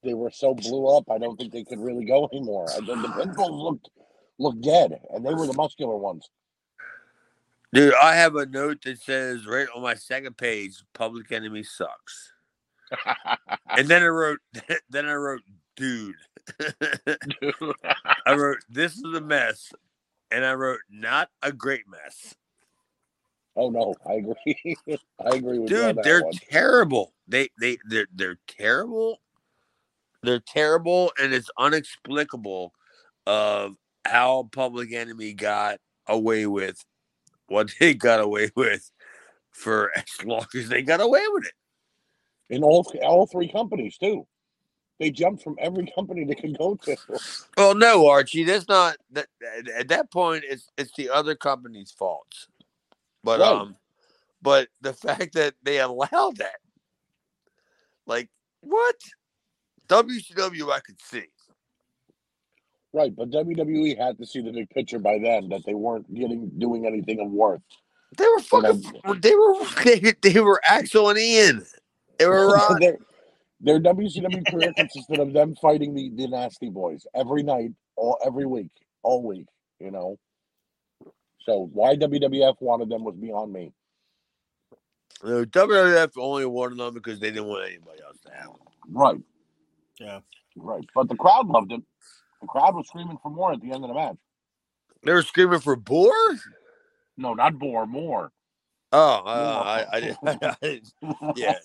they 0.02 0.16
were 0.16 0.32
so 0.32 0.56
blew 0.56 0.88
up. 0.88 1.12
I 1.12 1.20
don't 1.20 1.38
think 1.38 1.54
they 1.54 1.64
could 1.64 1.80
really 1.80 2.06
go 2.06 2.28
anymore. 2.34 2.68
And 2.76 2.88
then 2.88 3.04
the 3.04 3.10
Pitbulls 3.10 3.62
looked 3.62 3.90
looked 4.40 4.62
dead, 4.62 5.00
and 5.14 5.26
they 5.26 5.34
were 5.34 5.46
the 5.46 5.54
muscular 5.54 5.98
ones. 5.98 6.30
Dude, 7.72 7.94
I 8.02 8.16
have 8.16 8.36
a 8.36 8.48
note 8.48 8.82
that 8.84 9.00
says 9.00 9.46
right 9.46 9.68
on 9.76 9.84
my 9.84 9.94
second 9.94 10.38
page, 10.38 10.84
Public 10.94 11.32
Enemy 11.32 11.64
sucks. 11.64 12.34
and 13.78 13.88
then 13.88 14.02
I 14.02 14.08
wrote 14.08 14.40
then 14.90 15.06
I 15.06 15.14
wrote, 15.14 15.42
dude. 15.76 16.16
I 18.26 18.34
wrote, 18.34 18.58
this 18.70 18.94
is 18.94 19.14
a 19.14 19.22
mess. 19.22 19.72
And 20.32 20.44
I 20.46 20.54
wrote, 20.54 20.80
not 20.90 21.30
a 21.44 21.52
great 21.52 21.84
mess. 21.88 22.36
oh 23.56 23.70
no, 23.70 23.94
I 24.08 24.14
agree. 24.14 24.78
I 25.24 25.36
agree 25.36 25.60
with 25.60 25.70
you. 25.70 25.94
Dude, 25.94 26.00
they're 26.04 26.24
one. 26.24 26.34
terrible. 26.34 27.14
They 27.28 27.50
they 27.60 27.78
they're 27.88 28.08
they're 28.16 28.40
terrible. 28.48 29.20
They're 30.24 30.42
terrible, 30.42 31.12
and 31.22 31.34
it's 31.34 31.50
unexplicable 31.58 32.74
of 33.26 33.76
how 34.06 34.50
Public 34.52 34.94
Enemy 34.94 35.34
got 35.34 35.80
away 36.08 36.46
with 36.48 36.84
what 37.48 37.72
they 37.80 37.94
got 37.94 38.20
away 38.20 38.52
with 38.56 38.90
for 39.52 39.92
as 39.98 40.26
long 40.26 40.46
as 40.56 40.70
they 40.70 40.82
got 40.82 41.02
away 41.02 41.24
with 41.30 41.46
it. 41.46 41.54
in 42.50 42.64
all 42.64 42.86
all 43.04 43.26
three 43.28 43.50
companies 43.52 43.98
too. 43.98 44.26
They 45.00 45.12
jumped 45.12 45.44
from 45.44 45.56
every 45.60 45.92
company 45.96 46.26
they 46.26 46.36
could 46.36 46.58
go 46.58 46.76
to. 46.76 46.98
Well, 47.58 47.76
no, 47.76 48.08
Archie, 48.08 48.44
that's 48.44 48.68
not 48.68 48.98
that. 49.12 49.28
At 49.78 49.90
that 49.90 50.12
point, 50.12 50.44
it's 50.48 50.70
it's 50.78 50.94
the 50.96 51.10
other 51.10 51.36
company's 51.36 51.92
faults. 51.92 52.48
But 53.24 53.40
Right. 53.40 53.52
um, 53.52 53.76
but 54.42 54.70
the 54.82 54.94
fact 55.06 55.34
that 55.34 55.56
they 55.64 55.80
allowed 55.80 56.38
that, 56.38 56.60
like, 58.06 58.30
what? 58.62 58.96
WCW, 59.88 60.72
I 60.72 60.80
could 60.82 61.02
see. 61.02 61.26
Right, 62.92 63.16
but 63.16 63.30
WWE 63.30 63.98
had 63.98 64.18
to 64.18 64.26
see 64.26 64.42
the 64.42 64.52
big 64.52 64.70
picture 64.72 64.98
by 64.98 65.20
then 65.20 65.50
that 65.50 65.64
they 65.66 65.76
weren't 65.76 66.12
getting 66.14 66.50
doing 66.58 66.88
anything 66.88 67.20
of 67.20 67.30
worth. 67.30 67.62
They 68.18 68.24
were 68.26 68.42
You 68.52 68.62
know, 68.62 68.82
fucking. 68.82 69.22
They 69.22 69.36
were. 69.36 69.56
They, 69.84 70.14
they 70.22 70.40
were 70.40 70.60
Axel 70.68 71.10
and 71.10 71.20
Ian. 71.20 71.66
They 72.18 72.26
were 72.26 72.48
Ron. 72.54 72.80
their, 72.80 72.98
their 73.62 73.80
WCW 73.80 74.50
career 74.50 74.74
consisted 74.76 75.20
of 75.20 75.34
them 75.34 75.56
fighting 75.56 75.94
the, 75.94 76.10
the 76.16 76.28
Nasty 76.28 76.70
Boys 76.70 77.06
every 77.14 77.44
night, 77.44 77.72
all 77.96 78.18
every 78.26 78.46
week, 78.46 78.72
all 79.04 79.24
week. 79.24 79.46
You 79.80 79.92
know. 79.92 80.18
So 81.42 81.70
why 81.72 81.96
WWF 81.96 82.56
wanted 82.60 82.90
them 82.90 83.04
was 83.04 83.16
beyond 83.16 83.54
me. 83.54 83.72
No, 85.24 85.46
WWF 85.46 86.12
only 86.18 86.46
wanted 86.46 86.78
them 86.78 86.94
because 86.94 87.20
they 87.20 87.30
didn't 87.30 87.48
want 87.48 87.68
anybody 87.68 88.02
else 88.06 88.18
to 88.26 88.32
have 88.34 88.48
them. 88.48 88.60
Right. 88.90 89.22
Yeah. 90.00 90.20
Right. 90.56 90.86
But 90.96 91.10
the 91.10 91.16
crowd 91.16 91.48
loved 91.48 91.72
it. 91.72 91.82
The 92.42 92.48
crowd 92.48 92.76
was 92.76 92.88
screaming 92.88 93.18
for 93.22 93.30
more 93.30 93.52
at 93.54 93.62
the 93.62 93.72
end 93.72 93.84
of 93.84 93.90
the 93.90 93.94
match. 93.94 94.18
They 95.04 95.14
were 95.14 95.24
screaming 95.24 95.60
for 95.60 95.76
Boar. 95.76 96.14
No, 97.18 97.34
not 97.34 97.58
Boar, 97.58 97.86
more. 97.86 98.32
Oh, 98.92 99.22
uh, 99.26 99.86
I, 99.92 99.98
I, 99.98 100.00
didn't, 100.00 100.18
I 100.44 100.56
didn't. 100.62 100.94
Yeah. 101.36 101.56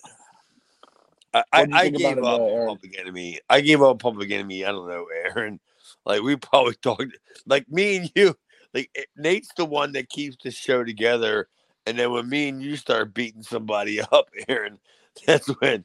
I, 1.33 1.43
I, 1.53 1.67
I 1.73 1.89
gave 1.89 2.19
up 2.19 2.41
it, 2.41 2.53
uh, 2.53 2.67
Public 2.67 2.99
Enemy. 2.99 3.41
I 3.51 3.61
gave 3.61 3.83
up 3.83 3.99
Public 3.99 4.31
Enemy. 4.31 4.65
I 4.65 4.73
don't 4.73 4.89
know, 4.89 5.07
Aaron. 5.25 5.61
Like 6.07 6.23
we 6.23 6.37
probably 6.37 6.75
talked, 6.75 7.17
like 7.47 7.69
me 7.69 7.97
and 7.97 8.13
you. 8.15 8.35
Like 8.73 8.91
eh, 8.95 9.05
Nate's 9.17 9.51
the 9.57 9.65
one 9.65 9.93
that 9.93 10.09
keeps 10.09 10.37
the 10.43 10.51
show 10.51 10.83
together, 10.83 11.49
and 11.87 11.99
then 11.99 12.11
when 12.11 12.29
me 12.29 12.49
and 12.49 12.63
you 12.63 12.77
start 12.77 13.15
beating 13.15 13.43
somebody 13.43 14.01
up, 14.13 14.29
Aaron, 14.49 14.79
that's 15.27 15.49
when 15.61 15.85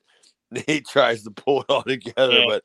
Nate 0.52 0.88
tries 0.88 1.24
to 1.24 1.32
pull 1.32 1.62
it 1.62 1.70
all 1.70 1.84
together. 1.84 2.40
Yeah. 2.40 2.46
But 2.48 2.64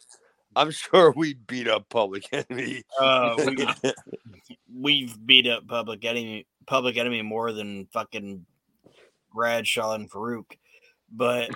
I'm 0.57 0.70
sure 0.70 1.12
we 1.16 1.34
beat 1.34 1.68
up 1.68 1.88
Public 1.88 2.28
Enemy. 2.32 2.82
Uh, 2.98 3.34
we, 3.46 3.66
we've 4.74 5.26
beat 5.26 5.46
up 5.46 5.66
Public 5.66 6.05
Enemy, 6.05 6.46
Public 6.66 6.96
Enemy 6.96 7.22
more 7.22 7.52
than 7.52 7.86
fucking 7.92 8.44
Bradshaw 9.34 9.94
and 9.94 10.11
Farouk, 10.11 10.57
but 11.11 11.50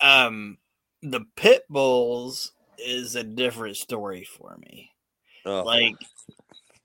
um, 0.00 0.58
the 1.02 1.20
Pit 1.36 1.64
Bulls 1.68 2.52
is 2.78 3.16
a 3.16 3.24
different 3.24 3.76
story 3.76 4.24
for 4.24 4.56
me. 4.58 4.90
Oh, 5.44 5.62
Like, 5.64 5.96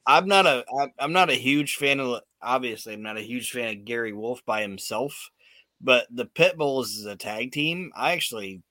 I'm 0.06 0.28
not 0.28 0.46
a 0.46 0.66
I'm- 1.00 1.14
not 1.14 1.30
a 1.30 1.34
huge 1.36 1.76
fan 1.78 2.00
of 2.00 2.22
obviously 2.42 2.94
I'm 2.94 3.04
not 3.04 3.18
a 3.18 3.22
huge 3.22 3.52
fan 3.52 3.70
of 3.78 3.86
Gary 3.86 4.12
Wolfe 4.12 4.44
by 4.46 4.62
himself, 4.62 5.30
but 5.80 6.08
the 6.12 6.26
Pit 6.26 6.58
Bulls 6.58 6.98
as 6.98 7.06
a 7.06 7.16
tag 7.16 7.52
team, 7.52 7.92
I 7.96 8.12
actually 8.12 8.62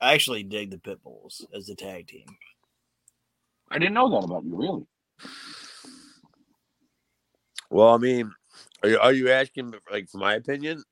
I 0.00 0.14
actually 0.14 0.42
dig 0.42 0.70
the 0.70 0.78
Pit 0.78 1.02
Bulls 1.02 1.46
as 1.54 1.68
a 1.68 1.74
tag 1.74 2.08
team. 2.08 2.26
I 3.70 3.78
didn't 3.78 3.94
know 3.94 4.10
that 4.10 4.24
about 4.24 4.44
you, 4.44 4.56
really. 4.56 4.86
well, 7.70 7.94
I 7.94 7.98
mean, 7.98 8.30
are 8.82 8.88
you, 8.88 8.98
are 8.98 9.12
you 9.12 9.30
asking 9.30 9.74
like 9.90 10.08
for 10.08 10.18
my 10.18 10.34
opinion? 10.34 10.82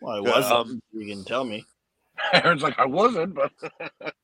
Well, 0.00 0.16
I 0.16 0.20
wasn't. 0.20 0.52
um, 0.52 0.82
you 0.92 1.06
can 1.06 1.24
tell 1.24 1.44
me. 1.44 1.64
Aaron's 2.32 2.62
like, 2.62 2.78
I 2.78 2.86
wasn't, 2.86 3.34
but 3.34 3.52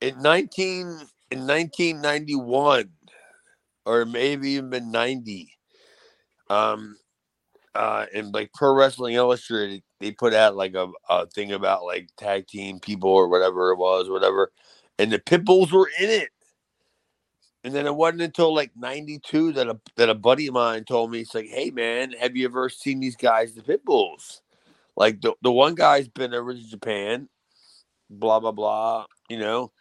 in 0.00 0.20
19 0.22 0.86
in 1.30 1.46
1991 1.46 2.90
or 3.84 4.04
maybe 4.04 4.50
even 4.50 4.90
90 4.90 5.52
um 6.50 6.96
uh 7.74 8.06
in 8.12 8.30
like 8.32 8.50
pro 8.54 8.74
wrestling 8.74 9.14
illustrated 9.14 9.82
they 10.00 10.12
put 10.12 10.34
out 10.34 10.56
like 10.56 10.74
a, 10.74 10.88
a 11.08 11.26
thing 11.26 11.52
about 11.52 11.84
like 11.84 12.08
tag 12.16 12.46
team 12.46 12.78
people 12.80 13.10
or 13.10 13.28
whatever 13.28 13.70
it 13.70 13.76
was 13.78 14.08
whatever 14.08 14.52
and 14.98 15.12
the 15.12 15.18
pit 15.18 15.44
bulls 15.44 15.72
were 15.72 15.90
in 16.00 16.10
it. 16.10 16.30
And 17.64 17.74
then 17.74 17.86
it 17.86 17.94
wasn't 17.94 18.22
until 18.22 18.54
like 18.54 18.70
92 18.76 19.52
that 19.52 19.68
a 19.68 19.78
that 19.96 20.08
a 20.08 20.14
buddy 20.14 20.46
of 20.46 20.54
mine 20.54 20.84
told 20.84 21.10
me 21.10 21.20
it's 21.20 21.34
like 21.34 21.46
hey 21.46 21.70
man 21.70 22.12
have 22.12 22.36
you 22.36 22.46
ever 22.46 22.68
seen 22.68 23.00
these 23.00 23.16
guys 23.16 23.54
the 23.54 23.62
pit 23.62 23.84
bulls? 23.84 24.42
Like 24.96 25.20
the, 25.20 25.34
the 25.42 25.52
one 25.52 25.74
guy's 25.74 26.08
been 26.08 26.34
over 26.34 26.54
to 26.54 26.70
japan 26.70 27.28
blah 28.10 28.40
blah 28.40 28.52
blah 28.52 29.06
you 29.28 29.38
know? 29.38 29.72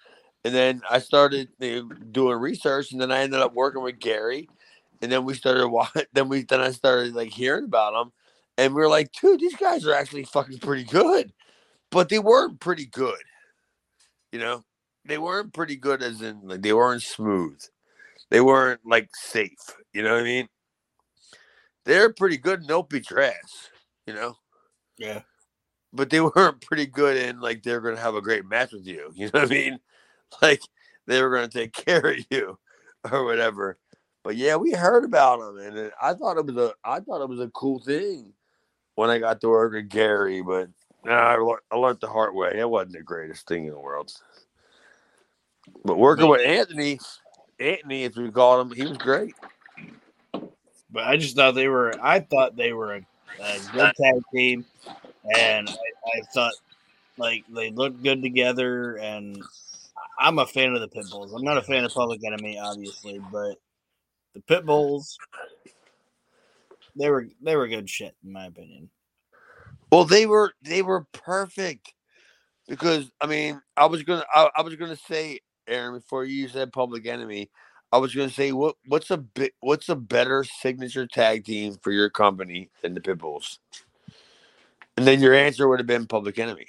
And 0.44 0.54
then 0.56 0.82
I 0.90 1.00
started 1.00 1.50
know, 1.60 1.90
doing 2.12 2.38
research, 2.38 2.92
and 2.92 3.02
then 3.02 3.12
I 3.12 3.20
ended 3.22 3.40
up 3.42 3.54
working 3.54 3.82
with 3.82 4.00
Gary, 4.00 4.48
and 5.02 5.12
then 5.12 5.26
we 5.26 5.34
started 5.34 5.68
wa- 5.68 5.90
then 6.14 6.30
we 6.30 6.44
then 6.44 6.62
I 6.62 6.72
started 6.72 7.14
like 7.16 7.32
hearing 7.32 7.66
about 7.66 7.94
them, 7.94 8.12
and 8.58 8.74
we 8.74 8.82
were 8.82 8.90
like, 8.90 9.12
dude, 9.14 9.40
these 9.40 9.56
guys 9.56 9.86
are 9.86 9.94
actually 9.94 10.24
fucking 10.26 10.60
pretty 10.60 10.84
good, 10.84 11.32
but 11.92 12.10
they 12.10 12.20
weren't 12.20 12.60
pretty 12.60 12.86
good, 12.88 13.20
you 14.32 14.40
know, 14.40 14.64
they 15.06 15.18
weren't 15.18 15.54
pretty 15.54 15.76
good 15.76 16.04
as 16.04 16.22
in 16.22 16.42
like 16.44 16.62
they 16.62 16.74
weren't 16.74 17.04
smooth, 17.04 17.60
they 18.30 18.42
weren't 18.42 18.82
like 18.86 19.10
safe, 19.16 19.58
you 19.94 20.04
know 20.04 20.14
what 20.14 20.22
I 20.22 20.26
mean? 20.26 20.50
They're 21.86 22.14
pretty 22.14 22.38
good 22.38 22.62
in 22.62 22.68
your 22.68 23.22
ass, 23.22 23.70
you 24.06 24.14
know 24.14 24.36
Yeah. 24.98 25.22
but 25.94 26.10
they 26.10 26.22
weren't 26.36 26.62
pretty 26.62 26.88
good 26.88 27.18
in 27.18 27.40
like 27.42 27.64
they're 27.64 27.82
gonna 27.82 28.00
have 28.00 28.16
a 28.16 28.22
great 28.22 28.46
match 28.46 28.74
with 28.74 28.86
you. 28.88 29.12
You 29.16 29.28
know 29.28 29.42
what 29.42 29.52
I 29.52 29.56
mean? 29.56 29.80
Like 30.42 30.62
they 31.08 31.22
were 31.22 31.32
gonna 31.34 31.48
take 31.50 31.74
care 31.86 32.06
of 32.12 32.18
you 32.32 32.60
or 33.12 33.26
whatever. 33.26 33.80
But 34.24 34.36
yeah, 34.38 34.58
we 34.58 34.72
heard 34.74 35.06
about 35.06 35.40
them, 35.40 35.58
and 35.60 35.92
I 36.02 36.14
thought 36.14 36.38
it 36.38 36.46
was 36.46 36.58
a 36.58 36.74
I 36.84 37.00
thought 37.00 37.22
it 37.24 37.30
was 37.30 37.40
a 37.40 37.50
cool 37.50 37.80
thing 37.80 38.34
when 38.98 39.12
I 39.12 39.20
got 39.20 39.40
to 39.42 39.50
work 39.50 39.74
with 39.74 39.90
Gary. 39.90 40.42
But 40.42 40.70
nah, 41.06 41.14
I, 41.14 41.38
lear- 41.38 41.62
I 41.72 41.78
learned 41.78 42.00
the 42.02 42.08
hard 42.08 42.34
way. 42.34 42.52
It 42.56 42.70
wasn't 42.70 42.94
the 42.94 43.04
greatest 43.04 43.48
thing 43.48 43.66
in 43.66 43.72
the 43.72 43.80
world. 43.80 44.12
But 45.86 45.98
working 45.98 46.28
with 46.28 46.42
Anthony, 46.42 47.00
Anthony, 47.60 48.04
as 48.06 48.18
we 48.18 48.32
called 48.32 48.68
him, 48.68 48.76
he 48.76 48.86
was 48.86 48.98
great. 48.98 49.36
But 50.92 51.04
I 51.04 51.18
just 51.18 51.36
thought 51.36 51.54
they 51.54 51.68
were. 51.68 51.94
I 52.02 52.20
thought 52.22 52.56
they 52.56 52.74
were 52.74 52.96
a, 52.96 53.06
a 53.40 53.60
good 53.72 53.92
tag 54.02 54.22
team, 54.34 54.66
and 55.36 55.70
I, 55.70 56.18
I 56.18 56.22
thought 56.34 56.54
like 57.18 57.44
they 57.50 57.72
looked 57.72 58.02
good 58.02 58.24
together. 58.24 58.96
And 58.96 59.44
I'm 60.18 60.40
a 60.40 60.48
fan 60.48 60.74
of 60.74 60.82
the 60.82 60.88
Pit 60.88 61.06
Bulls. 61.12 61.34
I'm 61.34 61.44
not 61.44 61.58
a 61.58 61.62
fan 61.62 61.86
of 61.86 61.94
Public 61.94 62.22
Enemy, 62.26 62.58
obviously, 62.58 63.20
but 63.32 63.58
the 64.34 64.42
Pit 64.48 64.66
Bulls, 64.66 65.18
they 66.98 67.10
were 67.10 67.28
they 67.42 67.56
were 67.56 67.68
good 67.68 67.90
shit 67.90 68.16
in 68.24 68.32
my 68.32 68.46
opinion. 68.46 68.90
Well, 69.92 70.06
they 70.06 70.26
were 70.26 70.54
they 70.62 70.82
were 70.82 71.06
perfect 71.14 71.94
because 72.68 73.12
I 73.22 73.28
mean 73.28 73.62
I 73.76 73.86
was 73.86 74.04
gonna 74.04 74.26
I, 74.34 74.50
I 74.58 74.62
was 74.62 74.76
gonna 74.76 74.98
say 74.98 75.40
Aaron 75.68 75.96
before 75.96 76.26
you 76.26 76.48
said 76.48 76.74
Public 76.74 77.06
Enemy, 77.06 77.50
I 77.92 77.98
was 77.98 78.14
gonna 78.14 78.30
say 78.30 78.52
what 78.52 78.76
what's 78.88 79.12
a 79.12 79.18
bit 79.18 79.54
what's 79.62 79.90
a 79.90 79.96
better 79.96 80.44
signature 80.44 81.08
tag 81.08 81.46
team 81.46 81.78
for 81.82 81.92
your 81.92 82.10
company 82.10 82.70
than 82.82 82.94
the 82.94 83.02
Pitbulls, 83.02 83.60
and 84.98 85.08
then 85.08 85.22
your 85.22 85.34
answer 85.34 85.68
would 85.68 85.80
have 85.80 85.88
been 85.88 86.08
Public 86.08 86.40
Enemy, 86.40 86.68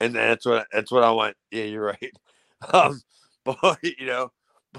and 0.00 0.14
that's 0.14 0.46
what 0.46 0.66
that's 0.72 0.90
what 0.90 1.04
I 1.04 1.10
want. 1.10 1.36
Yeah, 1.50 1.64
you're 1.64 1.84
right. 1.84 2.12
Um, 2.72 3.02
But 3.44 3.78
you 3.82 4.06
know, 4.06 4.32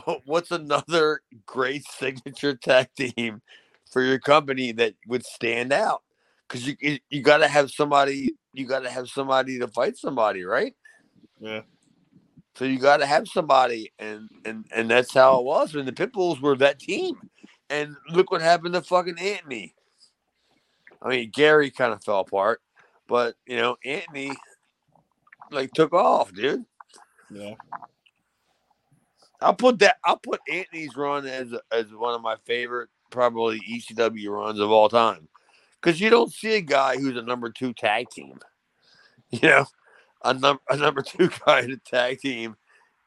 but 0.06 0.22
what's 0.26 0.50
another 0.50 1.22
great 1.46 1.84
signature 2.00 2.56
tag 2.56 2.88
team 2.98 3.42
for 3.92 4.02
your 4.02 4.20
company 4.20 4.72
that 4.74 4.96
would 5.08 5.26
stand 5.26 5.74
out? 5.74 6.04
Because 6.48 6.68
you 6.68 7.00
you, 7.10 7.22
got 7.22 7.38
to 7.38 7.48
have 7.48 7.72
somebody. 7.72 8.36
You 8.54 8.66
got 8.66 8.82
to 8.82 8.90
have 8.90 9.10
somebody 9.10 9.60
to 9.60 9.68
fight 9.68 9.98
somebody, 9.98 10.44
right? 10.44 10.76
Yeah. 11.40 11.62
So 12.56 12.66
you 12.66 12.80
got 12.80 12.98
to 12.98 13.06
have 13.06 13.28
somebody, 13.28 13.92
and 14.00 14.30
and 14.46 14.66
and 14.72 14.90
that's 14.90 15.14
how 15.14 15.40
it 15.40 15.46
was. 15.46 15.76
And 15.76 15.88
the 15.88 15.92
Pitbulls 15.92 16.40
were 16.40 16.56
that 16.58 16.80
team, 16.80 17.16
and 17.70 17.96
look 18.10 18.32
what 18.32 18.42
happened 18.42 18.76
to 18.76 18.82
fucking 18.82 19.20
Anthony. 19.20 19.74
I 21.02 21.10
mean, 21.10 21.32
Gary 21.34 21.70
kind 21.72 21.94
of 21.94 22.04
fell 22.04 22.22
apart, 22.22 22.62
but 23.08 23.36
you 23.46 23.58
know, 23.58 23.78
Anthony 23.84 24.32
like 25.52 25.72
took 25.74 25.94
off, 25.94 26.34
dude. 26.34 26.66
Yeah. 27.30 27.56
I'll 29.42 29.54
put 29.54 29.80
that. 29.80 29.98
I'll 30.04 30.18
put 30.18 30.40
Anthony's 30.52 30.96
run 30.96 31.28
as 31.28 31.54
as 31.72 31.94
one 31.94 32.16
of 32.16 32.22
my 32.22 32.36
favorite, 32.46 32.90
probably 33.16 33.60
ECW 33.62 34.30
runs 34.30 34.60
of 34.60 34.70
all 34.70 34.90
time, 34.90 35.28
because 35.82 36.00
you 36.00 36.10
don't 36.10 36.32
see 36.32 36.56
a 36.56 36.62
guy 36.62 36.98
who's 36.98 37.18
a 37.18 37.22
number 37.22 37.50
two 37.50 37.74
tag 37.74 38.10
team. 38.10 38.40
You 39.32 39.50
know, 39.50 39.66
a 40.24 40.36
number 40.36 40.62
a 40.70 40.78
number 40.78 41.02
two 41.02 41.32
guy 41.46 41.62
in 41.62 41.72
a 41.72 41.78
tag 41.78 42.20
team 42.20 42.56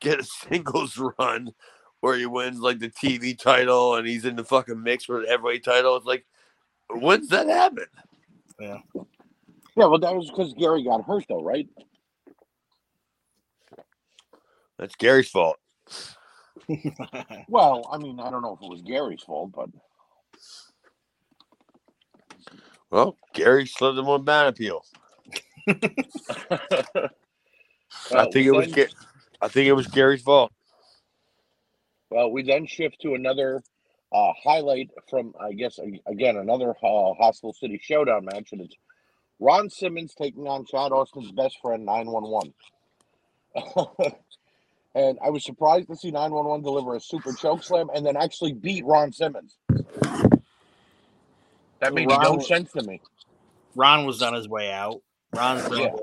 get 0.00 0.18
a 0.18 0.24
singles 0.24 1.00
run 1.18 1.52
where 2.00 2.16
he 2.16 2.26
wins 2.26 2.58
like 2.58 2.80
the 2.80 2.90
TV 2.90 3.38
title 3.38 3.94
and 3.94 4.06
he's 4.06 4.24
in 4.24 4.36
the 4.36 4.44
fucking 4.44 4.82
mix 4.82 5.04
for 5.04 5.20
the 5.20 5.28
heavyweight 5.28 5.64
title. 5.64 5.96
It's 5.96 6.06
like, 6.06 6.26
when's 6.90 7.28
that 7.28 7.48
happen? 7.48 7.86
Yeah. 8.60 8.78
Yeah, 8.94 9.86
well, 9.86 9.98
that 10.00 10.14
was 10.14 10.28
because 10.28 10.54
Gary 10.54 10.82
got 10.82 11.04
hurt, 11.04 11.24
though, 11.28 11.42
right? 11.42 11.68
That's 14.78 14.96
Gary's 14.96 15.30
fault. 15.30 15.58
Well, 17.48 17.88
I 17.90 17.96
mean, 17.96 18.20
I 18.20 18.30
don't 18.30 18.42
know 18.42 18.52
if 18.52 18.62
it 18.62 18.68
was 18.68 18.82
Gary's 18.82 19.22
fault, 19.22 19.52
but 19.54 19.70
Well, 22.90 23.16
Gary 23.34 23.66
slipped 23.66 23.98
him 23.98 24.08
on 24.08 24.24
ban 24.24 24.46
appeal. 24.46 24.84
I 25.68 25.74
think 28.32 28.46
it 28.46 28.52
was. 28.52 28.72
Ga- 28.72 28.88
I 29.40 29.48
think 29.48 29.68
it 29.68 29.72
was 29.72 29.86
Gary's 29.86 30.22
fault. 30.22 30.52
Well, 32.10 32.30
we 32.30 32.42
then 32.42 32.66
shift 32.66 33.00
to 33.02 33.14
another 33.14 33.62
uh, 34.12 34.32
highlight 34.42 34.90
from, 35.08 35.34
I 35.38 35.52
guess, 35.52 35.78
again, 36.06 36.36
another 36.36 36.70
uh, 36.70 37.14
Hostile 37.14 37.52
City 37.52 37.78
Showdown 37.82 38.24
match, 38.24 38.52
and 38.52 38.62
it's 38.62 38.74
Ron 39.38 39.68
Simmons 39.68 40.14
taking 40.14 40.48
on 40.48 40.64
Chad 40.64 40.92
Austin's 40.92 41.30
best 41.32 41.58
friend, 41.60 41.84
911. 41.84 42.54
and 44.94 45.18
I 45.22 45.30
was 45.30 45.44
surprised 45.44 45.88
to 45.88 45.96
see 45.96 46.10
911 46.10 46.64
deliver 46.64 46.96
a 46.96 47.00
super 47.00 47.32
choke 47.32 47.62
slam 47.62 47.90
and 47.94 48.04
then 48.04 48.16
actually 48.16 48.52
beat 48.52 48.84
Ron 48.84 49.12
Simmons. 49.12 49.58
That 51.80 51.94
made 51.94 52.10
Ron 52.10 52.22
no 52.22 52.38
sense 52.40 52.72
to 52.72 52.82
me. 52.82 53.00
Ron 53.74 54.04
was 54.06 54.22
on 54.22 54.34
his 54.34 54.48
way 54.48 54.72
out. 54.72 55.00
Ron's 55.34 55.68
going, 55.68 55.82
Yeah. 55.82 55.96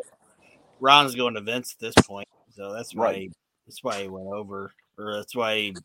Ron's 0.80 1.16
going 1.16 1.34
to 1.34 1.42
Vince 1.42 1.76
at 1.78 1.80
this 1.80 1.96
point, 2.06 2.28
so 2.56 2.72
that's 2.74 2.94
why 2.96 3.06
Right. 3.06 3.16
he, 3.18 3.32
that's 3.66 3.84
why 3.84 4.04
he 4.04 4.08
went 4.08 4.28
over, 4.28 4.72
or 4.98 5.16
that's 5.16 5.36
why 5.36 5.56
he 5.56 5.76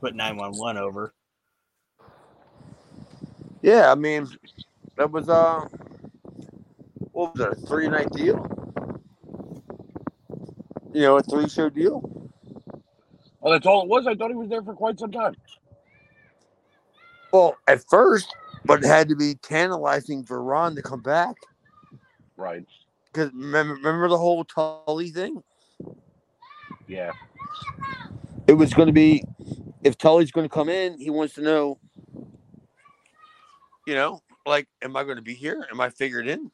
put 0.00 0.14
nine 0.14 0.36
one 0.36 0.52
one 0.52 0.76
over. 0.76 1.12
Yeah, 3.62 3.90
I 3.90 3.94
mean, 3.94 4.28
that 4.96 5.10
was 5.10 5.28
uh, 5.28 5.66
what 7.12 7.34
was 7.34 7.38
that? 7.38 7.52
A 7.52 7.66
three 7.66 7.88
night 7.88 8.10
deal? 8.10 8.48
You 10.92 11.02
know, 11.02 11.16
a 11.16 11.22
three 11.22 11.48
show 11.48 11.70
deal. 11.70 12.00
Well, 13.40 13.52
that's 13.52 13.66
all 13.66 13.82
it 13.82 13.88
was. 13.88 14.06
I 14.06 14.14
thought 14.14 14.30
he 14.30 14.36
was 14.36 14.48
there 14.48 14.62
for 14.62 14.74
quite 14.74 14.98
some 14.98 15.10
time. 15.10 15.34
Well, 17.32 17.56
at 17.66 17.82
first, 17.88 18.34
but 18.64 18.84
it 18.84 18.86
had 18.86 19.08
to 19.08 19.16
be 19.16 19.34
tantalizing 19.36 20.24
for 20.24 20.42
Ron 20.42 20.74
to 20.76 20.82
come 20.82 21.00
back 21.02 21.34
Right. 22.36 22.64
because 23.12 23.32
remember, 23.32 23.74
remember 23.74 24.08
the 24.08 24.18
whole 24.18 24.44
Tully 24.44 25.10
thing. 25.10 25.42
Yeah. 26.86 27.12
It 28.46 28.54
was 28.54 28.74
going 28.74 28.86
to 28.86 28.92
be 28.92 29.24
if 29.82 29.98
Tully's 29.98 30.30
going 30.30 30.48
to 30.48 30.52
come 30.54 30.68
in, 30.68 30.98
he 30.98 31.10
wants 31.10 31.34
to 31.34 31.42
know, 31.42 31.78
you 33.86 33.94
know, 33.94 34.20
like, 34.46 34.68
am 34.82 34.96
I 34.96 35.04
going 35.04 35.16
to 35.16 35.22
be 35.22 35.34
here? 35.34 35.66
Am 35.70 35.80
I 35.80 35.90
figured 35.90 36.26
in? 36.26 36.50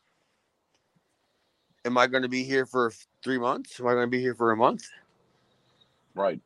Am 1.85 1.97
I 1.97 2.06
going 2.06 2.22
to 2.22 2.28
be 2.28 2.43
here 2.43 2.66
for 2.66 2.93
three 3.22 3.39
months? 3.39 3.80
Am 3.80 3.86
I 3.86 3.93
going 3.93 4.06
to 4.06 4.10
be 4.10 4.20
here 4.20 4.35
for 4.35 4.52
a 4.52 4.56
month? 4.56 4.85
Right. 6.14 6.40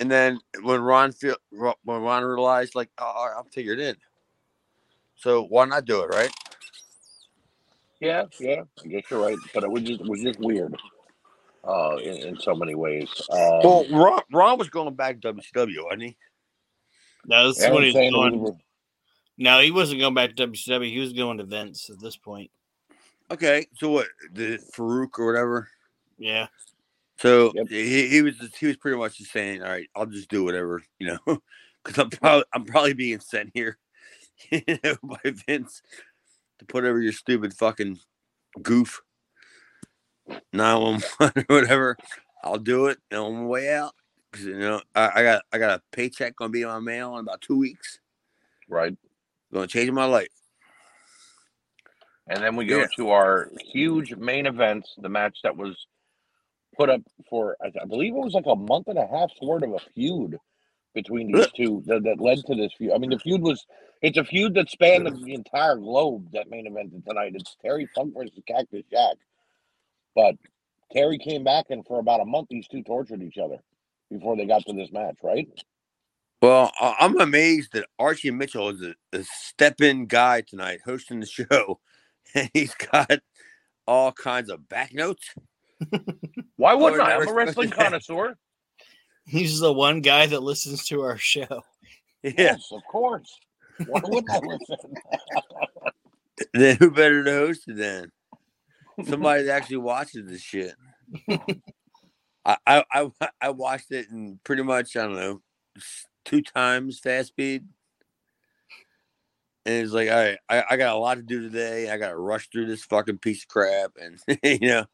And 0.00 0.10
then 0.10 0.40
when 0.62 0.80
Ron 0.80 1.12
feel 1.12 1.36
when 1.50 2.02
Ron 2.02 2.24
realized, 2.24 2.74
like, 2.74 2.88
oh, 2.98 3.04
all 3.04 3.28
right, 3.28 3.36
I'm 3.38 3.50
figured 3.50 3.78
in. 3.78 3.96
So 5.22 5.44
why 5.44 5.66
not 5.66 5.84
do 5.84 6.02
it, 6.02 6.08
right? 6.08 6.32
Yeah, 8.00 8.24
yeah, 8.40 8.62
I 8.82 8.88
guess 8.88 9.04
you're 9.08 9.20
right, 9.20 9.38
but 9.54 9.62
it 9.62 9.70
was 9.70 9.84
just 9.84 10.00
it 10.00 10.08
was 10.08 10.20
just 10.20 10.40
weird, 10.40 10.74
uh, 11.62 11.96
in, 12.02 12.16
in 12.16 12.40
so 12.40 12.52
many 12.56 12.74
ways. 12.74 13.08
Um, 13.30 13.38
Well, 13.62 13.86
Ron, 13.88 14.22
Ron 14.32 14.58
was 14.58 14.68
going 14.68 14.94
back 14.96 15.20
to 15.20 15.32
WCW, 15.32 15.84
wasn't 15.84 16.02
he? 16.02 16.16
No, 17.26 17.46
this 17.46 17.60
is 17.60 17.70
what 17.70 17.84
he's 17.84 17.92
saying 17.92 18.08
it 18.08 18.12
going. 18.12 18.40
was- 18.40 18.56
No, 19.38 19.60
he 19.60 19.70
wasn't 19.70 20.00
going 20.00 20.14
back 20.14 20.34
to 20.34 20.46
WCW. 20.48 20.90
He 20.90 20.98
was 20.98 21.12
going 21.12 21.38
to 21.38 21.44
Vince 21.44 21.88
at 21.90 22.00
this 22.00 22.16
point. 22.16 22.50
Okay, 23.30 23.66
so 23.74 23.90
what? 23.90 24.08
The 24.32 24.58
Farouk 24.74 25.16
or 25.20 25.26
whatever. 25.26 25.68
Yeah, 26.18 26.48
So 27.18 27.52
Yep. 27.54 27.68
he, 27.68 28.08
he 28.08 28.22
was 28.22 28.36
just, 28.36 28.56
he 28.56 28.66
was 28.66 28.76
pretty 28.76 28.98
much 28.98 29.18
just 29.18 29.30
saying, 29.30 29.62
all 29.62 29.68
right, 29.68 29.88
I'll 29.94 30.06
just 30.06 30.28
do 30.28 30.42
whatever, 30.42 30.82
you 30.98 31.06
know, 31.06 31.18
because 31.84 31.98
I'm 31.98 32.10
probably 32.10 32.44
I'm 32.52 32.64
probably 32.64 32.94
being 32.94 33.20
sent 33.20 33.52
here, 33.54 33.78
you 34.50 34.78
know, 34.84 34.96
by 35.02 35.18
Vince 35.46 35.82
to 36.58 36.64
put 36.64 36.84
over 36.84 37.00
your 37.00 37.12
stupid 37.12 37.54
fucking 37.54 37.98
goof 38.62 39.00
one 41.18 41.32
or 41.36 41.44
whatever. 41.48 41.96
I'll 42.44 42.58
do 42.58 42.86
it 42.86 42.98
on 43.12 43.34
my 43.34 43.44
way 43.44 43.72
out. 43.72 43.94
you 44.38 44.58
know, 44.58 44.80
I, 44.94 45.10
I 45.16 45.22
got 45.22 45.42
I 45.52 45.58
got 45.58 45.78
a 45.78 45.82
paycheck 45.92 46.36
gonna 46.36 46.50
be 46.50 46.62
in 46.62 46.68
my 46.68 46.80
mail 46.80 47.14
in 47.16 47.20
about 47.20 47.40
two 47.40 47.56
weeks. 47.56 48.00
right, 48.68 48.96
Gonna 49.52 49.66
change 49.66 49.90
my 49.90 50.04
life. 50.04 50.28
and 52.28 52.42
then 52.42 52.56
we 52.56 52.66
go 52.66 52.80
Yeah. 52.80 52.86
to 52.96 53.10
our 53.10 53.50
huge 53.72 54.14
main 54.14 54.46
event, 54.46 54.88
the 54.98 55.08
match 55.08 55.38
that 55.42 55.56
was 55.56 55.86
put 56.76 56.88
up 56.88 57.02
for 57.28 57.56
I, 57.62 57.70
I 57.82 57.84
believe 57.86 58.14
it 58.14 58.18
was 58.18 58.34
like 58.34 58.46
a 58.46 58.56
month 58.56 58.88
and 58.88 58.98
a 58.98 59.06
half's 59.06 59.40
worth 59.42 59.62
of 59.62 59.72
a 59.72 59.78
feud 59.94 60.38
between 60.94 61.32
these 61.32 61.50
two 61.56 61.82
that, 61.86 62.02
that 62.04 62.20
led 62.20 62.38
to 62.46 62.54
this 62.54 62.72
feud. 62.76 62.92
I 62.92 62.98
mean, 62.98 63.10
the 63.10 63.18
feud 63.18 63.40
was 63.40 63.66
it's 64.02 64.18
a 64.18 64.24
feud 64.24 64.54
that 64.54 64.70
spanned 64.70 65.06
the, 65.06 65.10
the 65.10 65.34
entire 65.34 65.76
globe. 65.76 66.28
That 66.32 66.50
main 66.50 66.66
event 66.66 66.92
tonight. 67.06 67.32
It's 67.34 67.56
Terry 67.62 67.88
Funk 67.94 68.14
versus 68.16 68.38
Cactus 68.46 68.84
Jack, 68.90 69.16
but 70.14 70.34
Terry 70.92 71.18
came 71.18 71.44
back, 71.44 71.66
and 71.70 71.86
for 71.86 71.98
about 71.98 72.20
a 72.20 72.24
month, 72.24 72.48
these 72.50 72.68
two 72.68 72.82
tortured 72.82 73.22
each 73.22 73.38
other 73.38 73.58
before 74.10 74.36
they 74.36 74.44
got 74.44 74.64
to 74.66 74.72
this 74.72 74.92
match. 74.92 75.16
Right. 75.22 75.48
Well, 76.42 76.72
I- 76.80 76.96
I'm 77.00 77.20
amazed 77.20 77.72
that 77.72 77.86
Archie 77.98 78.32
Mitchell 78.32 78.68
is 78.70 78.82
a, 78.82 78.94
a 79.12 79.22
step-in 79.22 80.06
guy 80.06 80.42
tonight 80.42 80.80
hosting 80.84 81.20
the 81.20 81.26
show, 81.26 81.80
and 82.34 82.50
he's 82.52 82.74
got 82.74 83.20
all 83.86 84.12
kinds 84.12 84.50
of 84.50 84.68
back 84.68 84.92
notes. 84.92 85.34
Why 86.56 86.74
wouldn't 86.74 86.98
wouldn't 86.98 87.02
I? 87.02 87.12
I? 87.12 87.14
I'm 87.14 87.22
I'm 87.22 87.28
a 87.28 87.30
a 87.30 87.34
wrestling 87.34 87.70
wrestling 87.70 87.70
connoisseur. 87.70 88.36
Connoisseur. 89.24 89.38
he's 89.38 89.60
the 89.60 89.72
one 89.72 90.00
guy 90.00 90.26
that 90.26 90.42
listens 90.42 90.84
to 90.86 91.02
our 91.02 91.18
show. 91.18 91.46
Yeah, 92.24 92.32
Yes, 92.36 92.68
of 92.70 92.82
course. 92.88 93.36
Why 93.84 94.00
wouldn't 94.04 94.30
I 94.30 94.38
listen? 94.38 94.94
then 96.54 96.76
who 96.76 96.92
better 96.92 97.24
to 97.24 97.32
host 97.32 97.64
it 97.66 97.78
than 97.78 98.12
somebody 99.04 99.42
that 99.42 99.56
actually 99.56 99.78
watches 99.78 100.28
this 100.28 100.40
shit? 100.40 100.76
I, 102.44 102.56
I 102.66 102.84
I 102.92 103.10
I 103.40 103.50
watched 103.50 103.90
it 103.90 104.08
in 104.10 104.38
pretty 104.44 104.62
much 104.62 104.96
I 104.96 105.02
don't 105.02 105.16
know 105.16 105.40
two 106.24 106.42
times 106.42 106.98
fast 106.98 107.28
speed, 107.28 107.64
and 109.66 109.74
it's 109.82 109.92
like 109.92 110.08
all 110.10 110.16
right, 110.16 110.38
I, 110.48 110.64
I 110.70 110.76
got 110.76 110.94
a 110.94 110.98
lot 110.98 111.16
to 111.16 111.22
do 111.22 111.42
today. 111.42 111.90
I 111.90 111.98
got 111.98 112.10
to 112.10 112.16
rush 112.16 112.48
through 112.50 112.66
this 112.66 112.84
fucking 112.84 113.18
piece 113.18 113.42
of 113.42 113.48
crap, 113.48 113.92
and 114.00 114.18
you 114.42 114.68
know, 114.68 114.86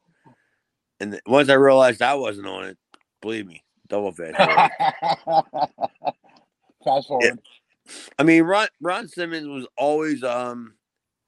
and 1.00 1.20
once 1.26 1.48
I 1.48 1.54
realized 1.54 2.02
I 2.02 2.14
wasn't 2.14 2.48
on 2.48 2.64
it, 2.64 2.78
believe 3.22 3.46
me, 3.46 3.64
double 3.88 4.12
fast. 4.12 4.36
forward. 4.36 4.70
Fast 6.84 7.08
forward. 7.08 7.38
I 8.18 8.22
mean, 8.22 8.42
Ron 8.44 8.68
Ron 8.80 9.08
Simmons 9.08 9.46
was 9.46 9.66
always 9.76 10.22
um 10.22 10.74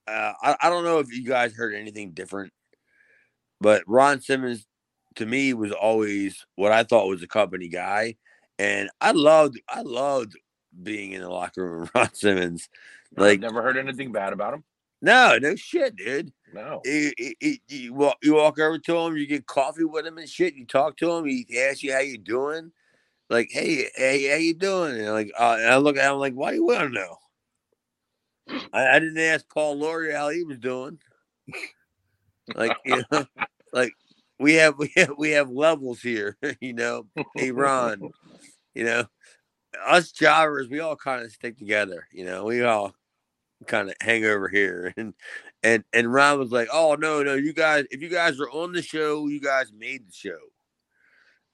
uh, 0.07 0.33
I, 0.41 0.55
I 0.61 0.69
don't 0.69 0.83
know 0.83 0.99
if 0.99 1.11
you 1.11 1.23
guys 1.23 1.53
heard 1.53 1.73
anything 1.73 2.11
different, 2.11 2.51
but 3.59 3.83
Ron 3.87 4.21
Simmons 4.21 4.65
to 5.15 5.25
me 5.25 5.53
was 5.53 5.71
always 5.71 6.45
what 6.55 6.71
I 6.71 6.83
thought 6.83 7.07
was 7.07 7.23
a 7.23 7.27
company 7.27 7.67
guy. 7.67 8.15
And 8.59 8.89
I 8.99 9.11
loved 9.11 9.59
I 9.67 9.81
loved 9.81 10.37
being 10.81 11.13
in 11.13 11.21
the 11.21 11.29
locker 11.29 11.63
room 11.63 11.81
with 11.81 11.91
Ron 11.95 12.13
Simmons. 12.13 12.69
I've 13.17 13.21
Like 13.21 13.39
never 13.39 13.61
heard 13.61 13.77
anything 13.77 14.11
bad 14.11 14.33
about 14.33 14.53
him. 14.53 14.63
no, 15.01 15.37
no 15.41 15.55
shit, 15.55 15.95
dude. 15.95 16.31
No. 16.53 16.81
He- 16.83 17.61
you, 17.67 17.93
walk, 17.93 18.17
you 18.21 18.35
walk 18.35 18.59
over 18.59 18.77
to 18.79 18.97
him, 18.97 19.15
you 19.17 19.27
get 19.27 19.45
coffee 19.45 19.83
with 19.83 20.05
him 20.05 20.17
and 20.17 20.29
shit. 20.29 20.55
You 20.55 20.65
talk 20.65 20.97
to 20.97 21.11
him, 21.11 21.25
he 21.25 21.45
asks 21.59 21.83
you 21.83 21.93
how 21.93 21.99
you 21.99 22.17
doing. 22.17 22.71
like, 23.29 23.49
"Hey, 23.51 23.87
hey, 23.95 24.27
how 24.29 24.35
you 24.35 24.53
doing?" 24.53 24.99
And 24.99 25.11
like, 25.11 25.31
uh, 25.39 25.57
and 25.59 25.69
I 25.69 25.77
look 25.77 25.95
at 25.97 26.11
him 26.11 26.19
like, 26.19 26.33
"Why 26.33 26.49
do 26.51 26.57
you 26.57 26.65
want 26.65 26.81
to 26.81 26.89
know?" 26.89 27.17
I, 28.73 28.95
I 28.95 28.99
didn't 28.99 29.17
ask 29.19 29.47
Paul 29.47 29.77
Laurie 29.77 30.13
how 30.13 30.29
he 30.29 30.43
was 30.43 30.57
doing. 30.57 30.99
Like, 32.53 32.73
you 32.85 33.03
know, 33.11 33.25
like 33.73 33.93
we 34.39 34.55
have 34.55 34.77
we 34.77 34.91
have 34.95 35.11
we 35.17 35.31
have 35.31 35.49
levels 35.49 36.01
here, 36.01 36.37
you 36.59 36.73
know. 36.73 37.05
Hey, 37.35 37.51
Ron, 37.51 38.11
you 38.73 38.83
know, 38.83 39.05
us 39.85 40.11
jobbers, 40.11 40.69
we 40.69 40.79
all 40.79 40.95
kind 40.95 41.23
of 41.23 41.31
stick 41.31 41.57
together, 41.57 42.07
you 42.11 42.25
know. 42.25 42.45
We 42.45 42.63
all 42.63 42.93
kind 43.67 43.89
of 43.89 43.95
hang 44.01 44.25
over 44.25 44.47
here, 44.47 44.93
and 44.97 45.13
and 45.63 45.83
and 45.93 46.13
Ron 46.13 46.39
was 46.39 46.51
like, 46.51 46.69
"Oh 46.71 46.95
no, 46.95 47.23
no, 47.23 47.35
you 47.35 47.53
guys, 47.53 47.85
if 47.91 48.01
you 48.01 48.09
guys 48.09 48.39
are 48.39 48.49
on 48.49 48.71
the 48.71 48.81
show, 48.81 49.27
you 49.27 49.39
guys 49.39 49.71
made 49.75 50.07
the 50.07 50.13
show." 50.13 50.39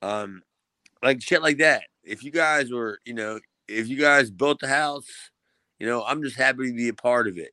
Um, 0.02 0.42
like 1.04 1.22
shit 1.22 1.42
like 1.42 1.58
that. 1.58 1.84
If 2.04 2.24
you 2.24 2.32
guys 2.32 2.72
were, 2.72 3.00
you 3.06 3.14
know, 3.14 3.40
if 3.68 3.88
you 3.88 3.98
guys 3.98 4.32
built 4.32 4.60
the 4.60 4.68
house, 4.68 5.08
you 5.80 5.88
know, 5.88 6.04
I'm 6.04 6.24
just 6.24 6.38
happy 6.38 6.70
to 6.70 6.76
be 6.76 6.90
a 6.90 6.94
part 6.94 7.28
of 7.28 7.38
it. 7.38 7.52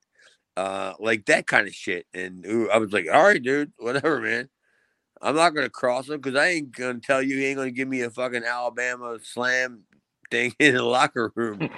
Uh, 0.57 0.95
like 1.01 1.27
that 1.27 1.47
kind 1.47 1.67
of 1.67 1.75
shit. 1.75 2.07
And 2.15 2.47
ooh, 2.47 2.71
I 2.71 2.79
was 2.79 2.93
like, 2.93 3.07
all 3.13 3.25
right, 3.25 3.43
dude, 3.43 3.73
whatever, 3.79 4.21
man. 4.21 4.49
I'm 5.23 5.37
not 5.37 5.55
gonna 5.55 5.71
cross 5.71 6.09
him 6.09 6.21
because 6.21 6.39
I 6.39 6.49
ain't 6.49 6.77
gonna 6.77 7.01
tell 7.01 7.23
you 7.23 7.39
he 7.39 7.47
ain't 7.47 7.57
gonna 7.57 7.71
give 7.71 7.89
me 7.89 8.03
a 8.03 8.11
fucking 8.11 8.45
Alabama 8.45 9.19
slam 9.23 9.85
thing 10.31 10.55
in 10.61 10.75
the 10.75 10.83
locker 10.83 11.33
room. 11.35 11.71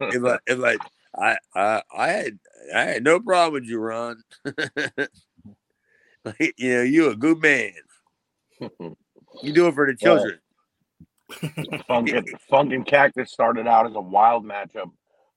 if 0.00 0.24
I 0.24 0.38
if 0.46 0.64
I 0.64 0.76
I 1.18 1.38
I 1.54 1.82
I 1.94 2.08
had 2.08 2.38
I 2.74 2.82
had 2.82 3.04
no 3.04 3.20
problem 3.20 3.54
with 3.54 3.64
you, 3.64 3.78
Ron. 3.78 4.22
like, 6.24 6.54
you 6.56 6.74
know, 6.74 6.82
you 6.82 7.10
a 7.10 7.16
good 7.16 7.40
man. 7.40 7.72
You 9.42 9.52
do 9.52 9.68
it 9.68 9.74
for 9.74 9.86
the 9.86 9.96
children. 10.00 10.38
Funk 11.86 12.10
and, 12.10 12.28
Funk 12.48 12.72
and 12.72 12.86
Cactus 12.86 13.32
started 13.32 13.66
out 13.66 13.86
as 13.86 13.94
a 13.94 14.00
wild 14.00 14.44
matchup, 14.44 14.90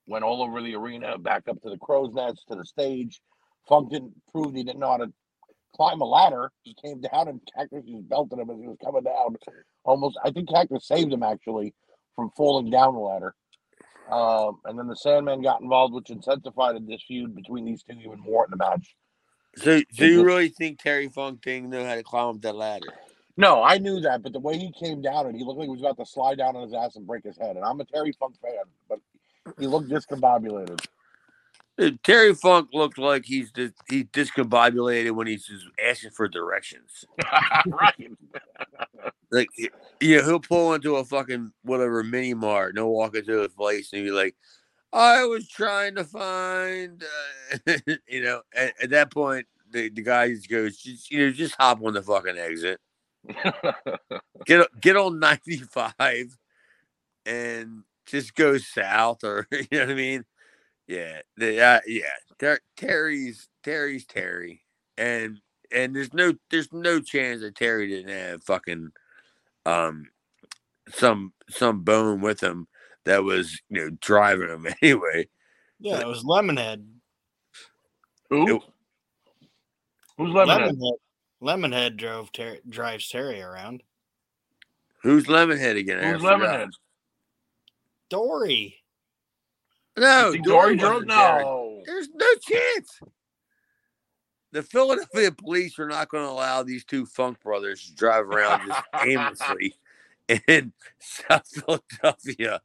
went 0.08 0.24
all 0.24 0.44
over 0.44 0.62
the 0.62 0.76
arena, 0.76 1.18
back 1.18 1.48
up 1.48 1.62
to 1.62 1.70
the 1.70 1.78
crow's 1.78 2.14
nest, 2.14 2.44
to 2.50 2.56
the 2.56 2.66
stage. 2.66 3.22
Funk 3.68 3.92
didn't 3.92 4.14
prove 4.32 4.54
he 4.54 4.64
didn't 4.64 4.80
know 4.80 4.92
how 4.92 4.98
to 4.98 5.12
climb 5.76 6.02
a 6.02 6.06
ladder. 6.06 6.52
He 6.64 6.76
came 6.84 7.02
down 7.02 7.28
and 7.28 7.42
Cactus 7.56 7.86
just 7.86 8.08
belted 8.10 8.40
him 8.40 8.50
as 8.50 8.60
he 8.60 8.68
was 8.68 8.78
coming 8.84 9.04
down. 9.04 9.36
Almost, 9.84 10.20
I 10.24 10.32
think 10.32 10.50
Cactus 10.50 10.88
saved 10.88 11.12
him 11.12 11.24
actually 11.24 11.74
from 12.16 12.32
falling 12.36 12.70
down 12.70 12.94
the 12.94 13.00
ladder. 13.00 13.34
Um, 14.12 14.60
and 14.66 14.78
then 14.78 14.88
the 14.88 14.96
Sandman 14.96 15.42
got 15.42 15.62
involved, 15.62 15.94
which 15.94 16.10
intensified 16.10 16.76
this 16.88 17.04
feud 17.08 17.36
between 17.36 17.66
these 17.66 17.84
two 17.84 17.98
even 18.00 18.20
more 18.20 18.46
in 18.46 18.52
the 18.52 18.58
match. 18.58 18.96
So, 19.56 19.82
so 19.92 20.06
you 20.06 20.24
really 20.24 20.50
think 20.50 20.80
Terry 20.80 21.08
Funk 21.10 21.42
didn't 21.42 21.70
know 21.70 21.86
how 21.86 21.96
to 21.96 22.04
climb 22.04 22.28
up 22.36 22.42
that 22.42 22.56
ladder? 22.56 22.88
No, 23.38 23.64
I 23.64 23.78
knew 23.78 24.02
that, 24.02 24.22
but 24.22 24.34
the 24.34 24.40
way 24.40 24.58
he 24.58 24.72
came 24.72 25.02
down 25.02 25.26
and 25.28 25.36
he 25.36 25.44
looked 25.44 25.60
like 25.60 25.68
he 25.68 25.72
was 25.72 25.80
about 25.80 25.98
to 25.98 26.06
slide 26.06 26.38
down 26.38 26.56
on 26.56 26.64
his 26.64 26.74
ass 26.74 26.96
and 26.96 27.08
break 27.08 27.24
his 27.24 27.38
head. 27.38 27.56
And 27.56 27.64
I'm 27.64 27.80
a 27.80 27.86
Terry 27.86 28.12
Funk 28.20 28.36
fan, 28.42 28.52
but 28.88 29.00
he 29.58 29.68
looked 29.68 29.90
discombobulated. 29.90 30.86
Dude, 31.80 32.04
Terry 32.04 32.36
Funk 32.36 32.70
looked 32.74 32.98
like 32.98 33.24
he's 33.24 33.54
dis- 33.54 33.72
he 33.88 34.04
discombobulated 34.04 35.12
when 35.12 35.28
he's 35.28 35.46
just 35.46 35.66
asking 35.82 36.12
for 36.12 36.28
directions. 36.28 37.06
right. 37.68 38.12
Like 39.32 39.50
yeah, 40.02 40.24
he'll 40.24 40.40
pull 40.40 40.74
into 40.74 40.96
a 40.96 41.06
fucking 41.06 41.52
whatever 41.62 42.04
mini 42.04 42.34
mart 42.34 42.70
and 42.70 42.80
he'll 42.80 42.90
walk 42.90 43.16
into 43.16 43.42
a 43.42 43.50
place 43.50 43.94
and 43.94 44.04
be 44.04 44.10
like, 44.10 44.36
"I 44.92 45.24
was 45.26 45.48
trying 45.48 45.94
to 45.96 46.04
find," 46.04 47.04
uh, 47.68 47.74
you 48.08 48.24
know. 48.24 48.42
At, 48.56 48.74
at 48.82 48.90
that 48.90 49.12
point, 49.14 49.46
the, 49.70 49.90
the 49.90 50.02
guy 50.02 50.30
just 50.30 50.50
goes, 50.50 50.78
just, 50.78 51.12
"You 51.12 51.28
know, 51.28 51.32
just 51.32 51.54
hop 51.60 51.80
on 51.84 51.94
the 51.94 52.02
fucking 52.02 52.40
exit, 52.40 52.80
get 54.48 54.68
get 54.82 54.98
on 54.98 55.20
ninety 55.20 55.58
five, 55.58 56.36
and 57.24 57.84
just 58.08 58.34
go 58.34 58.58
south, 58.58 59.24
or 59.24 59.46
you 59.52 59.68
know 59.74 59.80
what 59.82 59.92
I 59.92 59.94
mean." 59.94 60.26
Yeah, 60.90 61.22
the, 61.38 61.62
uh, 61.62 61.80
yeah. 61.86 62.02
Ter- 62.40 62.60
Terry's 62.76 63.48
Terry's 63.64 64.08
Terry, 64.08 64.64
and 64.98 65.40
and 65.72 65.96
there's 65.96 66.16
no 66.16 66.34
there's 66.50 66.74
no 66.74 67.00
chance 67.00 67.42
that 67.42 67.54
Terry 67.56 67.88
didn't 67.88 68.10
have 68.10 68.44
fucking 68.44 68.90
um 69.68 70.08
some 70.92 71.32
some 71.48 71.84
bone 71.84 72.22
with 72.22 72.42
him 72.42 72.68
that 73.06 73.24
was 73.24 73.62
you 73.70 73.82
know 73.82 73.98
driving 74.02 74.50
him 74.50 74.66
anyway. 74.82 75.30
Yeah, 75.80 76.00
it 76.00 76.08
was 76.08 76.24
Lemonhead. 76.24 76.84
Who? 78.32 78.56
It- 78.56 78.64
Who's 80.18 80.32
Lemonhead? 80.32 80.72
Lemonhead. 80.72 80.94
Lemonhead 81.42 81.98
drove 81.98 82.32
Ter- 82.32 82.62
drives 82.68 83.08
Terry 83.08 83.44
around. 83.44 83.84
Who's 85.04 85.28
Lemonhead 85.28 85.78
again? 85.78 86.04
Who's. 86.04 86.24
Lemonhead? 86.24 86.72
Dory. 88.10 88.76
No, 90.00 90.34
Dory 90.34 90.42
Dory 90.42 90.78
drove? 90.78 91.06
No. 91.06 91.82
There's 91.86 92.10
no 92.14 92.28
chance. 92.42 93.00
The 94.52 94.64
Philadelphia 94.64 95.32
police 95.32 95.78
are 95.78 95.88
not 95.88 96.10
going 96.10 96.26
to 96.26 96.32
allow 96.32 96.64
these 96.64 96.84
two 96.84 97.06
Funk 97.06 97.40
brothers 97.42 97.86
to 97.86 97.96
drive 97.96 98.26
around 98.26 98.68
just 98.68 98.84
aimlessly 99.06 99.76
in 100.48 100.74
South 101.00 101.48
Philadelphia. 101.48 102.62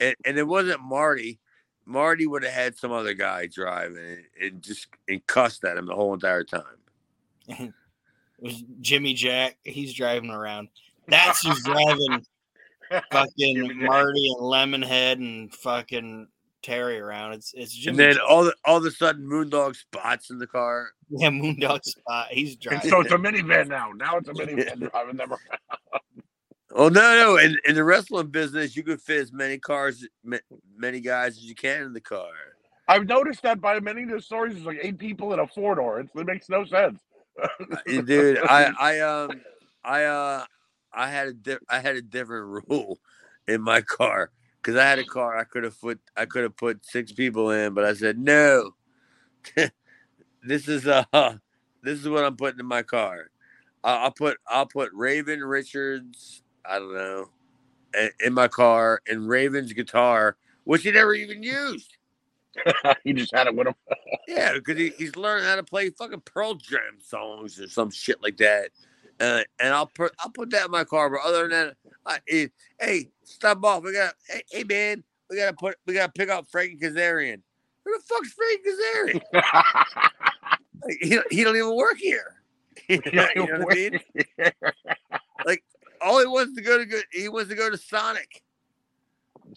And, 0.00 0.14
and 0.24 0.38
it 0.38 0.46
wasn't 0.46 0.82
Marty. 0.82 1.40
Marty 1.86 2.26
would 2.26 2.44
have 2.44 2.52
had 2.52 2.76
some 2.76 2.92
other 2.92 3.14
guy 3.14 3.46
driving 3.46 3.98
and, 3.98 4.24
and 4.40 4.62
just 4.62 4.88
and 5.08 5.26
cussed 5.26 5.64
at 5.64 5.76
him 5.76 5.86
the 5.86 5.94
whole 5.94 6.14
entire 6.14 6.44
time. 6.44 6.62
It 8.36 8.48
was 8.48 8.64
Jimmy 8.80 9.14
Jack. 9.14 9.56
He's 9.62 9.94
driving 9.94 10.30
around. 10.30 10.68
That's 11.06 11.46
who's 11.46 11.62
driving 11.62 12.26
fucking 13.12 13.78
Marty 13.78 14.32
and 14.32 14.40
Lemonhead 14.40 15.12
and 15.14 15.54
fucking 15.54 16.26
Terry 16.64 16.98
around. 16.98 17.34
It's 17.34 17.52
it's 17.54 17.72
Jimmy 17.72 17.90
and 17.90 17.98
then 18.00 18.14
Jack. 18.14 18.22
all 18.28 18.44
the, 18.44 18.54
all 18.64 18.78
of 18.78 18.84
a 18.86 18.90
sudden, 18.90 19.26
Moondog 19.26 19.76
spots 19.76 20.30
in 20.30 20.38
the 20.38 20.46
car. 20.48 20.90
yeah, 21.10 21.28
Moondog 21.30 21.84
spot. 21.84 22.28
He's 22.30 22.56
And 22.70 22.82
driving. 22.82 22.90
so 22.90 23.00
it's 23.02 23.12
a 23.12 23.16
minivan 23.18 23.68
now. 23.68 23.92
Now 23.94 24.16
it's 24.18 24.28
a 24.28 24.32
minivan 24.32 24.90
driving 24.90 25.16
them 25.18 25.30
around. 25.32 25.60
Oh 26.76 26.88
no, 26.88 27.00
no! 27.16 27.36
In, 27.38 27.56
in 27.66 27.76
the 27.76 27.84
wrestling 27.84 28.28
business, 28.28 28.76
you 28.76 28.82
can 28.82 28.98
fit 28.98 29.20
as 29.20 29.32
many 29.32 29.58
cars, 29.58 30.06
many 30.76 31.00
guys 31.00 31.36
as 31.36 31.44
you 31.44 31.54
can 31.54 31.82
in 31.84 31.92
the 31.92 32.00
car. 32.00 32.28
I've 32.88 33.06
noticed 33.06 33.42
that 33.42 33.60
by 33.60 33.80
many 33.80 34.02
of 34.04 34.10
the 34.10 34.20
stories, 34.20 34.54
there's 34.54 34.66
like 34.66 34.80
eight 34.82 34.98
people 34.98 35.32
in 35.32 35.38
a 35.40 35.46
four 35.46 35.76
door. 35.76 36.00
It 36.00 36.08
makes 36.14 36.48
no 36.48 36.64
sense. 36.64 37.00
Uh, 37.42 37.48
dude 38.02 38.38
i 38.48 38.70
i 38.80 39.00
um 39.00 39.30
i 39.84 40.04
uh 40.04 40.44
i 40.92 41.10
had 41.10 41.28
a 41.28 41.32
di- 41.32 41.58
i 41.68 41.80
had 41.80 41.96
a 41.96 42.02
different 42.02 42.64
rule 42.68 42.98
in 43.48 43.60
my 43.60 43.80
car 43.80 44.30
because 44.64 44.80
i 44.80 44.84
had 44.84 44.98
a 44.98 45.04
car 45.04 45.36
i 45.36 45.44
could 45.44 45.64
have 45.64 45.80
put 45.80 46.00
i 46.16 46.24
could 46.26 46.42
have 46.44 46.56
put 46.56 46.84
six 46.86 47.12
people 47.12 47.50
in 47.50 47.74
but 47.74 47.84
i 47.84 47.94
said 47.94 48.18
no 48.18 48.74
this 50.42 50.68
is 50.68 50.86
uh 50.86 51.04
this 51.82 52.00
is 52.00 52.08
what 52.08 52.24
i'm 52.24 52.36
putting 52.36 52.60
in 52.60 52.66
my 52.66 52.82
car 52.82 53.30
I- 53.84 54.04
i'll 54.04 54.12
put 54.12 54.38
i'll 54.48 54.66
put 54.66 54.90
raven 54.94 55.40
richards 55.42 56.42
i 56.64 56.78
don't 56.78 56.94
know 56.94 57.30
in, 57.98 58.10
in 58.24 58.34
my 58.34 58.48
car 58.48 59.02
and 59.08 59.28
raven's 59.28 59.72
guitar 59.74 60.36
which 60.64 60.82
he 60.82 60.92
never 60.92 61.14
even 61.14 61.42
used 61.42 61.96
he 63.04 63.12
just 63.12 63.34
had 63.34 63.46
it 63.46 63.54
with 63.54 63.68
him. 63.68 63.74
yeah, 64.28 64.54
because 64.54 64.78
he, 64.78 64.90
he's 64.98 65.16
learning 65.16 65.44
how 65.44 65.56
to 65.56 65.62
play 65.62 65.90
fucking 65.90 66.22
Pearl 66.24 66.54
Jam 66.54 66.98
songs 67.00 67.60
or 67.60 67.68
some 67.68 67.90
shit 67.90 68.22
like 68.22 68.36
that. 68.38 68.70
Uh, 69.20 69.42
and 69.58 69.74
I'll 69.74 69.86
put 69.86 70.12
I'll 70.18 70.30
put 70.30 70.50
that 70.50 70.66
in 70.66 70.70
my 70.70 70.84
car. 70.84 71.10
But 71.10 71.20
other 71.24 71.48
than 71.48 71.50
that, 71.50 71.76
Eh, 72.28 72.48
hey, 72.78 73.10
stop 73.22 73.64
off. 73.64 73.82
We 73.82 73.92
got 73.92 74.14
hey, 74.28 74.42
hey 74.50 74.64
man, 74.64 75.04
we 75.30 75.36
gotta 75.36 75.54
put 75.54 75.76
we 75.86 75.94
gotta 75.94 76.12
pick 76.12 76.28
up 76.28 76.46
Frankie 76.50 76.76
Kazarian. 76.76 77.40
Who 77.84 77.96
the 77.96 78.02
fuck's 78.04 78.32
Frankie 78.32 78.70
Kazarian? 78.70 79.22
Like, 80.86 80.98
he 81.00 81.18
he 81.30 81.44
don't 81.44 81.56
even 81.56 81.74
work 81.74 81.96
here. 81.96 82.42
you 82.88 83.00
know 83.06 83.26
what 83.34 83.70
I 83.70 83.74
mean? 83.74 84.00
like 85.46 85.64
All 86.02 86.20
he 86.20 86.26
wants 86.26 86.54
to 86.56 86.62
go 86.62 86.76
to 86.76 86.84
go, 86.84 87.00
he 87.10 87.26
wants 87.30 87.48
to 87.48 87.54
go 87.54 87.70
to 87.70 87.78
Sonic. 87.78 88.42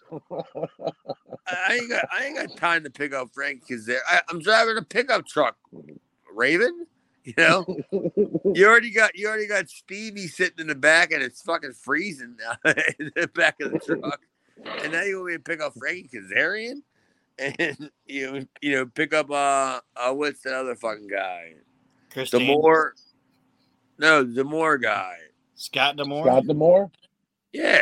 I 0.09 1.73
ain't 1.73 1.89
got 1.89 2.05
I 2.13 2.25
ain't 2.25 2.37
got 2.37 2.55
time 2.55 2.85
to 2.85 2.89
pick 2.89 3.13
up 3.13 3.29
Frankie 3.33 3.75
Kazarian. 3.75 3.99
I, 4.09 4.21
I'm 4.29 4.39
driving 4.39 4.77
a 4.77 4.83
pickup 4.83 5.27
truck, 5.27 5.57
Raven. 6.33 6.85
You 7.27 7.33
know, 7.37 7.65
you 8.55 8.65
already 8.65 8.89
got 8.89 9.17
you 9.17 9.27
already 9.27 9.47
got 9.47 9.67
Stevie 9.67 10.27
sitting 10.27 10.59
in 10.59 10.67
the 10.67 10.75
back 10.75 11.11
and 11.11 11.21
it's 11.21 11.41
fucking 11.41 11.73
freezing 11.73 12.37
now 12.39 12.71
in 12.99 13.11
the 13.17 13.27
back 13.27 13.57
of 13.59 13.73
the 13.73 13.79
truck. 13.79 14.21
And 14.81 14.93
now 14.93 15.01
you 15.01 15.17
want 15.17 15.27
me 15.27 15.33
to 15.33 15.39
pick 15.39 15.59
up 15.61 15.73
Frankie 15.77 16.09
Kazarian? 16.13 16.81
And 17.39 17.91
you 18.07 18.47
you 18.61 18.71
know, 18.71 18.85
pick 18.87 19.13
up 19.13 19.29
uh, 19.29 19.79
uh 19.95 20.11
what's 20.11 20.41
that 20.41 20.55
other 20.55 20.73
fucking 20.73 21.07
guy? 21.07 21.53
Chris 22.09 22.31
The 22.31 22.39
Daniels. 22.39 22.63
more 22.63 22.95
no, 23.99 24.23
the 24.23 24.43
more 24.43 24.79
guy. 24.79 25.17
Scott 25.53 25.97
D'Amore. 25.97 26.25
Scott 26.25 26.47
D'Amore? 26.47 26.91
Yeah. 27.51 27.81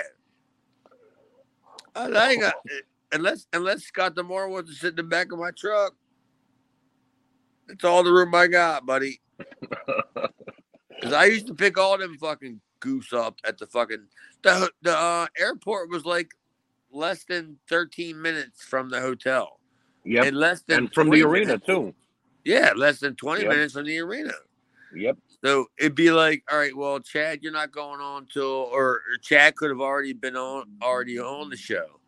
I, 1.95 2.09
I 2.09 2.29
ain't 2.31 2.41
got 2.41 2.55
unless 3.13 3.47
unless 3.53 3.83
Scott 3.83 4.15
D'Amore 4.15 4.49
wants 4.49 4.71
to 4.71 4.75
sit 4.75 4.89
in 4.89 4.95
the 4.97 5.03
back 5.03 5.31
of 5.31 5.39
my 5.39 5.51
truck. 5.51 5.93
That's 7.67 7.85
all 7.85 8.03
the 8.03 8.11
room 8.11 8.35
I 8.35 8.47
got, 8.47 8.85
buddy. 8.85 9.21
Because 9.37 11.13
I 11.13 11.25
used 11.25 11.47
to 11.47 11.53
pick 11.53 11.77
all 11.77 11.97
them 11.97 12.17
fucking 12.17 12.61
goose 12.79 13.13
up 13.13 13.39
at 13.45 13.57
the 13.57 13.65
fucking 13.67 14.05
the 14.43 14.71
the 14.81 14.95
uh, 14.97 15.27
airport 15.37 15.89
was 15.89 16.05
like 16.05 16.31
less 16.91 17.23
than 17.25 17.57
13 17.69 18.21
minutes 18.21 18.63
from 18.63 18.89
the 18.89 19.01
hotel 19.01 19.59
Yep. 20.05 20.25
and 20.25 20.37
less 20.37 20.61
than 20.61 20.77
And 20.79 20.93
from 20.93 21.09
the 21.09 21.23
arena 21.23 21.45
minutes- 21.47 21.65
too. 21.65 21.93
Yeah, 22.43 22.73
less 22.75 22.99
than 22.99 23.15
20 23.15 23.41
Yep. 23.41 23.49
minutes 23.49 23.73
from 23.73 23.85
the 23.85 23.97
arena. 23.99 24.33
Yep. 24.95 25.17
So 25.43 25.65
it'd 25.79 25.95
be 25.95 26.11
like, 26.11 26.43
all 26.51 26.57
right, 26.59 26.75
well, 26.75 26.99
Chad, 26.99 27.39
you're 27.41 27.51
not 27.51 27.71
going 27.71 27.99
on 27.99 28.27
till, 28.31 28.45
or, 28.45 28.85
or 28.89 29.01
Chad 29.21 29.55
could 29.55 29.69
have 29.71 29.81
already 29.81 30.13
been 30.13 30.35
on, 30.37 30.65
already 30.81 31.19
on 31.19 31.49
the 31.49 31.57
show 31.57 31.99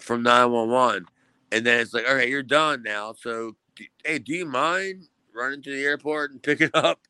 from 0.00 0.22
911. 0.22 1.06
And 1.52 1.66
then 1.66 1.80
it's 1.80 1.92
like, 1.92 2.08
all 2.08 2.14
right, 2.14 2.28
you're 2.28 2.42
done 2.44 2.82
now. 2.84 3.12
So, 3.12 3.56
hey, 4.04 4.18
do 4.20 4.32
you 4.32 4.46
mind 4.46 5.08
running 5.36 5.62
to 5.62 5.70
the 5.70 5.84
airport 5.84 6.32
and 6.32 6.42
picking 6.42 6.70
up 6.74 7.00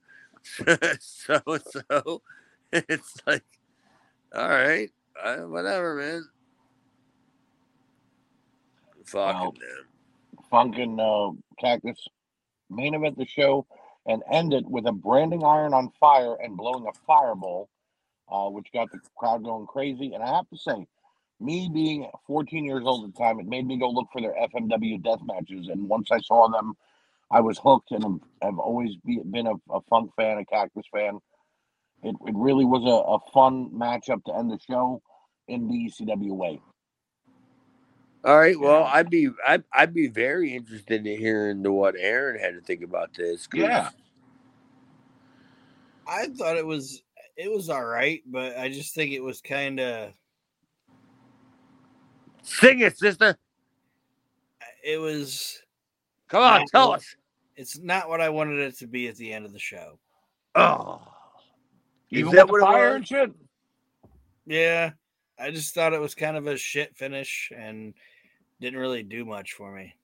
so 1.00 1.40
and 1.46 1.62
so? 1.90 2.22
It's 2.72 3.16
like, 3.26 3.44
all 4.34 4.48
right, 4.48 4.90
uh, 5.22 5.36
whatever, 5.42 5.94
man. 5.94 6.28
Fucking 9.06 9.40
Well, 9.40 9.52
them. 9.52 9.86
Funkin' 10.52 10.98
uh, 11.00 11.32
Cactus 11.60 12.08
main 12.70 12.94
event 12.94 13.16
the 13.16 13.26
show 13.26 13.66
and 14.06 14.22
end 14.30 14.52
it 14.52 14.66
with 14.66 14.86
a 14.86 14.92
branding 14.92 15.44
iron 15.44 15.74
on 15.74 15.90
fire 15.98 16.36
and 16.42 16.56
blowing 16.56 16.86
a 16.86 16.92
fireball, 17.06 17.68
uh, 18.30 18.48
which 18.48 18.66
got 18.72 18.90
the 18.92 19.00
crowd 19.16 19.42
going 19.42 19.66
crazy. 19.66 20.12
And 20.14 20.22
I 20.22 20.34
have 20.34 20.48
to 20.50 20.56
say, 20.56 20.86
me 21.40 21.68
being 21.72 22.08
14 22.26 22.64
years 22.64 22.84
old 22.84 23.08
at 23.08 23.14
the 23.14 23.18
time, 23.18 23.40
it 23.40 23.46
made 23.46 23.66
me 23.66 23.78
go 23.78 23.90
look 23.90 24.08
for 24.12 24.20
their 24.20 24.34
FMW 24.34 25.02
death 25.02 25.20
matches. 25.24 25.68
And 25.68 25.88
once 25.88 26.10
I 26.10 26.20
saw 26.20 26.48
them, 26.48 26.76
I 27.30 27.40
was 27.40 27.58
hooked 27.58 27.92
and 27.92 28.04
I'm- 28.04 28.22
I've 28.42 28.58
always 28.58 28.96
be, 29.04 29.20
been 29.30 29.46
a, 29.48 29.54
a 29.70 29.80
Funk 29.90 30.12
fan, 30.16 30.38
a 30.38 30.44
Cactus 30.46 30.86
fan. 30.92 31.18
It, 32.02 32.14
it 32.26 32.34
really 32.36 32.64
was 32.64 32.82
a, 32.84 33.12
a 33.14 33.32
fun 33.32 33.70
matchup 33.74 34.24
to 34.24 34.34
end 34.36 34.50
the 34.50 34.58
show 34.68 35.02
in 35.48 35.68
the 35.68 35.74
ECW 35.90 36.32
way. 36.32 36.60
All 38.24 38.38
right. 38.38 38.58
Well, 38.58 38.84
Yeah. 38.84 38.90
I'd 38.92 39.10
be 39.10 39.30
I'd, 39.46 39.64
I'd 39.72 39.94
be 39.94 40.08
very 40.08 40.54
interested 40.54 41.06
in 41.06 41.18
hearing 41.18 41.62
what 41.72 41.94
Aaron 41.98 42.40
had 42.40 42.54
to 42.54 42.60
think 42.60 42.82
about 42.82 43.14
this. 43.14 43.48
Yeah. 43.52 43.90
I 46.06 46.28
thought 46.28 46.56
it 46.56 46.66
was 46.66 47.02
it 47.36 47.50
was 47.50 47.70
all 47.70 47.84
right, 47.84 48.22
but 48.26 48.56
I 48.58 48.68
just 48.70 48.94
think 48.94 49.12
it 49.12 49.22
was 49.22 49.40
kind 49.40 49.80
of 49.80 50.12
Sing 52.42 52.80
it, 52.80 52.98
sister. 52.98 53.36
it 54.84 54.98
was 54.98 55.60
Come 56.28 56.42
on, 56.42 56.60
Not 56.60 56.68
tell 56.68 56.88
what- 56.90 56.98
us. 57.00 57.16
it's 57.56 57.78
not 57.78 58.08
what 58.08 58.20
I 58.20 58.28
wanted 58.28 58.58
it 58.60 58.76
to 58.78 58.86
be 58.86 59.08
at 59.08 59.16
the 59.16 59.32
end 59.32 59.44
of 59.46 59.52
the 59.52 59.58
show. 59.58 59.98
Oh. 60.54 61.02
Is 62.10 62.20
Even 62.20 62.34
that 62.34 62.48
with 62.48 62.62
what 62.62 62.66
the 62.66 62.66
it 62.66 62.72
fire 62.78 62.88
was? 62.88 62.96
and 62.96 63.06
shit. 63.08 63.30
Yeah, 64.46 64.90
I 65.38 65.50
just 65.50 65.74
thought 65.74 65.92
it 65.92 66.00
was 66.00 66.14
kind 66.14 66.36
of 66.36 66.46
a 66.46 66.56
shit 66.56 66.96
finish 66.96 67.50
and 67.56 67.94
didn't 68.60 68.78
really 68.78 69.02
do 69.02 69.24
much 69.24 69.52
for 69.54 69.72
me. 69.74 69.94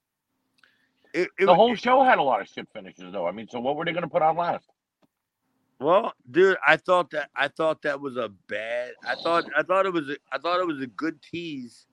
It, 1.14 1.28
it, 1.38 1.46
The 1.46 1.54
whole 1.54 1.74
show 1.74 2.02
had 2.02 2.18
a 2.18 2.22
lot 2.22 2.40
of 2.40 2.48
shit 2.48 2.68
finishes, 2.72 3.12
though. 3.12 3.26
I 3.26 3.32
mean, 3.32 3.46
so 3.48 3.60
what 3.60 3.76
were 3.76 3.84
they 3.84 3.92
going 3.92 4.02
to 4.02 4.08
put 4.08 4.22
on 4.22 4.36
last? 4.36 4.66
well, 5.78 6.12
dude, 6.30 6.56
I 6.66 6.76
thought 6.76 7.10
that 7.10 7.28
I 7.34 7.48
thought 7.48 7.82
that 7.82 8.00
was 8.00 8.16
a 8.16 8.30
bad. 8.48 8.92
I 9.04 9.14
thought 9.16 9.44
I 9.56 9.62
thought 9.62 9.84
it 9.86 9.92
was 9.92 10.08
a, 10.10 10.16
I 10.30 10.38
thought 10.38 10.60
it 10.60 10.66
was 10.66 10.80
a 10.80 10.86
good 10.86 11.20
tease, 11.22 11.86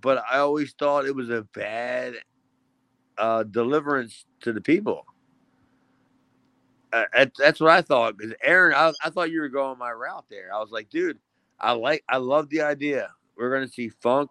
but 0.00 0.22
I 0.30 0.38
always 0.38 0.72
thought 0.78 1.04
it 1.06 1.14
was 1.14 1.30
a 1.30 1.42
bad 1.54 2.14
uh, 3.18 3.42
deliverance 3.44 4.26
to 4.40 4.52
the 4.52 4.60
people. 4.60 5.06
Uh, 6.92 7.04
that- 7.12 7.32
that's 7.38 7.60
what 7.60 7.70
I 7.70 7.82
thought. 7.82 8.16
Because 8.16 8.34
Aaron, 8.42 8.74
I, 8.74 8.92
I 9.04 9.10
thought 9.10 9.30
you 9.30 9.40
were 9.40 9.48
going 9.48 9.78
my 9.78 9.90
route 9.92 10.24
there. 10.30 10.52
I 10.54 10.60
was 10.60 10.70
like, 10.70 10.88
dude, 10.90 11.18
I 11.60 11.72
like, 11.72 12.04
I 12.08 12.16
love 12.18 12.48
the 12.48 12.62
idea. 12.62 13.10
We're 13.36 13.50
gonna 13.52 13.68
see 13.68 13.88
Funk, 13.88 14.30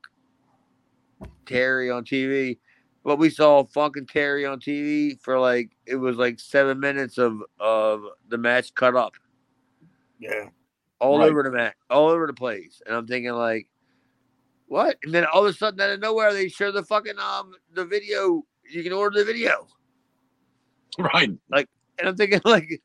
Terry 1.46 1.92
on 1.92 2.04
TV, 2.06 2.58
but 3.04 3.18
we 3.18 3.30
saw 3.30 3.64
Funk 3.64 3.98
and 3.98 4.10
Terry 4.10 4.46
on 4.46 4.60
TV 4.60 5.20
for 5.22 5.40
like 5.40 5.70
it 5.86 5.96
was 5.96 6.18
like 6.18 6.40
seven 6.40 6.80
minutes 6.80 7.18
of 7.20 7.44
of 7.60 8.04
the 8.30 8.38
match 8.38 8.74
cut 8.74 8.96
up 8.96 9.14
Yeah, 10.20 10.50
all 11.00 11.20
Right. 11.20 11.30
over 11.30 11.44
the 11.44 11.52
mat, 11.52 11.76
all 11.90 12.10
over 12.10 12.26
the 12.26 12.34
place, 12.34 12.82
and 12.86 12.96
I'm 12.96 13.06
thinking 13.06 13.32
like, 13.34 13.68
what? 14.68 14.98
And 15.04 15.14
then 15.14 15.26
all 15.32 15.46
of 15.46 15.54
a 15.54 15.54
sudden, 15.54 15.80
out 15.82 15.92
of 15.92 16.00
nowhere, 16.00 16.34
they 16.34 16.48
show 16.48 16.72
the 16.72 16.84
fucking 16.84 17.20
um 17.20 17.54
the 17.74 17.86
video. 17.86 18.44
You 18.70 18.84
can 18.84 18.94
order 18.94 19.20
the 19.20 19.26
video, 19.26 19.68
Right. 20.98 21.32
Like, 21.50 21.70
and 22.00 22.08
I'm 22.08 22.16
thinking 22.16 22.42
like, 22.46 22.82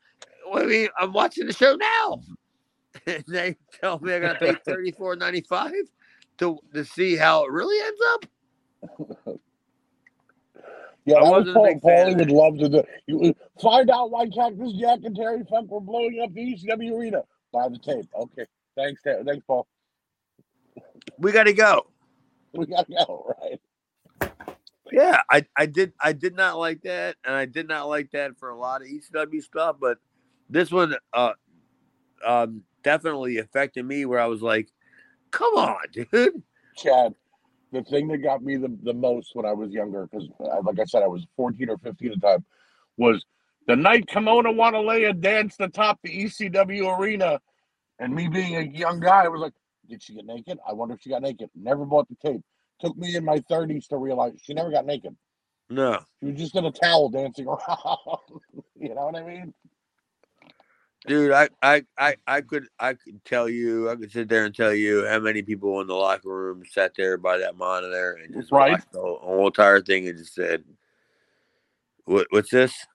what 0.46 0.62
I 0.62 0.66
mean, 0.66 0.88
I'm 0.98 1.12
watching 1.12 1.46
the 1.46 1.52
show 1.52 1.76
now, 1.76 2.22
and 3.06 3.24
they 3.28 3.56
tell 3.80 3.98
me 4.00 4.14
I 4.14 4.20
gotta 4.20 4.38
pay 4.38 4.54
thirty 4.64 4.92
four 4.92 5.16
ninety 5.16 5.42
five 5.42 5.72
to 6.38 6.58
to 6.74 6.84
see 6.84 7.16
how 7.16 7.44
it 7.44 7.50
really 7.50 7.86
ends 7.86 8.00
up. 8.12 9.36
Yeah, 11.06 11.16
I 11.16 11.24
that 11.24 11.30
was 11.30 11.46
wasn't 11.46 11.82
Paul, 11.82 11.90
Paulie 11.90 12.18
would 12.18 12.30
love 12.30 12.58
to 12.58 12.68
do. 12.68 12.82
You, 13.06 13.34
find 13.60 13.90
out 13.90 14.10
why 14.10 14.28
Cactus 14.28 14.74
Jack 14.74 14.98
and 15.02 15.16
Terry 15.16 15.42
Funk 15.48 15.70
were 15.70 15.80
blowing 15.80 16.20
up 16.22 16.32
the 16.34 16.54
ECW 16.54 16.94
arena. 16.94 17.22
Buy 17.52 17.70
the 17.70 17.78
tape. 17.78 18.06
Okay. 18.14 18.44
Thanks, 18.76 19.02
Ter- 19.02 19.24
thanks, 19.24 19.42
Paul. 19.46 19.66
We 21.18 21.32
got 21.32 21.44
to 21.44 21.54
go. 21.54 21.86
We 22.52 22.66
gotta 22.66 22.92
go. 22.92 23.34
Right. 23.40 23.60
Yeah, 24.92 25.20
I, 25.30 25.44
I 25.56 25.66
did 25.66 25.92
I 26.00 26.12
did 26.12 26.34
not 26.34 26.58
like 26.58 26.82
that, 26.82 27.16
and 27.24 27.34
I 27.34 27.46
did 27.46 27.68
not 27.68 27.88
like 27.88 28.10
that 28.12 28.38
for 28.38 28.50
a 28.50 28.56
lot 28.56 28.82
of 28.82 28.88
ECW 28.88 29.42
stuff, 29.42 29.76
but 29.80 29.98
this 30.48 30.70
one 30.70 30.94
uh 31.12 31.32
um 32.26 32.62
definitely 32.82 33.38
affected 33.38 33.84
me 33.84 34.04
where 34.04 34.20
I 34.20 34.26
was 34.26 34.42
like, 34.42 34.68
come 35.30 35.54
on, 35.54 35.78
dude. 35.92 36.42
Chad, 36.76 37.14
the 37.72 37.82
thing 37.82 38.08
that 38.08 38.18
got 38.18 38.42
me 38.42 38.56
the, 38.56 38.76
the 38.82 38.94
most 38.94 39.30
when 39.34 39.46
I 39.46 39.52
was 39.52 39.70
younger, 39.70 40.06
because 40.06 40.28
like 40.38 40.80
I 40.80 40.84
said, 40.84 41.02
I 41.02 41.08
was 41.08 41.26
14 41.36 41.68
or 41.70 41.78
15 41.78 42.12
at 42.12 42.20
the 42.20 42.26
time, 42.26 42.44
was 42.96 43.24
the 43.66 43.76
night 43.76 44.06
Kimona 44.06 44.54
Wanalaya 44.54 45.18
danced 45.18 45.60
atop 45.60 46.00
the 46.02 46.24
ECW 46.24 46.98
arena. 46.98 47.40
And 47.98 48.14
me 48.14 48.28
being 48.28 48.56
a 48.56 48.62
young 48.62 48.98
guy, 48.98 49.24
I 49.24 49.28
was 49.28 49.40
like, 49.40 49.52
did 49.88 50.02
she 50.02 50.14
get 50.14 50.24
naked? 50.24 50.58
I 50.66 50.72
wonder 50.72 50.94
if 50.94 51.02
she 51.02 51.10
got 51.10 51.22
naked. 51.22 51.50
Never 51.54 51.84
bought 51.84 52.08
the 52.08 52.16
tape. 52.16 52.40
Took 52.80 52.96
me 52.96 53.16
in 53.16 53.24
my 53.24 53.38
30s 53.40 53.88
to 53.88 53.96
realize 53.96 54.32
she 54.42 54.54
never 54.54 54.70
got 54.70 54.86
naked. 54.86 55.14
No. 55.68 56.00
She 56.20 56.30
was 56.30 56.38
just 56.38 56.56
in 56.56 56.64
a 56.64 56.70
towel 56.70 57.08
dancing 57.08 57.46
around. 57.46 57.60
you 58.80 58.94
know 58.94 59.06
what 59.06 59.16
I 59.16 59.22
mean? 59.22 59.54
Dude, 61.06 61.32
I, 61.32 61.48
I, 61.62 61.84
I, 61.96 62.16
I 62.26 62.40
could 62.42 62.66
I 62.78 62.92
could 62.92 63.24
tell 63.24 63.48
you, 63.48 63.88
I 63.88 63.96
could 63.96 64.12
sit 64.12 64.28
there 64.28 64.44
and 64.44 64.54
tell 64.54 64.74
you 64.74 65.06
how 65.06 65.18
many 65.18 65.40
people 65.40 65.80
in 65.80 65.86
the 65.86 65.94
locker 65.94 66.28
room 66.28 66.62
sat 66.70 66.92
there 66.94 67.16
by 67.16 67.38
that 67.38 67.56
monitor 67.56 68.18
and 68.22 68.34
just 68.34 68.52
Right. 68.52 68.72
watched 68.72 68.92
the 68.92 69.00
whole, 69.00 69.46
entire 69.46 69.80
thing 69.80 70.08
and 70.08 70.18
just 70.18 70.34
said, 70.34 70.62
"What 72.04 72.26
what's 72.30 72.50
this?" 72.50 72.86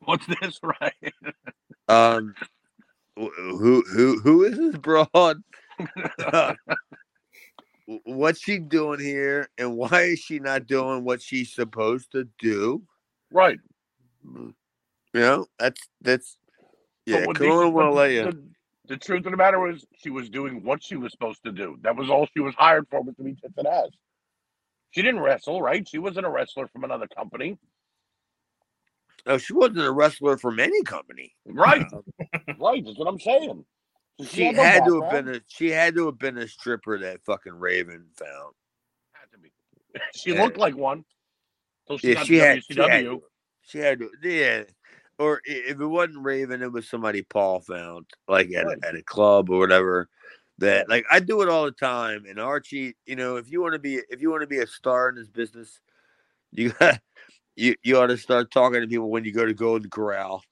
What's 0.00 0.26
this, 0.26 0.60
right? 0.80 1.14
Um, 1.88 2.34
who 3.16 3.82
who 3.90 4.20
who 4.20 4.44
is 4.44 4.58
this 4.58 4.76
broad? 4.76 5.42
What's 8.04 8.40
she 8.40 8.58
doing 8.58 9.00
here, 9.00 9.48
and 9.58 9.76
why 9.76 10.02
is 10.02 10.20
she 10.20 10.38
not 10.38 10.66
doing 10.66 11.04
what 11.04 11.20
she's 11.20 11.52
supposed 11.52 12.12
to 12.12 12.28
do? 12.38 12.82
right. 13.32 13.58
Mm, 14.26 14.54
you 15.12 15.20
know, 15.20 15.46
that's 15.58 15.80
that's 16.00 16.36
yeah. 17.06 17.24
on, 17.26 17.34
but 17.34 17.46
Walaya. 17.46 18.30
the, 18.30 18.42
the 18.88 18.96
truth 18.96 19.26
of 19.26 19.32
the 19.32 19.36
matter 19.36 19.58
was, 19.58 19.84
she 19.96 20.10
was 20.10 20.28
doing 20.28 20.62
what 20.62 20.82
she 20.82 20.96
was 20.96 21.12
supposed 21.12 21.42
to 21.44 21.52
do. 21.52 21.76
That 21.82 21.96
was 21.96 22.08
all 22.08 22.28
she 22.32 22.40
was 22.40 22.54
hired 22.54 22.86
for, 22.90 23.02
was 23.02 23.16
to 23.16 23.24
be 23.24 23.34
tits 23.34 23.54
and 23.56 23.66
ass. 23.66 23.88
She 24.92 25.02
didn't 25.02 25.20
wrestle, 25.20 25.60
right? 25.60 25.86
She 25.88 25.98
wasn't 25.98 26.26
a 26.26 26.30
wrestler 26.30 26.68
from 26.68 26.84
another 26.84 27.08
company, 27.08 27.58
No, 29.26 29.38
she 29.38 29.52
wasn't 29.52 29.80
a 29.80 29.92
wrestler 29.92 30.36
from 30.36 30.60
any 30.60 30.82
company. 30.82 31.34
right? 31.46 31.86
right. 32.58 32.84
That's 32.84 32.98
what 32.98 33.08
I'm 33.08 33.20
saying. 33.20 33.64
So 34.18 34.24
She 34.26 34.52
no 34.52 34.62
had 34.62 34.84
to 34.84 35.00
have 35.00 35.10
background. 35.10 35.26
been 35.26 35.36
a 35.36 35.40
she 35.48 35.70
had 35.70 35.94
to 35.96 36.06
have 36.06 36.18
been 36.18 36.38
a 36.38 36.46
stripper 36.46 36.98
that 36.98 37.24
fucking 37.24 37.54
Raven 37.54 38.06
found. 38.14 38.54
Had 39.12 39.26
to 39.32 39.38
be. 39.38 39.50
She 40.14 40.32
Yeah. 40.32 40.42
looked 40.42 40.58
like 40.58 40.76
one. 40.76 41.04
So 41.88 41.98
she 41.98 42.08
Yeah, 42.08 42.14
got 42.14 42.26
she 42.26 42.36
to 42.36 42.40
had, 42.40 42.62
she 42.70 42.80
had 42.80 43.04
to. 43.04 43.22
She 43.62 43.78
had 43.78 43.98
to. 43.98 44.10
Yeah. 44.22 44.64
Or 45.18 45.40
if 45.44 45.80
it 45.80 45.86
wasn't 45.86 46.24
Raven, 46.24 46.62
it 46.62 46.72
was 46.72 46.88
somebody 46.88 47.22
Paul 47.22 47.60
found, 47.60 48.06
like 48.28 48.50
at, 48.52 48.66
Right. 48.66 48.78
a, 48.82 48.88
at 48.88 48.94
a 48.96 49.02
club 49.02 49.50
or 49.50 49.58
whatever. 49.58 50.08
That 50.58 50.88
like 50.88 51.04
I 51.10 51.18
do 51.18 51.42
it 51.42 51.48
all 51.48 51.64
the 51.64 51.72
time. 51.72 52.24
And 52.28 52.38
Archie, 52.38 52.94
you 53.06 53.16
know, 53.16 53.36
if 53.36 53.50
you 53.50 53.60
want 53.60 53.72
to 53.72 53.78
be 53.78 54.00
if 54.10 54.20
you 54.20 54.30
want 54.30 54.42
to 54.42 54.46
be 54.46 54.58
a 54.58 54.66
star 54.66 55.08
in 55.08 55.16
this 55.16 55.28
business, 55.28 55.80
you 56.52 56.70
got 56.70 57.00
you 57.56 57.74
you 57.82 57.98
ought 57.98 58.08
to 58.08 58.18
start 58.18 58.50
talking 58.50 58.80
to 58.80 58.86
people 58.86 59.10
when 59.10 59.24
you 59.24 59.32
go 59.32 59.44
to 59.46 59.54
Golden 59.54 59.90
Corral. 59.90 60.42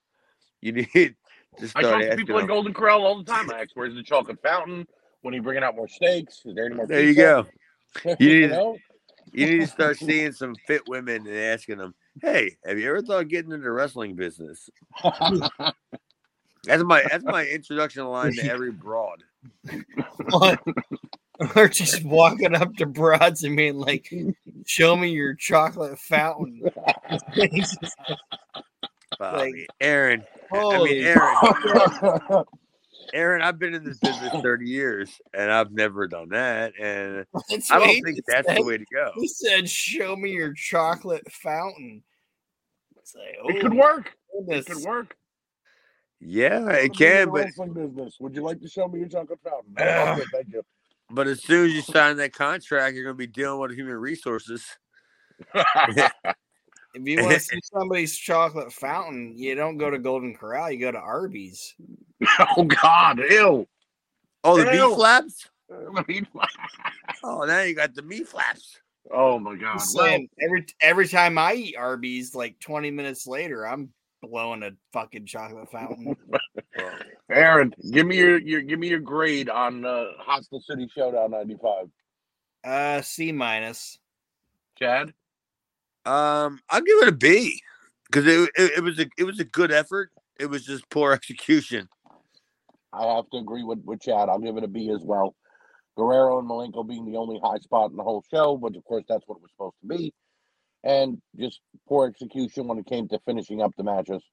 You 0.61 0.73
need 0.73 1.15
to 1.59 1.71
I 1.75 1.81
talk 1.81 2.01
to 2.01 2.15
people 2.15 2.37
in. 2.39 2.47
Golden 2.47 2.73
Corral 2.73 3.05
all 3.05 3.17
the 3.17 3.23
time. 3.31 3.49
I 3.51 3.61
ask, 3.61 3.71
"Where's 3.75 3.93
the 3.95 4.03
chocolate 4.03 4.41
fountain? 4.41 4.87
When 5.21 5.33
are 5.33 5.37
you 5.37 5.43
bringing 5.43 5.63
out 5.63 5.75
more 5.75 5.87
steaks? 5.87 6.41
Is 6.45 6.55
there 6.55 6.65
any 6.65 6.75
more?" 6.75 6.87
There 6.87 7.03
you 7.03 7.13
go. 7.15 7.45
You 8.19 8.41
need- 8.41 8.49
know? 8.51 8.77
You 9.33 9.45
need 9.45 9.59
to 9.59 9.67
start 9.67 9.97
seeing 9.99 10.31
some 10.31 10.55
fit 10.67 10.81
women 10.87 11.27
and 11.27 11.35
asking 11.37 11.77
them, 11.77 11.93
"Hey, 12.21 12.57
have 12.65 12.79
you 12.79 12.87
ever 12.89 13.01
thought 13.01 13.23
of 13.23 13.29
getting 13.29 13.51
into 13.51 13.63
the 13.63 13.71
wrestling 13.71 14.15
business?" 14.15 14.69
That's 16.63 16.83
my 16.83 17.03
that's 17.09 17.23
my 17.23 17.45
introduction 17.45 18.05
line 18.05 18.33
to 18.33 18.45
every 18.49 18.71
broad. 18.71 19.23
or 21.55 21.67
just 21.67 22.03
walking 22.05 22.53
up 22.55 22.73
to 22.75 22.85
broads 22.85 23.43
and 23.43 23.57
being 23.57 23.77
like, 23.77 24.13
"Show 24.65 24.95
me 24.95 25.09
your 25.09 25.33
chocolate 25.35 25.97
fountain." 25.99 26.61
Like, 29.19 29.53
Aaron, 29.79 30.23
I 30.53 30.83
mean 30.83 31.03
Aaron, 31.03 32.43
Aaron, 33.13 33.41
I've 33.41 33.59
been 33.59 33.73
in 33.73 33.83
this 33.83 33.99
business 33.99 34.33
30 34.41 34.69
years 34.69 35.21
and 35.33 35.51
I've 35.51 35.71
never 35.71 36.07
done 36.07 36.29
that. 36.29 36.73
And 36.79 37.25
That's 37.49 37.71
I 37.71 37.79
don't 37.79 38.03
think 38.03 38.19
that's 38.27 38.47
said. 38.47 38.57
the 38.57 38.63
way 38.63 38.77
to 38.77 38.85
go. 38.93 39.11
He 39.15 39.27
said, 39.27 39.69
"Show 39.69 40.15
me 40.15 40.31
your 40.31 40.53
chocolate 40.53 41.29
fountain." 41.31 42.03
It's 42.97 43.15
like, 43.15 43.37
oh, 43.43 43.49
it 43.49 43.61
could 43.61 43.73
oh 43.73 43.77
work. 43.77 44.11
It 44.47 44.65
could 44.65 44.83
work. 44.83 45.15
Yeah, 46.19 46.69
it 46.69 46.95
can, 46.95 47.31
but 47.31 47.47
business. 47.73 48.17
Would 48.19 48.35
you 48.35 48.43
like 48.43 48.61
to 48.61 48.69
show 48.69 48.87
me 48.87 48.99
your 48.99 49.09
chocolate 49.09 49.39
fountain? 49.43 49.73
No, 49.77 50.13
okay, 50.13 50.23
thank 50.31 50.47
you. 50.53 50.61
but 51.09 51.27
as 51.27 51.43
soon 51.43 51.65
as 51.65 51.73
you 51.73 51.81
sign 51.81 52.17
that 52.17 52.33
contract, 52.33 52.95
you're 52.95 53.05
gonna 53.05 53.15
be 53.15 53.27
dealing 53.27 53.59
with 53.59 53.71
human 53.71 53.95
resources. 53.95 54.63
If 56.93 57.07
you 57.07 57.21
want 57.21 57.33
to 57.33 57.39
see 57.39 57.59
somebody's 57.73 58.17
chocolate 58.17 58.73
fountain, 58.73 59.33
you 59.37 59.55
don't 59.55 59.77
go 59.77 59.89
to 59.89 59.99
Golden 59.99 60.35
Corral. 60.35 60.71
You 60.71 60.79
go 60.79 60.91
to 60.91 60.99
Arby's. 60.99 61.73
oh 62.57 62.63
God, 62.63 63.19
ew. 63.19 63.67
Oh, 64.43 64.57
the 64.63 64.73
Ew. 64.73 64.87
meat 64.89 64.95
flaps? 64.95 65.49
I 65.71 66.03
mean, 66.07 66.27
Oh, 67.23 67.43
now 67.45 67.61
you 67.61 67.73
got 67.75 67.93
the 67.93 68.01
meat 68.01 68.27
flaps. 68.27 68.79
oh 69.11 69.39
my 69.39 69.55
God. 69.55 69.79
I'm 69.79 69.87
Well, 69.95 70.19
every 70.41 70.65
every 70.81 71.07
time 71.07 71.37
I 71.37 71.53
eat 71.53 71.75
Arby's, 71.77 72.35
like 72.35 72.59
20 72.59 72.91
minutes 72.91 73.25
later, 73.27 73.65
I'm 73.65 73.89
blowing 74.21 74.63
a 74.63 74.71
fucking 74.93 75.25
chocolate 75.25 75.71
fountain. 75.71 76.15
Aaron, 77.31 77.73
give 77.91 78.05
me 78.05 78.17
your, 78.17 78.39
your 78.39 78.61
give 78.61 78.79
me 78.79 78.89
your 78.89 78.99
grade 78.99 79.49
on 79.49 79.85
uh, 79.85 80.05
Hostile 80.19 80.61
City 80.61 80.89
Showdown 80.93 81.31
'95. 81.31 81.89
Uh, 82.63 83.01
C 83.01 83.31
minus. 83.31 83.97
Chad, 84.77 85.13
Um, 86.05 86.59
I'll 86.69 86.81
give 86.81 86.97
it 87.03 87.07
a 87.09 87.13
B 87.13 87.61
because 88.05 88.25
it, 88.25 88.49
it, 88.55 88.71
it 88.77 88.83
was 88.83 88.99
a 88.99 89.07
it 89.17 89.23
was 89.23 89.39
a 89.39 89.45
good 89.45 89.71
effort. 89.71 90.11
It 90.39 90.47
was 90.47 90.65
just 90.65 90.89
poor 90.89 91.11
execution. 91.13 91.87
I 92.93 93.05
have 93.15 93.29
to 93.31 93.37
agree 93.37 93.63
with 93.63 93.79
with 93.85 94.01
Chad. 94.01 94.29
I'll 94.29 94.39
give 94.39 94.57
it 94.57 94.63
a 94.63 94.67
B 94.67 94.91
as 94.91 95.03
well. 95.03 95.35
Guerrero 95.97 96.39
and 96.39 96.49
Malenko 96.49 96.87
being 96.87 97.05
the 97.05 97.17
only 97.17 97.39
high 97.43 97.57
spot 97.57 97.91
in 97.91 97.97
the 97.97 98.03
whole 98.03 98.23
show, 98.31 98.57
but 98.57 98.75
of 98.75 98.83
course 98.85 99.03
that's 99.07 99.23
what 99.27 99.35
it 99.35 99.41
was 99.41 99.51
supposed 99.51 99.75
to 99.81 99.87
be, 99.87 100.13
and 100.83 101.21
just 101.37 101.59
poor 101.87 102.07
execution 102.07 102.67
when 102.67 102.77
it 102.77 102.85
came 102.85 103.07
to 103.09 103.19
finishing 103.25 103.61
up 103.61 103.71
the 103.77 103.83
matches. 103.83 104.23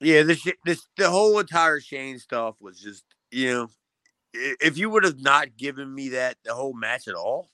Yeah, 0.00 0.22
this 0.22 0.46
this 0.64 0.86
the 0.96 1.10
whole 1.10 1.38
entire 1.38 1.80
Shane 1.80 2.18
stuff 2.18 2.56
was 2.60 2.80
just 2.80 3.04
you 3.30 3.52
know, 3.52 3.68
if 4.34 4.78
you 4.78 4.90
would 4.90 5.04
have 5.04 5.20
not 5.20 5.56
given 5.56 5.92
me 5.92 6.10
that 6.10 6.36
the 6.44 6.54
whole 6.54 6.74
match 6.74 7.08
at 7.08 7.14
all, 7.14 7.50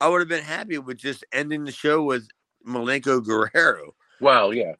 I 0.00 0.08
would 0.08 0.20
have 0.20 0.28
been 0.28 0.44
happy 0.44 0.78
with 0.78 0.98
just 0.98 1.24
ending 1.32 1.64
the 1.64 1.72
show 1.72 2.02
with 2.02 2.28
Malenko 2.66 3.24
Guerrero. 3.24 3.94
Well, 4.20 4.52
yeah, 4.52 4.74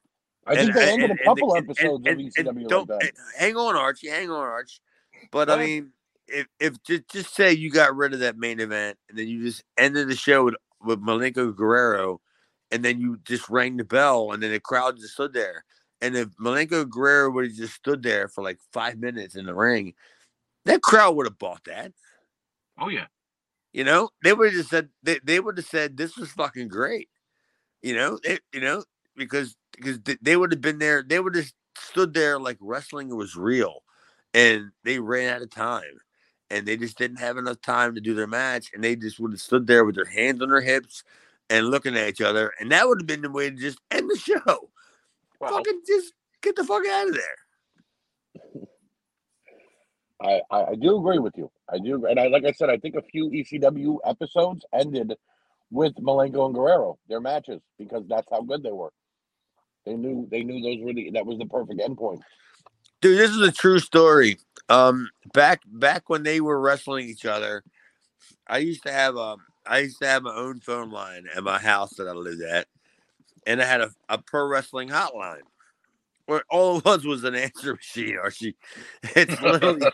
I 0.46 0.54
think 0.56 0.70
And- 0.70 0.78
they 0.78 0.92
ended 0.92 1.10
and- 1.10 1.20
a 1.20 1.24
couple 1.24 1.54
and- 1.54 1.64
episodes 1.70 2.02
and- 2.06 2.20
of 2.20 2.46
and 2.46 2.56
ECW 2.60 2.68
don't- 2.68 2.88
like 2.90 3.04
eh, 3.04 3.10
hang 3.38 3.56
on, 3.56 3.76
Archie. 3.76 4.08
Hang 4.08 4.30
on, 4.30 4.42
Arch. 4.42 4.80
But 5.30 5.50
I 5.50 5.56
mean, 5.64 5.92
if 6.28 6.46
if 6.58 6.82
just 6.82 7.08
just 7.08 7.34
say 7.34 7.52
you 7.52 7.70
got 7.70 7.94
rid 7.96 8.12
of 8.14 8.20
that 8.20 8.36
main 8.36 8.60
event 8.60 8.98
and 9.08 9.18
then 9.18 9.28
you 9.28 9.42
just 9.44 9.62
ended 9.76 10.08
the 10.08 10.16
show 10.16 10.44
with 10.44 10.54
with 10.80 11.00
Malenko 11.00 11.54
Guerrero, 11.56 12.20
and 12.70 12.84
then 12.84 13.00
you 13.00 13.18
just 13.24 13.48
rang 13.48 13.76
the 13.76 13.84
bell 13.84 14.32
and 14.32 14.42
then 14.42 14.50
the 14.52 14.60
crowd 14.60 14.96
just 14.98 15.14
stood 15.14 15.32
there. 15.32 15.64
And 16.02 16.14
if 16.16 16.28
Malenko 16.40 16.88
Guerrero 16.88 17.30
would 17.30 17.46
have 17.46 17.54
just 17.54 17.74
stood 17.74 18.02
there 18.02 18.28
for 18.28 18.44
like 18.44 18.58
five 18.72 18.98
minutes 18.98 19.34
in 19.36 19.46
the 19.46 19.54
ring, 19.54 19.94
that 20.66 20.82
crowd 20.82 21.16
would 21.16 21.26
have 21.26 21.38
bought 21.38 21.64
that. 21.64 21.92
Oh 22.78 22.88
yeah, 22.88 23.06
You 23.74 23.82
know, 23.82 24.08
they 24.22 24.32
would 24.32 24.46
have 24.46 24.54
just 24.54 24.70
said 24.70 24.88
they, 25.02 25.18
they 25.24 25.40
would 25.40 25.58
have 25.58 25.66
said 25.66 25.96
this 25.96 26.16
was 26.16 26.30
fucking 26.30 26.68
great. 26.68 27.08
You 27.82 27.96
know, 27.96 28.20
they, 28.22 28.38
you 28.52 28.60
know, 28.60 28.84
because 29.16 29.56
because 29.72 29.98
they 30.22 30.36
would 30.36 30.52
have 30.52 30.60
been 30.60 30.78
there. 30.78 31.02
They 31.02 31.18
would 31.18 31.34
have 31.34 31.52
stood 31.76 32.14
there 32.14 32.38
like 32.38 32.56
wrestling 32.60 33.14
was 33.14 33.34
real, 33.34 33.82
and 34.32 34.70
they 34.84 35.00
ran 35.00 35.34
out 35.34 35.42
of 35.42 35.50
time, 35.50 35.98
and 36.50 36.64
they 36.64 36.76
just 36.76 36.96
didn't 36.96 37.18
have 37.18 37.36
enough 37.36 37.60
time 37.62 37.96
to 37.96 38.00
do 38.00 38.14
their 38.14 38.28
match, 38.28 38.70
and 38.72 38.82
they 38.82 38.94
just 38.94 39.18
would 39.18 39.32
have 39.32 39.40
stood 39.40 39.66
there 39.66 39.84
with 39.84 39.96
their 39.96 40.04
hands 40.04 40.40
on 40.40 40.50
their 40.50 40.60
hips 40.60 41.02
and 41.50 41.68
looking 41.68 41.96
at 41.96 42.08
each 42.08 42.20
other, 42.20 42.52
and 42.60 42.70
that 42.70 42.86
would 42.86 43.00
have 43.00 43.08
been 43.08 43.22
the 43.22 43.30
way 43.30 43.50
to 43.50 43.56
just 43.56 43.80
end 43.90 44.08
the 44.08 44.16
show. 44.16 44.70
Fucking 45.40 45.82
just 45.84 46.12
get 46.42 46.54
the 46.54 46.62
fuck 46.62 46.86
out 46.86 47.08
of 47.08 47.14
there. 47.14 47.36
I, 50.24 50.40
I 50.50 50.64
I 50.64 50.74
do 50.74 50.96
agree 50.98 51.18
with 51.18 51.36
you. 51.36 51.50
I 51.68 51.78
do, 51.78 52.06
and 52.06 52.18
I 52.18 52.28
like 52.28 52.44
I 52.44 52.52
said, 52.52 52.70
I 52.70 52.78
think 52.78 52.96
a 52.96 53.02
few 53.02 53.28
ECW 53.28 53.98
episodes 54.04 54.64
ended 54.72 55.14
with 55.70 55.94
Malenko 55.96 56.46
and 56.46 56.54
Guerrero 56.54 56.98
their 57.08 57.20
matches 57.20 57.60
because 57.78 58.04
that's 58.08 58.28
how 58.30 58.42
good 58.42 58.62
they 58.62 58.72
were. 58.72 58.92
They 59.84 59.94
knew 59.94 60.26
they 60.30 60.42
knew 60.42 60.62
those 60.62 60.84
were 60.84 60.94
the 60.94 61.10
that 61.10 61.26
was 61.26 61.38
the 61.38 61.46
perfect 61.46 61.80
endpoint. 61.80 62.20
Dude, 63.00 63.18
this 63.18 63.30
is 63.30 63.40
a 63.46 63.52
true 63.52 63.78
story. 63.78 64.38
Um, 64.70 65.10
back 65.34 65.60
back 65.66 66.08
when 66.08 66.22
they 66.22 66.40
were 66.40 66.58
wrestling 66.58 67.06
each 67.06 67.26
other, 67.26 67.62
I 68.48 68.58
used 68.58 68.84
to 68.84 68.92
have 68.92 69.16
um 69.16 69.40
I 69.66 69.80
used 69.80 70.00
to 70.00 70.06
have 70.06 70.22
my 70.22 70.34
own 70.34 70.60
phone 70.60 70.90
line 70.90 71.26
at 71.34 71.42
my 71.42 71.58
house 71.58 71.94
that 71.96 72.08
I 72.08 72.12
lived 72.12 72.42
at, 72.42 72.66
and 73.46 73.60
I 73.60 73.66
had 73.66 73.82
a, 73.82 73.90
a 74.08 74.18
pro 74.18 74.46
wrestling 74.46 74.88
hotline. 74.88 75.42
Where 76.26 76.44
all 76.48 76.78
it 76.78 76.84
was 76.84 77.04
was 77.04 77.24
an 77.24 77.34
answer 77.34 77.74
machine, 77.74 78.16
Archie. 78.22 78.56
It's 79.14 79.38
literally 79.42 79.86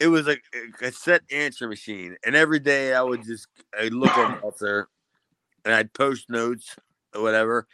it 0.00 0.08
was 0.08 0.26
like 0.26 0.42
a 0.54 0.70
cassette 0.72 1.22
answer 1.30 1.68
machine, 1.68 2.16
and 2.24 2.36
every 2.36 2.58
day 2.58 2.94
I 2.94 3.02
would 3.02 3.24
just 3.24 3.48
I'd 3.78 3.92
look 3.92 4.16
at 4.18 4.58
there, 4.60 4.88
and 5.64 5.74
I'd 5.74 5.92
post 5.92 6.30
notes 6.30 6.76
or 7.14 7.22
whatever, 7.22 7.66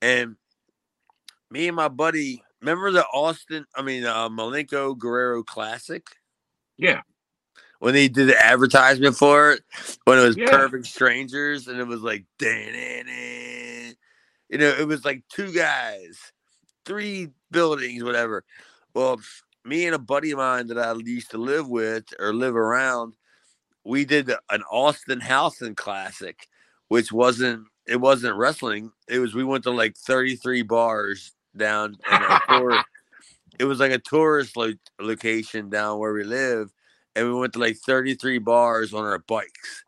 and 0.00 0.36
me 1.50 1.68
and 1.68 1.76
my 1.76 1.88
buddy 1.88 2.42
remember 2.60 2.90
the 2.90 3.04
Austin, 3.06 3.66
I 3.74 3.82
mean 3.82 4.04
uh, 4.04 4.28
Malenko 4.28 4.96
Guerrero 4.96 5.42
Classic 5.42 6.06
Yeah, 6.76 7.00
when 7.78 7.94
they 7.94 8.08
did 8.08 8.28
the 8.28 8.44
advertisement 8.44 9.16
for 9.16 9.52
it 9.52 9.62
when 10.04 10.18
it 10.18 10.22
was 10.22 10.36
Yeah. 10.36 10.50
Perfect 10.50 10.86
Strangers 10.86 11.68
and 11.68 11.78
it 11.78 11.86
was 11.86 12.02
like 12.02 12.24
you 12.40 13.94
know 14.58 14.68
it 14.68 14.86
was 14.86 15.04
like 15.04 15.22
two 15.28 15.52
guys, 15.52 16.18
three 16.84 17.28
buildings, 17.50 18.02
whatever. 18.02 18.44
Well, 18.94 19.20
me 19.68 19.86
and 19.86 19.94
a 19.94 19.98
buddy 19.98 20.30
of 20.30 20.38
mine 20.38 20.66
that 20.68 20.78
I 20.78 20.92
used 21.04 21.30
to 21.32 21.38
live 21.38 21.68
with 21.68 22.04
or 22.18 22.32
live 22.32 22.56
around, 22.56 23.14
we 23.84 24.04
did 24.04 24.30
an 24.50 24.62
Austin 24.70 25.20
Housen 25.20 25.74
Classic, 25.74 26.46
which 26.88 27.12
wasn't 27.12 27.64
it 27.86 27.96
wasn't 27.96 28.36
wrestling. 28.36 28.92
It 29.08 29.18
was 29.18 29.34
we 29.34 29.44
went 29.44 29.64
to 29.64 29.70
like 29.70 29.96
33 29.96 30.62
bars 30.62 31.32
down 31.56 31.96
in 32.10 32.20
tour. 32.48 32.82
It 33.58 33.64
was 33.64 33.80
like 33.80 33.90
a 33.90 33.98
tourist 33.98 34.56
lo- 34.56 34.72
location 35.00 35.68
down 35.68 35.98
where 35.98 36.12
we 36.12 36.22
live, 36.22 36.70
and 37.16 37.26
we 37.26 37.34
went 37.34 37.54
to 37.54 37.58
like 37.58 37.76
33 37.76 38.38
bars 38.38 38.94
on 38.94 39.04
our 39.04 39.18
bikes. 39.18 39.84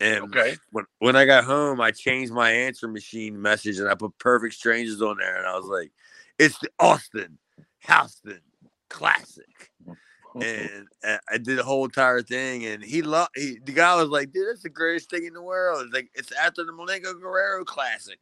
And 0.00 0.24
Okay. 0.24 0.56
when 0.70 0.84
when 0.98 1.16
I 1.16 1.24
got 1.24 1.44
home, 1.44 1.80
I 1.80 1.92
changed 1.92 2.32
my 2.32 2.50
answer 2.50 2.88
machine 2.88 3.40
message 3.40 3.78
and 3.78 3.88
I 3.88 3.94
put 3.94 4.18
Perfect 4.18 4.54
Strangers 4.54 5.00
on 5.00 5.16
there, 5.16 5.38
and 5.38 5.46
I 5.46 5.56
was 5.56 5.64
like, 5.64 5.92
"It's 6.38 6.58
the 6.58 6.68
Austin 6.78 7.38
Houston 7.86 8.40
Classic." 8.88 9.70
and 10.34 10.86
uh, 11.06 11.18
I 11.30 11.38
did 11.38 11.58
the 11.58 11.64
whole 11.64 11.84
entire 11.84 12.22
thing, 12.22 12.66
and 12.66 12.82
he 12.82 13.02
loved. 13.02 13.30
He, 13.34 13.58
the 13.64 13.72
guy 13.72 13.96
was 13.96 14.08
like, 14.08 14.32
"Dude, 14.32 14.48
that's 14.48 14.62
the 14.62 14.68
greatest 14.68 15.10
thing 15.10 15.24
in 15.24 15.34
the 15.34 15.42
world." 15.42 15.84
It's 15.84 15.94
like 15.94 16.10
it's 16.14 16.32
after 16.32 16.64
the 16.64 16.72
Malenko 16.72 17.20
Guerrero 17.20 17.64
Classic, 17.64 18.18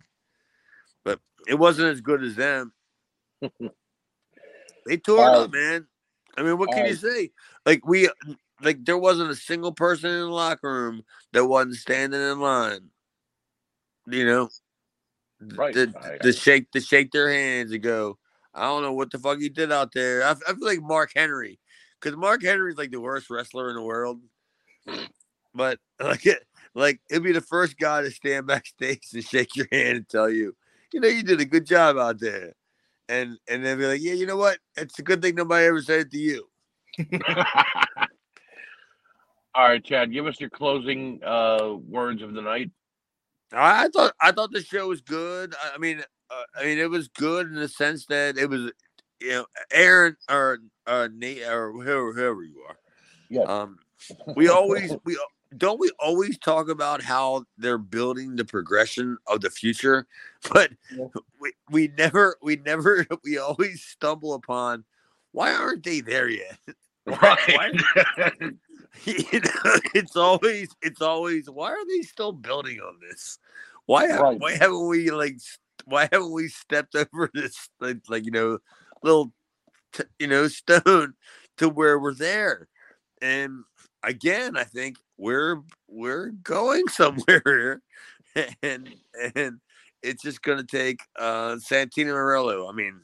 but 1.05 1.21
it 1.49 1.55
wasn't 1.55 1.89
as 1.89 2.01
good 2.01 2.23
as 2.23 2.37
them. 2.37 2.73
they 4.87 4.97
tore 4.97 5.29
it 5.29 5.35
Uh, 5.35 5.45
up, 5.45 5.53
man. 5.53 5.87
I 6.37 6.43
mean, 6.43 6.59
what 6.59 6.73
can 6.73 6.87
you 6.87 6.93
uh, 6.93 6.97
say? 6.97 7.31
Like 7.65 7.87
we, 7.87 8.09
like 8.63 8.85
there 8.85 8.99
wasn't 8.99 9.31
a 9.31 9.37
single 9.37 9.73
person 9.73 10.11
in 10.11 10.21
the 10.21 10.27
locker 10.27 10.71
room 10.71 11.03
that 11.33 11.47
wasn't 11.47 11.77
standing 11.77 12.21
in 12.21 12.41
line. 12.41 12.91
You 14.07 14.27
know, 14.27 14.49
Right. 15.41 15.75
To, 15.75 15.93
to 16.23 16.33
shake 16.33 16.71
to 16.73 16.81
shake 16.81 17.11
their 17.11 17.31
hands 17.31 17.73
and 17.73 17.83
go. 17.83 18.19
I 18.55 18.63
don't 18.63 18.83
know 18.83 18.93
what 18.93 19.11
the 19.11 19.19
fuck 19.19 19.39
he 19.39 19.49
did 19.49 19.73
out 19.73 19.93
there. 19.93 20.23
I, 20.23 20.31
I 20.31 20.55
feel 20.55 20.59
like 20.61 20.83
Mark 20.83 21.13
Henry, 21.15 21.59
because 22.01 22.17
Mark 22.17 22.43
Henry's 22.43 22.77
like 22.77 22.91
the 22.91 23.01
worst 23.01 23.31
wrestler 23.31 23.69
in 23.71 23.77
the 23.77 23.83
world. 23.83 24.21
But 25.55 25.79
like, 26.01 26.27
it, 26.27 26.45
like 26.75 27.01
it'd 27.11 27.23
be 27.23 27.33
the 27.33 27.41
first 27.41 27.79
guy 27.79 28.03
to 28.03 28.11
stand 28.11 28.47
backstage 28.47 29.09
and 29.13 29.25
shake 29.25 29.57
your 29.57 29.67
hand 29.73 29.97
and 29.97 30.09
tell 30.09 30.31
you, 30.31 30.55
you 30.93 31.01
know, 31.01 31.09
you 31.09 31.23
did 31.23 31.41
a 31.41 31.45
good 31.45 31.67
job 31.67 31.97
out 31.99 32.21
there, 32.21 32.55
and 33.09 33.39
and 33.49 33.65
then 33.65 33.79
be 33.79 33.87
like, 33.87 34.01
yeah, 34.01 34.13
you 34.13 34.27
know 34.27 34.37
what? 34.37 34.59
It's 34.77 34.99
a 34.99 35.03
good 35.03 35.21
thing 35.21 35.35
nobody 35.35 35.67
ever 35.67 35.83
said 35.83 36.01
it 36.01 36.11
to 36.13 36.19
you. 36.19 36.49
All 39.57 39.69
right, 39.69 39.85
Chad, 39.85 40.13
give 40.13 40.27
us 40.27 40.41
your 40.41 40.51
closing 40.51 41.21
uh, 41.25 41.75
words 41.89 42.23
of 42.23 42.35
the 42.35 42.43
night. 42.43 42.71
I 43.53 43.85
I 43.85 43.89
thought 43.89 44.13
I 44.21 44.33
thought 44.33 44.53
the 44.53 44.63
show 44.63 44.89
was 44.89 45.01
good. 45.01 45.55
I 45.63 45.75
I 45.75 45.79
mean, 45.79 46.03
uh, 46.31 46.43
I 46.61 46.65
mean, 46.65 46.79
it 46.79 46.91
was 46.91 47.09
good 47.09 47.47
in 47.47 47.55
the 47.55 47.69
sense 47.69 48.07
that 48.07 48.39
it 48.39 48.49
was 48.49 48.73
you 49.21 49.31
know, 49.31 49.47
Aaron 49.73 50.17
or 50.29 50.59
uh, 50.87 51.09
Nate 51.13 51.43
or 51.45 51.73
whoever, 51.73 52.13
whoever 52.13 52.43
you 52.43 52.63
are. 52.69 52.79
Yeah. 53.31 53.43
Um, 53.43 53.79
we 54.37 54.49
always 54.49 54.95
we 55.05 55.19
don't 55.57 55.81
we 55.81 55.91
always 55.99 56.39
talk 56.39 56.69
about 56.69 57.03
how 57.03 57.45
they're 57.57 57.79
building 57.79 58.37
the 58.37 58.45
progression 58.45 59.17
of 59.27 59.41
the 59.41 59.51
future, 59.51 60.07
but 60.53 60.73
Yeah. 60.95 61.07
we 61.41 61.53
we 61.71 61.89
never 61.97 62.37
we 62.43 62.57
never 62.57 63.07
we 63.25 63.39
always 63.39 63.83
stumble 63.83 64.35
upon 64.35 64.85
why 65.33 65.53
aren't 65.53 65.85
they 65.85 66.01
there 66.01 66.29
yet? 66.29 66.59
right. 67.07 67.73
you 69.05 69.41
know, 69.41 69.79
it's 69.95 70.17
always 70.17 70.71
it's 70.83 71.03
always 71.03 71.49
why 71.49 71.71
are 71.71 71.87
they 71.89 72.03
still 72.03 72.33
building 72.33 72.79
on 72.81 72.99
this? 73.09 73.39
Why 73.87 74.07
Right. 74.19 74.39
why 74.39 74.53
haven't 74.53 74.87
we 74.87 75.11
like 75.11 75.39
why 75.89 76.09
haven't 76.11 76.33
we 76.33 76.49
stepped 76.49 76.95
over 76.95 77.31
this 77.35 77.69
like, 77.81 77.99
like 78.09 78.25
you 78.25 78.31
know 78.31 78.59
little 79.03 79.33
t- 79.93 80.05
you 80.19 80.27
know 80.27 80.49
stone 80.49 81.15
to 81.59 81.69
where 81.69 81.99
we're 81.99 82.15
there? 82.15 82.69
And 83.23 83.65
again, 84.03 84.57
I 84.57 84.65
think 84.65 84.97
we're 85.17 85.61
we're 85.89 86.31
going 86.43 86.87
somewhere, 86.89 87.81
and 88.63 88.95
and 89.35 89.61
it's 90.03 90.23
just 90.23 90.43
going 90.43 90.59
to 90.59 90.65
take 90.67 91.01
uh 91.19 91.57
Santino 91.57 92.13
Marella. 92.13 92.69
I 92.71 92.75
mean, 92.75 93.01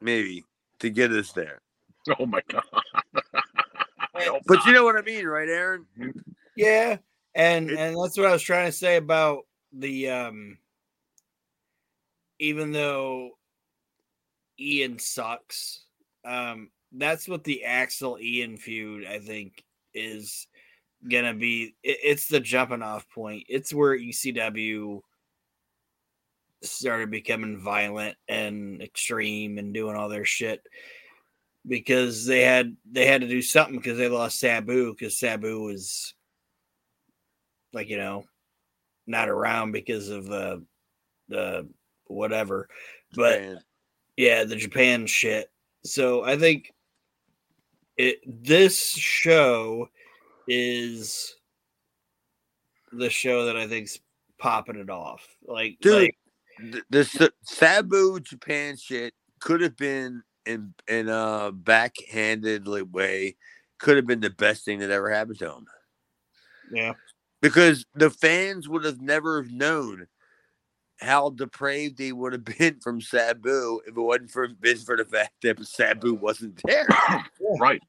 maybe 0.00 0.44
to 0.80 0.90
get 0.90 1.10
us 1.12 1.32
there. 1.32 1.60
oh 2.18 2.26
my 2.26 2.40
god. 2.48 2.62
But 4.46 4.64
you 4.66 4.72
know 4.72 4.84
what 4.84 4.96
I 4.96 5.02
mean, 5.02 5.26
right, 5.26 5.48
Aaron? 5.48 5.86
Yeah, 6.56 6.98
and 7.34 7.70
It- 7.70 7.78
and 7.78 7.96
that's 7.96 8.16
what 8.16 8.26
I 8.26 8.32
was 8.32 8.42
trying 8.42 8.66
to 8.66 8.72
say 8.72 8.96
about 8.96 9.44
the 9.72 10.10
um 10.10 10.58
even 12.38 12.72
though 12.72 13.30
Ian 14.58 14.98
sucks, 14.98 15.84
um 16.24 16.70
that's 16.92 17.28
what 17.28 17.44
the 17.44 17.62
Axl 17.66 18.20
Ian 18.20 18.56
feud 18.56 19.06
I 19.06 19.18
think 19.18 19.62
is 19.94 20.46
gonna 21.08 21.34
be 21.34 21.74
it, 21.82 21.98
it's 22.02 22.28
the 22.28 22.40
jumping 22.40 22.82
off 22.82 23.06
point. 23.14 23.44
It's 23.48 23.72
where 23.72 23.98
ECW 23.98 25.00
started 26.62 27.10
becoming 27.10 27.58
violent 27.58 28.16
and 28.28 28.82
extreme 28.82 29.58
and 29.58 29.72
doing 29.72 29.96
all 29.96 30.08
their 30.08 30.24
shit 30.24 30.60
because 31.66 32.26
they 32.26 32.42
had 32.42 32.76
they 32.90 33.06
had 33.06 33.20
to 33.20 33.28
do 33.28 33.42
something 33.42 33.76
because 33.76 33.98
they 33.98 34.08
lost 34.08 34.40
Sabu 34.40 34.92
because 34.92 35.18
Sabu 35.18 35.62
was 35.62 36.14
like 37.72 37.88
you 37.88 37.98
know 37.98 38.24
not 39.06 39.28
around 39.28 39.72
because 39.72 40.08
of 40.08 40.26
the 40.26 40.64
the 41.28 41.68
whatever. 42.08 42.68
But 43.14 43.40
And 43.40 43.58
yeah 44.16 44.44
the 44.44 44.56
japan 44.56 45.06
shit. 45.06 45.50
So 45.84 46.24
i 46.24 46.36
think 46.36 46.72
it 47.96 48.18
this 48.26 48.78
show 48.78 49.88
is 50.46 51.34
the 52.92 53.10
show 53.10 53.46
that 53.46 53.56
i 53.56 53.66
think's 53.66 54.00
popping 54.38 54.76
it 54.76 54.90
off. 54.90 55.26
Like 55.46 55.78
Dude, 55.80 56.02
like, 56.02 56.18
the, 56.58 56.82
the 56.90 57.32
Sabu 57.42 58.20
Japan 58.20 58.76
shit 58.76 59.14
could 59.40 59.60
have 59.60 59.76
been 59.76 60.22
in 60.46 60.74
in 60.88 61.08
a 61.08 61.50
backhanded 61.52 62.66
way, 62.92 63.36
could 63.78 63.96
have 63.96 64.06
been 64.06 64.20
the 64.20 64.30
best 64.30 64.64
thing 64.64 64.78
that 64.80 64.90
ever 64.90 65.10
happened 65.10 65.38
to 65.40 65.52
him 65.52 65.66
yeah. 66.70 66.94
Because 67.40 67.84
the 67.94 68.10
fans 68.10 68.68
would 68.68 68.84
have 68.84 69.00
never 69.00 69.44
known 69.44 70.06
how 71.00 71.30
depraved 71.30 71.98
he 71.98 72.12
would 72.12 72.32
have 72.32 72.44
been 72.58 72.80
from 72.80 73.00
Sabu 73.00 73.80
if 73.86 73.96
it 73.96 74.00
wasn't 74.00 74.30
for 74.30 74.48
been 74.48 74.78
for 74.78 74.96
the 74.96 75.04
fact 75.04 75.32
that 75.42 75.64
Sabu 75.66 76.14
wasn't 76.14 76.60
there. 76.64 76.86
right. 77.60 77.82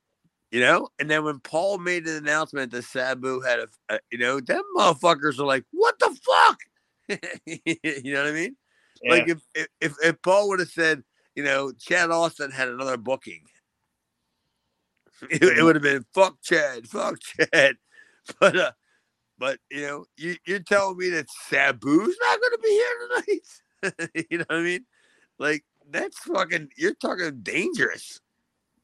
You 0.51 0.61
know, 0.61 0.89
and 0.97 1.11
then 1.11 1.23
when 1.23 1.39
Paul 1.39 1.77
made 1.77 2.07
an 2.07 2.15
announcement 2.15 2.71
that 2.71 2.83
Sabu 2.83 3.39
had 3.41 3.59
a, 3.59 3.67
a 3.89 3.99
you 4.11 4.17
know, 4.17 4.39
them 4.39 4.63
motherfuckers 4.75 5.37
are 5.37 5.45
like, 5.45 5.63
"What 5.71 5.99
the 5.99 6.17
fuck?" 6.25 6.57
you 7.45 8.13
know 8.13 8.23
what 8.23 8.29
I 8.29 8.33
mean? 8.33 8.55
yeah. 9.03 9.11
Like 9.11 9.29
if, 9.29 9.41
if 9.53 9.67
if 9.79 9.93
if 10.03 10.21
Paul 10.23 10.49
would 10.49 10.59
have 10.59 10.69
said, 10.69 11.03
you 11.35 11.43
know, 11.43 11.71
Chad 11.71 12.09
Austin 12.09 12.49
had 12.49 12.67
another 12.67 12.97
booking, 12.97 13.43
it, 15.29 15.43
it 15.43 15.63
would 15.63 15.75
have 15.75 15.83
been 15.83 16.05
fuck 16.15 16.41
Chad, 16.41 16.87
fuck 16.87 17.19
Chad. 17.19 17.75
But 18.39 18.57
uh, 18.57 18.71
but 19.39 19.57
you 19.71 19.81
know, 19.81 20.05
you 20.17 20.35
you're 20.45 20.59
telling 20.59 20.97
me 20.97 21.09
that 21.09 21.27
Sabu's 21.49 22.17
not 22.21 22.39
going 22.39 22.51
to 22.51 22.59
be 22.61 22.69
here 22.69 23.07
tonight? 23.07 24.25
you 24.29 24.37
know 24.39 24.45
what 24.49 24.57
I 24.57 24.61
mean? 24.61 24.85
Like 25.39 25.63
that's 25.89 26.19
fucking. 26.19 26.69
You're 26.77 26.93
talking 26.95 27.39
dangerous. 27.41 28.19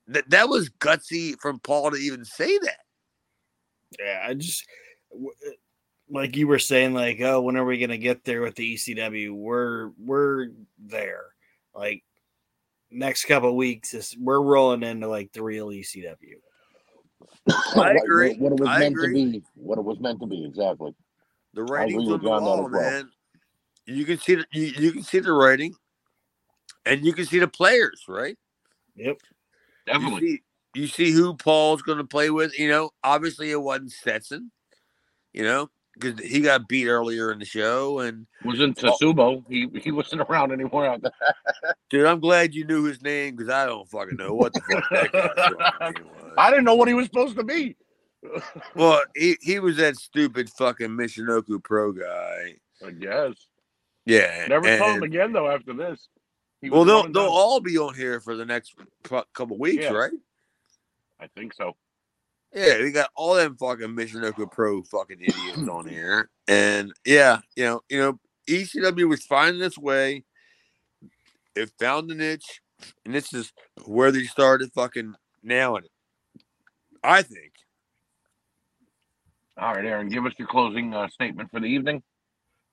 That 0.07 0.29
that 0.29 0.49
was 0.49 0.69
gutsy 0.69 1.37
from 1.39 1.59
Paul 1.59 1.91
to 1.91 1.97
even 1.97 2.25
say 2.25 2.57
that. 2.59 2.77
yeah 3.99 4.25
i 4.27 4.33
just 4.33 4.65
uh, 5.13 5.49
like 6.09 6.35
you 6.35 6.47
were 6.47 6.59
saying 6.59 6.93
like 6.93 7.19
oh 7.21 7.41
when 7.41 7.57
are 7.57 7.65
we 7.65 7.77
gonna 7.79 7.97
get 7.97 8.23
there 8.23 8.41
with 8.41 8.55
the 8.55 8.75
ecw 8.75 9.31
we're 9.31 9.91
we're 9.97 10.47
there 10.77 11.25
like 11.73 12.03
next 12.91 13.25
couple 13.25 13.55
weeks 13.55 13.93
is 13.93 14.15
we're 14.19 14.41
rolling 14.41 14.83
into 14.83 15.07
like 15.07 15.31
the 15.33 15.43
real 15.43 15.67
ecw 15.69 16.15
I 17.75 17.93
Right, 17.93 17.97
agree. 18.03 18.35
What 18.35 18.51
it 18.53 18.59
was 18.59 18.69
I 18.69 18.79
meant 18.79 18.93
agree. 18.93 19.07
to 19.07 19.31
be. 19.31 19.43
What 19.55 19.77
it 19.77 19.83
was 19.83 19.99
meant 19.99 20.19
to 20.21 20.25
be. 20.27 20.45
Exactly. 20.45 20.93
The 21.53 21.63
agree 21.63 21.71
writing's 21.71 22.09
on 22.09 22.19
the 22.19 22.25
you 22.25 22.29
wall, 22.29 22.65
as 22.65 22.71
well. 22.71 22.81
man. 22.81 23.11
You 23.85 24.05
can 24.05 24.17
see 24.17 24.35
the 24.35 24.45
you, 24.51 24.65
you 24.77 24.91
can 24.91 25.03
see 25.03 25.19
the 25.19 25.31
writing, 25.31 25.75
and 26.85 27.05
you 27.05 27.13
can 27.13 27.25
see 27.25 27.39
the 27.39 27.47
players, 27.47 28.03
right? 28.07 28.37
yep 28.95 29.17
You 29.87 29.93
Definitely. 29.93 30.19
see, 30.21 30.41
you 30.73 30.87
see 30.87 31.11
who 31.11 31.35
Paul's 31.35 31.81
going 31.81 31.99
to 31.99 32.03
play 32.03 32.29
with. 32.29 32.57
You 32.57 32.69
know, 32.69 32.89
obviously 33.03 33.51
it 33.51 33.61
wasn't 33.61 33.91
Stetson. 33.91 34.51
You 35.33 35.43
know, 35.43 35.69
because 35.95 36.19
he 36.19 36.41
got 36.41 36.67
beat 36.67 36.87
earlier 36.87 37.31
in 37.31 37.39
the 37.39 37.45
show, 37.45 37.99
and 37.99 38.27
wasn't 38.43 38.77
Tasubo. 38.77 39.43
He 39.49 39.67
he 39.81 39.91
wasn't 39.91 40.21
around 40.29 40.51
anymore 40.51 40.97
dude, 41.89 42.05
I'm 42.05 42.19
glad 42.19 42.53
you 42.53 42.65
knew 42.65 42.83
his 42.83 43.01
name 43.01 43.35
because 43.35 43.49
I 43.51 43.65
don't 43.65 43.89
fucking 43.89 44.17
know 44.17 44.33
what 44.33 44.53
the 44.53 44.61
fuck 44.61 44.83
that 44.91 45.11
guy's 45.11 45.93
name 45.95 46.05
was. 46.21 46.33
I 46.37 46.49
didn't 46.49 46.65
know 46.65 46.75
what 46.75 46.87
he 46.87 46.93
was 46.93 47.05
supposed 47.05 47.37
to 47.37 47.43
be. 47.43 47.75
Well, 48.75 49.01
he, 49.15 49.37
he 49.41 49.59
was 49.59 49.77
that 49.77 49.95
stupid 49.97 50.49
fucking 50.49 50.87
Michinoku 50.89 51.63
Pro 51.63 51.91
guy. 51.91 52.55
I 52.83 52.89
guess. 52.89 53.33
Yeah, 54.07 54.47
Never 54.49 54.77
saw 54.79 54.95
him 54.95 55.03
again 55.03 55.31
though 55.31 55.47
after 55.49 55.73
this. 55.73 56.07
He 56.59 56.71
Well, 56.71 56.85
they'll 56.85 57.07
they'll 57.11 57.23
all 57.29 57.59
be 57.59 57.77
on 57.77 57.93
here 57.93 58.19
for 58.19 58.35
the 58.35 58.45
next 58.45 58.73
couple 59.33 59.59
weeks, 59.59 59.83
Yeah. 59.83 59.91
right? 59.93 60.11
I 61.19 61.27
think 61.27 61.53
so. 61.53 61.75
Yeah, 62.55 62.79
we 62.79 62.91
got 62.91 63.09
all 63.15 63.35
them 63.35 63.57
fucking 63.57 63.89
Michinoku 63.89 64.49
Pro 64.49 64.81
fucking 64.83 65.19
idiots 65.19 65.67
on 65.67 65.89
here, 65.89 66.29
and 66.47 66.93
yeah, 67.05 67.39
you 67.57 67.65
know, 67.65 67.81
you 67.89 67.99
know, 67.99 68.19
ECW 68.47 69.09
was 69.09 69.25
finding 69.25 69.61
its 69.61 69.77
way. 69.77 70.23
It 71.53 71.69
found 71.77 72.09
the 72.09 72.15
niche, 72.15 72.61
and 73.03 73.13
this 73.13 73.33
is 73.33 73.51
where 73.83 74.09
they 74.09 74.23
started 74.23 74.71
fucking 74.73 75.15
nailing 75.43 75.83
it. 75.83 75.91
I 77.03 77.23
think. 77.23 77.51
All 79.57 79.73
right, 79.73 79.85
Aaron, 79.85 80.07
give 80.07 80.25
us 80.25 80.33
your 80.37 80.47
closing 80.47 80.93
uh, 80.93 81.09
statement 81.09 81.51
for 81.51 81.59
the 81.59 81.67
evening. 81.67 82.03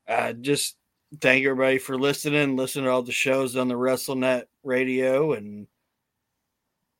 uh, 0.08 0.32
just 0.32 0.76
thank 1.20 1.44
everybody 1.44 1.78
for 1.78 1.98
listening, 1.98 2.56
listening 2.56 2.84
to 2.84 2.90
all 2.92 3.02
the 3.02 3.10
shows 3.10 3.56
on 3.56 3.66
the 3.66 3.74
WrestleNet 3.74 4.44
radio, 4.62 5.32
and 5.32 5.66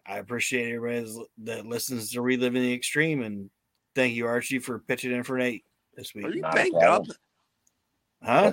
I 0.07 0.19
appreciate 0.19 0.75
everybody 0.75 1.27
that 1.45 1.67
listens 1.67 2.11
to 2.13 2.23
Reliving 2.23 2.63
the 2.63 2.73
Extreme, 2.73 3.23
and 3.23 3.51
thank 3.95 4.15
you, 4.15 4.27
Archie, 4.27 4.59
for 4.59 4.81
pitching 4.81 5.13
in 5.13 5.23
for 5.23 5.39
Nate 5.39 5.65
this 5.95 6.15
week. 6.15 6.27
Are 6.27 6.31
you 6.31 6.43
Not 6.43 6.55
banged 6.55 6.83
up? 6.83 7.05
Huh? 8.23 8.53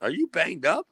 Are 0.00 0.10
you 0.10 0.28
banged 0.28 0.66
up? 0.66 0.86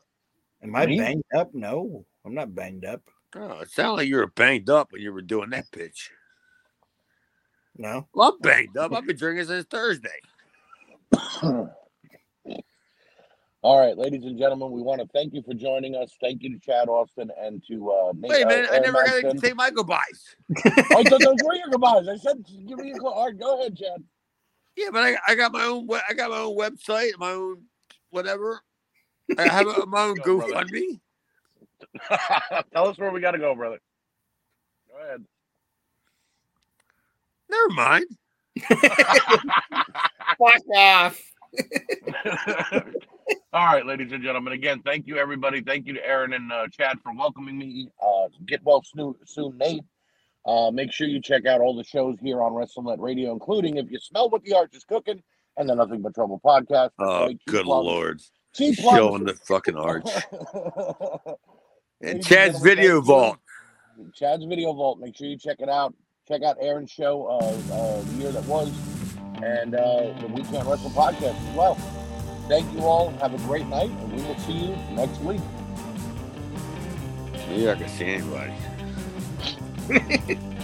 Am 0.63 0.77
I 0.77 0.87
Me? 0.87 0.99
banged 0.99 1.25
up? 1.35 1.55
No, 1.55 2.05
I'm 2.25 2.35
not 2.35 2.55
banged 2.55 2.85
up. 2.85 3.01
Oh, 3.35 3.61
it 3.61 3.71
sounded 3.71 3.95
like 3.95 4.09
you 4.09 4.17
were 4.17 4.27
banged 4.27 4.69
up 4.69 4.93
when 4.93 5.01
you 5.01 5.13
were 5.13 5.23
doing 5.23 5.51
that 5.51 5.71
pitch. 5.73 6.11
No. 7.77 8.07
Well, 8.13 8.33
I'm 8.33 8.41
banged 8.41 8.77
up. 8.77 8.93
I've 8.93 9.07
been 9.07 9.17
drinking 9.17 9.47
since 9.47 9.67
Thursday. 9.67 10.09
All 13.63 13.79
right, 13.79 13.97
ladies 13.97 14.25
and 14.25 14.39
gentlemen, 14.39 14.71
we 14.71 14.81
want 14.81 15.03
to 15.03 15.09
thank 15.09 15.35
you 15.35 15.43
for 15.43 15.53
joining 15.53 15.95
us. 15.95 16.11
Thank 16.19 16.43
you 16.43 16.55
to 16.55 16.59
Chad 16.59 16.89
Austin 16.89 17.31
and 17.39 17.63
to 17.69 17.91
uh, 17.91 18.13
Nate. 18.17 18.31
Wait 18.31 18.43
a 18.43 18.47
uh, 18.47 18.49
minute, 18.49 18.69
I 18.71 18.77
Aaron 18.77 18.83
never 18.85 19.21
got 19.23 19.35
to 19.35 19.39
say 19.39 19.53
my 19.53 19.71
goodbyes. 19.71 20.37
Oh, 20.93 20.99
I 20.99 21.05
thought 21.05 21.21
those 21.21 21.37
were 21.45 21.55
your 21.55 21.69
goodbyes. 21.69 22.09
I 22.09 22.17
said, 22.17 22.45
give 22.67 22.79
me 22.79 22.93
a 22.93 22.97
call. 22.97 23.11
All 23.13 23.27
right, 23.27 23.39
go 23.39 23.61
ahead, 23.61 23.77
Chad. 23.77 24.03
Yeah, 24.77 24.89
but 24.91 25.03
I, 25.03 25.17
I 25.27 25.35
got 25.35 25.53
my 25.53 25.65
own 25.65 25.89
I 26.09 26.15
got 26.15 26.31
my 26.31 26.39
own 26.39 26.57
website, 26.57 27.11
my 27.19 27.31
own 27.33 27.63
whatever. 28.11 28.63
I 29.39 29.43
have 29.47 29.69
a, 29.69 29.87
my 29.87 30.05
own 30.05 30.15
Go, 30.25 30.39
brother. 30.39 30.53
GoFundMe. 30.53 31.01
Tell 32.73 32.89
us 32.89 32.99
where 32.99 33.13
we 33.13 33.21
got 33.21 33.33
to 33.33 33.39
go, 33.39 33.55
brother. 33.55 33.79
Go 34.91 35.05
ahead. 35.05 35.25
Never 37.49 37.69
mind. 37.69 38.07
Fuck 40.39 40.63
off. 40.75 41.23
All 43.53 43.65
right, 43.67 43.85
ladies 43.85 44.13
and 44.13 44.23
gentlemen. 44.23 44.53
Again, 44.53 44.81
thank 44.85 45.09
you, 45.09 45.17
everybody. 45.17 45.61
Thank 45.61 45.87
you 45.89 45.95
to 45.95 46.07
Aaron 46.07 46.33
and 46.35 46.53
uh, 46.53 46.69
Chad 46.69 47.01
for 47.03 47.13
welcoming 47.13 47.59
me. 47.59 47.89
Uh, 48.01 48.29
get 48.47 48.63
well 48.63 48.83
soon, 48.85 49.15
soon 49.27 49.59
Nate. 49.59 49.83
Uh, 50.47 50.71
make 50.71 50.93
sure 50.93 51.09
you 51.09 51.21
check 51.21 51.47
out 51.47 51.61
all 51.61 51.75
the 51.77 51.83
shows 51.85 52.17
here 52.21 52.43
on 52.43 52.53
WrestleNet 52.53 52.99
Radio, 53.01 53.33
including 53.33 53.77
If 53.77 53.91
You 53.91 53.99
Smell 53.99 54.31
What 54.31 54.45
the 54.45 54.55
Arch 54.55 54.75
is 54.75 54.85
Cooking 54.85 55.21
and 55.57 55.69
the 55.69 55.75
Nothing 55.75 56.01
But 56.01 56.15
Trouble 56.15 56.41
podcast. 56.45 56.91
Oh, 57.01 57.27
Cheap 57.29 57.41
good 57.49 57.65
plugs. 57.65 57.87
lord. 57.87 58.21
Cheap. 58.55 58.77
Showing 58.77 59.25
the 59.25 59.35
fucking 59.35 59.77
arch. 59.77 60.09
And 62.03 62.25
Chad's 62.25 62.61
Video. 62.63 63.03
Vault. 63.03 63.37
Chad's 64.15 64.47
Video 64.47 64.73
Vault. 64.73 64.99
Make 65.01 65.15
sure 65.15 65.27
you 65.27 65.37
check 65.37 65.57
it 65.61 65.69
out. 65.69 65.93
Check 66.27 66.43
out 66.43 66.57
Aaron's 66.59 66.91
show, 66.91 67.27
uh, 67.27 67.75
uh, 67.75 68.01
the 68.01 68.13
year 68.15 68.33
that 68.33 68.45
was, 68.45 68.73
and 69.43 69.75
uh, 69.75 70.19
the 70.19 70.27
Weekend 70.29 70.67
Wrestle 70.67 70.89
podcast 70.93 71.37
as 71.51 71.55
well. 71.55 72.00
Thank 72.51 72.73
you 72.75 72.81
all. 72.81 73.11
Have 73.21 73.33
a 73.33 73.39
great 73.47 73.69
night, 73.69 73.91
and 73.91 74.13
we 74.13 74.21
will 74.25 74.37
see 74.41 74.55
you 74.55 74.77
next 74.91 75.21
week. 75.21 75.41
You're 77.49 77.69
not 77.69 77.79
gonna 77.79 77.89
see 77.89 78.07
anybody. 78.07 78.55